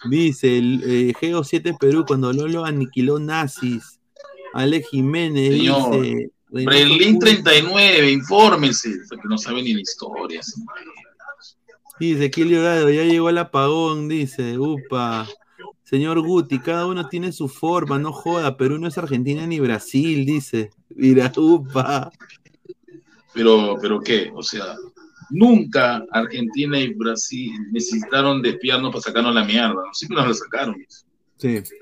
Dice, 0.07 0.59
el, 0.59 0.83
eh, 0.85 1.13
Geo 1.19 1.43
7 1.43 1.73
Perú, 1.79 2.05
cuando 2.05 2.31
Lolo 2.31 2.65
aniquiló 2.65 3.17
nazis. 3.17 3.99
Alex 4.53 4.89
Jiménez 4.89 5.57
Señor, 5.57 6.01
dice. 6.01 6.31
Puro- 6.51 7.19
39, 7.19 8.11
infórmese, 8.11 8.89
porque 9.09 9.27
no 9.29 9.37
sabe 9.37 9.63
ni 9.63 9.73
la 9.73 9.81
historia. 9.81 10.43
sí. 10.43 10.61
Dice, 11.99 12.31
Kilio 12.31 12.63
Gado, 12.63 12.89
ya 12.89 13.03
llegó 13.03 13.29
el 13.29 13.37
apagón, 13.37 14.07
dice, 14.09 14.57
upa. 14.57 15.27
Señor 15.83 16.19
Guti, 16.21 16.59
cada 16.59 16.87
uno 16.87 17.07
tiene 17.09 17.31
su 17.31 17.47
forma, 17.47 17.99
no 17.99 18.11
joda, 18.11 18.57
Perú 18.57 18.79
no 18.79 18.87
es 18.87 18.97
Argentina 18.97 19.45
ni 19.45 19.59
Brasil, 19.59 20.25
dice. 20.25 20.71
Mira, 20.89 21.31
upa. 21.37 22.11
Pero, 23.33 23.77
pero 23.81 23.99
¿qué? 23.99 24.31
O 24.33 24.41
sea, 24.41 24.75
nunca 25.29 26.03
Argentina 26.11 26.79
y 26.79 26.93
Brasil 26.93 27.51
necesitaron 27.71 28.41
de 28.41 28.49
espiarnos 28.51 28.91
para 28.91 29.01
sacarnos 29.03 29.35
la 29.35 29.43
mierda. 29.45 29.73
¿no? 29.73 29.93
Siempre 29.93 30.17
nos 30.17 30.27
la 30.27 30.33
sacaron. 30.33 30.75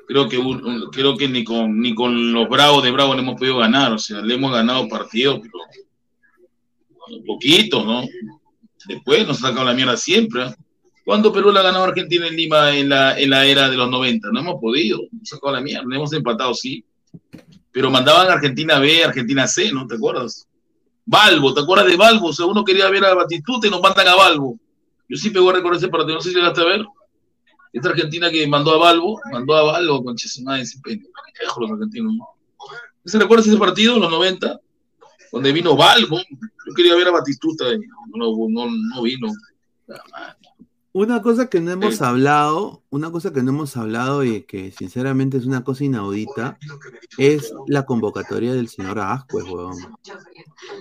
Creo 0.07 0.29
que, 0.29 0.39
creo 0.91 1.17
que 1.17 1.27
ni, 1.27 1.43
con, 1.43 1.79
ni 1.81 1.93
con 1.93 2.31
los 2.31 2.47
bravos 2.47 2.81
de 2.83 2.91
Bravo 2.91 3.13
le 3.13 3.21
hemos 3.21 3.37
podido 3.37 3.57
ganar. 3.57 3.91
O 3.91 3.97
sea, 3.97 4.21
le 4.21 4.35
hemos 4.35 4.51
ganado 4.51 4.87
partidos, 4.87 5.39
pero 5.41 5.53
bueno, 6.97 7.23
poquitos, 7.25 7.85
¿no? 7.85 8.03
Después 8.87 9.27
nos 9.27 9.39
sacaron 9.39 9.65
la 9.65 9.73
mierda 9.73 9.97
siempre. 9.97 10.43
¿eh? 10.45 10.55
¿Cuándo 11.03 11.33
Perú 11.33 11.51
le 11.51 11.59
ha 11.59 11.63
ganado 11.63 11.83
Argentina 11.83 12.27
en 12.27 12.35
Lima 12.35 12.75
en 12.75 12.87
la, 12.87 13.19
en 13.19 13.29
la 13.29 13.45
era 13.45 13.69
de 13.69 13.75
los 13.75 13.89
90? 13.89 14.29
No 14.31 14.39
hemos 14.39 14.61
podido. 14.61 14.99
Hemos 15.11 15.27
sacado 15.27 15.53
la 15.53 15.61
mierda. 15.61 15.83
Hemos 15.93 16.13
empatado, 16.13 16.53
sí. 16.53 16.85
Pero 17.71 17.91
mandaban 17.91 18.29
Argentina 18.29 18.79
B, 18.79 19.03
Argentina 19.03 19.47
C, 19.47 19.71
¿no? 19.71 19.85
¿Te 19.85 19.95
acuerdas? 19.95 20.47
Balbo, 21.05 21.53
¿te 21.53 21.61
acuerdas 21.61 21.87
de 21.87 21.97
Balbo? 21.97 22.27
O 22.27 22.33
sea, 22.33 22.45
uno 22.45 22.63
quería 22.63 22.89
ver 22.89 23.03
a 23.03 23.15
Batistuta 23.15 23.67
y 23.67 23.71
nos 23.71 23.81
mandan 23.81 24.07
a 24.07 24.15
Balbo. 24.15 24.57
Yo 25.07 25.17
sí 25.17 25.31
pegó 25.31 25.49
a 25.49 25.53
recordar 25.53 25.79
ese 25.79 25.87
partido, 25.87 26.15
no 26.15 26.21
sé 26.21 26.29
si 26.29 26.35
llegaste 26.35 26.61
a 26.61 26.65
ver. 26.65 26.85
Esta 27.71 27.89
Argentina 27.89 28.31
que 28.31 28.47
mandó 28.47 28.73
a 28.73 28.77
Balbo, 28.77 29.19
mandó 29.31 29.55
a 29.55 29.63
Balbo 29.63 30.03
con 30.03 30.15
Chesunay, 30.15 30.61
ese 30.61 30.79
pendejo 30.81 31.61
los 31.61 31.71
argentinos. 31.71 32.13
¿no? 32.15 32.27
¿Se 33.05 33.19
recuerdas 33.19 33.47
ese 33.47 33.57
partido, 33.57 33.95
en 33.95 34.01
los 34.01 34.11
90? 34.11 34.59
Donde 35.31 35.51
vino 35.51 35.75
Balbo. 35.75 36.17
Yo 36.17 36.73
quería 36.75 36.95
ver 36.95 37.07
a 37.07 37.11
Batistuta 37.11 37.71
y 37.73 37.79
no, 38.15 38.47
no, 38.49 38.67
no 38.67 39.01
vino. 39.01 39.31
Una 40.91 41.21
cosa 41.21 41.49
que 41.49 41.61
no 41.61 41.69
hemos 41.71 42.01
hablado, 42.01 42.81
una 42.89 43.11
cosa 43.11 43.31
que 43.31 43.43
no 43.43 43.51
hemos 43.51 43.77
hablado 43.77 44.23
y 44.23 44.41
que 44.41 44.71
sinceramente 44.71 45.37
es 45.37 45.45
una 45.45 45.63
cosa 45.63 45.83
inaudita, 45.83 46.57
es 47.17 47.53
la 47.67 47.85
convocatoria 47.85 48.53
del 48.53 48.69
señor 48.69 48.99
Ascuez, 48.99 49.45
weón. 49.45 49.77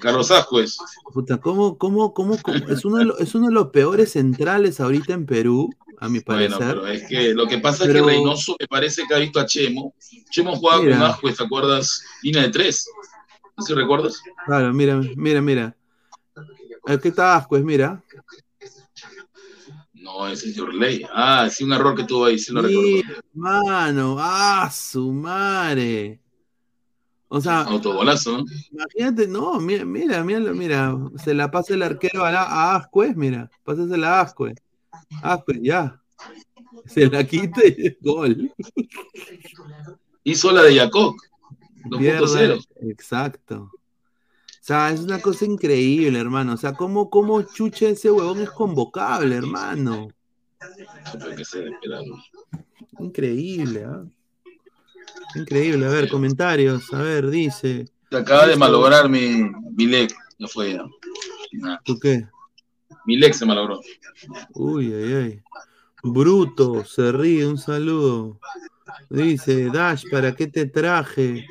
Carlos 0.01 0.31
Ascuez. 0.31 0.79
Puta, 1.13 1.39
¿cómo, 1.39 1.77
cómo, 1.77 2.15
cómo, 2.15 2.39
cómo? 2.41 2.57
Es, 2.69 2.87
uno 2.87 2.97
de 2.97 3.05
los, 3.05 3.21
es 3.21 3.35
uno 3.35 3.49
de 3.49 3.53
los 3.53 3.69
peores 3.69 4.13
centrales 4.13 4.81
ahorita 4.81 5.13
en 5.13 5.27
Perú, 5.27 5.75
a 6.01 6.09
mi 6.09 6.21
parecer. 6.21 6.59
Bueno, 6.59 6.83
pero 6.83 6.87
es 6.87 7.07
que 7.09 7.35
lo 7.35 7.47
que 7.47 7.59
pasa 7.59 7.85
es 7.85 7.93
que 7.93 8.01
Reynoso 8.01 8.57
me 8.59 8.67
parece 8.67 9.03
que 9.07 9.15
ha 9.15 9.19
visto 9.19 9.41
a 9.41 9.47
Chemo. 9.47 9.95
Chemo 10.31 10.57
jugaba 10.57 10.83
Mira. 10.83 10.99
con 10.99 11.07
Ascuez, 11.07 11.37
¿te 11.37 11.45
acuerdas? 11.45 12.05
Línea 12.23 12.43
de 12.43 12.51
tres. 12.51 12.89
¿No 13.57 13.65
si 13.65 13.75
recuerdas? 13.75 14.23
Claro, 14.47 14.73
mira, 14.73 15.01
mira, 15.17 15.43
mira. 15.43 15.77
Aquí 16.87 17.09
está 17.09 17.37
Ascuez, 17.37 17.65
mira. 17.65 18.03
No, 19.93 20.27
ese 20.29 20.51
es 20.51 20.59
Orley. 20.59 21.05
Ah, 21.13 21.49
sí, 21.51 21.65
un 21.65 21.73
error 21.73 21.95
que 21.95 22.05
tuvo 22.05 22.27
ahí, 22.27 22.39
sí 22.39 22.53
lo 22.53 22.63
recuerdo. 22.63 22.83
Sí, 22.83 23.03
mano, 23.35 24.17
ah, 24.19 24.71
su 24.73 25.13
madre. 25.13 26.21
O 27.31 27.43
sea, 27.43 27.61
Autogolazo, 27.61 28.39
¿no? 28.39 28.45
imagínate, 28.73 29.29
no, 29.29 29.61
mira, 29.61 29.85
mira, 29.85 30.25
mira, 30.25 30.53
mira, 30.55 30.97
se 31.23 31.35
la 31.35 31.51
pasa 31.51 31.75
el 31.75 31.83
arquero 31.83 32.25
a, 32.25 32.31
la, 32.31 32.43
a 32.43 32.77
Ascuez, 32.77 33.15
mira, 33.17 33.51
pásasela 33.65 34.19
a 34.19 34.21
Ascuez. 34.23 34.57
Ascuez, 35.23 35.61
ya. 35.63 36.01
Se 36.87 37.07
la 37.07 37.25
quita 37.25 37.61
y 37.65 37.87
es 37.87 37.97
gol. 38.01 38.53
Hizo 40.25 40.53
la 40.53 40.63
de 40.63 40.77
Jacob. 40.77 41.15
2.0. 41.85 41.99
Pierde, 41.99 42.61
Exacto. 42.91 43.71
O 43.73 44.65
sea, 44.69 44.91
es 44.91 45.01
una 45.01 45.21
cosa 45.21 45.47
increíble, 45.47 46.19
hermano. 46.19 46.53
O 46.55 46.57
sea, 46.57 46.75
¿cómo, 46.75 47.09
cómo 47.09 47.43
chucha 47.43 47.89
ese 47.89 48.11
huevón 48.11 48.41
es 48.41 48.51
convocable, 48.51 49.35
hermano? 49.35 50.09
¿no? 50.09 50.09
Increíble, 52.99 53.85
¿ah? 53.85 54.05
Increíble. 55.35 55.87
A 55.87 55.91
ver, 55.91 56.09
comentarios. 56.09 56.93
A 56.93 56.99
ver, 56.99 57.31
dice. 57.31 57.87
Se 58.11 58.17
acaba 58.17 58.47
de 58.47 58.57
malograr 58.57 59.09
mi, 59.09 59.51
mi 59.75 59.87
leg. 59.87 60.11
Ya 60.39 60.49
fue 60.49 60.75
ya. 60.75 60.85
¿Tú 61.85 61.99
qué? 61.99 62.27
Mi 63.09 63.17
leg 63.17 63.33
se 63.33 63.47
malogró. 63.47 63.81
Uy, 64.53 64.93
ay, 64.93 65.13
ay. 65.15 65.41
Bruto, 66.03 66.85
se 66.85 67.11
ríe, 67.11 67.47
un 67.47 67.57
saludo. 67.57 68.39
Dice, 69.09 69.71
Dash, 69.73 70.05
¿para 70.11 70.37
qué 70.37 70.47
te 70.47 70.67
traje? 70.67 71.47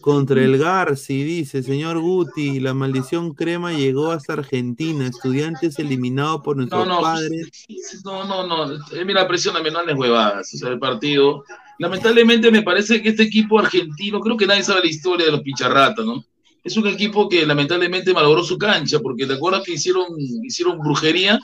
Contra 0.00 0.40
el 0.40 0.56
Garci, 0.56 1.24
dice, 1.24 1.64
señor 1.64 1.98
Guti, 1.98 2.60
la 2.60 2.74
maldición 2.74 3.34
crema 3.34 3.72
llegó 3.72 4.12
hasta 4.12 4.34
Argentina, 4.34 5.08
estudiantes 5.08 5.80
eliminados 5.80 6.42
por 6.42 6.58
nuestros 6.58 6.86
No, 6.86 6.94
no, 6.94 7.00
padres. 7.00 7.66
No, 8.04 8.24
no, 8.24 8.46
no. 8.46 8.74
Eh, 8.92 9.04
mira, 9.04 9.26
presióname, 9.26 9.72
no 9.72 9.80
andes 9.80 9.96
huevadas. 9.96 10.54
O 10.54 10.58
sea, 10.58 10.68
el 10.68 10.78
partido. 10.78 11.42
Lamentablemente 11.80 12.52
me 12.52 12.62
parece 12.62 13.02
que 13.02 13.08
este 13.08 13.24
equipo 13.24 13.58
argentino, 13.58 14.20
creo 14.20 14.36
que 14.36 14.46
nadie 14.46 14.62
sabe 14.62 14.82
la 14.82 14.90
historia 14.90 15.26
de 15.26 15.32
los 15.32 15.40
picharratas, 15.40 16.06
¿no? 16.06 16.24
Es 16.64 16.76
un 16.78 16.86
equipo 16.86 17.28
que 17.28 17.44
lamentablemente 17.44 18.14
malogró 18.14 18.42
su 18.42 18.56
cancha, 18.56 18.98
porque 18.98 19.26
te 19.26 19.34
acuerdas 19.34 19.62
que 19.64 19.74
hicieron, 19.74 20.06
hicieron 20.42 20.78
brujería. 20.78 21.38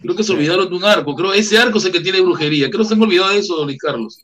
Creo 0.00 0.16
que 0.16 0.24
se 0.24 0.32
olvidaron 0.32 0.68
de 0.68 0.74
un 0.74 0.84
arco. 0.84 1.14
Creo 1.14 1.32
ese 1.34 1.58
arco 1.58 1.78
es 1.78 1.84
el 1.84 1.92
que 1.92 2.00
tiene 2.00 2.22
brujería. 2.22 2.70
Creo 2.70 2.80
que 2.82 2.88
se 2.88 2.94
han 2.94 3.02
olvidado 3.02 3.30
de 3.30 3.38
eso, 3.38 3.64
Luis 3.64 3.78
Carlos. 3.78 4.18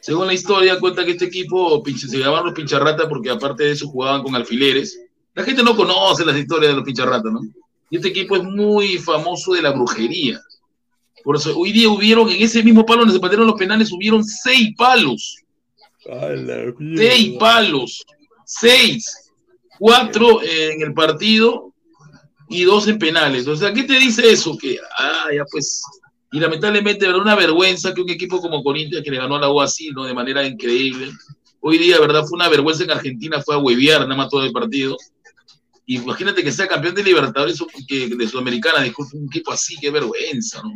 Según 0.00 0.26
la 0.26 0.34
historia, 0.34 0.78
cuenta 0.78 1.02
que 1.04 1.12
este 1.12 1.24
equipo 1.24 1.82
se 1.86 2.18
llamaban 2.18 2.44
los 2.44 2.54
pincharratas 2.54 3.06
porque 3.08 3.30
aparte 3.30 3.64
de 3.64 3.70
eso 3.72 3.88
jugaban 3.88 4.22
con 4.22 4.36
alfileres. 4.36 5.00
La 5.32 5.42
gente 5.42 5.62
no 5.62 5.74
conoce 5.74 6.26
las 6.26 6.36
historias 6.36 6.72
de 6.72 6.76
los 6.76 6.84
pincharratas, 6.84 7.32
¿no? 7.32 7.40
Y 7.88 7.96
este 7.96 8.08
equipo 8.08 8.36
es 8.36 8.44
muy 8.44 8.98
famoso 8.98 9.54
de 9.54 9.62
la 9.62 9.72
brujería. 9.72 10.38
Por 11.22 11.36
eso, 11.36 11.58
hoy 11.58 11.72
día 11.72 11.88
hubieron, 11.88 12.28
en 12.28 12.42
ese 12.42 12.62
mismo 12.62 12.84
palo 12.84 13.00
donde 13.00 13.14
se 13.14 13.20
patearon 13.20 13.46
los 13.46 13.58
penales, 13.58 13.90
hubieron 13.90 14.22
seis 14.22 14.74
palos. 14.76 15.38
Seis 16.96 17.36
palos. 17.38 18.04
Seis. 18.44 19.32
Cuatro 19.78 20.40
en 20.42 20.82
el 20.82 20.94
partido 20.94 21.72
y 22.48 22.64
dos 22.64 22.86
en 22.88 22.98
penales. 22.98 23.46
O 23.48 23.56
sea, 23.56 23.72
¿qué 23.72 23.84
te 23.84 23.98
dice 23.98 24.30
eso? 24.30 24.56
Que, 24.56 24.78
ah, 24.98 25.26
ya 25.34 25.44
pues. 25.50 25.82
Y 26.32 26.40
lamentablemente, 26.40 27.06
era 27.06 27.16
una 27.16 27.36
vergüenza 27.36 27.94
que 27.94 28.00
un 28.00 28.10
equipo 28.10 28.40
como 28.40 28.62
Corinthians, 28.62 29.04
que 29.04 29.10
le 29.10 29.18
ganó 29.18 29.36
a 29.36 29.40
la 29.40 29.50
U 29.50 29.60
así, 29.60 29.90
¿no? 29.90 30.04
De 30.04 30.14
manera 30.14 30.44
increíble. 30.44 31.12
Hoy 31.60 31.78
día, 31.78 31.98
¿verdad? 32.00 32.24
Fue 32.24 32.36
una 32.36 32.48
vergüenza 32.48 32.84
en 32.84 32.90
Argentina, 32.90 33.40
fue 33.40 33.54
a 33.54 33.58
huevear 33.58 34.02
nada 34.02 34.16
más 34.16 34.28
todo 34.28 34.44
el 34.44 34.52
partido. 34.52 34.96
Imagínate 35.86 36.42
que 36.42 36.50
sea 36.50 36.66
campeón 36.66 36.94
de 36.94 37.04
Libertadores 37.04 37.62
que, 37.86 38.08
de 38.08 38.28
Sudamericana, 38.28 38.82
disculpe, 38.82 39.16
un 39.16 39.26
equipo 39.26 39.52
así, 39.52 39.76
qué 39.80 39.90
vergüenza, 39.90 40.62
¿no? 40.62 40.72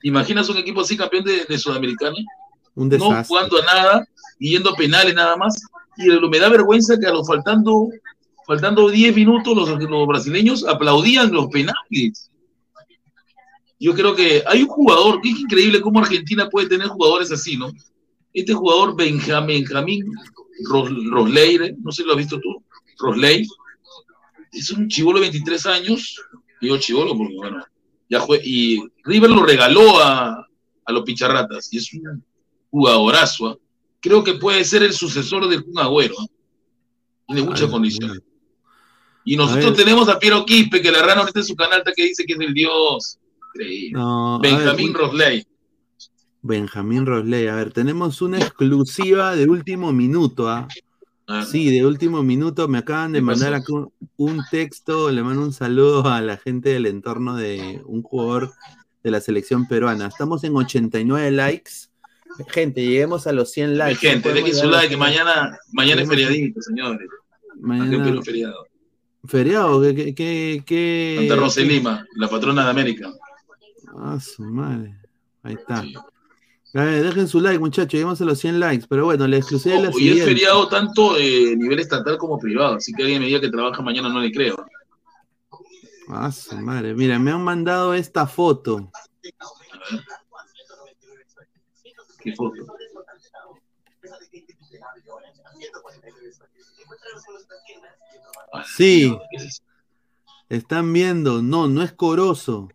¿Te 0.00 0.08
imaginas 0.08 0.48
un 0.48 0.56
equipo 0.56 0.80
así 0.80 0.96
campeón 0.96 1.24
de, 1.24 1.44
de 1.44 1.58
Sudamericana? 1.58 2.16
Un 2.74 2.88
no 2.88 2.96
desastre. 2.96 3.24
jugando 3.28 3.62
a 3.62 3.64
nada 3.64 4.08
y 4.38 4.50
yendo 4.50 4.70
a 4.70 4.74
penales 4.74 5.14
nada 5.14 5.36
más. 5.36 5.62
Y 5.96 6.08
me 6.28 6.38
da 6.38 6.48
vergüenza 6.48 6.98
que 6.98 7.06
a 7.06 7.12
los 7.12 7.26
faltando, 7.26 7.88
faltando 8.46 8.88
10 8.88 9.14
minutos 9.14 9.54
los, 9.56 9.68
los 9.68 10.06
brasileños 10.06 10.66
aplaudían 10.66 11.32
los 11.32 11.48
penales. 11.48 12.30
Yo 13.78 13.94
creo 13.94 14.14
que 14.14 14.42
hay 14.46 14.62
un 14.62 14.68
jugador, 14.68 15.20
increíble 15.24 15.80
cómo 15.80 15.98
Argentina 16.00 16.48
puede 16.48 16.68
tener 16.68 16.86
jugadores 16.88 17.32
así, 17.32 17.56
¿no? 17.56 17.70
Este 18.32 18.54
jugador 18.54 18.96
Benjamín, 18.96 19.64
Benjamín 19.64 20.06
Ros- 20.70 20.90
Rosleire, 21.10 21.74
no 21.82 21.90
sé 21.90 22.02
si 22.02 22.06
lo 22.06 22.12
has 22.14 22.18
visto 22.18 22.38
tú, 22.40 22.62
Rosley, 22.98 23.46
es 24.52 24.70
un 24.70 24.88
chivolo 24.88 25.18
de 25.18 25.22
23 25.28 25.66
años, 25.66 26.16
digo 26.60 26.76
chivolo 26.78 27.16
porque 27.16 27.34
bueno, 27.34 27.64
ya 28.08 28.20
fue, 28.20 28.40
y 28.44 28.78
River 29.04 29.30
lo 29.30 29.44
regaló 29.44 29.98
a, 30.00 30.46
a 30.84 30.92
los 30.92 31.02
picharratas, 31.02 31.72
y 31.72 31.78
es 31.78 31.92
un 31.94 32.24
jugadorazo. 32.70 33.48
¿ah? 33.48 33.56
Creo 34.02 34.22
que 34.24 34.34
puede 34.34 34.64
ser 34.64 34.82
el 34.82 34.92
sucesor 34.92 35.48
del 35.48 35.64
Kun 35.64 35.78
Agüero. 35.78 36.16
¿ah? 36.18 36.26
Tiene 37.28 37.42
muchas 37.42 37.70
condiciones. 37.70 38.20
Y 39.24 39.36
nosotros 39.36 39.76
ver. 39.76 39.84
tenemos 39.84 40.08
a 40.08 40.18
Piero 40.18 40.44
Quispe, 40.44 40.82
que 40.82 40.90
la 40.90 41.00
rana 41.02 41.20
ahorita 41.20 41.38
en 41.38 41.46
su 41.46 41.54
canal 41.54 41.78
está 41.78 41.92
que 41.92 42.06
dice 42.06 42.24
que 42.26 42.32
es 42.32 42.40
el 42.40 42.52
dios. 42.52 43.18
Increíble. 43.54 43.92
No, 43.92 44.40
ver, 44.40 44.56
Benjamín 44.56 44.88
un- 44.88 44.94
Rosley. 44.94 45.46
Benjamín 46.42 47.06
Rosley. 47.06 47.46
A 47.46 47.54
ver, 47.54 47.72
tenemos 47.72 48.20
una 48.20 48.38
exclusiva 48.38 49.36
de 49.36 49.48
último 49.48 49.92
minuto, 49.92 50.48
¿ah? 50.48 50.66
Sí, 51.48 51.70
de 51.70 51.86
último 51.86 52.22
minuto. 52.24 52.66
Me 52.66 52.78
acaban 52.78 53.12
de 53.12 53.20
¿Qué 53.20 53.22
mandar 53.22 53.54
acá 53.54 53.72
un, 53.72 53.92
un 54.16 54.40
texto. 54.50 55.10
Le 55.10 55.22
mando 55.22 55.42
un 55.42 55.52
saludo 55.52 56.08
a 56.08 56.20
la 56.20 56.36
gente 56.36 56.70
del 56.70 56.86
entorno 56.86 57.36
de 57.36 57.80
un 57.86 58.02
jugador 58.02 58.52
de 59.04 59.10
la 59.12 59.20
selección 59.20 59.66
peruana. 59.68 60.08
Estamos 60.08 60.42
en 60.44 60.56
89 60.56 61.30
likes. 61.30 61.70
Gente, 62.48 62.80
lleguemos 62.82 63.26
a 63.26 63.32
los 63.32 63.50
100 63.52 63.78
likes. 63.78 64.00
Gente, 64.00 64.32
dejen 64.32 64.54
su 64.54 64.62
a 64.62 64.66
like, 64.66 64.88
que 64.88 64.96
los 64.96 65.06
100. 65.08 65.24
mañana, 65.24 65.58
mañana 65.72 66.02
es 66.02 66.08
feriadito, 66.08 66.60
señores. 66.62 67.08
Mañana- 67.60 68.18
es 68.18 68.24
feriado. 68.24 68.66
Feriado, 69.24 69.80
¿qué, 69.82 69.94
qué, 69.94 70.14
qué, 70.14 70.62
qué- 70.66 71.16
Santa 71.20 71.36
Rosa 71.36 71.60
y 71.60 71.66
Lima, 71.66 72.04
la 72.16 72.28
patrona 72.28 72.64
de 72.64 72.70
América. 72.70 73.12
Ah, 73.96 74.18
su 74.20 74.42
madre. 74.42 74.96
Ahí 75.42 75.54
está. 75.54 75.84
A 76.74 76.84
ver, 76.84 77.02
dejen 77.04 77.28
su 77.28 77.38
like, 77.40 77.58
muchachos. 77.58 77.92
Llegamos 77.92 78.20
a 78.20 78.24
los 78.24 78.38
100 78.38 78.58
likes. 78.58 78.86
Pero 78.88 79.04
bueno, 79.04 79.28
la 79.28 79.36
exclusiva 79.36 79.76
es 79.76 79.82
la 79.82 79.90
Oh, 79.90 79.98
y 79.98 80.08
es 80.08 80.24
feriado 80.24 80.68
tanto 80.68 81.18
eh, 81.18 81.54
nivel 81.56 81.78
estatal 81.80 82.16
como 82.16 82.38
privado, 82.38 82.76
así 82.76 82.92
que 82.94 83.02
alguien 83.02 83.20
me 83.20 83.26
diga 83.26 83.40
que 83.40 83.50
trabaja 83.50 83.82
mañana 83.82 84.08
no 84.08 84.20
le 84.20 84.32
creo. 84.32 84.56
Ah, 86.08 86.32
su 86.32 86.56
madre. 86.56 86.94
Mira, 86.94 87.18
me 87.18 87.30
han 87.30 87.44
mandado 87.44 87.92
esta 87.94 88.26
foto. 88.26 88.90
Sí. 98.76 99.16
Están 100.48 100.92
viendo. 100.92 101.42
No, 101.42 101.68
no 101.68 101.82
es 101.82 101.92
Corozo. 101.92 102.68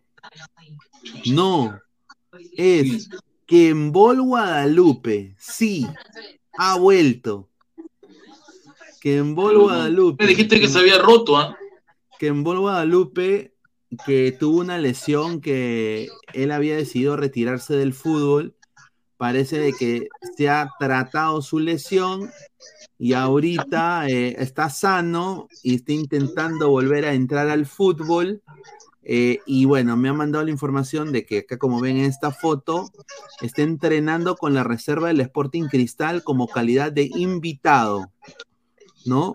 No. 1.26 1.80
Es 2.56 3.08
Kembol 3.46 4.22
Guadalupe. 4.22 5.34
Sí. 5.38 5.86
Ha 6.56 6.76
vuelto. 6.76 7.48
Kembol 9.00 9.58
Guadalupe. 9.58 10.24
Me 10.24 10.30
dijiste 10.30 10.60
que 10.60 10.68
se 10.68 10.78
había 10.78 10.98
roto, 10.98 11.36
¿ah? 11.36 11.56
Kembol 12.18 12.58
Guadalupe, 12.58 13.54
que 14.04 14.32
tuvo 14.32 14.58
una 14.58 14.78
lesión 14.78 15.40
que 15.40 16.08
él 16.34 16.50
había 16.50 16.76
decidido 16.76 17.16
retirarse 17.16 17.74
del 17.74 17.94
fútbol, 17.94 18.56
parece 19.18 19.58
de 19.58 19.74
que 19.74 20.08
se 20.36 20.48
ha 20.48 20.70
tratado 20.78 21.42
su 21.42 21.58
lesión 21.58 22.30
y 22.98 23.12
ahorita 23.12 24.08
eh, 24.08 24.36
está 24.38 24.70
sano 24.70 25.48
y 25.62 25.74
está 25.74 25.92
intentando 25.92 26.70
volver 26.70 27.04
a 27.04 27.12
entrar 27.12 27.48
al 27.50 27.66
fútbol. 27.66 28.42
Eh, 29.02 29.38
y 29.46 29.64
bueno, 29.64 29.96
me 29.96 30.08
ha 30.08 30.12
mandado 30.12 30.44
la 30.44 30.50
información 30.50 31.12
de 31.12 31.24
que 31.24 31.38
acá, 31.38 31.58
como 31.58 31.80
ven 31.80 31.96
en 31.98 32.04
esta 32.04 32.30
foto, 32.30 32.90
está 33.40 33.62
entrenando 33.62 34.36
con 34.36 34.54
la 34.54 34.64
reserva 34.64 35.08
del 35.08 35.20
Sporting 35.20 35.64
Cristal 35.64 36.22
como 36.22 36.48
calidad 36.48 36.92
de 36.92 37.10
invitado, 37.14 38.12
¿no? 39.06 39.34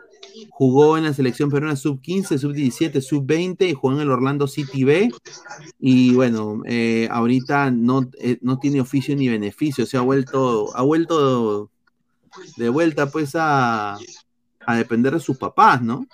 Jugó 0.50 0.98
en 0.98 1.04
la 1.04 1.14
selección 1.14 1.50
peruana 1.50 1.76
sub-15, 1.76 2.38
sub-17, 2.38 3.02
sub-20 3.02 3.70
y 3.70 3.74
jugó 3.74 3.94
en 3.94 4.02
el 4.02 4.12
Orlando 4.12 4.48
City 4.48 4.84
B. 4.84 5.12
Y 5.80 6.14
bueno, 6.14 6.62
eh, 6.66 7.08
ahorita 7.12 7.72
no, 7.72 8.10
eh, 8.20 8.38
no 8.42 8.60
tiene 8.60 8.82
oficio 8.82 9.16
ni 9.16 9.28
beneficio, 9.28 9.86
se 9.86 9.98
ha 9.98 10.02
vuelto, 10.02 10.76
ha 10.76 10.82
vuelto 10.82 11.70
de 12.58 12.70
vuelta 12.70 13.10
pues 13.10 13.36
a, 13.36 13.98
a 14.66 14.76
depender 14.76 15.14
de 15.14 15.20
sus 15.20 15.38
papás, 15.38 15.82
¿no? 15.82 16.08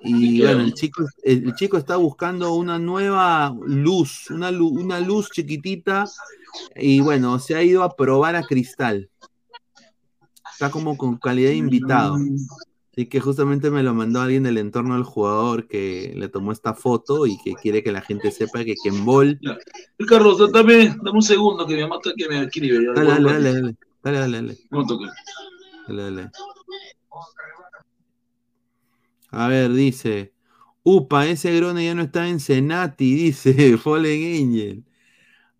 Y 0.00 0.40
bueno, 0.40 0.60
el 0.60 0.74
chico, 0.74 1.04
el 1.24 1.54
chico 1.56 1.76
está 1.76 1.96
buscando 1.96 2.54
una 2.54 2.78
nueva 2.78 3.52
luz, 3.66 4.30
una 4.30 4.52
luz, 4.52 4.72
una 4.72 5.00
luz 5.00 5.30
chiquitita. 5.30 6.04
Y 6.76 7.00
bueno, 7.00 7.38
se 7.40 7.56
ha 7.56 7.62
ido 7.62 7.82
a 7.82 7.96
probar 7.96 8.36
a 8.36 8.44
Cristal. 8.44 9.10
Está 10.56 10.70
como 10.70 10.96
con 10.96 11.18
calidad 11.18 11.50
de 11.50 11.56
invitado. 11.56 12.16
Así 12.90 13.04
que 13.04 13.20
justamente 13.20 13.70
me 13.70 13.82
lo 13.82 13.92
mandó 13.92 14.22
alguien 14.22 14.44
del 14.44 14.56
entorno 14.56 14.94
del 14.94 15.04
jugador 15.04 15.68
que 15.68 16.14
le 16.16 16.30
tomó 16.30 16.50
esta 16.50 16.72
foto 16.72 17.26
y 17.26 17.36
que 17.44 17.52
quiere 17.52 17.82
que 17.82 17.92
la 17.92 18.00
gente 18.00 18.30
sepa 18.30 18.64
que 18.64 18.74
Kembol. 18.82 19.38
Carlos, 20.08 20.50
dame, 20.50 20.96
dame 21.02 21.10
un 21.10 21.20
segundo 21.20 21.66
que 21.66 21.74
mi 21.74 21.82
mamá 21.82 21.96
está 21.96 22.12
que 22.16 22.26
me 22.26 22.42
escribe. 22.42 22.86
Dale, 22.94 23.06
dale, 23.06 23.32
dale, 23.32 23.52
dale, 23.52 23.76
dale, 24.02 24.18
dale, 24.18 24.36
dale. 24.38 24.58
Toque. 24.88 25.06
Dale, 25.88 26.02
dale. 26.02 26.30
A 29.32 29.48
ver, 29.48 29.74
dice. 29.74 30.32
Upa, 30.82 31.26
ese 31.26 31.54
Grone 31.54 31.84
ya 31.84 31.94
no 31.94 32.00
está 32.00 32.26
en 32.26 32.40
Senati, 32.40 33.14
dice 33.24 33.76
Fallen 33.76 34.48
Angel. 34.48 34.84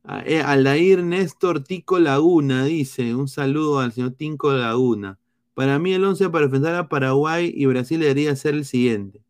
A- 0.07 0.23
eh, 0.25 0.41
Aldair 0.41 1.03
Néstor 1.03 1.65
Tico 1.65 1.99
Laguna, 1.99 2.65
dice. 2.65 3.15
Un 3.15 3.29
saludo 3.29 3.81
al 3.81 3.93
señor 3.93 4.13
Tico 4.13 4.53
Laguna. 4.53 5.19
Para 5.55 5.79
mí 5.79 5.93
el 5.95 6.05
11 6.05 6.29
para 6.31 6.45
enfrentar 6.45 6.75
a 6.75 6.89
Paraguay 6.89 7.53
y 7.55 7.67
Brasil 7.67 7.99
debería 8.01 8.37
ser 8.37 8.55
el 8.55 8.65
siguiente. 8.65 9.23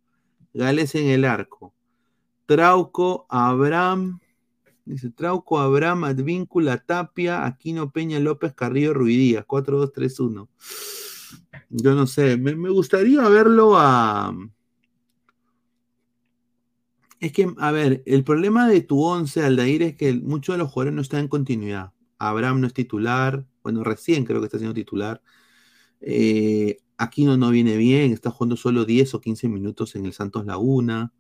Gales 0.53 0.95
en 0.95 1.07
el 1.07 1.25
arco. 1.25 1.73
Trauco, 2.47 3.27
Abraham, 3.29 4.21
dice 4.85 5.11
Trauco, 5.11 5.59
Abraham, 5.59 6.05
Advíncula, 6.05 6.79
Tapia, 6.79 7.45
Aquino 7.47 7.91
Peña, 7.91 8.19
López, 8.21 8.53
Carrillo, 8.55 8.93
Ruidías, 8.95 9.45
4-2-3-1. 9.47 10.49
Yo 11.71 11.95
no 11.95 12.07
sé, 12.07 12.37
me, 12.37 12.55
me 12.55 12.71
gustaría 12.71 13.27
verlo 13.29 13.77
a... 13.77 14.35
Es 17.21 17.33
que, 17.33 17.53
a 17.59 17.73
ver, 17.73 18.03
el 18.07 18.25
problema 18.25 18.69
de 18.69 18.83
tu 18.83 19.03
11, 19.03 19.43
Aldair, 19.43 19.83
es 19.83 19.97
que 19.97 20.13
muchos 20.15 20.55
de 20.55 20.59
los 20.59 20.71
jugadores 20.71 20.95
no 20.95 21.03
están 21.03 21.21
en 21.21 21.29
continuidad. 21.29 21.93
Abraham 22.19 22.61
no 22.61 22.67
es 22.67 22.75
titular, 22.75 23.47
bueno, 23.63 23.85
recién 23.85 24.25
creo 24.25 24.41
que 24.41 24.47
está 24.47 24.59
siendo 24.59 24.75
titular. 24.75 25.23
Eh, 26.01 26.79
Aquino 26.99 27.37
no 27.37 27.51
viene 27.51 27.77
bien, 27.77 28.13
está 28.13 28.31
jugando 28.31 28.57
solo 28.57 28.85
10 28.85 29.15
o 29.15 29.21
15 29.21 29.49
minutos 29.49 29.97
en 29.97 30.07
el 30.07 30.13
Santos 30.13 30.47
Laguna. 30.47 31.13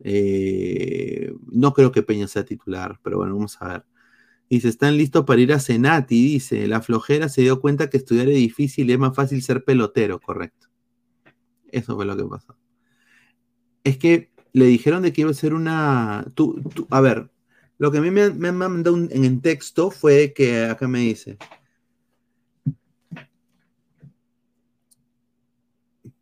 Eh, 0.00 1.32
no 1.46 1.72
creo 1.72 1.92
que 1.92 2.02
Peña 2.02 2.28
sea 2.28 2.44
titular, 2.44 3.00
pero 3.02 3.18
bueno, 3.18 3.34
vamos 3.34 3.56
a 3.60 3.68
ver. 3.68 3.84
Dice, 4.50 4.68
están 4.68 4.96
listos 4.96 5.24
para 5.24 5.40
ir 5.40 5.52
a 5.52 5.60
Senati, 5.60 6.22
dice, 6.22 6.66
la 6.68 6.80
flojera 6.82 7.28
se 7.28 7.42
dio 7.42 7.60
cuenta 7.60 7.90
que 7.90 7.96
estudiar 7.98 8.28
es 8.28 8.36
difícil 8.36 8.90
y 8.90 8.92
es 8.94 8.98
más 8.98 9.14
fácil 9.16 9.42
ser 9.42 9.64
pelotero, 9.64 10.20
correcto. 10.20 10.68
Eso 11.68 11.96
fue 11.96 12.06
lo 12.06 12.16
que 12.16 12.24
pasó. 12.24 12.56
Es 13.84 13.98
que 13.98 14.30
le 14.56 14.64
dijeron 14.64 15.02
de 15.02 15.12
que 15.12 15.20
iba 15.20 15.30
a 15.30 15.34
ser 15.34 15.52
una... 15.52 16.24
tú- 16.34 16.62
tú- 16.74 16.86
a 16.90 17.00
ver, 17.02 17.30
lo 17.78 17.92
que 17.92 17.98
a 17.98 18.00
mí 18.00 18.10
me, 18.10 18.22
han- 18.22 18.56
mandado 18.56 18.96
en 18.96 19.24
el 19.24 19.40
texto 19.42 19.90
fue 19.90 20.32
que 20.34 20.64
acá 20.64 20.88
me 20.88 21.00
dice 21.00 21.36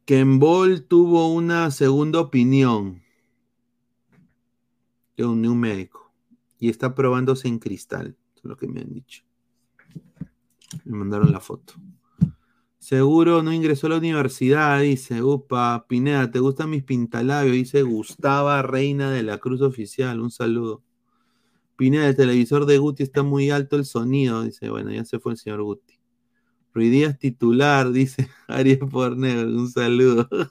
que 0.05 0.19
en 0.19 0.39
Ball 0.39 0.83
tuvo 0.83 1.33
una 1.33 1.71
segunda 1.71 2.21
opinión 2.21 3.03
de 5.17 5.25
un, 5.25 5.41
de 5.43 5.49
un 5.49 5.61
médico 5.61 6.13
y 6.59 6.69
está 6.69 6.95
probándose 6.95 7.49
en 7.49 7.59
cristal. 7.59 8.17
Es 8.37 8.45
lo 8.45 8.57
que 8.57 8.67
me 8.69 8.81
han 8.81 8.93
dicho. 8.93 9.23
Me 10.85 10.97
mandaron 10.99 11.31
la 11.33 11.41
foto. 11.41 11.75
Seguro 12.85 13.43
no 13.43 13.51
ingresó 13.51 13.87
a 13.87 13.91
la 13.91 13.97
universidad, 13.97 14.83
dice. 14.83 15.23
Upa, 15.23 15.87
Pineda, 15.89 16.31
¿te 16.31 16.39
gustan 16.39 16.69
mis 16.69 16.85
pintalabios? 16.85 17.55
Dice 17.55 17.83
Gustava 17.83 18.61
Reina 18.61 19.11
de 19.11 19.23
la 19.23 19.39
Cruz 19.39 19.63
Oficial. 19.63 20.21
Un 20.21 20.31
saludo. 20.31 20.83
Pineda, 21.77 22.09
el 22.09 22.15
televisor 22.15 22.67
de 22.67 22.77
Guti 22.77 23.03
está 23.03 23.23
muy 23.23 23.49
alto 23.49 23.77
el 23.77 23.87
sonido. 23.87 24.43
Dice, 24.43 24.69
bueno, 24.69 24.93
ya 24.93 25.03
se 25.07 25.19
fue 25.19 25.33
el 25.33 25.39
señor 25.39 25.63
Guti. 25.63 25.99
Ruidías 26.75 27.19
titular, 27.19 27.91
dice 27.91 28.29
Ariel 28.49 28.81
Porneo. 28.81 29.47
Un 29.47 29.71
saludo. 29.71 30.29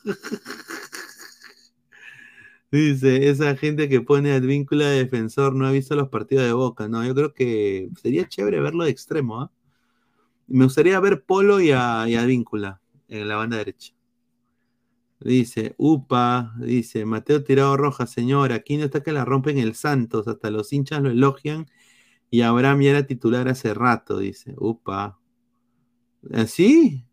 Dice, 2.71 3.29
esa 3.29 3.55
gente 3.55 3.87
que 3.87 4.01
pone 4.01 4.31
Advíncula 4.31 4.89
de 4.89 5.03
defensor 5.03 5.53
no 5.53 5.67
ha 5.67 5.71
visto 5.71 5.95
los 5.95 6.09
partidos 6.09 6.45
de 6.45 6.53
Boca. 6.53 6.87
No, 6.87 7.05
yo 7.05 7.13
creo 7.13 7.31
que 7.31 7.91
sería 8.01 8.27
chévere 8.27 8.59
verlo 8.59 8.85
de 8.85 8.89
extremo. 8.89 9.39
¿ah? 9.39 9.51
Me 10.47 10.65
gustaría 10.65 10.99
ver 10.99 11.23
Polo 11.25 11.61
y 11.61 11.71
a, 11.71 12.05
y 12.07 12.15
a 12.15 12.21
Advíncula 12.21 12.81
en 13.07 13.27
la 13.27 13.35
banda 13.37 13.57
derecha. 13.57 13.93
Dice, 15.19 15.73
upa, 15.77 16.53
dice, 16.59 17.05
Mateo 17.05 17.43
Tirado 17.43 17.77
Roja, 17.77 18.07
señor, 18.07 18.51
aquí 18.51 18.75
no 18.75 18.85
está 18.85 19.01
que 19.03 19.13
la 19.13 19.23
rompen 19.23 19.57
el 19.57 19.73
Santos, 19.73 20.27
hasta 20.27 20.51
los 20.51 20.73
hinchas 20.73 21.01
lo 21.01 21.09
elogian 21.11 21.65
y 22.29 22.41
Abraham 22.41 22.81
ya 22.81 22.89
era 22.89 23.07
titular 23.07 23.47
hace 23.47 23.73
rato, 23.73 24.17
dice, 24.17 24.55
upa. 24.57 25.19
¿Así? 26.33 27.05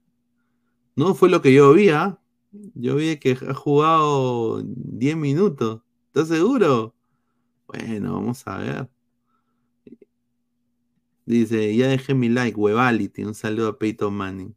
No 0.97 1.15
fue 1.15 1.29
lo 1.29 1.43
que 1.43 1.53
yo 1.53 1.73
vi, 1.75 1.91
¿ah? 1.91 2.19
Yo 2.75 2.97
vi 2.97 3.19
que 3.19 3.33
ha 3.49 3.55
jugado 3.55 4.63
10 4.65 5.17
minutos. 5.17 5.83
¿Estás 6.07 6.29
seguro? 6.29 6.95
Bueno, 7.67 8.15
vamos 8.15 8.47
a 8.47 8.59
ver. 8.59 8.91
Dice, 11.31 11.77
ya 11.77 11.87
dejé 11.89 12.15
mi 12.15 12.29
like, 12.29 12.59
huevality. 12.59 13.25
Un 13.25 13.35
saludo 13.35 13.69
a 13.69 13.79
Peyton 13.79 14.13
Manning. 14.13 14.57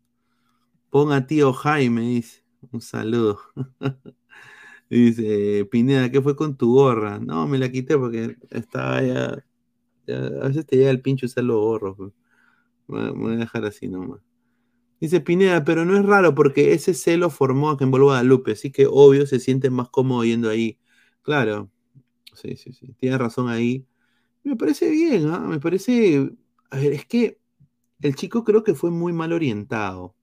Ponga 0.90 1.28
tío 1.28 1.54
Jaime, 1.54 2.02
dice. 2.02 2.44
Un 2.72 2.82
saludo. 2.82 3.40
dice, 4.90 5.66
Pineda, 5.72 6.10
¿qué 6.12 6.22
fue 6.22 6.36
con 6.36 6.58
tu 6.58 6.74
gorra? 6.74 7.20
No, 7.20 7.48
me 7.48 7.60
la 7.60 7.72
quité 7.72 7.98
porque 7.98 8.38
estaba 8.50 9.04
ya. 9.04 9.44
a 10.08 10.48
veces 10.48 10.66
te 10.66 10.78
llega 10.78 10.90
el 10.90 11.02
pincho 11.02 11.28
usar 11.28 11.44
los 11.44 11.58
gorros. 11.58 11.96
pues. 11.98 12.12
Me 12.88 13.12
voy 13.12 13.34
a 13.36 13.38
dejar 13.38 13.66
así 13.66 13.88
nomás. 13.88 14.22
Dice 15.00 15.22
Pineda, 15.22 15.64
pero 15.66 15.86
no 15.86 15.98
es 15.98 16.06
raro 16.06 16.34
porque 16.36 16.74
ese 16.74 16.94
celo 16.96 17.30
formó 17.30 17.70
a 17.72 17.78
Kembol 17.78 18.04
Guadalupe, 18.04 18.54
así 18.54 18.72
que 18.72 18.88
obvio 18.90 19.28
se 19.28 19.40
siente 19.40 19.70
más 19.70 19.90
cómodo 19.90 20.24
yendo 20.26 20.50
ahí. 20.50 20.80
Claro, 21.22 21.72
sí, 22.36 22.56
sí, 22.58 22.74
sí, 22.74 22.94
tienes 23.00 23.20
razón 23.20 23.50
ahí. 23.50 23.86
Me 24.44 24.56
parece 24.58 24.90
bien, 24.90 25.30
¿ah? 25.30 25.40
Me 25.40 25.60
parece. 25.60 26.32
A 26.74 26.78
ver, 26.78 26.94
es 26.94 27.06
que 27.06 27.38
el 28.02 28.16
chico 28.16 28.44
creo 28.44 28.64
que 28.64 28.74
fue 28.74 28.90
muy 28.90 29.14
mal 29.14 29.32
orientado. 29.32 30.16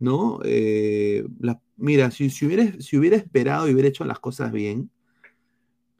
¿No? 0.00 0.40
Eh, 0.44 1.24
la- 1.38 1.60
mira, 1.76 2.10
si, 2.10 2.26
hubiera 2.44 3.16
esperado 3.16 3.68
y 3.68 3.72
hubiera 3.72 3.88
hecho 3.88 4.04
las 4.04 4.18
cosas 4.18 4.50
bien, 4.50 4.90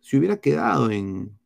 se 0.01 0.16
hubiera 0.16 0.40
quedado 0.40 0.90
en, 0.90 1.39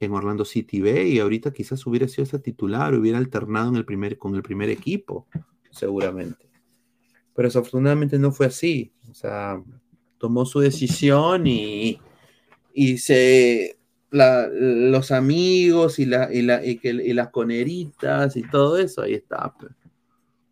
en 0.00 0.12
Orlando 0.12 0.46
City 0.46 0.80
B 0.80 1.08
y 1.08 1.18
ahorita 1.18 1.52
quizás 1.52 1.86
hubiera 1.86 2.08
sido 2.08 2.22
ese 2.22 2.38
titular, 2.38 2.94
hubiera 2.94 3.18
alternado 3.18 3.68
en 3.68 3.76
el 3.76 3.84
primer, 3.84 4.16
con 4.16 4.34
el 4.34 4.42
primer 4.42 4.70
equipo, 4.70 5.26
seguramente. 5.70 6.48
Pero 7.34 7.48
desafortunadamente 7.48 8.18
no 8.18 8.32
fue 8.32 8.46
así. 8.46 8.94
O 9.10 9.14
sea, 9.14 9.62
tomó 10.16 10.46
su 10.46 10.60
decisión 10.60 11.46
y, 11.46 12.00
y 12.72 12.96
se 12.96 13.76
los 14.12 15.10
amigos 15.10 15.98
y, 15.98 16.04
la, 16.06 16.28
y, 16.32 17.12
las 17.12 17.30
coneritas 17.30 18.36
y 18.36 18.42
todo 18.42 18.76
eso, 18.78 19.02
ahí 19.02 19.14
está. 19.14 19.54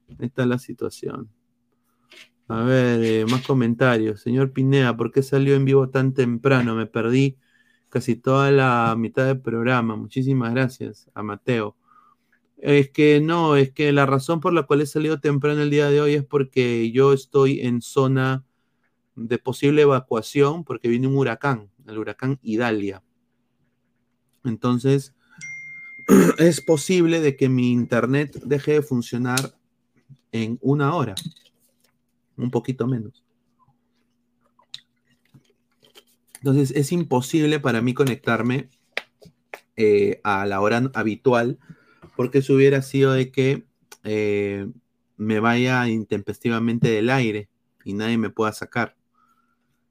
Ahí 0.08 0.26
está 0.26 0.46
la 0.46 0.58
situación. 0.58 1.28
A 2.48 2.64
ver, 2.64 3.04
eh, 3.04 3.26
más 3.30 3.46
comentarios. 3.46 4.22
Señor 4.22 4.52
Pineda, 4.52 4.96
¿por 4.96 5.12
qué 5.12 5.22
salió 5.22 5.54
en 5.54 5.64
vivo 5.64 5.90
tan 5.90 6.14
temprano? 6.14 6.74
Me 6.74 6.86
perdí 6.86 7.36
casi 7.90 8.16
toda 8.16 8.50
la 8.50 8.94
mitad 8.98 9.26
del 9.26 9.40
programa. 9.40 9.94
Muchísimas 9.94 10.52
gracias 10.52 11.08
a 11.14 11.22
Mateo. 11.22 11.76
Es 12.56 12.90
que 12.90 13.20
no, 13.20 13.56
es 13.56 13.72
que 13.72 13.92
la 13.92 14.06
razón 14.06 14.40
por 14.40 14.52
la 14.52 14.64
cual 14.64 14.80
he 14.80 14.86
salido 14.86 15.20
temprano 15.20 15.62
el 15.62 15.70
día 15.70 15.90
de 15.90 16.00
hoy 16.00 16.14
es 16.14 16.24
porque 16.24 16.90
yo 16.92 17.12
estoy 17.12 17.60
en 17.60 17.82
zona 17.82 18.44
de 19.16 19.38
posible 19.38 19.82
evacuación 19.82 20.64
porque 20.64 20.88
viene 20.88 21.06
un 21.06 21.16
huracán, 21.16 21.70
el 21.86 21.98
huracán 21.98 22.38
Idalia. 22.42 23.02
Entonces, 24.44 25.14
es 26.38 26.60
posible 26.60 27.20
de 27.20 27.36
que 27.36 27.48
mi 27.48 27.72
internet 27.72 28.40
deje 28.44 28.72
de 28.72 28.82
funcionar 28.82 29.54
en 30.32 30.58
una 30.60 30.94
hora, 30.94 31.14
un 32.36 32.50
poquito 32.50 32.86
menos. 32.86 33.24
Entonces 36.34 36.72
es 36.74 36.90
imposible 36.92 37.60
para 37.60 37.82
mí 37.82 37.92
conectarme 37.92 38.70
eh, 39.76 40.20
a 40.24 40.46
la 40.46 40.60
hora 40.60 40.90
habitual, 40.94 41.58
porque 42.16 42.38
eso 42.38 42.54
hubiera 42.54 42.80
sido 42.82 43.12
de 43.12 43.30
que 43.30 43.66
eh, 44.04 44.66
me 45.16 45.40
vaya 45.40 45.86
intempestivamente 45.88 46.88
del 46.88 47.10
aire 47.10 47.50
y 47.84 47.92
nadie 47.92 48.16
me 48.16 48.30
pueda 48.30 48.52
sacar. 48.52 48.96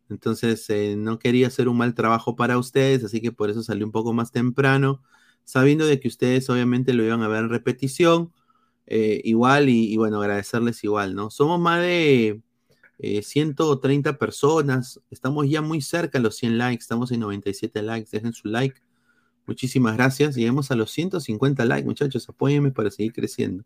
Entonces 0.09 0.69
eh, 0.69 0.95
no 0.97 1.19
quería 1.19 1.47
hacer 1.47 1.67
un 1.69 1.77
mal 1.77 1.93
trabajo 1.93 2.35
para 2.35 2.57
ustedes, 2.57 3.03
así 3.03 3.21
que 3.21 3.31
por 3.31 3.49
eso 3.49 3.63
salí 3.63 3.83
un 3.83 3.91
poco 3.91 4.13
más 4.13 4.31
temprano, 4.31 5.03
sabiendo 5.43 5.85
de 5.85 5.99
que 5.99 6.07
ustedes 6.07 6.49
obviamente 6.49 6.93
lo 6.93 7.03
iban 7.03 7.21
a 7.23 7.27
ver 7.27 7.43
en 7.43 7.49
repetición. 7.49 8.33
igual 8.87 9.69
y, 9.69 9.95
bueno, 9.97 10.21
agradecerles 10.21 10.83
igual, 10.83 11.15
¿no? 11.15 11.29
Somos 11.29 11.59
más 11.59 11.81
de 11.81 12.41
130 12.99 14.09
eh, 14.09 14.13
personas. 14.13 15.01
Estamos 15.09 15.49
ya 15.49 15.61
muy 15.61 15.81
cerca 15.81 16.17
de 16.17 16.23
los 16.23 16.35
100 16.37 16.57
likes. 16.57 16.81
Estamos 16.81 17.11
en 17.11 17.21
97 17.21 17.81
likes. 17.81 18.09
Dejen 18.11 18.33
su 18.33 18.47
like. 18.49 18.81
Muchísimas 19.45 19.95
gracias. 19.95 20.35
Lleguemos 20.35 20.69
a 20.71 20.75
los 20.75 20.91
150 20.91 21.65
likes, 21.65 21.85
muchachos. 21.85 22.27
Apóyenme 22.29 22.71
para 22.71 22.91
seguir 22.91 23.13
creciendo. 23.13 23.63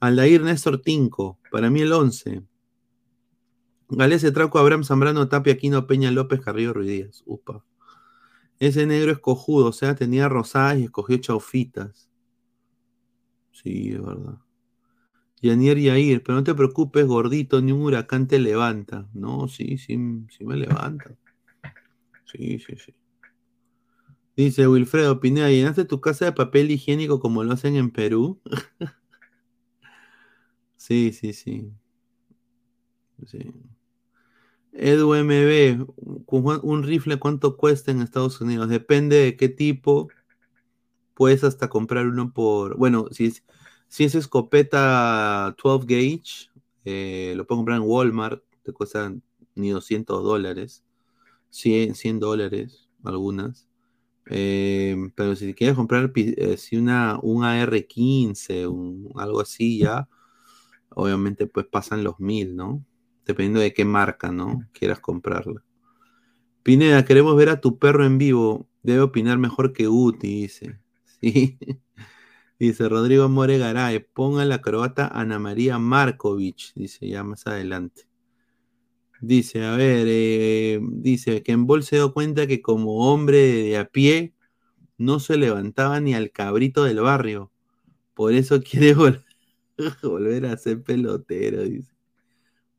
Aldair 0.00 0.42
Néstor 0.42 0.82
Tinco. 0.82 1.38
Para 1.50 1.70
mí 1.70 1.82
el 1.82 1.92
11. 1.92 2.42
Galese 3.90 4.32
Traco, 4.32 4.58
Abraham 4.58 4.84
Zambrano, 4.84 5.28
Tapia, 5.28 5.54
Aquino, 5.54 5.86
Peña, 5.86 6.10
López, 6.10 6.40
Carrillo, 6.40 6.74
Ruidías. 6.74 7.22
Upa. 7.26 7.64
Ese 8.58 8.86
negro 8.86 9.12
es 9.12 9.18
cojudo, 9.18 9.66
o 9.66 9.72
sea, 9.72 9.94
tenía 9.94 10.28
rosadas 10.28 10.78
y 10.78 10.84
escogió 10.84 11.16
chaufitas. 11.18 12.08
Sí, 13.52 13.90
es 13.92 14.02
verdad. 14.02 14.38
Yanier 15.40 15.78
Yair, 15.78 16.22
pero 16.22 16.36
no 16.36 16.44
te 16.44 16.54
preocupes, 16.54 17.06
gordito, 17.06 17.60
ni 17.60 17.72
un 17.72 17.82
huracán 17.82 18.26
te 18.26 18.38
levanta. 18.38 19.08
No, 19.14 19.48
sí, 19.48 19.78
sí, 19.78 19.96
sí 20.28 20.44
me 20.44 20.56
levanta. 20.56 21.16
Sí, 22.24 22.58
sí, 22.58 22.76
sí. 22.76 22.94
Dice 24.36 24.68
Wilfredo 24.68 25.18
Pineda, 25.20 25.50
¿llenaste 25.50 25.84
tu 25.84 26.00
casa 26.00 26.26
de 26.26 26.32
papel 26.32 26.70
higiénico 26.70 27.20
como 27.20 27.42
lo 27.42 27.52
hacen 27.52 27.76
en 27.76 27.90
Perú? 27.90 28.40
sí, 30.76 31.12
sí, 31.12 31.32
sí. 31.32 31.72
Sí. 33.26 33.52
Edu 34.78 35.14
MB, 35.14 35.86
un 36.62 36.82
rifle, 36.84 37.18
¿cuánto 37.18 37.56
cuesta 37.56 37.90
en 37.90 38.00
Estados 38.02 38.40
Unidos? 38.40 38.68
Depende 38.68 39.16
de 39.16 39.36
qué 39.36 39.48
tipo. 39.48 40.08
Puedes 41.14 41.44
hasta 41.44 41.68
comprar 41.68 42.06
uno 42.06 42.32
por. 42.32 42.76
Bueno, 42.76 43.08
si 43.10 43.26
es 43.26 43.42
si 43.88 44.04
es 44.04 44.14
escopeta 44.14 45.56
12 45.62 45.86
gauge, 45.86 46.50
eh, 46.84 47.34
lo 47.36 47.46
puedo 47.46 47.60
comprar 47.60 47.78
en 47.78 47.84
Walmart, 47.86 48.42
te 48.62 48.72
cuesta 48.72 49.12
ni 49.54 49.70
200 49.70 50.22
dólares, 50.22 50.84
100, 51.50 51.94
100 51.94 52.20
dólares 52.20 52.88
algunas. 53.04 53.66
Eh, 54.26 54.94
pero 55.14 55.34
si 55.36 55.54
quieres 55.54 55.74
comprar 55.76 56.12
eh, 56.14 56.56
si 56.58 56.76
una, 56.76 57.18
un 57.22 57.44
AR-15, 57.44 58.66
un, 58.68 59.10
algo 59.16 59.40
así 59.40 59.78
ya, 59.78 60.08
obviamente 60.90 61.46
pues 61.46 61.66
pasan 61.66 62.04
los 62.04 62.20
mil, 62.20 62.56
¿no? 62.56 62.84
Dependiendo 63.28 63.60
de 63.60 63.72
qué 63.72 63.84
marca, 63.84 64.32
¿no? 64.32 64.66
Quieras 64.72 64.98
comprarla. 64.98 65.62
Pineda, 66.62 67.04
queremos 67.04 67.36
ver 67.36 67.50
a 67.50 67.60
tu 67.60 67.78
perro 67.78 68.04
en 68.04 68.18
vivo. 68.18 68.66
Debe 68.82 69.02
opinar 69.02 69.38
mejor 69.38 69.72
que 69.72 69.86
Uti, 69.88 70.40
dice. 70.42 70.80
Sí. 71.20 71.58
Dice 72.58 72.88
Rodrigo 72.88 73.28
More 73.28 73.58
Garay, 73.58 74.00
ponga 74.00 74.44
la 74.44 74.60
croata 74.60 75.08
Ana 75.08 75.38
María 75.38 75.78
Markovich, 75.78 76.72
dice 76.74 77.08
ya 77.08 77.22
más 77.22 77.46
adelante. 77.46 78.08
Dice, 79.20 79.64
a 79.64 79.76
ver, 79.76 80.06
eh, 80.08 80.80
dice 80.82 81.42
que 81.42 81.52
en 81.52 81.66
Bol 81.66 81.82
se 81.82 81.96
dio 81.96 82.12
cuenta 82.12 82.46
que 82.46 82.62
como 82.62 83.12
hombre 83.12 83.38
de 83.38 83.78
a 83.78 83.84
pie 83.88 84.32
no 84.96 85.20
se 85.20 85.36
levantaba 85.36 86.00
ni 86.00 86.14
al 86.14 86.32
cabrito 86.32 86.84
del 86.84 87.00
barrio. 87.00 87.52
Por 88.14 88.32
eso 88.32 88.60
quiere 88.62 88.94
volver 90.02 90.46
a 90.46 90.56
ser 90.56 90.82
pelotero, 90.82 91.62
dice. 91.62 91.97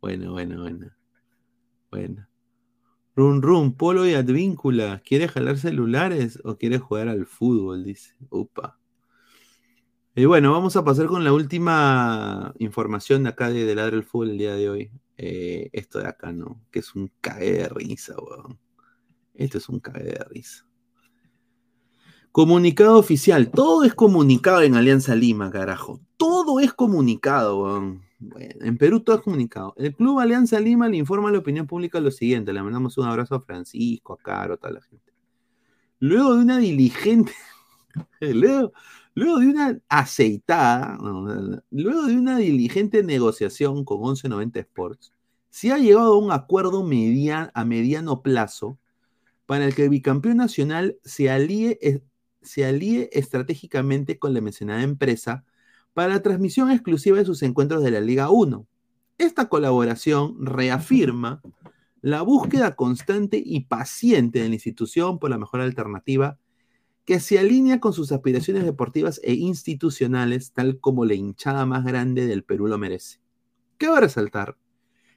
Bueno, 0.02 0.32
bueno, 0.32 0.62
bueno. 0.62 0.92
Bueno. 1.92 2.28
Run 3.16 3.42
Run, 3.42 3.74
Polo 3.76 4.08
y 4.08 4.14
Advíncula, 4.14 5.02
¿quiere 5.06 5.28
jalar 5.28 5.58
celulares 5.58 6.40
o 6.46 6.58
quiere 6.58 6.78
jugar 6.80 7.10
al 7.10 7.26
fútbol? 7.26 7.84
Dice. 7.84 8.16
Upa. 8.30 8.80
Y 10.16 10.26
bueno, 10.26 10.52
vamos 10.52 10.76
a 10.76 10.84
pasar 10.84 11.08
con 11.08 11.24
la 11.24 11.34
última 11.34 12.54
información 12.60 13.24
de 13.24 13.30
acá 13.30 13.50
de, 13.50 13.66
de 13.66 13.76
Ladre 13.76 13.98
el 13.98 14.04
Fútbol 14.04 14.32
el 14.32 14.38
día 14.38 14.54
de 14.56 14.70
hoy. 14.70 14.92
Eh, 15.18 15.70
esto 15.74 16.00
de 16.00 16.08
acá, 16.08 16.32
¿no? 16.32 16.62
Que 16.72 16.80
es 16.80 16.96
un 16.96 17.12
cague 17.22 17.52
de 17.52 17.68
risa, 17.70 18.16
weón. 18.18 18.58
Esto 19.34 19.58
es 19.58 19.68
un 19.70 19.80
cague 19.80 20.04
de 20.04 20.24
risa. 20.30 20.66
Comunicado 22.32 22.98
oficial. 22.98 23.52
Todo 23.52 23.84
es 23.84 23.94
comunicado 23.94 24.62
en 24.62 24.76
Alianza 24.76 25.16
Lima, 25.16 25.52
carajo. 25.52 26.00
Todo 26.16 26.60
es 26.60 26.74
comunicado, 26.74 27.64
weón. 27.64 28.09
Bueno, 28.20 28.66
en 28.66 28.78
Perú 28.78 29.00
todo 29.00 29.16
es 29.18 29.22
comunicado. 29.22 29.74
El 29.78 29.96
Club 29.96 30.20
Alianza 30.20 30.60
Lima 30.60 30.88
le 30.90 30.98
informa 30.98 31.30
a 31.30 31.32
la 31.32 31.40
opinión 31.40 31.68
pública 31.68 32.00
lo 32.00 32.12
siguiente. 32.12 32.54
Le 32.54 32.62
mandamos 32.62 32.98
un 32.98 33.06
abrazo 33.06 33.36
a 33.36 33.42
Francisco, 33.42 34.14
a 34.14 34.18
Caro, 34.18 34.56
a 34.56 34.58
toda 34.58 34.74
la 34.74 34.82
gente. 34.82 35.14
Luego 36.00 36.36
de 36.36 36.42
una 36.42 36.58
diligente. 36.58 37.32
luego, 38.22 38.74
Luego 39.20 39.40
de 39.40 39.48
una 39.48 39.82
aceitada, 39.90 40.98
luego 41.72 42.04
de 42.04 42.16
una 42.16 42.38
diligente 42.38 43.04
negociación 43.04 43.84
con 43.84 43.98
1190 44.00 44.62
Sports, 44.62 45.14
se 45.50 45.74
ha 45.74 45.78
llegado 45.78 46.14
a 46.14 46.18
un 46.18 46.32
acuerdo 46.32 46.80
a 46.80 47.66
mediano 47.66 48.22
plazo 48.22 48.78
para 49.46 49.66
el 49.66 49.76
que 49.76 49.84
el 49.84 49.90
bicampeón 49.90 50.38
nacional 50.38 51.00
se 51.04 51.30
alíe, 51.30 52.02
se 52.42 52.66
alíe 52.66 53.10
estratégicamente 53.12 54.18
con 54.20 54.34
la 54.34 54.40
mencionada 54.40 54.84
empresa 54.84 55.44
para 55.94 56.14
la 56.14 56.22
transmisión 56.22 56.72
exclusiva 56.72 57.18
de 57.18 57.26
sus 57.26 57.44
encuentros 57.44 57.84
de 57.84 57.92
la 57.92 58.02
Liga 58.02 58.30
1. 58.30 58.66
Esta 59.18 59.50
colaboración 59.50 60.46
reafirma 60.46 61.42
la 62.02 62.22
búsqueda 62.22 62.76
constante 62.76 63.42
y 63.44 63.62
paciente 63.62 64.40
de 64.40 64.48
la 64.48 64.56
institución 64.56 65.20
por 65.20 65.30
la 65.30 65.38
mejor 65.38 65.62
alternativa 65.62 66.38
que 67.06 67.20
se 67.20 67.40
alinea 67.40 67.80
con 67.80 67.92
sus 67.92 68.12
aspiraciones 68.12 68.64
deportivas 68.64 69.20
e 69.24 69.34
institucionales, 69.34 70.54
tal 70.54 70.80
como 70.80 71.06
la 71.06 71.16
hinchada 71.16 71.66
más 71.66 71.84
grande 71.84 72.28
del 72.28 72.44
Perú 72.44 72.68
lo 72.68 72.78
merece. 72.78 73.20
Cabe 73.78 74.02
resaltar 74.02 74.58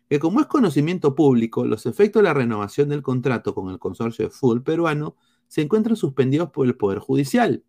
que 0.09 0.19
como 0.19 0.41
es 0.41 0.47
conocimiento 0.47 1.15
público, 1.15 1.65
los 1.67 1.87
efectos 1.87 2.23
de 2.23 2.29
la 2.29 2.35
renovación 2.35 2.89
del 2.89 3.03
contrato 3.03 3.55
con 3.55 3.71
el 3.71 3.79
consorcio 3.79 4.25
de 4.25 4.31
fútbol 4.31 4.63
peruano 4.63 5.17
se 5.49 5.61
encuentran 5.61 5.97
suspendidos 5.97 6.51
por 6.51 6.67
el 6.67 6.77
Poder 6.77 6.99
Judicial, 6.99 7.63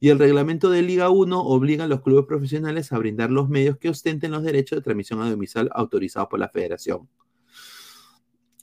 y 0.00 0.08
el 0.08 0.18
reglamento 0.18 0.70
de 0.70 0.80
Liga 0.80 1.10
1 1.10 1.42
obliga 1.42 1.84
a 1.84 1.86
los 1.86 2.00
clubes 2.00 2.24
profesionales 2.24 2.90
a 2.90 2.98
brindar 2.98 3.30
los 3.30 3.50
medios 3.50 3.76
que 3.76 3.90
ostenten 3.90 4.30
los 4.30 4.42
derechos 4.42 4.78
de 4.78 4.82
transmisión 4.82 5.20
audiovisual 5.20 5.70
autorizados 5.74 6.30
por 6.30 6.40
la 6.40 6.48
federación. 6.48 7.06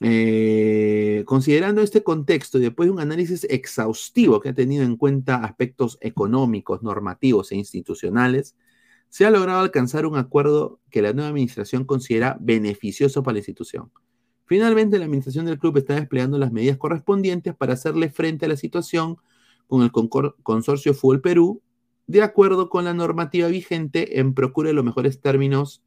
Eh, 0.00 1.22
considerando 1.26 1.80
este 1.80 2.02
contexto 2.02 2.58
y 2.58 2.62
después 2.62 2.88
de 2.88 2.92
un 2.92 3.00
análisis 3.00 3.44
exhaustivo 3.50 4.40
que 4.40 4.48
ha 4.48 4.54
tenido 4.54 4.84
en 4.84 4.96
cuenta 4.96 5.36
aspectos 5.36 5.96
económicos, 6.00 6.82
normativos 6.82 7.52
e 7.52 7.56
institucionales, 7.56 8.56
se 9.08 9.24
ha 9.24 9.30
logrado 9.30 9.60
alcanzar 9.60 10.06
un 10.06 10.16
acuerdo 10.16 10.80
que 10.90 11.02
la 11.02 11.12
nueva 11.12 11.28
administración 11.30 11.84
considera 11.84 12.36
beneficioso 12.40 13.22
para 13.22 13.34
la 13.34 13.38
institución. 13.38 13.92
Finalmente, 14.44 14.98
la 14.98 15.04
administración 15.04 15.46
del 15.46 15.58
club 15.58 15.76
está 15.78 15.94
desplegando 15.94 16.36
las 16.36 16.52
medidas 16.52 16.78
correspondientes 16.78 17.54
para 17.54 17.74
hacerle 17.74 18.10
frente 18.10 18.46
a 18.46 18.48
la 18.48 18.56
situación 18.56 19.18
con 19.68 19.82
el 19.82 19.92
consorcio 20.42 20.94
Fútbol 20.94 21.20
Perú, 21.20 21.62
de 22.08 22.22
acuerdo 22.22 22.68
con 22.70 22.84
la 22.84 22.94
normativa 22.94 23.48
vigente 23.48 24.18
en 24.18 24.34
procura 24.34 24.68
de 24.68 24.74
los 24.74 24.84
mejores 24.84 25.20
términos 25.20 25.82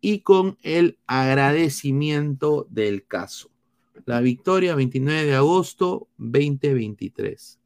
y 0.00 0.20
con 0.20 0.58
el 0.62 0.98
agradecimiento 1.06 2.66
del 2.70 3.06
caso. 3.06 3.50
La 4.04 4.20
victoria, 4.20 4.74
29 4.74 5.24
de 5.24 5.34
agosto 5.34 6.08
2023. 6.18 7.58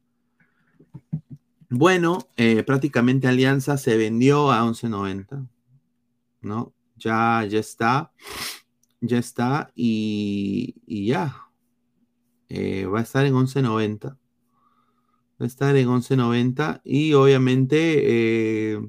Bueno, 1.69 2.27
eh, 2.35 2.63
prácticamente 2.63 3.27
Alianza 3.27 3.77
se 3.77 3.95
vendió 3.95 4.51
a 4.51 4.63
11.90, 4.63 5.47
¿no? 6.41 6.73
Ya, 6.97 7.45
ya 7.45 7.59
está, 7.59 8.11
ya 8.99 9.17
está 9.17 9.71
y, 9.73 10.75
ya. 11.07 11.47
Eh, 12.49 12.85
va 12.85 12.99
a 12.99 13.03
estar 13.03 13.25
en 13.25 13.33
11.90. 13.33 14.17
Va 15.41 15.45
a 15.45 15.47
estar 15.47 15.75
en 15.75 15.87
11.90 15.87 16.81
y 16.83 17.13
obviamente, 17.13 18.73
eh, 18.75 18.79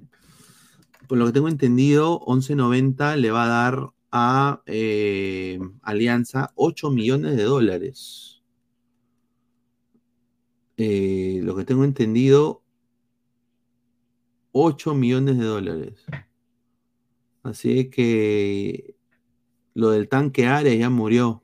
por 1.09 1.16
lo 1.16 1.24
que 1.24 1.33
tengo 1.33 1.49
entendido, 1.49 2.20
11.90 2.27 3.16
le 3.16 3.31
va 3.31 3.45
a 3.45 3.49
dar 3.49 3.91
a 4.11 4.62
eh, 4.66 5.59
Alianza 5.81 6.53
8 6.57 6.91
millones 6.91 7.39
de 7.39 7.45
dólares. 7.45 8.43
Eh, 10.77 11.41
lo 11.43 11.57
que 11.57 11.65
tengo 11.65 11.85
entendido, 11.85 12.62
8 14.51 14.95
millones 14.95 15.39
de 15.39 15.45
dólares. 15.47 16.05
Así 17.43 17.89
que 17.89 18.95
lo 19.73 19.89
del 19.89 20.07
tanque 20.11 20.47
Ares 20.49 20.79
ya 20.79 20.91
murió. 20.91 21.41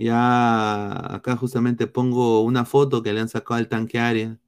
Ya 0.00 1.14
acá 1.14 1.36
justamente 1.36 1.86
pongo 1.86 2.40
una 2.40 2.64
foto 2.64 3.02
que 3.02 3.12
le 3.12 3.20
han 3.20 3.28
sacado 3.28 3.58
al 3.58 3.68
tanque 3.68 3.98
Ares. 3.98 4.38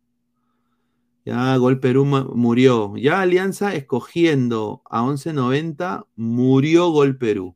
Ya 1.27 1.55
Gol 1.59 1.79
Perú 1.79 2.07
murió. 2.07 2.97
Ya 2.97 3.21
Alianza 3.21 3.75
escogiendo 3.75 4.83
a 4.87 5.03
11.90, 5.03 6.07
murió 6.17 6.91
Gol 6.91 7.19
Perú. 7.19 7.55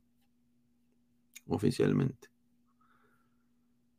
Oficialmente. 1.47 2.29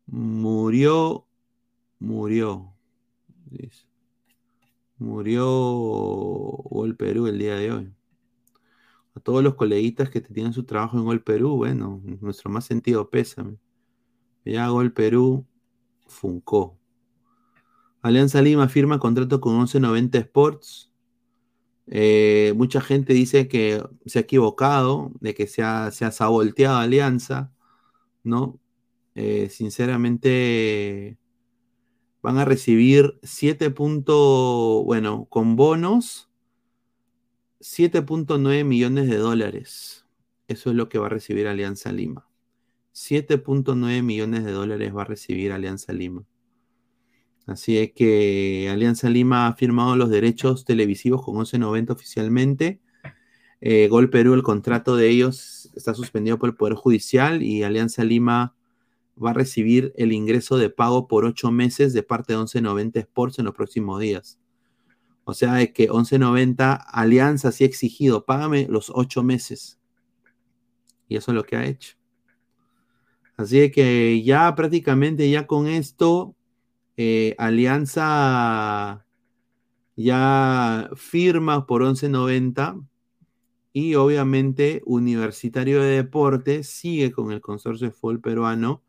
Murió, 0.07 1.27
murió. 1.99 2.73
Murió 4.99 5.45
Gol 5.45 6.97
Perú 6.97 7.27
el 7.27 7.39
día 7.39 7.57
de 7.57 7.73
hoy. 7.73 7.93
A 9.17 9.21
todos 9.21 9.43
los 9.43 9.57
coleguitas 9.57 10.09
que 10.09 10.21
tenían 10.21 10.53
su 10.53 10.63
trabajo 10.63 10.97
en 10.99 11.05
Gol 11.05 11.23
Perú, 11.25 11.57
bueno, 11.57 12.01
nuestro 12.21 12.49
más 12.49 12.65
sentido 12.65 13.11
pésame. 13.11 13.59
Ya 14.53 14.69
Gol 14.69 14.93
Perú, 14.93 15.47
Funcó. 16.07 16.79
Alianza 18.03 18.41
Lima 18.43 18.69
firma 18.69 18.99
contrato 18.99 19.41
con 19.41 19.55
1190 19.55 20.19
Sports. 20.19 20.93
Eh, 21.89 22.53
mucha 22.57 22.81
gente 22.81 23.13
dice 23.13 23.49
que 23.49 23.83
se 24.07 24.19
ha 24.19 24.23
equivocado, 24.23 25.13
de 25.21 25.35
que 25.35 25.47
se 25.47 25.63
ha, 25.63 25.91
se 25.91 26.05
ha 26.05 26.11
sabolteado 26.11 26.79
Alianza, 26.79 27.53
¿no? 28.23 28.61
Eh, 29.15 29.49
sinceramente, 29.51 31.19
van 32.23 32.39
a 32.39 32.45
recibir 32.45 33.19
7 33.23 33.71
puntos, 33.71 34.85
bueno, 34.85 35.27
con 35.31 35.57
bonos, 35.57 36.31
7.9 37.61 38.65
millones 38.65 39.09
de 39.09 39.17
dólares. 39.17 40.07
Eso 40.47 40.71
es 40.71 40.77
lo 40.77 40.89
que 40.89 40.99
va 40.99 41.07
a 41.07 41.11
recibir 41.11 41.49
Alianza 41.49 41.93
Lima. 41.93 42.28
7.9 42.99 44.03
millones 44.03 44.45
de 44.45 44.51
dólares 44.51 44.95
va 44.95 45.03
a 45.03 45.05
recibir 45.05 45.53
Alianza 45.53 45.93
Lima. 45.93 46.25
Así 47.47 47.79
es 47.79 47.93
que 47.93 48.69
Alianza 48.71 49.09
Lima 49.09 49.47
ha 49.47 49.55
firmado 49.55 49.95
los 49.95 50.11
derechos 50.11 50.65
televisivos 50.65 51.25
con 51.25 51.37
1190 51.37 51.93
oficialmente. 51.93 52.81
Eh, 53.61 53.87
Gol 53.89 54.11
Perú, 54.11 54.35
el 54.35 54.43
contrato 54.43 54.97
de 54.97 55.09
ellos 55.09 55.71
está 55.77 55.95
suspendido 55.95 56.39
por 56.39 56.49
el 56.49 56.57
Poder 56.57 56.75
Judicial 56.75 57.43
y 57.43 57.63
Alianza 57.63 58.03
Lima 58.03 58.57
va 59.23 59.31
a 59.31 59.35
recibir 59.35 59.93
el 59.97 60.13
ingreso 60.13 60.59
de 60.59 60.69
pago 60.69 61.07
por 61.07 61.25
ocho 61.25 61.53
meses 61.53 61.93
de 61.93 62.03
parte 62.03 62.33
de 62.33 62.39
1190 62.39 62.99
Sports 62.99 63.39
en 63.39 63.45
los 63.45 63.55
próximos 63.55 64.01
días. 64.01 64.41
O 65.23 65.35
sea, 65.35 65.55
de 65.55 65.73
que 65.73 65.85
1190 65.85 66.75
Alianza 66.75 67.53
sí 67.53 67.63
ha 67.63 67.67
exigido, 67.69 68.25
págame 68.25 68.67
los 68.69 68.91
ocho 68.93 69.23
meses. 69.23 69.79
Y 71.07 71.17
eso 71.17 71.31
es 71.31 71.37
lo 71.37 71.45
que 71.45 71.57
ha 71.57 71.65
hecho. 71.65 71.98
Así 73.39 73.71
que 73.71 74.23
ya 74.25 74.55
prácticamente 74.57 75.31
ya 75.31 75.47
con 75.47 75.69
esto 75.69 76.35
eh, 76.97 77.35
Alianza 77.39 79.07
ya 79.97 80.91
firma 80.97 81.67
por 81.67 81.83
11.90 81.83 82.81
y 83.73 83.95
obviamente 83.97 84.83
Universitario 84.87 85.83
de 85.83 85.97
Deportes 85.97 86.69
sigue 86.69 87.13
con 87.13 87.33
el 87.33 87.41
consorcio 87.41 87.89
de 87.89 87.93
fútbol 87.95 88.21
peruano, 88.21 88.83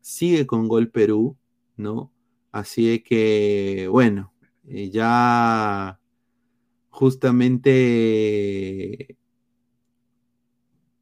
sigue 0.00 0.46
con 0.46 0.68
Gol 0.68 0.90
Perú, 0.90 1.36
¿no? 1.76 2.12
Así 2.52 3.00
que, 3.02 3.88
bueno, 3.90 4.34
eh, 4.68 4.90
ya 4.90 6.00
justamente, 6.90 7.76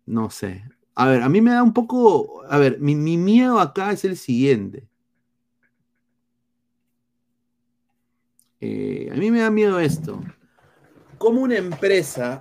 no 0.07 0.31
sé. 0.31 0.63
A 0.97 1.07
ver, 1.07 1.23
a 1.23 1.29
mí 1.29 1.41
me 1.41 1.53
da 1.53 1.63
un 1.63 1.73
poco, 1.73 2.43
a 2.49 2.59
ver, 2.59 2.81
mi 2.81 2.95
miedo 2.97 3.61
acá 3.61 3.93
es 3.93 4.05
el 4.05 4.17
siguiente. 4.17 4.89
Eh, 8.61 9.11
a 9.13 9.15
mí 9.15 9.31
me 9.31 9.41
da 9.41 9.51
miedo 9.51 9.79
esto. 9.79 10.23
Como 11.19 11.43
una 11.43 11.57
empresa 11.57 12.41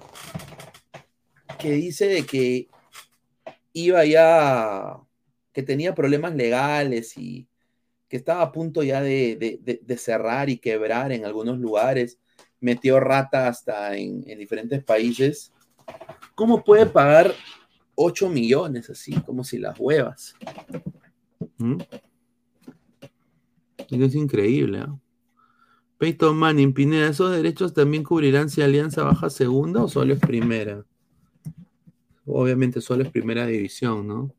que 1.60 1.72
dice 1.72 2.26
que 2.26 2.69
iba 3.73 4.06
ya, 4.06 5.02
que 5.52 5.61
tenía 5.61 5.94
problemas 5.94 6.34
legales 6.34 7.18
y 7.18 7.48
que 8.07 8.18
estaba 8.18 8.41
a 8.41 8.52
punto 8.52 8.84
ya 8.84 9.02
de, 9.02 9.98
cerrar 9.98 10.49
y 10.49 10.57
quebrar 10.57 11.11
en 11.11 11.26
algunos 11.26 11.60
lugares, 11.60 12.19
metió 12.61 12.99
rata 13.02 13.49
hasta 13.49 13.98
en, 13.98 14.22
diferentes 14.23 14.84
países, 14.84 15.52
¿cómo 16.36 16.64
puede 16.64 16.86
pagar 16.86 17.34
8 17.96 18.30
millones 18.30 18.90
así, 18.90 19.14
como 19.22 19.44
si 19.44 19.58
las 19.58 19.80
huevas? 19.80 20.36
¿Mm? 21.58 21.78
Es 23.90 24.16
increíble. 24.16 24.80
¿eh? 24.80 24.88
Peyton 25.98 26.38
Manning, 26.38 26.74
Pineda, 26.74 27.10
¿esos 27.10 27.32
derechos 27.32 27.74
también 27.74 28.04
cubrirán 28.04 28.50
si 28.50 28.62
Alianza 28.62 29.04
baja 29.04 29.30
segunda 29.30 29.84
o 29.84 29.88
solo 29.88 30.14
es 30.14 30.20
primera? 30.20 30.86
Obviamente 32.26 32.82
solo 32.82 33.04
es 33.04 33.12
primera 33.12 33.46
división, 33.46 34.08
¿no? 34.08 34.34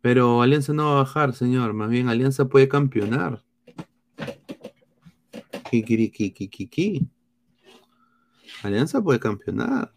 Pero 0.00 0.42
Alianza 0.42 0.72
no 0.72 0.86
va 0.86 0.92
a 0.92 1.02
bajar, 1.02 1.32
señor. 1.32 1.72
Más 1.72 1.88
bien 1.88 2.08
Alianza 2.08 2.44
puede 2.48 2.68
campeonar. 2.68 3.42
Kikirikikikiki. 5.70 7.08
Alianza 8.62 9.02
puede 9.02 9.18
campeonar. 9.18 9.92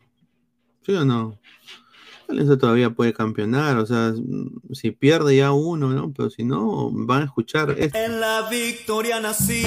¿Sí 0.81 0.93
o 0.93 1.03
no? 1.03 1.39
Alianza 2.27 2.57
todavía 2.57 2.89
puede 2.89 3.13
campeonar, 3.13 3.77
o 3.77 3.85
sea, 3.85 4.13
si 4.73 4.91
pierde 4.91 5.37
ya 5.37 5.51
uno, 5.51 5.89
¿no? 5.89 6.11
Pero 6.13 6.29
si 6.29 6.43
no, 6.43 6.89
van 6.91 7.21
a 7.21 7.25
escuchar 7.25 7.71
esto. 7.77 7.97
En 7.97 8.19
la 8.19 8.49
victoria 8.49 9.19
nací, 9.19 9.63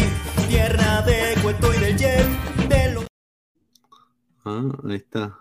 tierra 0.48 1.02
de 1.02 1.40
cuento 1.42 1.72
y 1.72 1.78
del 1.78 1.96
de 1.96 3.06
Ah, 4.44 4.64
ahí 4.88 4.96
está. 4.96 5.38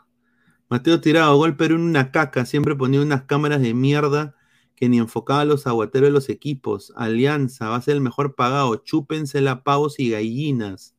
Mateo 0.70 1.00
Tirado, 1.00 1.38
gol 1.38 1.56
Perú 1.56 1.76
en 1.76 1.82
una 1.82 2.12
caca, 2.12 2.46
siempre 2.46 2.76
ponía 2.76 3.02
unas 3.02 3.24
cámaras 3.24 3.62
de 3.62 3.74
mierda 3.74 4.36
que 4.76 4.90
ni 4.90 5.00
enfocaba 5.00 5.42
a 5.42 5.46
los 5.46 5.66
aguateros 5.66 6.08
de 6.08 6.12
los 6.12 6.30
equipos. 6.30 6.94
Alianza, 6.96 7.70
va 7.70 7.78
a 7.78 7.82
ser 7.82 7.96
el 7.96 8.02
mejor 8.02 8.36
pagado, 8.36 8.76
chúpensela 8.76 9.64
pavos 9.64 10.00
y 10.00 10.12
gallinas. 10.12 10.96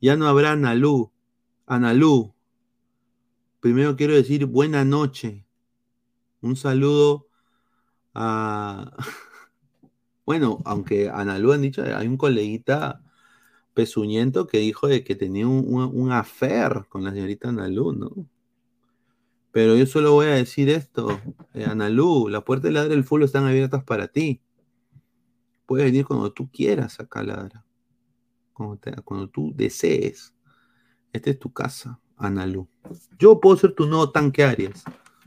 Ya 0.00 0.16
no 0.16 0.28
habrá 0.28 0.52
Analú. 0.52 1.12
Analú, 1.66 2.34
primero 3.60 3.96
quiero 3.96 4.14
decir 4.14 4.46
buena 4.46 4.84
noche. 4.84 5.46
Un 6.40 6.56
saludo 6.56 7.28
a. 8.14 8.96
Bueno, 10.26 10.58
aunque 10.64 11.10
Ana 11.10 11.40
Lu 11.40 11.50
han 11.50 11.62
dicho, 11.62 11.82
hay 11.82 12.06
un 12.06 12.16
coleguita 12.16 13.02
pezuñento 13.74 14.46
que 14.46 14.58
dijo 14.58 14.86
de 14.86 15.02
que 15.02 15.16
tenía 15.16 15.48
un, 15.48 15.64
un, 15.74 16.12
affair 16.12 16.86
con 16.88 17.02
la 17.02 17.10
señorita 17.10 17.48
Ana 17.48 17.66
Lu, 17.66 17.92
¿no? 17.92 18.28
Pero 19.52 19.76
yo 19.76 19.86
solo 19.86 20.12
voy 20.12 20.26
a 20.26 20.34
decir 20.34 20.68
esto, 20.68 21.20
eh, 21.54 21.64
Ana 21.64 21.88
Lu, 21.88 22.28
la 22.28 22.44
puerta 22.44 22.68
de 22.68 22.74
ladra 22.74 22.90
del 22.90 23.02
fútbol 23.02 23.24
están 23.24 23.44
abiertas 23.44 23.82
para 23.82 24.06
ti. 24.06 24.40
Puedes 25.66 25.86
venir 25.86 26.04
cuando 26.06 26.32
tú 26.32 26.50
quieras 26.50 27.00
acá, 27.00 27.22
ladra. 27.22 27.64
Cuando 28.52 29.28
tú 29.28 29.52
desees. 29.54 30.34
Esta 31.12 31.30
es 31.30 31.38
tu 31.38 31.52
casa. 31.52 31.99
Analú. 32.20 32.68
Yo 33.18 33.40
puedo 33.40 33.56
ser 33.56 33.72
tu 33.72 33.86
nuevo 33.86 34.10
tanque 34.10 34.44
Arias. 34.44 34.84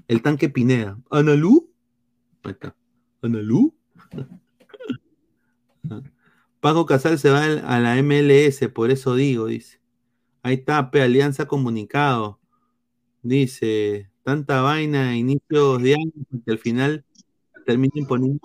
El 0.07 0.21
tanque 0.21 0.47
Pineda. 0.47 0.99
¿Analú? 1.09 1.69
Ahí 2.43 2.51
está. 2.51 2.75
¿Analú? 3.21 3.73
Paco 6.59 6.85
Casal 6.85 7.19
se 7.19 7.29
va 7.29 7.43
a 7.43 7.79
la 7.79 8.01
MLS, 8.01 8.69
por 8.69 8.91
eso 8.91 9.15
digo, 9.15 9.47
dice. 9.47 9.81
Ahí 10.43 10.55
está, 10.55 10.91
P, 10.91 11.01
Alianza 11.01 11.45
Comunicado. 11.45 12.39
Dice, 13.21 14.09
tanta 14.23 14.61
vaina 14.61 15.17
inicios 15.17 15.81
de 15.81 15.95
año 15.95 16.11
que 16.45 16.51
al 16.51 16.59
final 16.59 17.05
termina 17.65 17.93
imponiendo. 17.95 18.39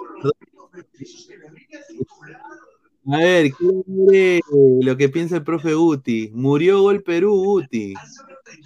A 3.10 3.18
ver, 3.18 3.52
¿qué 3.52 4.40
lo 4.82 4.96
que 4.96 5.08
piensa 5.08 5.36
el 5.36 5.44
profe 5.44 5.74
Uti? 5.74 6.30
Murió 6.34 6.82
Gol 6.82 7.02
Perú, 7.02 7.54
Uti. 7.54 7.94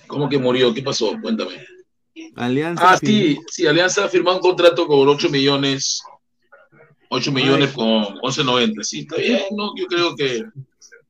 ¿Cómo 0.07 0.29
que 0.29 0.39
murió? 0.39 0.73
¿Qué 0.75 0.83
pasó? 0.83 1.15
Cuéntame. 1.21 1.65
Alianza. 2.37 2.93
Ah, 2.93 2.99
sí, 2.99 3.39
sí, 3.51 3.67
Alianza 3.67 4.05
ha 4.05 4.09
firmado 4.09 4.37
un 4.37 4.43
contrato 4.43 4.87
con 4.87 5.09
8 5.09 5.29
millones. 5.31 6.03
8 7.09 7.33
millones 7.33 7.73
con 7.73 8.05
11.90. 8.21 8.83
Sí, 8.83 9.01
está 9.01 9.17
bien, 9.17 9.43
¿no? 9.57 9.73
Yo 9.77 9.87
creo 9.87 10.15
que, 10.17 10.45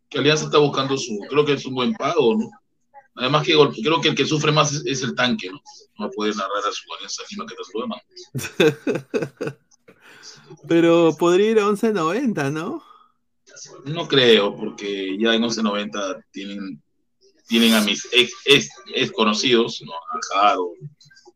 que, 0.08 0.18
Alianza 0.18 0.46
está 0.46 0.58
buscando 0.58 0.96
su. 0.96 1.18
Creo 1.28 1.44
que 1.44 1.52
es 1.54 1.66
un 1.66 1.74
buen 1.74 1.92
pago, 1.94 2.36
¿no? 2.36 2.50
Además, 3.14 3.44
que 3.44 3.52
creo 3.52 4.00
que 4.00 4.08
el 4.08 4.14
que 4.14 4.24
sufre 4.24 4.52
más 4.52 4.72
es, 4.72 5.02
el 5.02 5.14
tanque, 5.14 5.50
¿no? 5.50 5.60
No 5.98 6.10
puede 6.10 6.34
narrar 6.34 6.64
a 6.68 6.72
su 6.72 6.92
Alianza 6.94 7.22
Lima 7.30 7.46
que 7.46 7.54
te 7.54 7.64
sube 7.64 9.56
Pero 10.68 11.14
podría 11.18 11.50
ir 11.50 11.58
a 11.58 11.66
11.90, 11.66 12.52
¿no? 12.52 12.82
No 13.84 14.08
creo, 14.08 14.56
porque 14.56 15.16
ya 15.18 15.34
en 15.34 15.42
11.90 15.42 16.24
tienen 16.30 16.82
tienen 17.52 17.74
a 17.74 17.82
mis 17.82 18.08
ex, 18.12 18.32
ex, 18.46 18.70
ex 18.94 19.12
conocidos, 19.12 19.82
¿no? 19.84 19.92
a 19.92 20.18
Jaro, 20.40 20.70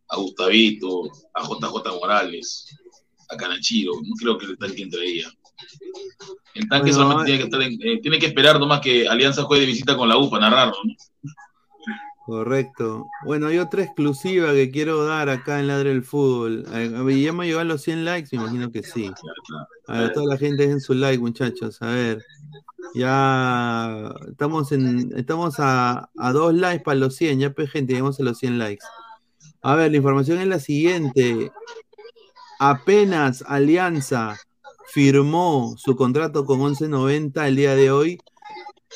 a 0.09 0.16
Gustavito, 0.16 1.02
a 1.34 1.43
JJ 1.43 1.93
Morales, 2.01 2.74
a 3.28 3.36
Canachiro, 3.36 3.93
no 4.02 4.14
creo 4.18 4.38
que 4.38 4.47
el 4.47 4.56
tanque 4.56 4.82
entreía. 4.82 5.30
El 6.55 6.66
tanque 6.70 6.93
Bueno, 6.93 6.97
solamente 6.97 7.22
ah, 7.22 7.26
tiene 7.26 7.38
que, 7.38 7.44
estar 7.44 7.62
en- 7.62 7.97
eh, 7.98 8.01
tiene 8.01 8.18
que 8.18 8.26
esperar 8.26 8.59
nomás 8.59 8.80
que 8.80 9.06
Alianza 9.06 9.43
juegue 9.43 9.66
de 9.66 9.72
visita 9.72 9.94
con 9.94 10.09
la 10.09 10.16
U 10.16 10.30
para 10.30 10.48
narrarlo, 10.48 10.76
¿no? 10.84 10.94
Correcto. 12.24 13.06
Bueno, 13.26 13.48
hay 13.48 13.59
otra 13.59 13.84
exclusiva 13.84 14.52
que 14.52 14.70
quiero 14.70 15.05
dar 15.05 15.28
acá 15.28 15.60
en 15.60 15.68
Ladre 15.68 15.90
del 15.90 16.02
Fútbol. 16.02 16.64
Eh, 16.72 17.22
¿Ya 17.22 17.32
me 17.34 17.44
llegado 17.44 17.60
a 17.60 17.64
los 17.64 17.82
100 17.82 18.06
likes? 18.06 18.30
Me 18.32 18.43
imagino 18.43 18.72
que 18.72 18.82
sí. 18.82 19.12
A 19.86 20.01
ver, 20.01 20.12
toda 20.14 20.26
la 20.26 20.38
gente 20.38 20.62
dejen 20.64 20.80
su 20.80 20.94
like, 20.94 21.20
muchachos. 21.20 21.80
A 21.82 21.88
ver. 21.88 22.24
Ya 22.95 24.15
estamos 24.28 24.73
en 24.73 25.12
estamos 25.16 25.57
a, 25.59 26.11
a 26.16 26.33
dos 26.33 26.55
likes 26.55 26.85
para 26.85 26.99
los 26.99 27.16
100. 27.16 27.39
Ya, 27.41 27.53
pues, 27.53 27.70
gente, 27.70 27.93
llegamos 27.93 28.19
a 28.20 28.23
los 28.23 28.39
100 28.39 28.59
likes. 28.59 28.85
A 29.62 29.74
ver, 29.74 29.91
la 29.91 29.97
información 29.99 30.39
es 30.39 30.47
la 30.47 30.61
siguiente. 30.61 31.51
Apenas 32.59 33.45
Alianza 33.47 34.37
firmó 34.93 35.74
su 35.77 35.97
contrato 35.97 36.47
con 36.47 36.61
1190 36.61 37.49
el 37.49 37.57
día 37.57 37.74
de 37.74 37.91
hoy, 37.91 38.19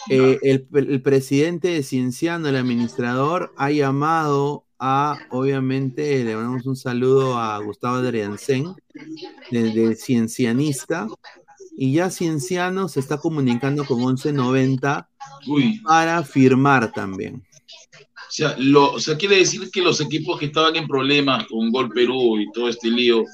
eh, 0.09 0.39
el, 0.43 0.67
el 0.73 1.03
presidente 1.03 1.69
de 1.69 1.83
Cienciano, 1.83 2.49
el 2.49 2.57
administrador, 2.57 3.53
ha 3.57 3.71
llamado 3.71 4.65
a, 4.79 5.19
obviamente, 5.29 6.25
le 6.25 6.35
mandamos 6.35 6.65
un 6.65 6.77
saludo 6.77 7.37
a 7.37 7.59
Gustavo 7.59 7.97
Adriansen, 7.97 8.75
de, 9.51 9.63
de 9.73 9.95
Ciencianista, 9.95 11.07
y 11.83 11.95
ya 11.95 12.11
Cienciano 12.11 12.91
se 12.91 13.01
está 13.01 13.17
comunicando 13.17 13.87
con 13.87 14.01
1190 14.01 15.09
Uy. 15.47 15.81
para 15.81 16.23
firmar 16.23 16.93
también. 16.93 17.37
O 17.37 18.21
sea, 18.29 18.55
lo, 18.59 18.93
o 18.93 19.01
sea, 19.01 19.17
quiere 19.17 19.37
decir 19.37 19.71
que 19.71 19.81
los 19.81 19.99
equipos 20.03 20.39
que 20.39 20.45
estaban 20.45 20.77
en 20.77 20.87
problemas 20.87 21.47
con 21.47 21.71
Gol 21.71 21.89
Perú 21.89 22.39
y 22.39 22.53
todo 22.53 22.69
este 22.69 22.91
lío 22.91 23.25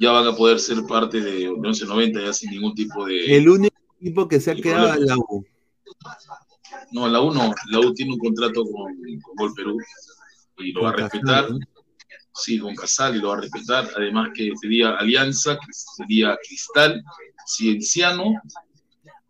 ya 0.00 0.10
van 0.10 0.26
a 0.26 0.34
poder 0.34 0.58
ser 0.58 0.82
parte 0.82 1.20
de 1.20 1.48
1190 1.48 2.20
ya 2.20 2.32
sin 2.32 2.50
ningún 2.50 2.74
tipo 2.74 3.06
de... 3.06 3.36
El 3.36 3.48
único 3.48 3.76
equipo 4.00 4.26
que 4.26 4.40
se 4.40 4.50
ha 4.50 4.56
quedado 4.56 4.94
es 4.94 5.00
la 5.02 5.16
U. 5.16 5.46
No, 6.90 7.08
la 7.08 7.20
U 7.20 7.32
no. 7.32 7.54
La 7.68 7.78
U 7.78 7.94
tiene 7.94 8.14
un 8.14 8.18
contrato 8.18 8.64
con, 8.64 8.96
con 9.22 9.34
Gol 9.36 9.54
Perú 9.54 9.78
y 10.58 10.72
lo 10.72 10.82
va 10.82 10.90
a 10.90 10.94
respetar. 10.94 11.46
Sí, 12.34 12.58
con 12.58 12.74
Casal 12.74 13.16
y 13.16 13.20
lo 13.20 13.28
va 13.28 13.38
a 13.38 13.40
respetar. 13.40 13.88
Además 13.96 14.30
que 14.34 14.52
sería 14.60 14.90
Alianza, 14.96 15.56
que 15.56 15.72
sería 15.72 16.38
Cristal, 16.46 17.02
Cienciano. 17.46 18.34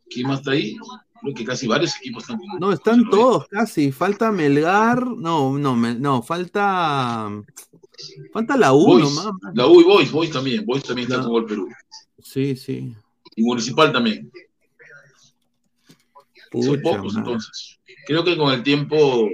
¿Quién 0.08 0.28
más 0.28 0.40
está 0.40 0.52
ahí? 0.52 0.76
Creo 1.20 1.34
que 1.34 1.44
casi 1.44 1.66
varios 1.66 1.96
equipos 1.96 2.24
están 2.24 2.40
No, 2.58 2.72
están 2.72 3.08
todos 3.10 3.46
casi. 3.48 3.92
Falta 3.92 4.32
Melgar. 4.32 5.06
No, 5.06 5.56
no, 5.58 5.76
no, 5.76 6.22
falta. 6.22 7.30
Falta 8.32 8.56
la 8.56 8.72
U 8.72 8.86
Boys, 8.86 9.04
nomás. 9.04 9.34
La 9.54 9.66
U 9.66 9.80
y 9.80 9.84
Boys, 9.84 10.10
Boys 10.10 10.30
también. 10.30 10.64
Boys 10.64 10.82
también 10.82 11.10
está 11.10 11.22
con 11.22 11.30
Gol 11.32 11.46
Perú. 11.46 11.68
Sí, 12.22 12.56
sí. 12.56 12.94
Y 13.36 13.42
Municipal 13.42 13.92
también. 13.92 14.30
Son 16.52 16.62
Pucha, 16.62 16.82
pocos 16.82 17.14
madre. 17.14 17.18
entonces. 17.18 17.78
Creo 18.06 18.24
que 18.24 18.36
con 18.36 18.52
el 18.52 18.62
tiempo, 18.62 19.28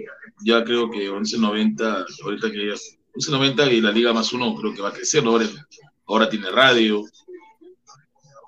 ya 0.45 0.65
creo 0.65 0.91
que 0.91 1.11
11.90, 1.11 2.05
ahorita 2.25 2.51
que 2.51 2.69
ya 2.69 2.75
11.90 3.17 3.73
y 3.73 3.81
la 3.81 3.91
Liga 3.93 4.13
más 4.13 4.33
uno 4.33 4.55
creo 4.55 4.75
que 4.75 4.83
va 4.83 4.89
a 4.91 4.93
crecer, 4.93 5.23
¿no? 5.25 5.31
ahora, 5.33 5.47
ahora 6.07 6.29
tiene 6.29 6.51
radio. 6.51 7.05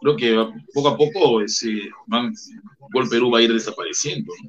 Creo 0.01 0.16
que 0.16 0.32
va- 0.36 0.53
poco 0.73 0.89
a 0.89 0.97
poco 0.97 1.40
ese 1.43 1.89
van- 2.07 2.35
Gol 2.93 3.09
Perú 3.09 3.31
va 3.31 3.39
a 3.39 3.43
ir 3.43 3.53
desapareciendo. 3.53 4.32
¿no? 4.43 4.49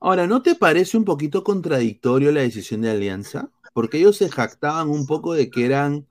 Ahora, 0.00 0.26
¿no 0.26 0.42
te 0.42 0.54
parece 0.54 0.96
un 0.96 1.04
poquito 1.04 1.44
contradictorio 1.44 2.32
la 2.32 2.40
decisión 2.40 2.80
de 2.82 2.90
Alianza? 2.90 3.50
Porque 3.72 3.98
ellos 3.98 4.16
se 4.16 4.28
jactaban 4.28 4.88
un 4.88 5.06
poco 5.06 5.32
de 5.34 5.50
que 5.50 5.64
eran 5.64 6.06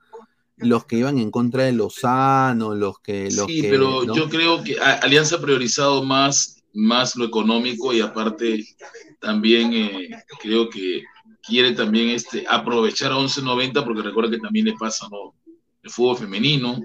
los 0.58 0.86
que 0.86 0.98
iban 0.98 1.18
en 1.20 1.32
contra 1.32 1.64
de 1.64 1.74
Lozano, 1.74 2.74
los 2.76 3.00
que. 3.00 3.26
Los 3.32 3.48
Sí, 3.48 3.62
que, 3.62 3.70
pero 3.70 4.04
¿no? 4.06 4.16
yo 4.16 4.30
creo 4.30 4.64
que 4.64 4.78
Alianza 4.80 5.36
ha 5.38 5.42
priorizado 5.42 6.04
más, 6.04 6.62
más 6.74 7.16
lo 7.16 7.26
económico 7.26 7.94
y 7.94 8.00
aparte 8.02 8.66
también 9.20 9.74
eh, 9.74 10.10
creo 10.42 10.70
que 10.70 11.04
quiere 11.50 11.72
también 11.72 12.10
este, 12.10 12.46
aprovechar 12.48 13.12
a 13.12 13.16
11.90 13.16 13.84
porque 13.84 14.02
recuerda 14.02 14.32
que 14.32 14.38
también 14.38 14.68
le 14.68 14.74
pasa 14.74 15.08
¿no? 15.10 15.34
el 15.84 15.90
fútbol 15.90 16.18
femenino. 16.18 16.80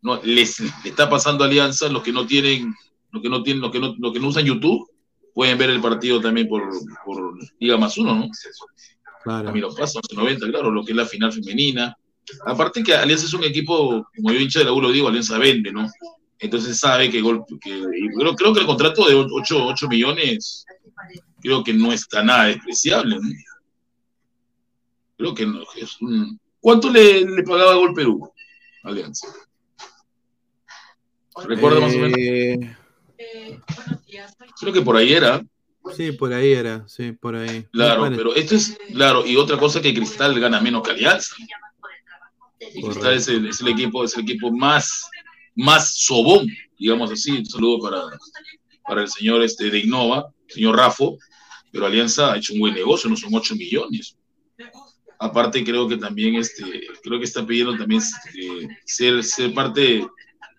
No, 0.00 0.20
les, 0.22 0.60
le 0.60 0.90
está 0.90 1.10
pasando 1.10 1.42
Alianza 1.42 1.88
los 1.88 2.02
que 2.02 2.12
no 2.12 2.26
tienen, 2.26 2.74
los 3.10 3.22
que 3.22 3.28
no 3.28 3.42
tienen, 3.42 3.62
los 3.62 3.72
que 3.72 3.80
no, 3.80 3.96
los 3.98 4.12
que 4.12 4.20
no 4.20 4.28
usan 4.28 4.44
YouTube, 4.44 4.88
pueden 5.34 5.58
ver 5.58 5.70
el 5.70 5.80
partido 5.80 6.20
también 6.20 6.48
por, 6.48 6.62
por 7.04 7.34
Liga 7.58 7.76
más 7.76 7.98
uno, 7.98 8.14
¿no? 8.14 8.28
Claro. 9.24 9.44
También 9.46 9.66
lo 9.66 9.74
pasa, 9.74 9.98
11.90, 10.00 10.50
claro, 10.50 10.70
lo 10.70 10.84
que 10.84 10.92
es 10.92 10.96
la 10.96 11.06
final 11.06 11.32
femenina. 11.32 11.96
Aparte 12.46 12.82
que 12.82 12.94
Alianza 12.94 13.26
es 13.26 13.34
un 13.34 13.44
equipo, 13.44 14.06
como 14.14 14.32
yo 14.32 14.38
hincha 14.38 14.60
de 14.60 14.66
la 14.66 14.72
U 14.72 14.80
lo 14.80 14.92
digo, 14.92 15.08
Alianza 15.08 15.38
vende, 15.38 15.72
¿no? 15.72 15.90
Entonces 16.38 16.78
sabe 16.78 17.10
que, 17.10 17.20
gol, 17.20 17.44
que 17.60 17.82
creo, 18.16 18.34
creo 18.36 18.52
que 18.52 18.60
el 18.60 18.66
contrato 18.66 19.08
de 19.08 19.14
8, 19.14 19.66
8 19.66 19.88
millones 19.88 20.64
creo 21.40 21.64
que 21.64 21.72
no 21.72 21.92
está 21.92 22.22
nada 22.22 22.46
despreciable, 22.46 23.16
¿no? 23.16 23.28
Creo 25.16 25.34
que 25.34 25.46
no, 25.46 25.62
es 25.76 26.00
un... 26.00 26.38
¿Cuánto 26.60 26.90
le, 26.90 27.24
le 27.24 27.42
pagaba 27.42 27.74
Gol 27.74 27.94
Perú? 27.94 28.32
Alianza. 28.82 29.28
¿Recuerda 31.44 31.80
más 31.80 31.94
o 31.94 31.98
menos? 31.98 32.18
Eh, 32.18 32.76
Creo 34.60 34.72
que 34.72 34.82
por 34.82 34.96
ahí 34.96 35.12
era. 35.12 35.44
Sí, 35.96 36.12
por 36.12 36.32
ahí 36.32 36.52
era, 36.52 36.86
sí, 36.86 37.12
por 37.12 37.34
ahí. 37.34 37.64
Claro, 37.72 38.08
pero 38.10 38.34
esto 38.34 38.54
es, 38.54 38.76
claro, 38.92 39.26
y 39.26 39.36
otra 39.36 39.56
cosa 39.56 39.80
que 39.80 39.94
Cristal 39.94 40.38
gana 40.38 40.60
menos 40.60 40.82
que 40.82 40.90
Alianza. 40.90 41.34
Y 42.74 42.82
Cristal 42.82 43.14
es 43.14 43.28
el, 43.28 43.48
es 43.48 43.60
el 43.60 43.68
equipo, 43.68 44.04
es 44.04 44.14
el 44.16 44.22
equipo 44.24 44.50
más, 44.52 45.08
más 45.54 45.96
sobón, 45.96 46.46
digamos 46.78 47.10
así. 47.10 47.38
Un 47.38 47.46
saludo 47.46 47.80
para, 47.80 48.02
para 48.86 49.02
el 49.02 49.08
señor 49.08 49.42
este, 49.42 49.70
de 49.70 49.78
Innova, 49.78 50.30
señor 50.48 50.76
Rafo, 50.76 51.18
pero 51.70 51.86
Alianza 51.86 52.32
ha 52.32 52.36
hecho 52.36 52.54
un 52.54 52.60
buen 52.60 52.74
negocio, 52.74 53.08
no 53.08 53.16
son 53.16 53.34
8 53.34 53.54
millones. 53.56 54.16
Aparte, 55.20 55.64
creo 55.64 55.88
que 55.88 55.96
también 55.96 56.36
este, 56.36 56.64
creo 57.02 57.18
que 57.18 57.24
está 57.24 57.44
pidiendo 57.44 57.76
también 57.76 58.00
este, 58.00 58.68
ser, 58.84 59.22
ser 59.24 59.52
parte, 59.52 60.06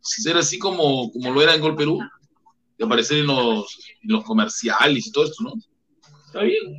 ser 0.02 0.38
así 0.38 0.60
como, 0.60 1.11
como 1.11 1.32
lo 1.32 1.41
era 1.41 1.56
en 1.56 1.61
Gol 1.61 1.76
Perú, 1.76 1.99
de 2.78 2.86
aparecer 2.86 3.20
en 3.20 3.28
los, 3.28 3.80
en 4.02 4.11
los 4.11 4.24
comerciales 4.24 5.07
y 5.07 5.11
todo 5.11 5.26
esto, 5.26 5.44
¿no? 5.44 5.53
Está 6.26 6.44
bien. 6.44 6.78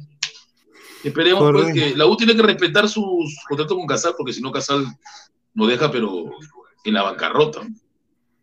Esperemos 1.02 1.50
pues, 1.52 1.74
que 1.74 1.96
la 1.96 2.06
U 2.06 2.16
tiene 2.16 2.36
que 2.36 2.42
respetar 2.42 2.88
sus 2.88 3.34
contratos 3.48 3.76
con 3.76 3.86
Casal, 3.86 4.14
porque 4.16 4.32
si 4.32 4.42
no 4.42 4.52
Casal 4.52 4.86
nos 5.54 5.68
deja, 5.68 5.90
pero 5.90 6.30
en 6.84 6.94
la 6.94 7.02
bancarrota. 7.02 7.66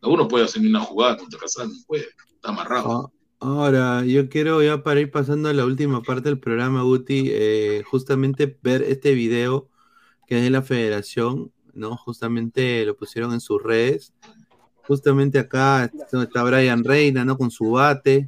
La 0.01 0.09
U 0.09 0.17
no 0.17 0.27
puede 0.27 0.45
hacer 0.45 0.61
ni 0.61 0.67
una 0.67 0.81
jugada 0.81 1.17
contra 1.17 1.39
Casal, 1.39 1.69
no 1.69 1.75
puede, 1.85 2.07
está 2.33 2.49
amarrado. 2.49 3.11
Ah, 3.39 3.45
Ahora, 3.47 4.03
yo 4.05 4.29
quiero 4.29 4.61
ya 4.63 4.83
para 4.83 4.99
ir 4.99 5.11
pasando 5.11 5.49
a 5.49 5.53
la 5.53 5.65
última 5.65 6.01
parte 6.01 6.29
del 6.29 6.39
programa, 6.39 6.81
Guti, 6.83 7.29
eh, 7.31 7.83
justamente 7.85 8.57
ver 8.63 8.81
este 8.83 9.13
video 9.13 9.67
que 10.27 10.37
es 10.37 10.43
de 10.43 10.49
la 10.49 10.61
federación, 10.61 11.51
¿no? 11.73 11.95
Justamente 11.97 12.85
lo 12.85 12.95
pusieron 12.97 13.33
en 13.33 13.39
sus 13.39 13.61
redes. 13.61 14.13
Justamente 14.87 15.39
acá 15.39 15.91
está 16.11 16.43
Brian 16.43 16.83
Reina, 16.83 17.23
¿no? 17.25 17.37
Con 17.37 17.51
su 17.51 17.71
bate. 17.71 18.27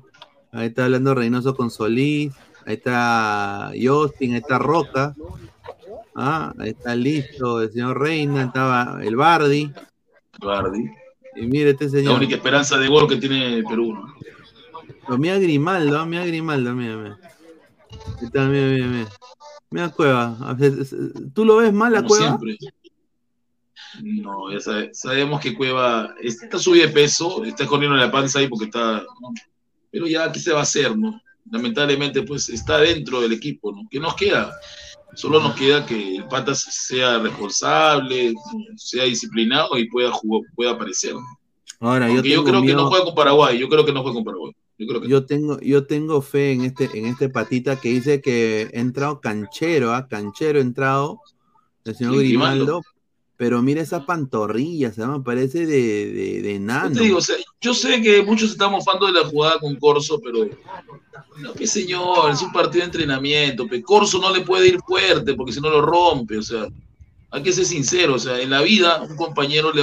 Ahí 0.51 0.67
está 0.67 0.85
hablando 0.85 1.15
Reynoso 1.15 1.55
con 1.55 1.69
Solís. 1.69 2.33
Ahí 2.65 2.75
está 2.75 3.71
Justin, 3.81 4.33
ahí 4.33 4.39
está 4.39 4.59
Roca. 4.59 5.15
Ah, 6.15 6.53
ahí 6.59 6.69
está 6.71 6.95
listo 6.95 7.61
el 7.61 7.71
señor 7.71 7.99
Reina, 7.99 8.43
estaba 8.43 8.99
el 9.03 9.15
Bardi. 9.15 9.71
Bardi. 10.39 10.85
Y 11.35 11.47
mire 11.47 11.71
este 11.71 11.85
La 11.85 11.91
señor. 11.91 12.17
única 12.17 12.35
esperanza 12.35 12.77
de 12.77 12.87
gol 12.87 13.07
que 13.07 13.15
tiene 13.17 13.63
Perú. 13.63 13.93
¿no? 13.93 14.13
Mira 15.17 15.37
Grimaldo, 15.39 16.05
mira 16.05 16.25
Grimaldo, 16.25 16.73
mira, 16.75 16.95
mira. 16.97 17.17
Está, 18.21 18.45
mira, 18.45 18.67
mira, 18.67 18.87
mira. 18.87 19.09
Mira 19.71 19.89
Cueva. 19.89 20.37
A 20.41 20.53
veces- 20.53 20.95
¿Tú 21.33 21.45
lo 21.45 21.57
ves 21.57 21.73
mal 21.73 21.91
la 21.91 21.97
Como 21.99 22.09
Cueva? 22.09 22.25
siempre. 22.39 22.57
No, 24.03 24.51
ya 24.51 24.59
sabe- 24.59 24.93
sabemos 24.93 25.41
que 25.41 25.55
Cueva 25.55 26.13
está 26.21 26.59
subido 26.59 26.87
de 26.87 26.93
peso, 26.93 27.43
está 27.43 27.65
corriendo 27.65 27.97
la 27.97 28.11
panza 28.11 28.39
ahí 28.39 28.47
porque 28.47 28.65
está. 28.65 29.03
¿no? 29.21 29.33
Pero 29.91 30.05
ya, 30.07 30.31
¿qué 30.31 30.39
se 30.39 30.51
va 30.53 30.59
a 30.59 30.63
hacer, 30.63 30.95
no? 30.97 31.19
Lamentablemente, 31.51 32.21
pues 32.21 32.49
está 32.49 32.77
dentro 32.77 33.21
del 33.21 33.33
equipo, 33.33 33.71
¿no? 33.71 33.87
¿Qué 33.89 33.99
nos 33.99 34.15
queda? 34.15 34.53
Solo 35.15 35.39
nos 35.41 35.55
queda 35.55 35.85
que 35.87 36.17
el 36.17 36.25
Pata 36.27 36.53
sea 36.53 37.17
responsable, 37.17 38.33
sea 38.75 39.05
disciplinado 39.05 39.75
y 39.77 39.89
pueda 39.89 40.11
jugar, 40.11 40.47
pueda 40.55 40.71
aparecer. 40.71 41.15
¿no? 41.15 41.21
Ahora, 41.79 42.07
yo 42.09 42.21
yo, 42.21 42.43
creo 42.43 42.61
que 42.61 42.67
miedo- 42.67 42.77
no 42.83 42.87
juega 42.89 43.05
con 43.05 43.15
Paraguay, 43.15 43.57
yo 43.57 43.67
creo 43.67 43.83
que 43.83 43.91
no 43.91 44.01
juega 44.03 44.15
con 44.15 44.23
Paraguay. 44.23 44.53
Yo 44.79 44.87
creo 44.87 45.01
que 45.01 45.09
Yo 45.09 45.25
tengo, 45.25 45.59
yo 45.59 45.85
tengo 45.85 46.21
fe 46.21 46.53
en 46.53 46.61
este, 46.61 46.89
en 46.97 47.05
este 47.05 47.27
patita 47.27 47.79
que 47.79 47.89
dice 47.89 48.21
que 48.21 48.71
ha 48.73 48.79
entrado 48.79 49.19
canchero, 49.19 49.93
¿ah? 49.93 50.07
Canchero 50.07 50.59
ha 50.59 50.61
entrado, 50.61 51.19
el 51.83 51.95
señor 51.95 52.17
Grimaldo. 52.17 52.81
Pero 53.35 53.61
mira 53.61 53.81
esa 53.81 54.05
pantorrilla, 54.05 54.91
se 54.91 54.99
llama, 54.99 55.23
parece 55.23 55.65
de, 55.65 56.11
de, 56.11 56.41
de 56.41 56.59
Yo 56.59 56.91
te 56.91 57.03
digo, 57.03 57.17
o 57.19 57.21
sea, 57.21 57.37
yo 57.61 57.73
sé 57.73 58.01
que 58.01 58.21
muchos 58.21 58.51
están 58.51 58.71
mofando 58.71 59.05
de 59.05 59.13
la 59.13 59.23
jugada 59.23 59.59
con 59.59 59.77
Corso, 59.77 60.19
pero 60.21 60.45
No, 61.37 61.53
que 61.53 61.65
señor, 61.65 62.31
es 62.31 62.41
un 62.41 62.51
partido 62.51 62.81
de 62.81 62.87
entrenamiento. 62.87 63.65
Pe. 63.65 63.81
Corso 63.81 64.19
no 64.19 64.33
le 64.33 64.41
puede 64.41 64.67
ir 64.67 64.79
fuerte 64.85 65.35
porque 65.35 65.53
si 65.53 65.61
no 65.61 65.69
lo 65.69 65.81
rompe. 65.81 66.37
O 66.37 66.41
sea, 66.41 66.67
hay 67.31 67.43
que 67.43 67.53
ser 67.53 67.65
sincero. 67.65 68.15
O 68.15 68.19
sea, 68.19 68.39
en 68.39 68.49
la 68.49 68.61
vida, 68.61 69.01
un 69.01 69.15
compañero 69.15 69.71
le. 69.73 69.81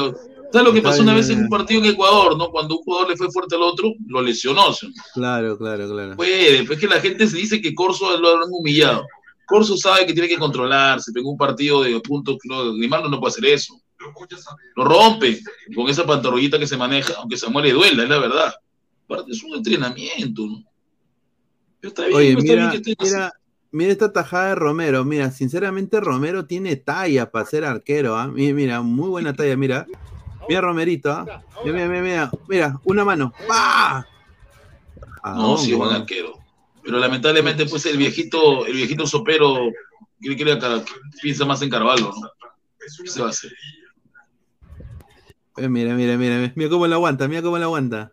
¿Sabes 0.52 0.68
lo 0.68 0.72
que 0.72 0.80
pasó 0.80 1.02
una 1.02 1.14
vez 1.14 1.28
en 1.28 1.40
un 1.40 1.48
partido 1.48 1.80
en 1.82 1.90
Ecuador, 1.90 2.36
no? 2.36 2.50
Cuando 2.50 2.78
un 2.78 2.84
jugador 2.84 3.10
le 3.10 3.16
fue 3.16 3.30
fuerte 3.30 3.56
al 3.56 3.62
otro, 3.62 3.92
lo 4.06 4.22
lesionó. 4.22 4.72
¿sí? 4.72 4.92
Claro, 5.12 5.58
claro, 5.58 5.88
claro. 5.88 6.16
Puede, 6.16 6.64
pues 6.64 6.78
que 6.78 6.86
la 6.86 7.00
gente 7.00 7.26
se 7.26 7.36
dice 7.36 7.60
que 7.60 7.74
Corso 7.74 8.16
lo 8.16 8.36
han 8.36 8.50
humillado. 8.50 9.06
Corso 9.46 9.76
sabe 9.76 10.06
que 10.06 10.12
tiene 10.12 10.28
que 10.28 10.38
controlarse. 10.38 11.12
Pegó 11.12 11.30
un 11.30 11.36
partido 11.36 11.82
de 11.82 11.98
puntos. 12.00 12.36
No, 12.44 12.72
Grimaldo 12.74 13.08
no 13.08 13.18
puede 13.18 13.32
hacer 13.32 13.46
eso. 13.46 13.80
Lo 14.76 14.84
rompe 14.84 15.40
con 15.74 15.88
esa 15.88 16.06
pantorrillita 16.06 16.58
que 16.58 16.66
se 16.66 16.76
maneja, 16.76 17.14
aunque 17.18 17.36
Samuel 17.36 17.66
le 17.66 17.72
duela, 17.72 18.02
es 18.04 18.08
la 18.08 18.18
verdad. 18.18 18.54
Aparte, 19.04 19.32
es 19.32 19.42
un 19.42 19.54
entrenamiento, 19.54 20.46
¿no? 20.46 20.64
Pero 21.80 21.88
está 21.88 22.06
bien, 22.06 22.16
Oye, 22.16 22.30
está 22.30 22.42
mira, 22.42 22.54
bien 22.70 22.70
que 22.82 22.90
esté 22.90 23.04
así. 23.04 23.14
mira, 23.14 23.32
mira 23.76 23.92
esta 23.92 24.12
tajada 24.12 24.48
de 24.48 24.54
Romero. 24.54 25.04
Mira, 25.04 25.30
sinceramente 25.30 26.00
Romero 26.00 26.46
tiene 26.46 26.76
talla 26.76 27.30
para 27.30 27.44
ser 27.46 27.64
arquero. 27.64 28.16
¿ah? 28.16 28.26
Mira, 28.26 28.54
mira, 28.54 28.80
muy 28.82 29.08
buena 29.08 29.34
talla, 29.34 29.56
mira. 29.56 29.86
Mira 30.48 30.60
Romerito, 30.60 31.10
¿ah? 31.12 31.42
Mira, 31.64 31.86
mira, 31.88 32.02
mira, 32.02 32.30
mira, 32.48 32.80
una 32.84 33.04
mano. 33.04 33.32
¡Pah! 33.48 34.06
No, 35.24 35.58
sí, 35.58 35.74
buen 35.74 35.90
arquero. 35.90 36.38
Pero 36.82 36.98
lamentablemente, 36.98 37.66
pues 37.66 37.84
el 37.86 37.96
viejito, 37.96 38.64
el 38.64 38.74
viejito 38.74 39.06
sopero 39.06 39.58
quiere 40.20 40.58
Car- 40.58 40.84
piensa 41.20 41.44
más 41.44 41.60
en 41.62 41.70
Carvalho, 41.70 42.12
¿no? 42.20 42.30
¿Qué 42.78 43.10
se 43.10 43.20
va 43.20 43.26
a 43.26 43.30
hacer? 43.30 43.52
Eh, 45.56 45.68
Mira, 45.68 45.94
mira, 45.94 46.16
mira, 46.16 46.36
mira, 46.38 46.52
mira 46.54 46.70
cómo 46.70 46.86
lo 46.86 46.94
aguanta, 46.94 47.26
mira 47.28 47.42
cómo 47.42 47.58
lo 47.58 47.64
aguanta. 47.64 48.12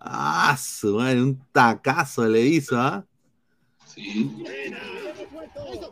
Ah, 0.00 0.56
su 0.58 0.96
madre, 0.96 1.22
un 1.22 1.38
tacazo 1.52 2.26
le 2.26 2.40
hizo, 2.46 2.76
¿ah? 2.76 3.04
Sí. 3.86 4.30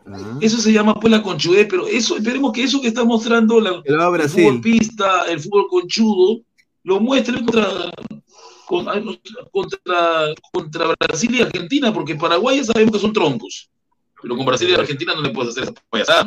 Ah. 0.06 0.38
Eso 0.40 0.58
se 0.58 0.72
llama 0.72 0.94
pues 0.94 1.10
la 1.10 1.22
conchudez, 1.22 1.66
pero 1.68 1.86
eso, 1.86 2.16
esperemos 2.16 2.52
que 2.52 2.62
eso 2.62 2.80
que 2.80 2.88
está 2.88 3.04
mostrando 3.04 3.60
la, 3.60 3.82
el 3.84 4.28
fútbol 4.28 4.60
pista, 4.60 5.24
el 5.28 5.40
fútbol 5.40 5.66
conchudo, 5.68 6.40
lo 6.84 7.00
muestre 7.00 7.44
contra, 7.44 7.92
contra, 9.52 10.34
contra 10.50 10.94
Brasil 10.98 11.34
y 11.34 11.42
Argentina, 11.42 11.92
porque 11.92 12.14
Paraguay 12.14 12.58
ya 12.58 12.64
sabemos 12.64 12.92
que 12.92 12.98
son 12.98 13.12
troncos. 13.12 13.68
Pero 14.20 14.36
con 14.36 14.46
Brasil 14.46 14.70
y 14.70 14.74
Argentina 14.74 15.14
no 15.14 15.22
le 15.22 15.30
puedes 15.30 15.50
hacer 15.50 15.64
esa 15.64 15.74
payasada. 15.90 16.26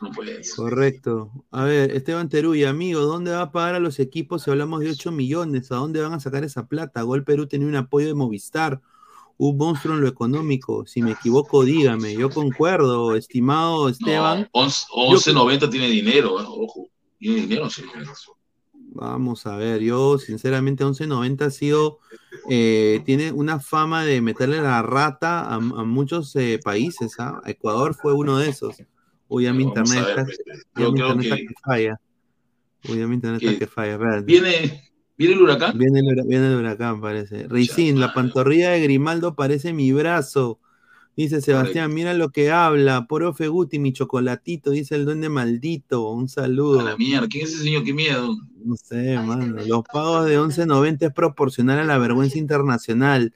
No. 0.00 0.10
Correcto. 0.56 1.32
A 1.50 1.64
ver, 1.64 1.90
Esteban 1.90 2.28
Teruya, 2.28 2.70
amigo, 2.70 3.00
¿dónde 3.00 3.32
va 3.32 3.42
a 3.42 3.52
pagar 3.52 3.74
a 3.74 3.80
los 3.80 3.98
equipos 3.98 4.42
si 4.42 4.50
hablamos 4.50 4.80
de 4.80 4.90
8 4.90 5.10
millones? 5.10 5.72
¿A 5.72 5.76
dónde 5.76 6.00
van 6.00 6.12
a 6.12 6.20
sacar 6.20 6.44
esa 6.44 6.68
plata? 6.68 7.02
Gol 7.02 7.24
Perú 7.24 7.46
tenía 7.46 7.66
un 7.66 7.74
apoyo 7.74 8.06
de 8.06 8.14
Movistar, 8.14 8.80
un 9.38 9.56
monstruo 9.56 9.96
en 9.96 10.02
lo 10.02 10.08
económico. 10.08 10.86
Si 10.86 11.02
me 11.02 11.12
equivoco, 11.12 11.64
dígame. 11.64 12.14
Yo 12.14 12.30
concuerdo, 12.30 13.16
estimado 13.16 13.88
Esteban. 13.88 14.42
No, 14.54 14.60
11 14.60 14.86
11.90 14.92 15.70
tiene 15.70 15.88
dinero, 15.88 16.40
eh, 16.40 16.44
ojo. 16.46 16.88
Tiene 17.18 17.40
dinero, 17.40 17.68
sí. 17.68 17.82
Vamos 18.90 19.46
a 19.46 19.56
ver, 19.56 19.80
yo 19.80 20.18
sinceramente 20.18 20.84
1190 20.84 21.44
ha 21.44 21.50
sido, 21.50 21.98
eh, 22.48 23.02
tiene 23.04 23.32
una 23.32 23.60
fama 23.60 24.04
de 24.04 24.20
meterle 24.20 24.62
la 24.62 24.80
rata 24.82 25.40
a, 25.40 25.54
a 25.54 25.58
muchos 25.58 26.34
eh, 26.36 26.58
países, 26.62 27.14
¿ah? 27.18 27.40
Ecuador 27.46 27.94
fue 27.94 28.14
uno 28.14 28.38
de 28.38 28.48
esos. 28.48 28.76
Uy, 29.28 29.44
ya 29.44 29.52
mi 29.52 29.64
a 29.64 29.66
internet 29.68 30.06
está, 30.08 30.24
pues, 30.24 30.38
yo 30.76 30.92
creo 30.92 31.08
internet 31.12 31.24
está 31.24 31.36
que- 31.36 31.46
que 31.46 31.54
falla. 31.64 32.00
Uy, 32.88 32.98
ya 32.98 33.06
mi 33.06 33.14
internet 33.14 33.42
está 33.42 33.52
que 33.52 33.58
que 33.58 33.66
falla. 33.66 33.92
espérate. 33.94 34.22
¿Viene, 34.24 34.82
¿Viene 35.16 35.34
el 35.34 35.42
huracán? 35.42 35.76
Viene 35.78 36.00
el, 36.00 36.06
hura- 36.06 36.24
viene 36.26 36.46
el 36.48 36.54
huracán, 36.56 37.00
parece. 37.00 37.46
Ricín, 37.48 38.00
la 38.00 38.14
pantorrilla 38.14 38.70
de 38.70 38.80
Grimaldo 38.82 39.34
parece 39.34 39.72
mi 39.72 39.92
brazo. 39.92 40.60
Dice 41.16 41.40
Sebastián, 41.40 41.92
mira 41.92 42.14
lo 42.14 42.30
que 42.30 42.52
habla. 42.52 43.06
Profe 43.08 43.48
Guti, 43.48 43.80
mi 43.80 43.92
chocolatito, 43.92 44.70
dice 44.70 44.94
el 44.94 45.04
duende 45.04 45.28
maldito. 45.28 46.08
Un 46.10 46.28
saludo. 46.28 46.78
A 46.78 46.84
la 46.84 46.96
mierda, 46.96 47.26
¿quién 47.26 47.42
es 47.44 47.54
ese 47.54 47.64
señor? 47.64 47.82
Qué 47.82 47.92
miedo. 47.92 48.36
No 48.64 48.76
sé, 48.76 49.18
mano. 49.18 49.56
Los 49.66 49.82
pagos 49.92 50.26
de 50.26 50.38
11.90 50.38 51.06
es 51.08 51.12
proporcional 51.12 51.80
a 51.80 51.84
la 51.84 51.98
vergüenza 51.98 52.38
internacional. 52.38 53.34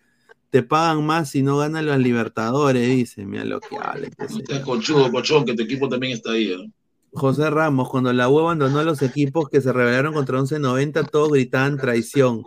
Te 0.53 0.62
pagan 0.62 1.07
más 1.07 1.31
si 1.31 1.43
no 1.43 1.57
ganan 1.57 1.87
los 1.87 1.97
Libertadores, 1.97 2.87
dice. 2.87 3.24
Mira 3.24 3.43
lo 3.43 3.59
que 3.59 3.74
habla. 3.81 4.09
este 4.19 4.61
conchudo, 4.61 5.11
cochón, 5.11 5.47
que 5.47 5.55
tu 5.55 5.62
equipo 5.62 5.89
también 5.89 6.12
está 6.12 6.33
ahí. 6.33 6.55
¿no? 6.55 6.70
José 7.11 7.49
Ramos, 7.49 7.89
cuando 7.89 8.12
la 8.12 8.29
U 8.29 8.39
abandonó 8.39 8.81
a 8.81 8.85
los 8.85 9.01
equipos 9.01 9.49
que 9.49 9.62
se 9.62 9.73
rebelaron 9.73 10.12
contra 10.12 10.39
11.90, 10.39 11.09
todos 11.09 11.31
gritaban 11.31 11.79
traición. 11.79 12.43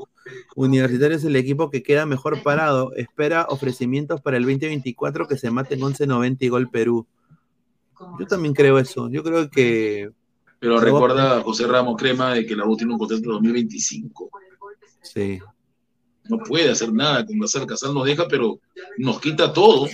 Universitario 0.56 1.18
es 1.18 1.24
el 1.24 1.36
equipo 1.36 1.72
que 1.72 1.82
queda 1.82 2.06
mejor 2.06 2.44
parado. 2.44 2.94
Espera 2.96 3.48
ofrecimientos 3.50 4.22
para 4.22 4.38
el 4.38 4.44
2024 4.44 5.28
que 5.28 5.38
se 5.38 5.50
maten 5.50 5.80
11.90 5.80 6.38
y 6.42 6.50
gol 6.50 6.70
Perú. 6.70 7.08
Yo 8.20 8.28
también 8.28 8.54
creo 8.54 8.78
eso. 8.78 9.10
Yo 9.10 9.24
creo 9.24 9.50
que. 9.50 10.12
Pero 10.60 10.80
recuerda 10.80 11.42
José 11.42 11.66
Ramos 11.66 11.96
Crema 11.98 12.36
de 12.36 12.46
que 12.46 12.56
la 12.56 12.68
U 12.68 12.78
tiene 12.78 12.94
un 12.94 13.00
contrato 13.00 13.24
de 13.24 13.30
2025. 13.30 14.30
Sí. 15.02 15.40
No 16.30 16.38
puede 16.40 16.70
hacer 16.72 16.92
nada 16.92 17.26
con 17.26 17.40
Casal. 17.40 17.66
Casal 17.68 17.94
nos 17.94 18.06
deja, 18.06 18.28
pero 18.28 18.60
nos 18.98 19.20
quita 19.20 19.52
todo. 19.54 19.88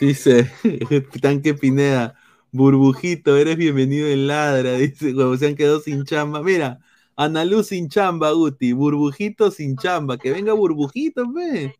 Dice 0.00 0.50
Tanque 1.22 1.54
Pineda, 1.54 2.14
burbujito, 2.52 3.36
eres 3.36 3.56
bienvenido 3.56 4.08
en 4.08 4.26
ladra. 4.26 4.72
Dice, 4.78 5.14
huevo, 5.14 5.36
se 5.36 5.46
han 5.48 5.54
quedado 5.54 5.80
sin 5.80 6.04
chamba. 6.04 6.42
Mira, 6.42 6.78
Analuz 7.16 7.68
sin 7.68 7.88
chamba, 7.88 8.32
Guti, 8.32 8.72
burbujito 8.72 9.50
sin 9.52 9.76
chamba. 9.76 10.18
Que 10.18 10.32
venga 10.32 10.52
burbujito, 10.52 11.30
ve. 11.32 11.72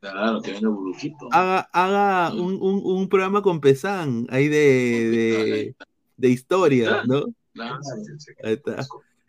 Claro, 0.00 0.42
que 0.42 0.50
venga 0.52 0.68
Burbujito. 0.68 1.28
Haga, 1.30 1.60
haga 1.72 2.34
un, 2.34 2.58
un- 2.60 2.82
un 2.84 3.08
programa 3.08 3.40
con 3.42 3.60
Pesán, 3.60 4.26
ahí 4.30 4.48
de, 4.48 4.56
de, 4.58 5.74
de 6.16 6.28
historia, 6.28 7.04
¿no? 7.06 7.26
Claro. 7.54 7.78
Ahí 8.42 8.54
está. 8.54 8.84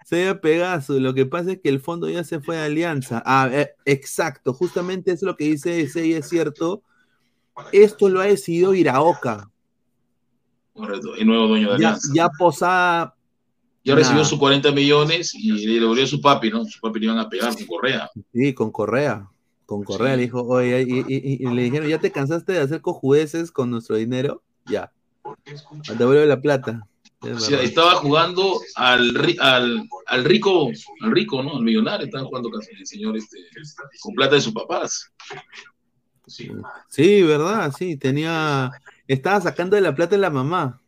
Sea 0.06 0.40
Pegaso, 0.42 1.00
lo 1.00 1.14
que 1.14 1.26
pasa 1.26 1.54
es 1.54 1.60
que 1.62 1.70
el 1.70 1.80
fondo 1.80 2.10
ya 2.10 2.24
se 2.24 2.40
fue 2.40 2.56
de 2.58 2.64
alianza. 2.64 3.22
Ah, 3.26 3.50
eh, 3.52 3.70
exacto, 3.86 4.54
justamente 4.54 5.12
es 5.12 5.22
lo 5.22 5.36
que 5.38 5.46
dice 5.46 5.80
ese 5.82 6.06
y 6.06 6.14
es 6.14 6.28
cierto. 6.30 6.82
Esto 7.72 8.10
lo 8.10 8.20
ha 8.20 8.26
decidido 8.26 8.74
Iraoka. 8.74 9.50
Correcto. 10.74 11.16
El 11.16 11.28
nuevo 11.28 11.48
dueño 11.48 11.72
de 11.74 11.80
Ya, 11.80 11.88
Alianza. 11.90 12.12
ya 12.14 12.30
Posada. 12.30 13.16
Ya 13.86 13.96
recibió 13.96 14.24
sus 14.24 14.40
40 14.40 14.72
millones 14.72 15.34
y 15.36 15.52
le 15.52 15.80
devolvió 15.80 16.06
a 16.06 16.08
su 16.08 16.22
papi, 16.22 16.50
¿no? 16.50 16.64
Su 16.66 16.80
papi 16.80 17.00
le 17.00 17.06
iban 17.08 17.20
a 17.20 17.28
pegar 17.30 17.54
con 17.54 17.66
Correa. 17.66 18.10
Sí, 18.34 18.54
con 18.54 18.72
Correa. 18.72 19.30
Con 19.66 19.84
Correa 19.84 20.16
le 20.16 20.24
dijo, 20.24 20.42
oye, 20.42 20.82
y, 20.88 21.00
y- 21.00 21.06
y- 21.08 21.48
y 21.48 21.54
le 21.54 21.64
dijeron, 21.64 21.88
¿ya 21.90 22.00
te 22.00 22.12
cansaste 22.12 22.54
de 22.54 22.60
hacer 22.60 22.80
cojudeces 22.82 23.52
con 23.52 23.70
nuestro 23.70 23.98
dinero? 23.98 24.42
Ya. 24.66 24.92
Devuelve 25.98 26.26
la 26.26 26.40
plata. 26.42 26.88
Es 27.24 27.38
O 27.38 27.40
sea, 27.40 27.50
verdad. 27.52 27.64
estaba 27.66 27.91
jugando 27.95 28.60
al, 28.76 29.36
al, 29.40 29.90
al 30.08 30.24
rico, 30.26 30.70
al 31.02 31.12
rico, 31.12 31.41
¿no? 31.41 31.56
Al 31.58 31.64
millonario, 31.64 32.06
estaba 32.06 32.26
jugando 32.26 32.50
con 32.50 32.62
el 32.62 32.88
señor 32.88 33.16
este, 33.18 33.38
con 34.02 34.14
plata 34.14 34.36
de 34.36 34.41
sus 34.41 34.54
papás. 34.54 35.12
Sí, 36.90 37.22
verdad, 37.24 37.74
sí, 37.78 37.98
tenía, 37.98 38.72
estaba 39.08 39.41
sacando 39.41 39.76
de 39.76 39.82
la 39.82 39.94
plata 39.95 40.16
de 40.16 40.22
la 40.22 40.30
mamá. 40.30 40.82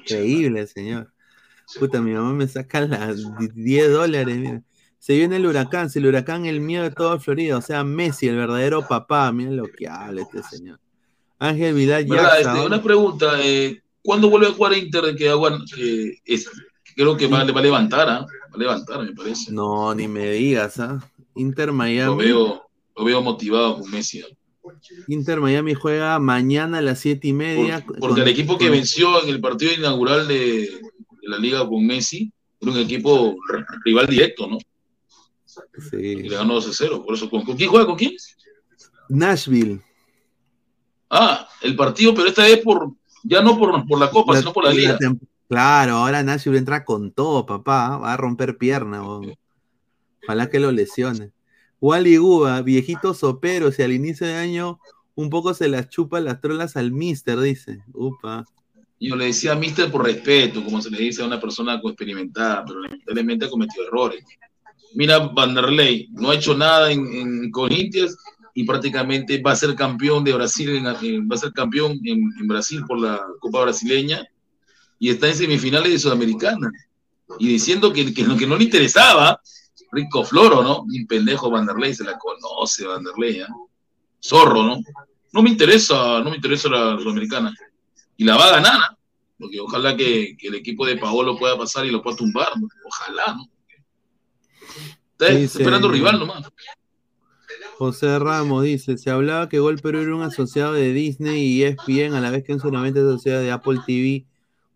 Increíble, 0.00 0.66
señor. 0.66 1.12
Puta, 1.78 2.00
mi 2.00 2.12
mamá 2.12 2.32
me 2.32 2.46
saca 2.48 2.80
las 2.80 3.18
10 3.54 3.92
dólares, 3.92 4.36
mira. 4.36 4.62
Se 4.98 5.14
viene 5.14 5.36
el 5.36 5.46
huracán, 5.46 5.90
si 5.90 6.00
el 6.00 6.06
huracán 6.06 6.46
el 6.46 6.60
miedo 6.60 6.82
de 6.82 6.90
toda 6.90 7.20
Florida, 7.20 7.56
o 7.56 7.62
sea, 7.62 7.84
Messi, 7.84 8.26
el 8.26 8.36
verdadero 8.36 8.86
papá, 8.86 9.30
mira 9.32 9.50
lo 9.52 9.64
que 9.68 9.86
habla 9.88 10.22
este 10.22 10.42
señor. 10.42 10.80
Ángel 11.38 11.74
Vidal. 11.74 12.04
Jackson. 12.06 12.56
Este, 12.56 12.66
una 12.66 12.82
pregunta, 12.82 13.40
eh, 13.40 13.80
¿cuándo 14.02 14.28
vuelve 14.30 14.46
a 14.48 14.52
jugar 14.52 14.76
Inter 14.76 15.14
que 15.16 15.28
agua, 15.28 15.58
que 15.74 16.18
es- 16.24 16.48
creo 16.96 17.16
que 17.16 17.26
va, 17.26 17.44
le 17.44 17.52
va 17.52 17.60
a 17.60 17.62
levantar, 17.62 18.08
¿ah? 18.08 18.20
Va 18.20 18.54
a 18.54 18.58
levantar, 18.58 19.02
me 19.04 19.12
parece. 19.12 19.52
No, 19.52 19.94
ni 19.94 20.08
me 20.08 20.30
digas, 20.32 20.78
¿ah? 20.80 20.98
Inter 21.36 21.68
Lo 21.68 21.74
Miami. 21.74 22.16
veo, 22.24 22.62
lo 22.96 23.04
veo 23.04 23.22
motivado 23.22 23.78
con 23.80 23.90
Messi. 23.90 24.20
¿ah? 24.22 24.26
Inter 25.06 25.40
Miami 25.40 25.74
juega 25.74 26.18
mañana 26.18 26.78
a 26.78 26.82
las 26.82 26.98
siete 26.98 27.28
y 27.28 27.32
media. 27.32 27.84
Porque 28.00 28.20
el 28.22 28.28
equipo 28.28 28.58
que 28.58 28.68
venció 28.68 29.22
en 29.22 29.28
el 29.30 29.40
partido 29.40 29.72
inaugural 29.72 30.26
de, 30.28 30.36
de 30.36 31.28
la 31.28 31.38
liga 31.38 31.66
con 31.66 31.86
Messi 31.86 32.30
era 32.60 32.72
un 32.72 32.78
equipo 32.78 33.36
rival 33.84 34.06
directo, 34.08 34.46
¿no? 34.48 34.58
Sí. 35.90 35.96
Y 35.96 36.16
le 36.28 36.36
ganó 36.36 36.54
2 36.54 36.70
0. 36.76 37.02
Por 37.04 37.14
eso, 37.14 37.30
¿con, 37.30 37.44
con 37.44 37.56
quién 37.56 37.70
juega? 37.70 37.86
¿Con 37.86 37.96
quién? 37.96 38.12
Nashville. 39.08 39.80
Ah, 41.10 41.48
el 41.62 41.74
partido, 41.74 42.14
pero 42.14 42.28
esta 42.28 42.42
vez 42.42 42.58
por, 42.58 42.92
ya 43.28 43.42
no 43.42 43.58
por, 43.58 43.86
por 43.86 43.98
la 43.98 44.10
Copa, 44.10 44.32
La- 44.32 44.40
sino 44.40 44.52
por 44.52 44.64
la 44.64 44.72
liga. 44.72 44.98
Claro, 45.48 45.96
ahora 45.96 46.22
Nashville 46.22 46.58
entra 46.58 46.84
con 46.84 47.12
todo, 47.12 47.46
papá. 47.46 47.96
Va 47.98 48.12
a 48.12 48.16
romper 48.16 48.58
pierna. 48.58 49.02
Ojalá 49.02 50.50
que 50.50 50.60
lo 50.60 50.72
lesione. 50.72 51.32
Wally 51.80 52.16
Guba, 52.16 52.60
viejito 52.62 53.14
sopero, 53.14 53.70
si 53.72 53.82
al 53.82 53.92
inicio 53.92 54.26
de 54.26 54.34
año 54.34 54.78
un 55.14 55.30
poco 55.30 55.54
se 55.54 55.68
las 55.68 55.88
chupa 55.88 56.20
las 56.20 56.40
trolas 56.40 56.76
al 56.76 56.92
mister, 56.92 57.38
dice. 57.40 57.82
Upa. 57.92 58.44
Yo 59.00 59.14
le 59.14 59.26
decía 59.26 59.54
Mister 59.54 59.90
por 59.90 60.04
respeto, 60.04 60.64
como 60.64 60.82
se 60.82 60.90
le 60.90 60.98
dice 60.98 61.22
a 61.22 61.26
una 61.26 61.40
persona 61.40 61.80
experimentada, 61.82 62.64
pero 62.66 62.80
lamentablemente 62.80 63.44
ha 63.44 63.50
cometido 63.50 63.86
errores. 63.86 64.24
Mira 64.94 65.18
Vanderlei, 65.18 66.08
no 66.12 66.30
ha 66.30 66.34
hecho 66.34 66.56
nada 66.56 66.90
en, 66.90 67.06
en 67.06 67.50
Corinthians 67.50 68.16
y 68.60 68.64
prácticamente 68.64 69.40
va 69.40 69.52
a 69.52 69.56
ser 69.56 69.74
campeón 69.76 70.24
de 70.24 70.32
Brasil, 70.32 70.68
en- 70.70 70.86
en- 70.86 71.28
va 71.30 71.36
a 71.36 71.38
ser 71.38 71.52
campeón 71.52 71.92
en, 72.04 72.18
en 72.40 72.46
Brasil 72.48 72.82
por 72.88 72.98
la 72.98 73.24
Copa 73.38 73.62
Brasileña 73.62 74.26
y 74.98 75.10
está 75.10 75.28
en 75.28 75.36
semifinales 75.36 75.92
de 75.92 75.98
Sudamericana. 76.00 76.68
Y 77.38 77.46
diciendo 77.46 77.92
que, 77.92 78.12
que, 78.12 78.24
lo 78.24 78.36
que 78.36 78.48
no 78.48 78.56
le 78.56 78.64
interesaba, 78.64 79.40
Rico 79.92 80.24
Floro, 80.24 80.62
¿no? 80.64 80.80
Un 80.82 81.06
pendejo 81.06 81.50
Vanderlei, 81.50 81.94
se 81.94 82.02
la 82.02 82.18
conoce 82.18 82.84
Vanderlei, 82.84 83.42
¿eh? 83.42 83.46
Zorro, 84.20 84.64
¿no? 84.64 84.80
No 85.32 85.42
me 85.42 85.50
interesa, 85.50 86.18
no 86.20 86.30
me 86.30 86.36
interesa 86.36 86.68
la 86.68 86.98
Sudamericana. 86.98 87.54
Y 88.16 88.24
la 88.24 88.36
va 88.36 88.46
a 88.48 88.52
ganar, 88.56 88.74
¿no? 88.90 88.98
Porque 89.38 89.60
ojalá 89.60 89.96
que, 89.96 90.36
que 90.36 90.48
el 90.48 90.56
equipo 90.56 90.84
de 90.84 90.96
Paolo 90.96 91.38
pueda 91.38 91.56
pasar 91.56 91.86
y 91.86 91.92
lo 91.92 92.02
pueda 92.02 92.16
tumbar, 92.16 92.48
¿no? 92.58 92.66
Ojalá, 92.84 93.34
¿no? 93.36 93.44
Está 95.12 95.26
Dice- 95.32 95.58
esperando 95.58 95.88
rival 95.88 96.18
nomás. 96.18 96.42
José 97.78 98.18
Ramos 98.18 98.64
dice, 98.64 98.98
se 98.98 99.08
hablaba 99.10 99.48
que 99.48 99.60
Gol 99.60 99.78
Perú 99.78 99.98
era 100.00 100.14
un 100.16 100.22
asociado 100.22 100.72
de 100.72 100.92
Disney 100.92 101.40
y 101.44 101.62
ESPN, 101.62 102.14
a 102.14 102.20
la 102.20 102.30
vez 102.30 102.42
que 102.42 102.52
un 102.52 102.58
solamente 102.60 102.98
asociado 102.98 103.40
de 103.40 103.52
Apple 103.52 103.78
TV. 103.86 104.24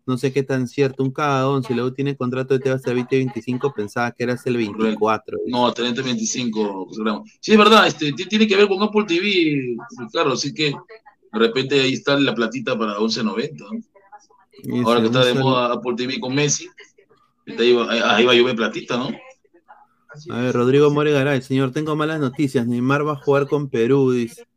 No 0.05 0.17
sé 0.17 0.31
qué 0.33 0.43
tan 0.43 0.67
cierto, 0.67 1.03
un 1.03 1.11
cagadón. 1.11 1.63
Si 1.63 1.73
luego 1.73 1.93
tiene 1.93 2.15
contrato 2.15 2.53
de 2.53 2.59
TV 2.61 2.75
hasta 2.75 2.91
el 2.91 2.97
2025, 2.99 3.73
pensaba 3.73 4.11
que 4.11 4.23
era 4.23 4.33
hasta 4.33 4.49
el 4.49 4.57
24. 4.57 5.37
No, 5.47 5.71
3025 5.73 6.87
gramos. 6.97 7.29
Sí, 7.41 7.51
es 7.53 7.57
verdad, 7.57 7.87
este, 7.87 8.13
ti- 8.13 8.25
tiene 8.25 8.47
que 8.47 8.55
ver 8.55 8.67
con 8.67 8.81
Apple 8.81 9.03
TV, 9.05 9.75
claro, 10.11 10.33
así 10.33 10.53
que 10.53 10.71
de 10.71 11.39
repente 11.39 11.79
ahí 11.81 11.93
está 11.93 12.17
la 12.19 12.33
platita 12.35 12.77
para 12.77 12.97
11.90. 12.99 13.65
¿no? 13.71 14.85
Ahora 14.87 14.99
que 15.01 15.07
está 15.07 15.25
de 15.25 15.33
moda 15.35 15.73
Apple 15.73 15.93
TV 15.97 16.19
con 16.19 16.35
Messi, 16.35 16.67
ahí 17.57 17.73
va, 17.73 18.15
ahí 18.15 18.25
va 18.25 18.31
a 18.31 18.35
llover 18.35 18.55
platita, 18.55 18.97
¿no? 18.97 19.09
A 20.29 20.37
ver, 20.41 20.55
Rodrigo 20.55 20.91
Moregaray, 20.91 21.41
señor, 21.41 21.71
tengo 21.71 21.95
malas 21.95 22.19
noticias. 22.19 22.67
Neymar 22.67 23.07
va 23.07 23.13
a 23.13 23.15
jugar 23.23 23.47
con 23.47 23.69
Perú, 23.69 24.11
dice. 24.11 24.47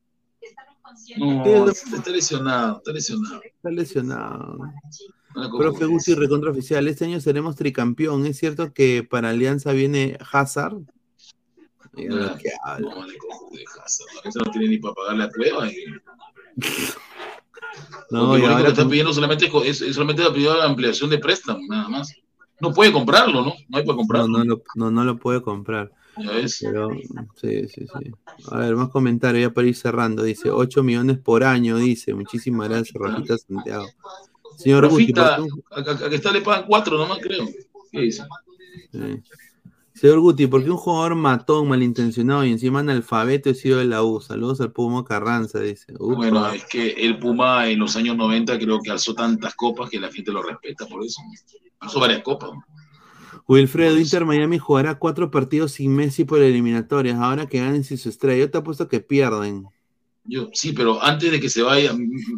No, 1.18 1.68
está 1.68 2.10
lesionado, 2.10 2.78
está 2.78 2.92
lesionado. 2.92 3.40
Está 3.44 3.70
lesionado. 3.70 4.58
Profe 5.58 5.84
Guti, 5.84 6.14
recontra 6.14 6.50
oficial, 6.50 6.88
este 6.88 7.04
año 7.04 7.20
seremos 7.20 7.56
tricampeón. 7.56 8.26
¿Es 8.26 8.38
cierto 8.38 8.72
que 8.72 9.06
para 9.08 9.30
Alianza 9.30 9.72
viene 9.72 10.18
Hazard? 10.32 10.78
Mira 11.92 12.14
lo 12.14 12.24
Ah, 12.26 12.38
que 12.38 12.50
habla. 12.64 12.94
No, 12.94 13.06
de 13.06 13.64
Hazard, 13.84 14.06
¿no? 14.34 14.44
No 14.44 14.50
tiene 14.50 14.68
ni 14.68 14.78
para 14.78 14.94
pagar 14.94 15.16
la 15.16 15.30
cueva. 15.30 15.70
Y... 15.70 15.76
No, 18.10 18.28
Porque 18.28 18.42
y 18.42 18.46
ahora 18.46 18.62
que 18.64 18.68
está 18.70 18.88
pidiendo 18.88 19.12
solamente 19.12 19.50
es, 19.64 19.80
es 19.82 19.94
solamente 19.94 20.22
la 20.22 20.64
ampliación 20.64 21.10
de 21.10 21.18
préstamo, 21.18 21.60
nada 21.68 21.88
más. 21.88 22.14
No 22.60 22.72
puede 22.72 22.92
comprarlo, 22.92 23.42
¿no? 23.44 23.54
No 23.68 23.78
hay 23.78 23.84
para 23.84 23.92
No, 23.92 23.96
comprarlo. 23.96 24.28
no 24.38 24.44
lo, 24.44 24.62
no, 24.74 24.90
no 24.90 25.04
lo 25.04 25.16
puede 25.18 25.42
comprar. 25.42 25.92
Pero, 26.60 26.88
sí, 27.40 27.68
sí, 27.68 27.86
sí. 27.86 28.10
A 28.50 28.58
ver, 28.58 28.74
más 28.76 28.88
comentarios 28.88 29.42
ya 29.48 29.54
para 29.54 29.66
ir 29.66 29.76
cerrando. 29.76 30.22
Dice, 30.22 30.50
8 30.50 30.82
millones 30.82 31.18
por 31.18 31.44
año, 31.44 31.76
dice. 31.76 32.14
Muchísimas 32.14 32.68
gracias, 32.70 32.94
Rafita 32.98 33.36
Santiago. 33.36 33.86
Señor 34.56 34.84
Rafita, 34.84 35.36
¿por 35.36 35.46
qué 35.48 35.52
un- 35.54 35.62
a, 35.70 35.90
a- 35.90 36.06
a 36.06 36.08
que 36.08 36.16
está 36.16 36.32
le 36.32 36.40
pagan 36.40 36.64
cuatro 36.66 36.96
nomás, 36.96 37.18
creo. 37.20 37.46
¿Qué 37.92 38.00
dice? 38.00 38.22
Sí. 38.92 38.98
Señor 39.96 40.20
Guti, 40.20 40.46
¿por 40.46 40.62
qué 40.62 40.70
un 40.70 40.76
jugador 40.76 41.14
matón, 41.14 41.68
malintencionado 41.68 42.44
y 42.44 42.50
encima 42.50 42.80
analfabeto 42.80 43.48
he 43.48 43.54
sido 43.54 43.78
de 43.78 43.86
la 43.86 44.02
U? 44.02 44.20
Saludos 44.20 44.60
al 44.60 44.70
Pumo 44.70 45.04
Carranza, 45.04 45.58
dice. 45.60 45.94
Bueno, 45.98 46.50
es 46.50 46.66
que 46.66 46.90
el 46.90 47.18
Puma 47.18 47.66
en 47.70 47.78
los 47.78 47.96
años 47.96 48.14
90 48.14 48.58
creo 48.58 48.78
que 48.82 48.90
alzó 48.90 49.14
tantas 49.14 49.54
copas 49.54 49.88
que 49.88 49.98
la 49.98 50.12
gente 50.12 50.32
lo 50.32 50.42
respeta 50.42 50.86
por 50.86 51.02
eso. 51.02 51.22
Alzó 51.80 51.98
varias 51.98 52.20
copas. 52.22 52.50
Wilfredo, 53.48 53.98
Inter 53.98 54.26
Miami 54.26 54.58
jugará 54.58 54.98
cuatro 54.98 55.30
partidos 55.30 55.72
sin 55.72 55.96
Messi 55.96 56.24
por 56.24 56.42
eliminatorias. 56.42 57.18
Ahora 57.18 57.46
que 57.46 57.60
ganen 57.60 57.82
sin 57.82 57.96
su 57.96 58.10
estrella. 58.10 58.40
Yo 58.40 58.50
te 58.50 58.58
apuesto 58.58 58.88
que 58.88 59.00
pierden. 59.00 59.64
Yo, 60.24 60.50
sí, 60.52 60.74
pero 60.74 61.02
antes 61.02 61.30
de 61.30 61.40
que 61.40 61.48
se 61.48 61.62
vaya, 61.62 61.92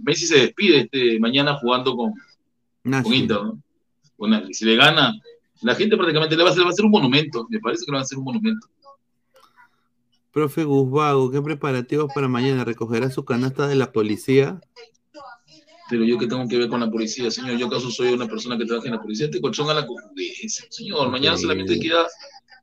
Messi 0.04 0.26
se 0.26 0.38
despide 0.38 0.82
este, 0.82 1.18
mañana 1.18 1.56
jugando 1.56 1.96
con, 1.96 2.12
con. 3.02 3.14
Inter. 3.14 3.42
¿no? 3.42 3.60
Bueno, 4.16 4.42
si 4.52 4.64
le 4.64 4.76
gana, 4.76 5.12
la 5.62 5.74
gente 5.74 5.96
prácticamente 5.96 6.36
le 6.36 6.42
va 6.42 6.48
a 6.48 6.52
hacer, 6.52 6.64
va 6.64 6.68
a 6.68 6.72
hacer 6.72 6.84
un 6.84 6.90
monumento. 6.90 7.46
Me 7.50 7.58
parece 7.60 7.84
que 7.84 7.90
le 7.92 7.96
va 7.96 8.00
a 8.00 8.04
hacer 8.04 8.18
un 8.18 8.24
monumento. 8.24 8.66
Profe 10.32 10.64
Guzbago, 10.64 11.30
¿qué 11.30 11.40
preparativos 11.42 12.12
para 12.14 12.28
mañana? 12.28 12.64
¿Recogerá 12.64 13.10
su 13.10 13.24
canasta 13.24 13.66
de 13.66 13.74
la 13.76 13.90
policía? 13.92 14.60
Pero 15.90 16.04
yo 16.04 16.18
que 16.18 16.26
tengo 16.26 16.46
que 16.46 16.58
ver 16.58 16.68
con 16.68 16.80
la 16.80 16.90
policía, 16.90 17.30
señor, 17.30 17.56
yo 17.56 17.66
acaso 17.66 17.90
soy 17.90 18.12
una 18.12 18.26
persona 18.26 18.58
que 18.58 18.66
trabaja 18.66 18.88
en 18.88 18.94
la 18.96 19.00
policía, 19.00 19.26
este 19.26 19.40
colchón 19.40 19.70
a 19.70 19.74
la 19.74 19.86
señor, 20.68 21.10
mañana 21.10 21.38
solamente 21.38 21.80
queda 21.80 22.06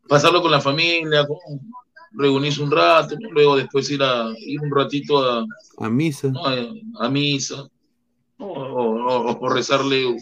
pasarlo 0.07 0.43
con 0.43 0.51
la 0.51 0.61
familia, 0.61 1.25
con- 1.25 1.37
reunirse 2.11 2.61
un 2.61 2.69
rato, 2.71 3.15
luego 3.31 3.55
después 3.57 3.89
ir 3.89 4.01
a 4.03 4.27
ir 4.37 4.61
un 4.61 4.71
ratito 4.73 5.19
a, 5.19 5.43
A 5.79 5.89
misa. 5.89 6.29
¿no? 6.29 6.45
a, 6.45 6.55
a 7.05 7.09
misa, 7.09 7.67
¿no? 8.37 8.45
o, 8.45 8.51
o- 8.51 9.39
o 9.39 9.49
rezarle, 9.49 10.15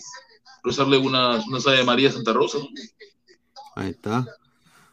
rezarle 0.63 0.97
una, 0.97 1.43
una 1.45 1.57
Ave 1.65 1.83
María 1.83 2.11
Santa 2.11 2.33
Rosa. 2.33 2.57
Ahí 3.75 3.89
está. 3.89 4.25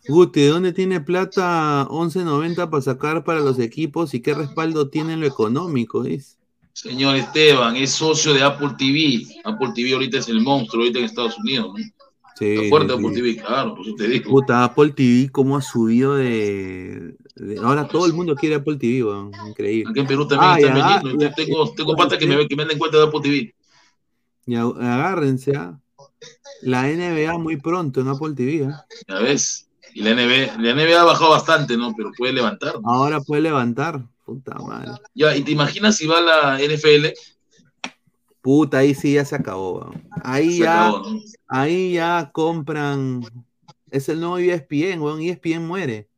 Guti, 0.08 0.40
¿de 0.40 0.48
dónde 0.48 0.72
tiene 0.72 1.00
plata 1.00 1.86
11.90 1.90 2.70
para 2.70 2.82
sacar 2.82 3.22
para 3.24 3.40
los 3.40 3.58
equipos 3.58 4.14
y 4.14 4.20
qué 4.20 4.34
respaldo 4.34 4.88
tiene 4.88 5.12
en 5.12 5.20
lo 5.20 5.26
económico? 5.26 6.02
Dice. 6.02 6.36
Señor 6.72 7.16
Esteban, 7.16 7.76
es 7.76 7.90
socio 7.90 8.32
de 8.32 8.42
Apple 8.42 8.70
TV. 8.78 9.22
Apple 9.44 9.72
TV 9.74 9.92
ahorita 9.92 10.18
es 10.18 10.28
el 10.28 10.40
monstruo 10.40 10.82
ahorita 10.82 10.98
en 11.00 11.04
Estados 11.04 11.36
Unidos. 11.38 11.72
¿no? 11.76 11.84
Sí, 12.36 12.54
Está 12.54 12.68
fuerte 12.70 12.94
sí, 12.94 12.98
Apple. 12.98 13.14
TV, 13.14 13.36
claro, 13.36 13.74
por 13.74 13.86
eso 13.86 13.94
te 13.96 14.08
digo. 14.08 14.30
Puta, 14.30 14.64
Apple 14.64 14.90
TV, 14.92 15.28
¿cómo 15.30 15.56
ha 15.58 15.60
subido 15.62 16.14
de, 16.14 17.14
de- 17.36 17.58
Ahora 17.62 17.86
todo 17.86 18.06
el 18.06 18.14
mundo 18.14 18.34
quiere 18.34 18.54
Apple 18.54 18.76
TV, 18.76 19.04
weón. 19.04 19.30
Increíble. 19.46 19.90
Aquí 19.90 20.00
en 20.00 20.06
Perú 20.06 20.26
también 20.26 20.50
Ah, 20.50 20.58
están 20.58 20.76
ya, 20.78 20.88
vendiendo. 21.00 21.24
ya, 21.26 21.34
tengo 21.34 21.70
tengo 21.74 21.94
patas 21.94 22.18
que 22.18 22.26
me, 22.26 22.48
que 22.48 22.56
me 22.56 22.64
den 22.64 22.78
cuenta 22.78 22.96
de 22.96 23.04
Apple 23.04 23.20
TV. 23.22 23.54
Y 24.46 24.54
ag- 24.54 24.76
agárrense, 24.78 25.56
¿ah? 25.56 25.78
La 26.62 26.82
NBA 26.88 27.38
muy 27.38 27.56
pronto 27.56 28.00
en 28.00 28.08
Apple 28.08 28.34
TV, 28.34 28.66
¿ah? 28.66 28.84
Ya 29.08 29.18
ves. 29.20 29.66
Y 29.94 30.02
la 30.02 30.10
NBA, 30.14 30.58
la 30.60 30.74
NBA 30.74 31.00
ha 31.00 31.04
bajado 31.04 31.30
bastante, 31.30 31.76
¿no? 31.76 31.92
Pero 31.96 32.10
puede 32.16 32.32
levantar. 32.32 32.74
¿no? 32.80 32.88
Ahora 32.88 33.20
puede 33.20 33.42
levantar. 33.42 34.02
Puta 34.24 34.54
madre. 34.58 34.92
Ya, 35.14 35.34
y 35.36 35.42
te 35.42 35.50
imaginas 35.52 35.96
si 35.96 36.06
va 36.06 36.20
la 36.20 36.58
NFL, 36.60 37.08
Puta, 38.42 38.78
ahí 38.78 38.94
sí 38.94 39.14
ya 39.14 39.24
se 39.24 39.34
acabó, 39.36 39.80
weón. 39.80 40.08
Ahí 40.22 40.52
Se 40.52 40.58
ya, 40.60 40.88
acabó, 40.88 41.10
¿no? 41.10 41.20
ahí 41.48 41.92
ya 41.94 42.30
compran. 42.32 43.20
Es 43.90 44.08
el 44.08 44.20
nuevo 44.20 44.38
ESPN, 44.38 45.00
weón. 45.00 45.20
ESPN 45.20 45.66
muere. 45.66 46.08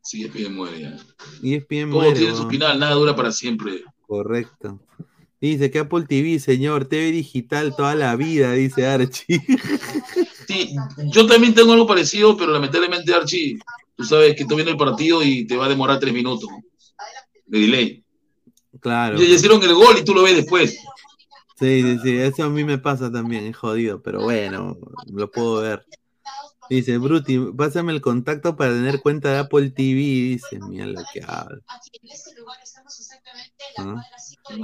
sí, 0.00 0.24
ESPN 0.24 0.54
muere 0.54 0.80
ya. 0.80 0.96
ESPN 1.42 1.90
Todo 1.90 2.00
muere. 2.00 2.18
tiene 2.18 2.34
su 2.34 2.48
final, 2.48 2.78
nada 2.80 2.94
dura 2.94 3.14
para 3.14 3.30
siempre. 3.30 3.84
Correcto. 4.06 4.80
Dice 5.40 5.70
que 5.70 5.78
Apple 5.78 6.04
TV, 6.08 6.40
señor, 6.40 6.86
TV 6.86 7.12
digital 7.12 7.76
toda 7.76 7.94
la 7.94 8.16
vida, 8.16 8.52
dice 8.52 8.86
Archie. 8.86 9.40
Sí, 10.48 10.74
yo 11.12 11.26
también 11.26 11.52
tengo 11.54 11.74
algo 11.74 11.86
parecido, 11.86 12.34
pero 12.34 12.52
lamentablemente, 12.52 13.12
Archie, 13.12 13.58
tú 13.94 14.02
sabes 14.02 14.34
que 14.34 14.46
tú 14.46 14.54
viendo 14.54 14.70
el 14.72 14.78
partido 14.78 15.22
y 15.22 15.46
te 15.46 15.58
va 15.58 15.66
a 15.66 15.68
demorar 15.68 16.00
tres 16.00 16.14
minutos 16.14 16.48
de 17.44 17.58
delay. 17.58 18.02
Claro. 18.80 19.18
Ya 19.18 19.26
ya 19.26 19.34
hicieron 19.34 19.62
el 19.62 19.74
gol 19.74 19.98
y 19.98 20.04
tú 20.04 20.14
lo 20.14 20.22
ves 20.22 20.36
después. 20.36 20.78
Sí, 21.58 21.82
sí, 21.82 21.98
sí, 22.02 22.16
eso 22.16 22.44
a 22.44 22.48
mí 22.48 22.64
me 22.64 22.78
pasa 22.78 23.12
también, 23.12 23.44
es 23.44 23.58
jodido, 23.58 24.00
pero 24.00 24.22
bueno, 24.22 24.78
lo 25.12 25.30
puedo 25.30 25.60
ver. 25.60 25.84
Dice, 26.70 26.98
Bruti, 26.98 27.38
pásame 27.56 27.92
el 27.92 28.00
contacto 28.00 28.56
para 28.56 28.72
tener 28.72 29.00
cuenta 29.00 29.30
de 29.32 29.38
Apple 29.38 29.70
TV, 29.70 29.96
dice, 29.96 30.60
mira 30.60 30.86
lo 30.86 31.02
que 31.12 31.22
habla. 31.26 31.60
¿Ah? 33.78 34.02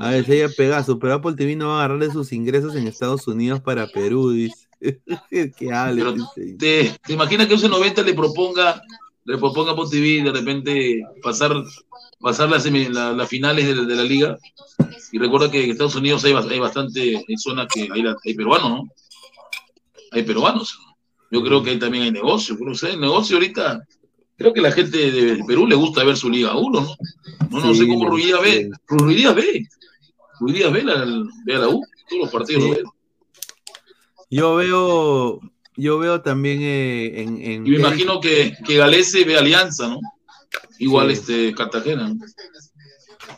A 0.00 0.10
ver, 0.10 0.30
ella 0.30 0.48
Pegaso, 0.56 0.98
pero 0.98 1.14
Apple 1.14 1.34
TV 1.34 1.56
no 1.56 1.68
va 1.68 1.74
a 1.74 1.84
agarrar 1.84 1.98
de 2.00 2.10
sus 2.12 2.32
ingresos 2.32 2.74
en 2.76 2.86
Estados 2.86 3.26
Unidos 3.28 3.60
para 3.60 3.86
Perú, 3.88 4.30
dice. 4.30 4.66
que 5.58 5.72
hable, 5.72 6.02
Pero 6.02 6.12
dice. 6.12 6.56
¿Te, 6.58 6.98
te 7.06 7.12
imaginas 7.12 7.46
que 7.46 7.54
un 7.54 7.70
90 7.70 8.02
le 8.02 8.14
proponga, 8.14 8.82
le 9.24 9.38
proponga 9.38 9.72
Apple 9.72 9.84
TV 9.90 10.22
de 10.22 10.32
repente 10.32 11.02
pasar, 11.22 11.52
pasar 12.20 12.50
las, 12.50 12.64
la- 12.66 13.12
las 13.12 13.28
finales 13.28 13.66
de, 13.66 13.86
de 13.86 13.94
la 13.96 14.02
liga? 14.04 14.38
Y 15.12 15.18
recuerda 15.18 15.50
que 15.50 15.64
en 15.64 15.70
Estados 15.70 15.94
Unidos 15.94 16.24
hay, 16.24 16.32
hay 16.34 16.58
bastante, 16.58 17.16
hay 17.16 17.36
zonas 17.36 17.68
que 17.72 17.88
hay, 17.92 18.02
la- 18.02 18.16
hay 18.24 18.34
peruanos, 18.34 18.70
¿no? 18.70 18.88
Hay 20.12 20.22
peruanos. 20.22 20.78
Yo 21.30 21.42
creo 21.42 21.62
que 21.62 21.70
ahí 21.70 21.78
también 21.78 22.04
hay 22.04 22.10
negocio. 22.12 22.56
No 22.60 22.74
sé, 22.74 22.90
el 22.92 23.00
negocio 23.00 23.36
ahorita, 23.36 23.82
creo 24.36 24.52
que 24.52 24.60
la 24.60 24.72
gente 24.72 25.10
de 25.10 25.44
Perú 25.46 25.66
le 25.66 25.74
gusta 25.76 26.04
ver 26.04 26.16
su 26.16 26.28
Liga 26.30 26.56
1, 26.56 26.80
¿no? 26.80 26.96
No, 27.50 27.60
no 27.60 27.72
Sí, 27.74 27.80
sé 27.80 27.86
cómo 27.88 28.08
Ruidías 28.08 28.40
ve. 28.42 28.70
Ruidías 28.88 29.34
ve. 29.34 29.66
Ruidías 30.40 30.72
ve 30.72 30.82
la, 30.82 31.04
ve 31.44 31.54
a 31.54 31.58
la 31.60 31.68
U, 31.68 31.82
todos 32.08 32.22
los 32.22 32.30
partidos 32.30 32.62
Sí. 32.64 32.68
lo 32.70 32.74
ve. 32.76 32.82
Yo 34.30 34.54
veo, 34.56 35.40
yo 35.76 35.98
veo 35.98 36.20
también 36.22 36.58
eh, 36.62 37.22
en, 37.22 37.40
en 37.40 37.66
Y 37.66 37.70
me 37.70 37.76
imagino 37.78 38.20
que, 38.20 38.56
que 38.66 38.76
Galese 38.78 39.24
ve 39.24 39.38
Alianza, 39.38 39.88
¿no? 39.88 40.00
Igual 40.78 41.08
Sí. 41.08 41.12
este 41.14 41.54
Cartagena. 41.54 42.08
¿no? 42.08 42.16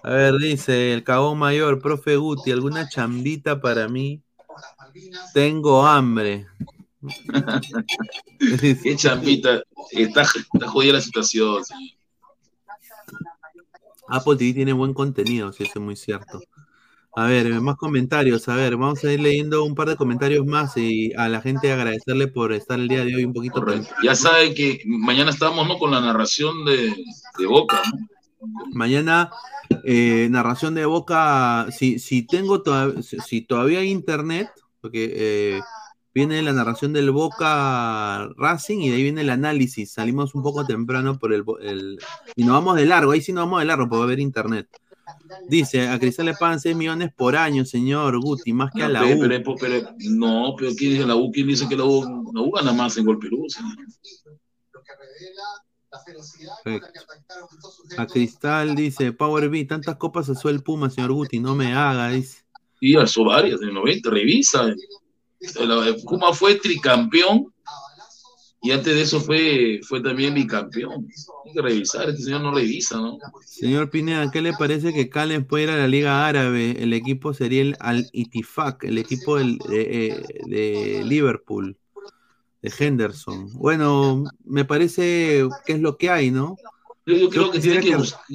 A 0.03 0.11
ver, 0.11 0.35
dice 0.39 0.93
el 0.95 1.05
cagón 1.05 1.39
mayor, 1.39 1.81
profe 1.83 2.17
Guti, 2.17 2.51
¿alguna 2.53 2.89
chambita 2.89 3.61
para 3.61 3.89
mí? 3.89 4.23
Tengo 5.35 5.87
hambre. 5.87 6.47
Qué 8.83 8.97
chambita. 8.97 9.63
Está, 9.91 10.23
está 10.23 10.69
jodida 10.69 10.95
la 10.95 11.01
situación. 11.01 11.63
Apple 14.09 14.37
TV 14.37 14.55
tiene 14.55 14.73
buen 14.73 14.95
contenido, 14.95 15.53
sí, 15.53 15.65
eso 15.65 15.73
es 15.81 15.85
muy 15.85 15.97
cierto. 15.97 16.41
A 17.17 17.27
ver, 17.27 17.49
más 17.61 17.77
comentarios. 17.77 18.47
A 18.49 18.55
ver, 18.55 18.77
vamos 18.77 19.03
a 19.03 19.13
ir 19.13 19.21
leyendo 19.21 19.65
un 19.65 19.75
par 19.75 19.89
de 19.89 19.97
comentarios 19.97 20.45
más 20.45 20.77
y 20.77 21.13
a 21.15 21.29
la 21.29 21.41
gente 21.41 21.73
agradecerle 21.73 22.29
por 22.29 22.53
estar 22.53 22.79
el 22.79 22.89
día 22.89 23.05
de 23.05 23.17
hoy 23.17 23.25
un 23.25 23.33
poquito. 23.33 23.65
Ya 24.03 24.15
saben 24.15 24.55
que 24.55 24.83
mañana 24.87 25.31
estamos 25.31 25.67
¿no? 25.67 25.79
con 25.79 25.91
la 25.91 26.01
narración 26.01 26.65
de, 26.67 26.95
de 27.39 27.47
Boca. 27.47 27.81
¿no? 27.91 28.07
Mañana, 28.75 29.31
eh, 29.85 30.29
narración 30.31 30.75
de 30.75 30.85
Boca. 30.85 31.67
Si, 31.77 31.99
si 31.99 32.27
tengo 32.27 32.63
toda- 32.63 33.03
si, 33.03 33.19
si 33.21 33.41
todavía 33.41 33.79
hay 33.79 33.91
internet, 33.91 34.51
porque 34.83 35.13
eh, 35.17 35.61
viene 36.17 36.41
la 36.41 36.55
narración 36.55 36.95
del 36.95 37.11
Boca 37.11 38.27
Racing 38.39 38.79
y 38.81 38.89
de 38.89 38.97
ahí 38.97 39.03
viene 39.03 39.21
el 39.21 39.29
análisis. 39.29 39.93
Salimos 39.93 40.35
un 40.35 40.43
poco 40.43 40.65
temprano 40.65 41.19
por 41.19 41.35
el, 41.35 41.45
el- 41.61 41.99
y 42.35 42.43
nos 42.43 42.55
vamos 42.55 42.77
de 42.77 42.87
largo. 42.87 43.13
Ahí 43.13 43.21
sí 43.21 43.35
nos 43.35 43.45
vamos 43.45 43.61
de 43.61 43.67
largo 43.67 43.85
porque 43.85 43.99
va 43.99 44.05
a 44.05 44.07
haber 44.07 44.21
internet. 44.21 44.67
Dice, 45.47 45.89
a 45.89 45.99
Cristal 45.99 46.25
le 46.27 46.33
pagan 46.35 46.59
6 46.59 46.75
millones 46.75 47.13
por 47.15 47.37
año, 47.37 47.67
señor 47.67 48.19
Guti, 48.19 48.55
más 48.55 48.71
que 48.75 48.83
a 48.83 48.89
la 48.89 49.05
U. 49.05 49.21
pero- 49.21 49.45
pero- 49.61 49.91
no, 50.11 50.55
pero 50.57 50.73
¿quién 50.75 50.93
dice 50.93 51.07
la 51.07 51.17
U? 51.17 51.31
¿Quién 51.31 51.49
dice 51.49 51.69
que 51.69 51.77
la 51.77 51.85
U, 51.85 52.33
la 52.35 52.41
U 52.41 52.51
gana 52.51 52.73
más 52.73 52.97
en 52.97 53.05
Gol 53.05 53.19
Perú? 53.19 53.45
señor? 53.49 53.77
A 57.99 58.07
Cristal 58.07 58.75
dice, 58.75 59.13
Power 59.13 59.49
B, 59.49 59.65
tantas 59.65 59.97
copas 59.97 60.29
azul 60.29 60.51
el 60.53 60.63
Puma, 60.63 60.89
señor 60.91 61.13
Guti, 61.13 61.41
no 61.41 61.55
me 61.55 61.75
haga, 61.75 62.09
dice. 62.11 62.43
Y 62.81 62.97
alzó 62.97 63.25
varias 63.25 63.61
en 63.63 63.69
el 63.69 63.75
90, 63.75 64.11
revisa. 64.11 64.75
Puma 66.05 66.33
fue 66.33 66.57
tricampeón 66.57 67.53
y 68.63 68.73
antes 68.73 68.95
de 68.95 69.03
eso 69.03 69.21
fue, 69.21 69.81
fue 69.87 70.01
también 70.03 70.35
bicampeón. 70.35 71.07
Hay 71.45 71.53
que 71.53 71.63
revisar, 71.63 72.09
este 72.09 72.23
señor 72.25 72.41
no 72.41 72.53
revisa, 72.53 72.97
¿no? 72.97 73.17
Señor 73.45 73.91
Pineda, 73.91 74.31
¿qué 74.33 74.43
le 74.43 74.55
parece 74.55 74.93
que 74.93 75.09
Calen 75.09 75.45
puede 75.47 75.65
ir 75.65 75.71
a 75.71 75.77
la 75.77 75.87
Liga 75.87 76.27
Árabe? 76.27 76.83
El 76.83 76.93
equipo 76.93 77.33
sería 77.33 77.63
el 77.63 77.77
Al 77.79 78.09
Itifak, 78.13 78.83
el 78.85 78.99
equipo 78.99 79.37
del- 79.37 79.59
de, 79.69 80.07
eh, 80.09 80.25
de 80.47 81.05
Liverpool, 81.05 81.77
de 82.63 82.73
Henderson. 82.77 83.53
Bueno, 83.53 84.25
me 84.45 84.65
parece 84.65 85.47
que 85.65 85.75
es 85.75 85.81
lo 85.81 85.97
que 85.97 86.11
hay, 86.11 86.31
¿no? 86.33 86.57
Yo, 87.05 87.15
yo 87.15 87.31
creo 87.31 87.53
que 87.53 87.61
tiene 87.61 87.81
que, 87.81 87.91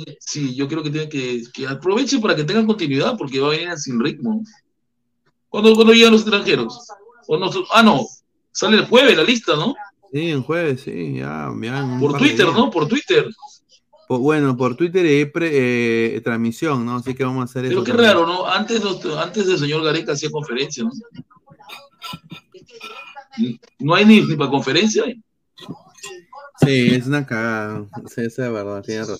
que- 0.05 0.17
sí, 0.21 0.55
yo 0.55 0.65
creo 0.69 0.81
que 0.81 0.91
tiene 0.91 1.09
que, 1.09 1.43
que 1.53 1.67
aproveche 1.67 2.19
para 2.19 2.37
que 2.37 2.45
tengan 2.45 2.65
continuidad 2.65 3.17
porque 3.17 3.41
va 3.41 3.47
a 3.47 3.51
venir 3.51 3.77
sin 3.77 3.99
ritmo. 3.99 4.45
¿Cuándo, 5.51 5.75
cuándo 5.75 5.93
llegan 5.93 6.13
los 6.13 6.21
extranjeros? 6.21 6.87
¿O 7.27 7.37
no? 7.37 7.49
ah, 7.73 7.83
no, 7.83 8.07
sale 8.51 8.77
el 8.77 8.85
jueves 8.87 9.17
la 9.17 9.23
lista, 9.23 9.55
¿no? 9.55 9.75
Sí, 10.11 10.29
en 10.31 10.41
jueves, 10.43 10.81
sí, 10.81 11.15
ya, 11.17 11.51
ya 11.61 11.97
Por 11.99 12.17
Twitter. 12.17 12.47
¿no? 12.47 12.71
Por 12.71 12.87
Twitter. 12.87 13.27
Por- 14.07 14.19
bueno, 14.19 14.55
por 14.57 14.75
Twitter 14.75 15.31
pre- 15.31 16.15
eh, 16.15 16.21
transmisión, 16.21 16.85
¿no? 16.85 16.95
Así 16.95 17.13
que 17.13 17.23
vamos 17.23 17.41
a 17.41 17.45
hacer 17.45 17.63
Pero 17.63 17.75
eso. 17.75 17.83
qué 17.83 17.91
también. 17.91 18.09
raro, 18.11 18.25
¿no? 18.25 18.47
Antes, 18.47 18.81
antes 19.17 19.47
el 19.47 19.59
señor 19.59 19.83
Gareca 19.83 20.13
hacía 20.13 20.31
conferencia, 20.31 20.83
¿no? 20.85 20.91
No 23.79 23.95
hay 23.95 24.05
ni, 24.05 24.21
ni 24.21 24.35
para 24.35 24.49
conferencia. 24.49 25.03
Sí, 26.65 26.87
es 26.95 27.07
una 27.07 27.25
cagada. 27.25 27.85
Sí, 28.13 28.21
esa 28.21 28.47
es 28.47 28.53
verdad, 28.53 28.81
tiene 28.83 29.01
razón. 29.01 29.17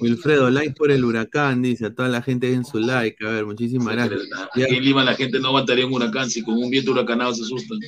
Wilfredo, 0.00 0.50
like 0.50 0.74
por 0.74 0.90
el 0.90 1.04
huracán, 1.04 1.62
dice 1.62 1.86
a 1.86 1.94
toda 1.94 2.08
la 2.08 2.22
gente 2.22 2.52
en 2.52 2.64
su 2.64 2.78
like. 2.78 3.24
A 3.26 3.30
ver, 3.30 3.46
muchísimas 3.46 3.94
gracias. 3.94 4.22
Aquí 4.52 4.62
en 4.62 4.84
Lima 4.84 5.04
la 5.04 5.14
gente 5.14 5.40
no 5.40 5.48
aguantaría 5.48 5.86
un 5.86 5.92
huracán, 5.92 6.30
si 6.30 6.42
con 6.42 6.54
un 6.56 6.70
viento 6.70 6.92
huracanado 6.92 7.34
se 7.34 7.42
asustan. 7.42 7.78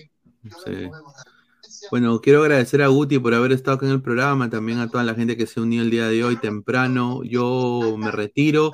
Sí. 0.64 0.90
Bueno, 1.90 2.20
quiero 2.20 2.42
agradecer 2.42 2.82
a 2.82 2.88
Guti 2.88 3.18
por 3.18 3.34
haber 3.34 3.52
estado 3.52 3.76
acá 3.76 3.86
en 3.86 3.92
el 3.92 4.02
programa, 4.02 4.50
también 4.50 4.78
a 4.78 4.90
toda 4.90 5.04
la 5.04 5.14
gente 5.14 5.36
que 5.36 5.46
se 5.46 5.60
unió 5.60 5.82
el 5.82 5.90
día 5.90 6.08
de 6.08 6.24
hoy 6.24 6.36
temprano. 6.36 7.22
Yo 7.24 7.96
me 7.96 8.10
retiro. 8.10 8.72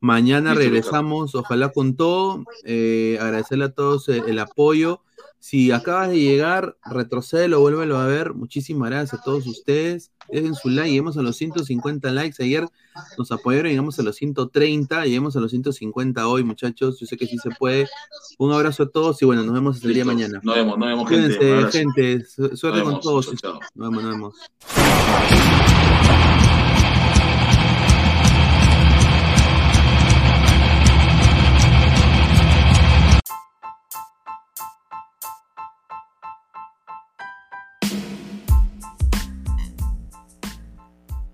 Mañana 0.00 0.54
regresamos, 0.54 1.34
ojalá 1.34 1.68
con 1.70 1.96
todo. 1.96 2.44
Eh, 2.64 3.18
agradecerle 3.20 3.66
a 3.66 3.72
todos 3.72 4.08
eh, 4.08 4.22
el 4.26 4.38
apoyo. 4.38 5.02
Si 5.38 5.70
acabas 5.70 6.08
de 6.10 6.18
llegar, 6.18 6.76
retrocédelo, 6.84 7.60
vuélvelo 7.60 7.98
a 7.98 8.06
ver. 8.06 8.34
Muchísimas 8.34 8.90
gracias 8.90 9.20
a 9.20 9.22
todos 9.22 9.46
ustedes. 9.46 10.10
Dejen 10.30 10.54
su 10.54 10.68
like, 10.68 10.88
lleguemos 10.90 11.16
a 11.16 11.22
los 11.22 11.36
150 11.36 12.10
likes. 12.10 12.42
Ayer 12.42 12.66
nos 13.16 13.30
apoyaron, 13.32 13.70
llegamos 13.70 13.98
a 13.98 14.02
los 14.02 14.16
130, 14.16 15.04
lleguemos 15.04 15.36
a 15.36 15.40
los 15.40 15.50
150 15.50 16.26
hoy, 16.28 16.44
muchachos. 16.44 16.98
Yo 17.00 17.06
sé 17.06 17.16
que 17.16 17.26
sí 17.26 17.38
se 17.38 17.50
puede. 17.50 17.88
Un 18.38 18.52
abrazo 18.52 18.84
a 18.84 18.88
todos 18.88 19.20
y 19.22 19.24
bueno, 19.24 19.42
nos 19.42 19.54
vemos 19.54 19.82
el 19.84 19.88
día 19.94 20.02
de 20.02 20.04
mañana. 20.04 20.40
Nos 20.42 20.54
vemos, 20.54 20.78
nos 20.78 20.88
vemos, 20.88 21.08
gente. 21.08 21.36
Cuídense, 21.38 21.78
gente. 21.78 22.24
Su- 22.24 22.56
Suerte 22.56 22.82
con 22.82 23.00
todos. 23.00 23.28
Nos 23.74 23.90
vemos, 23.90 24.02
nos 24.02 24.12
vemos. 24.12 25.57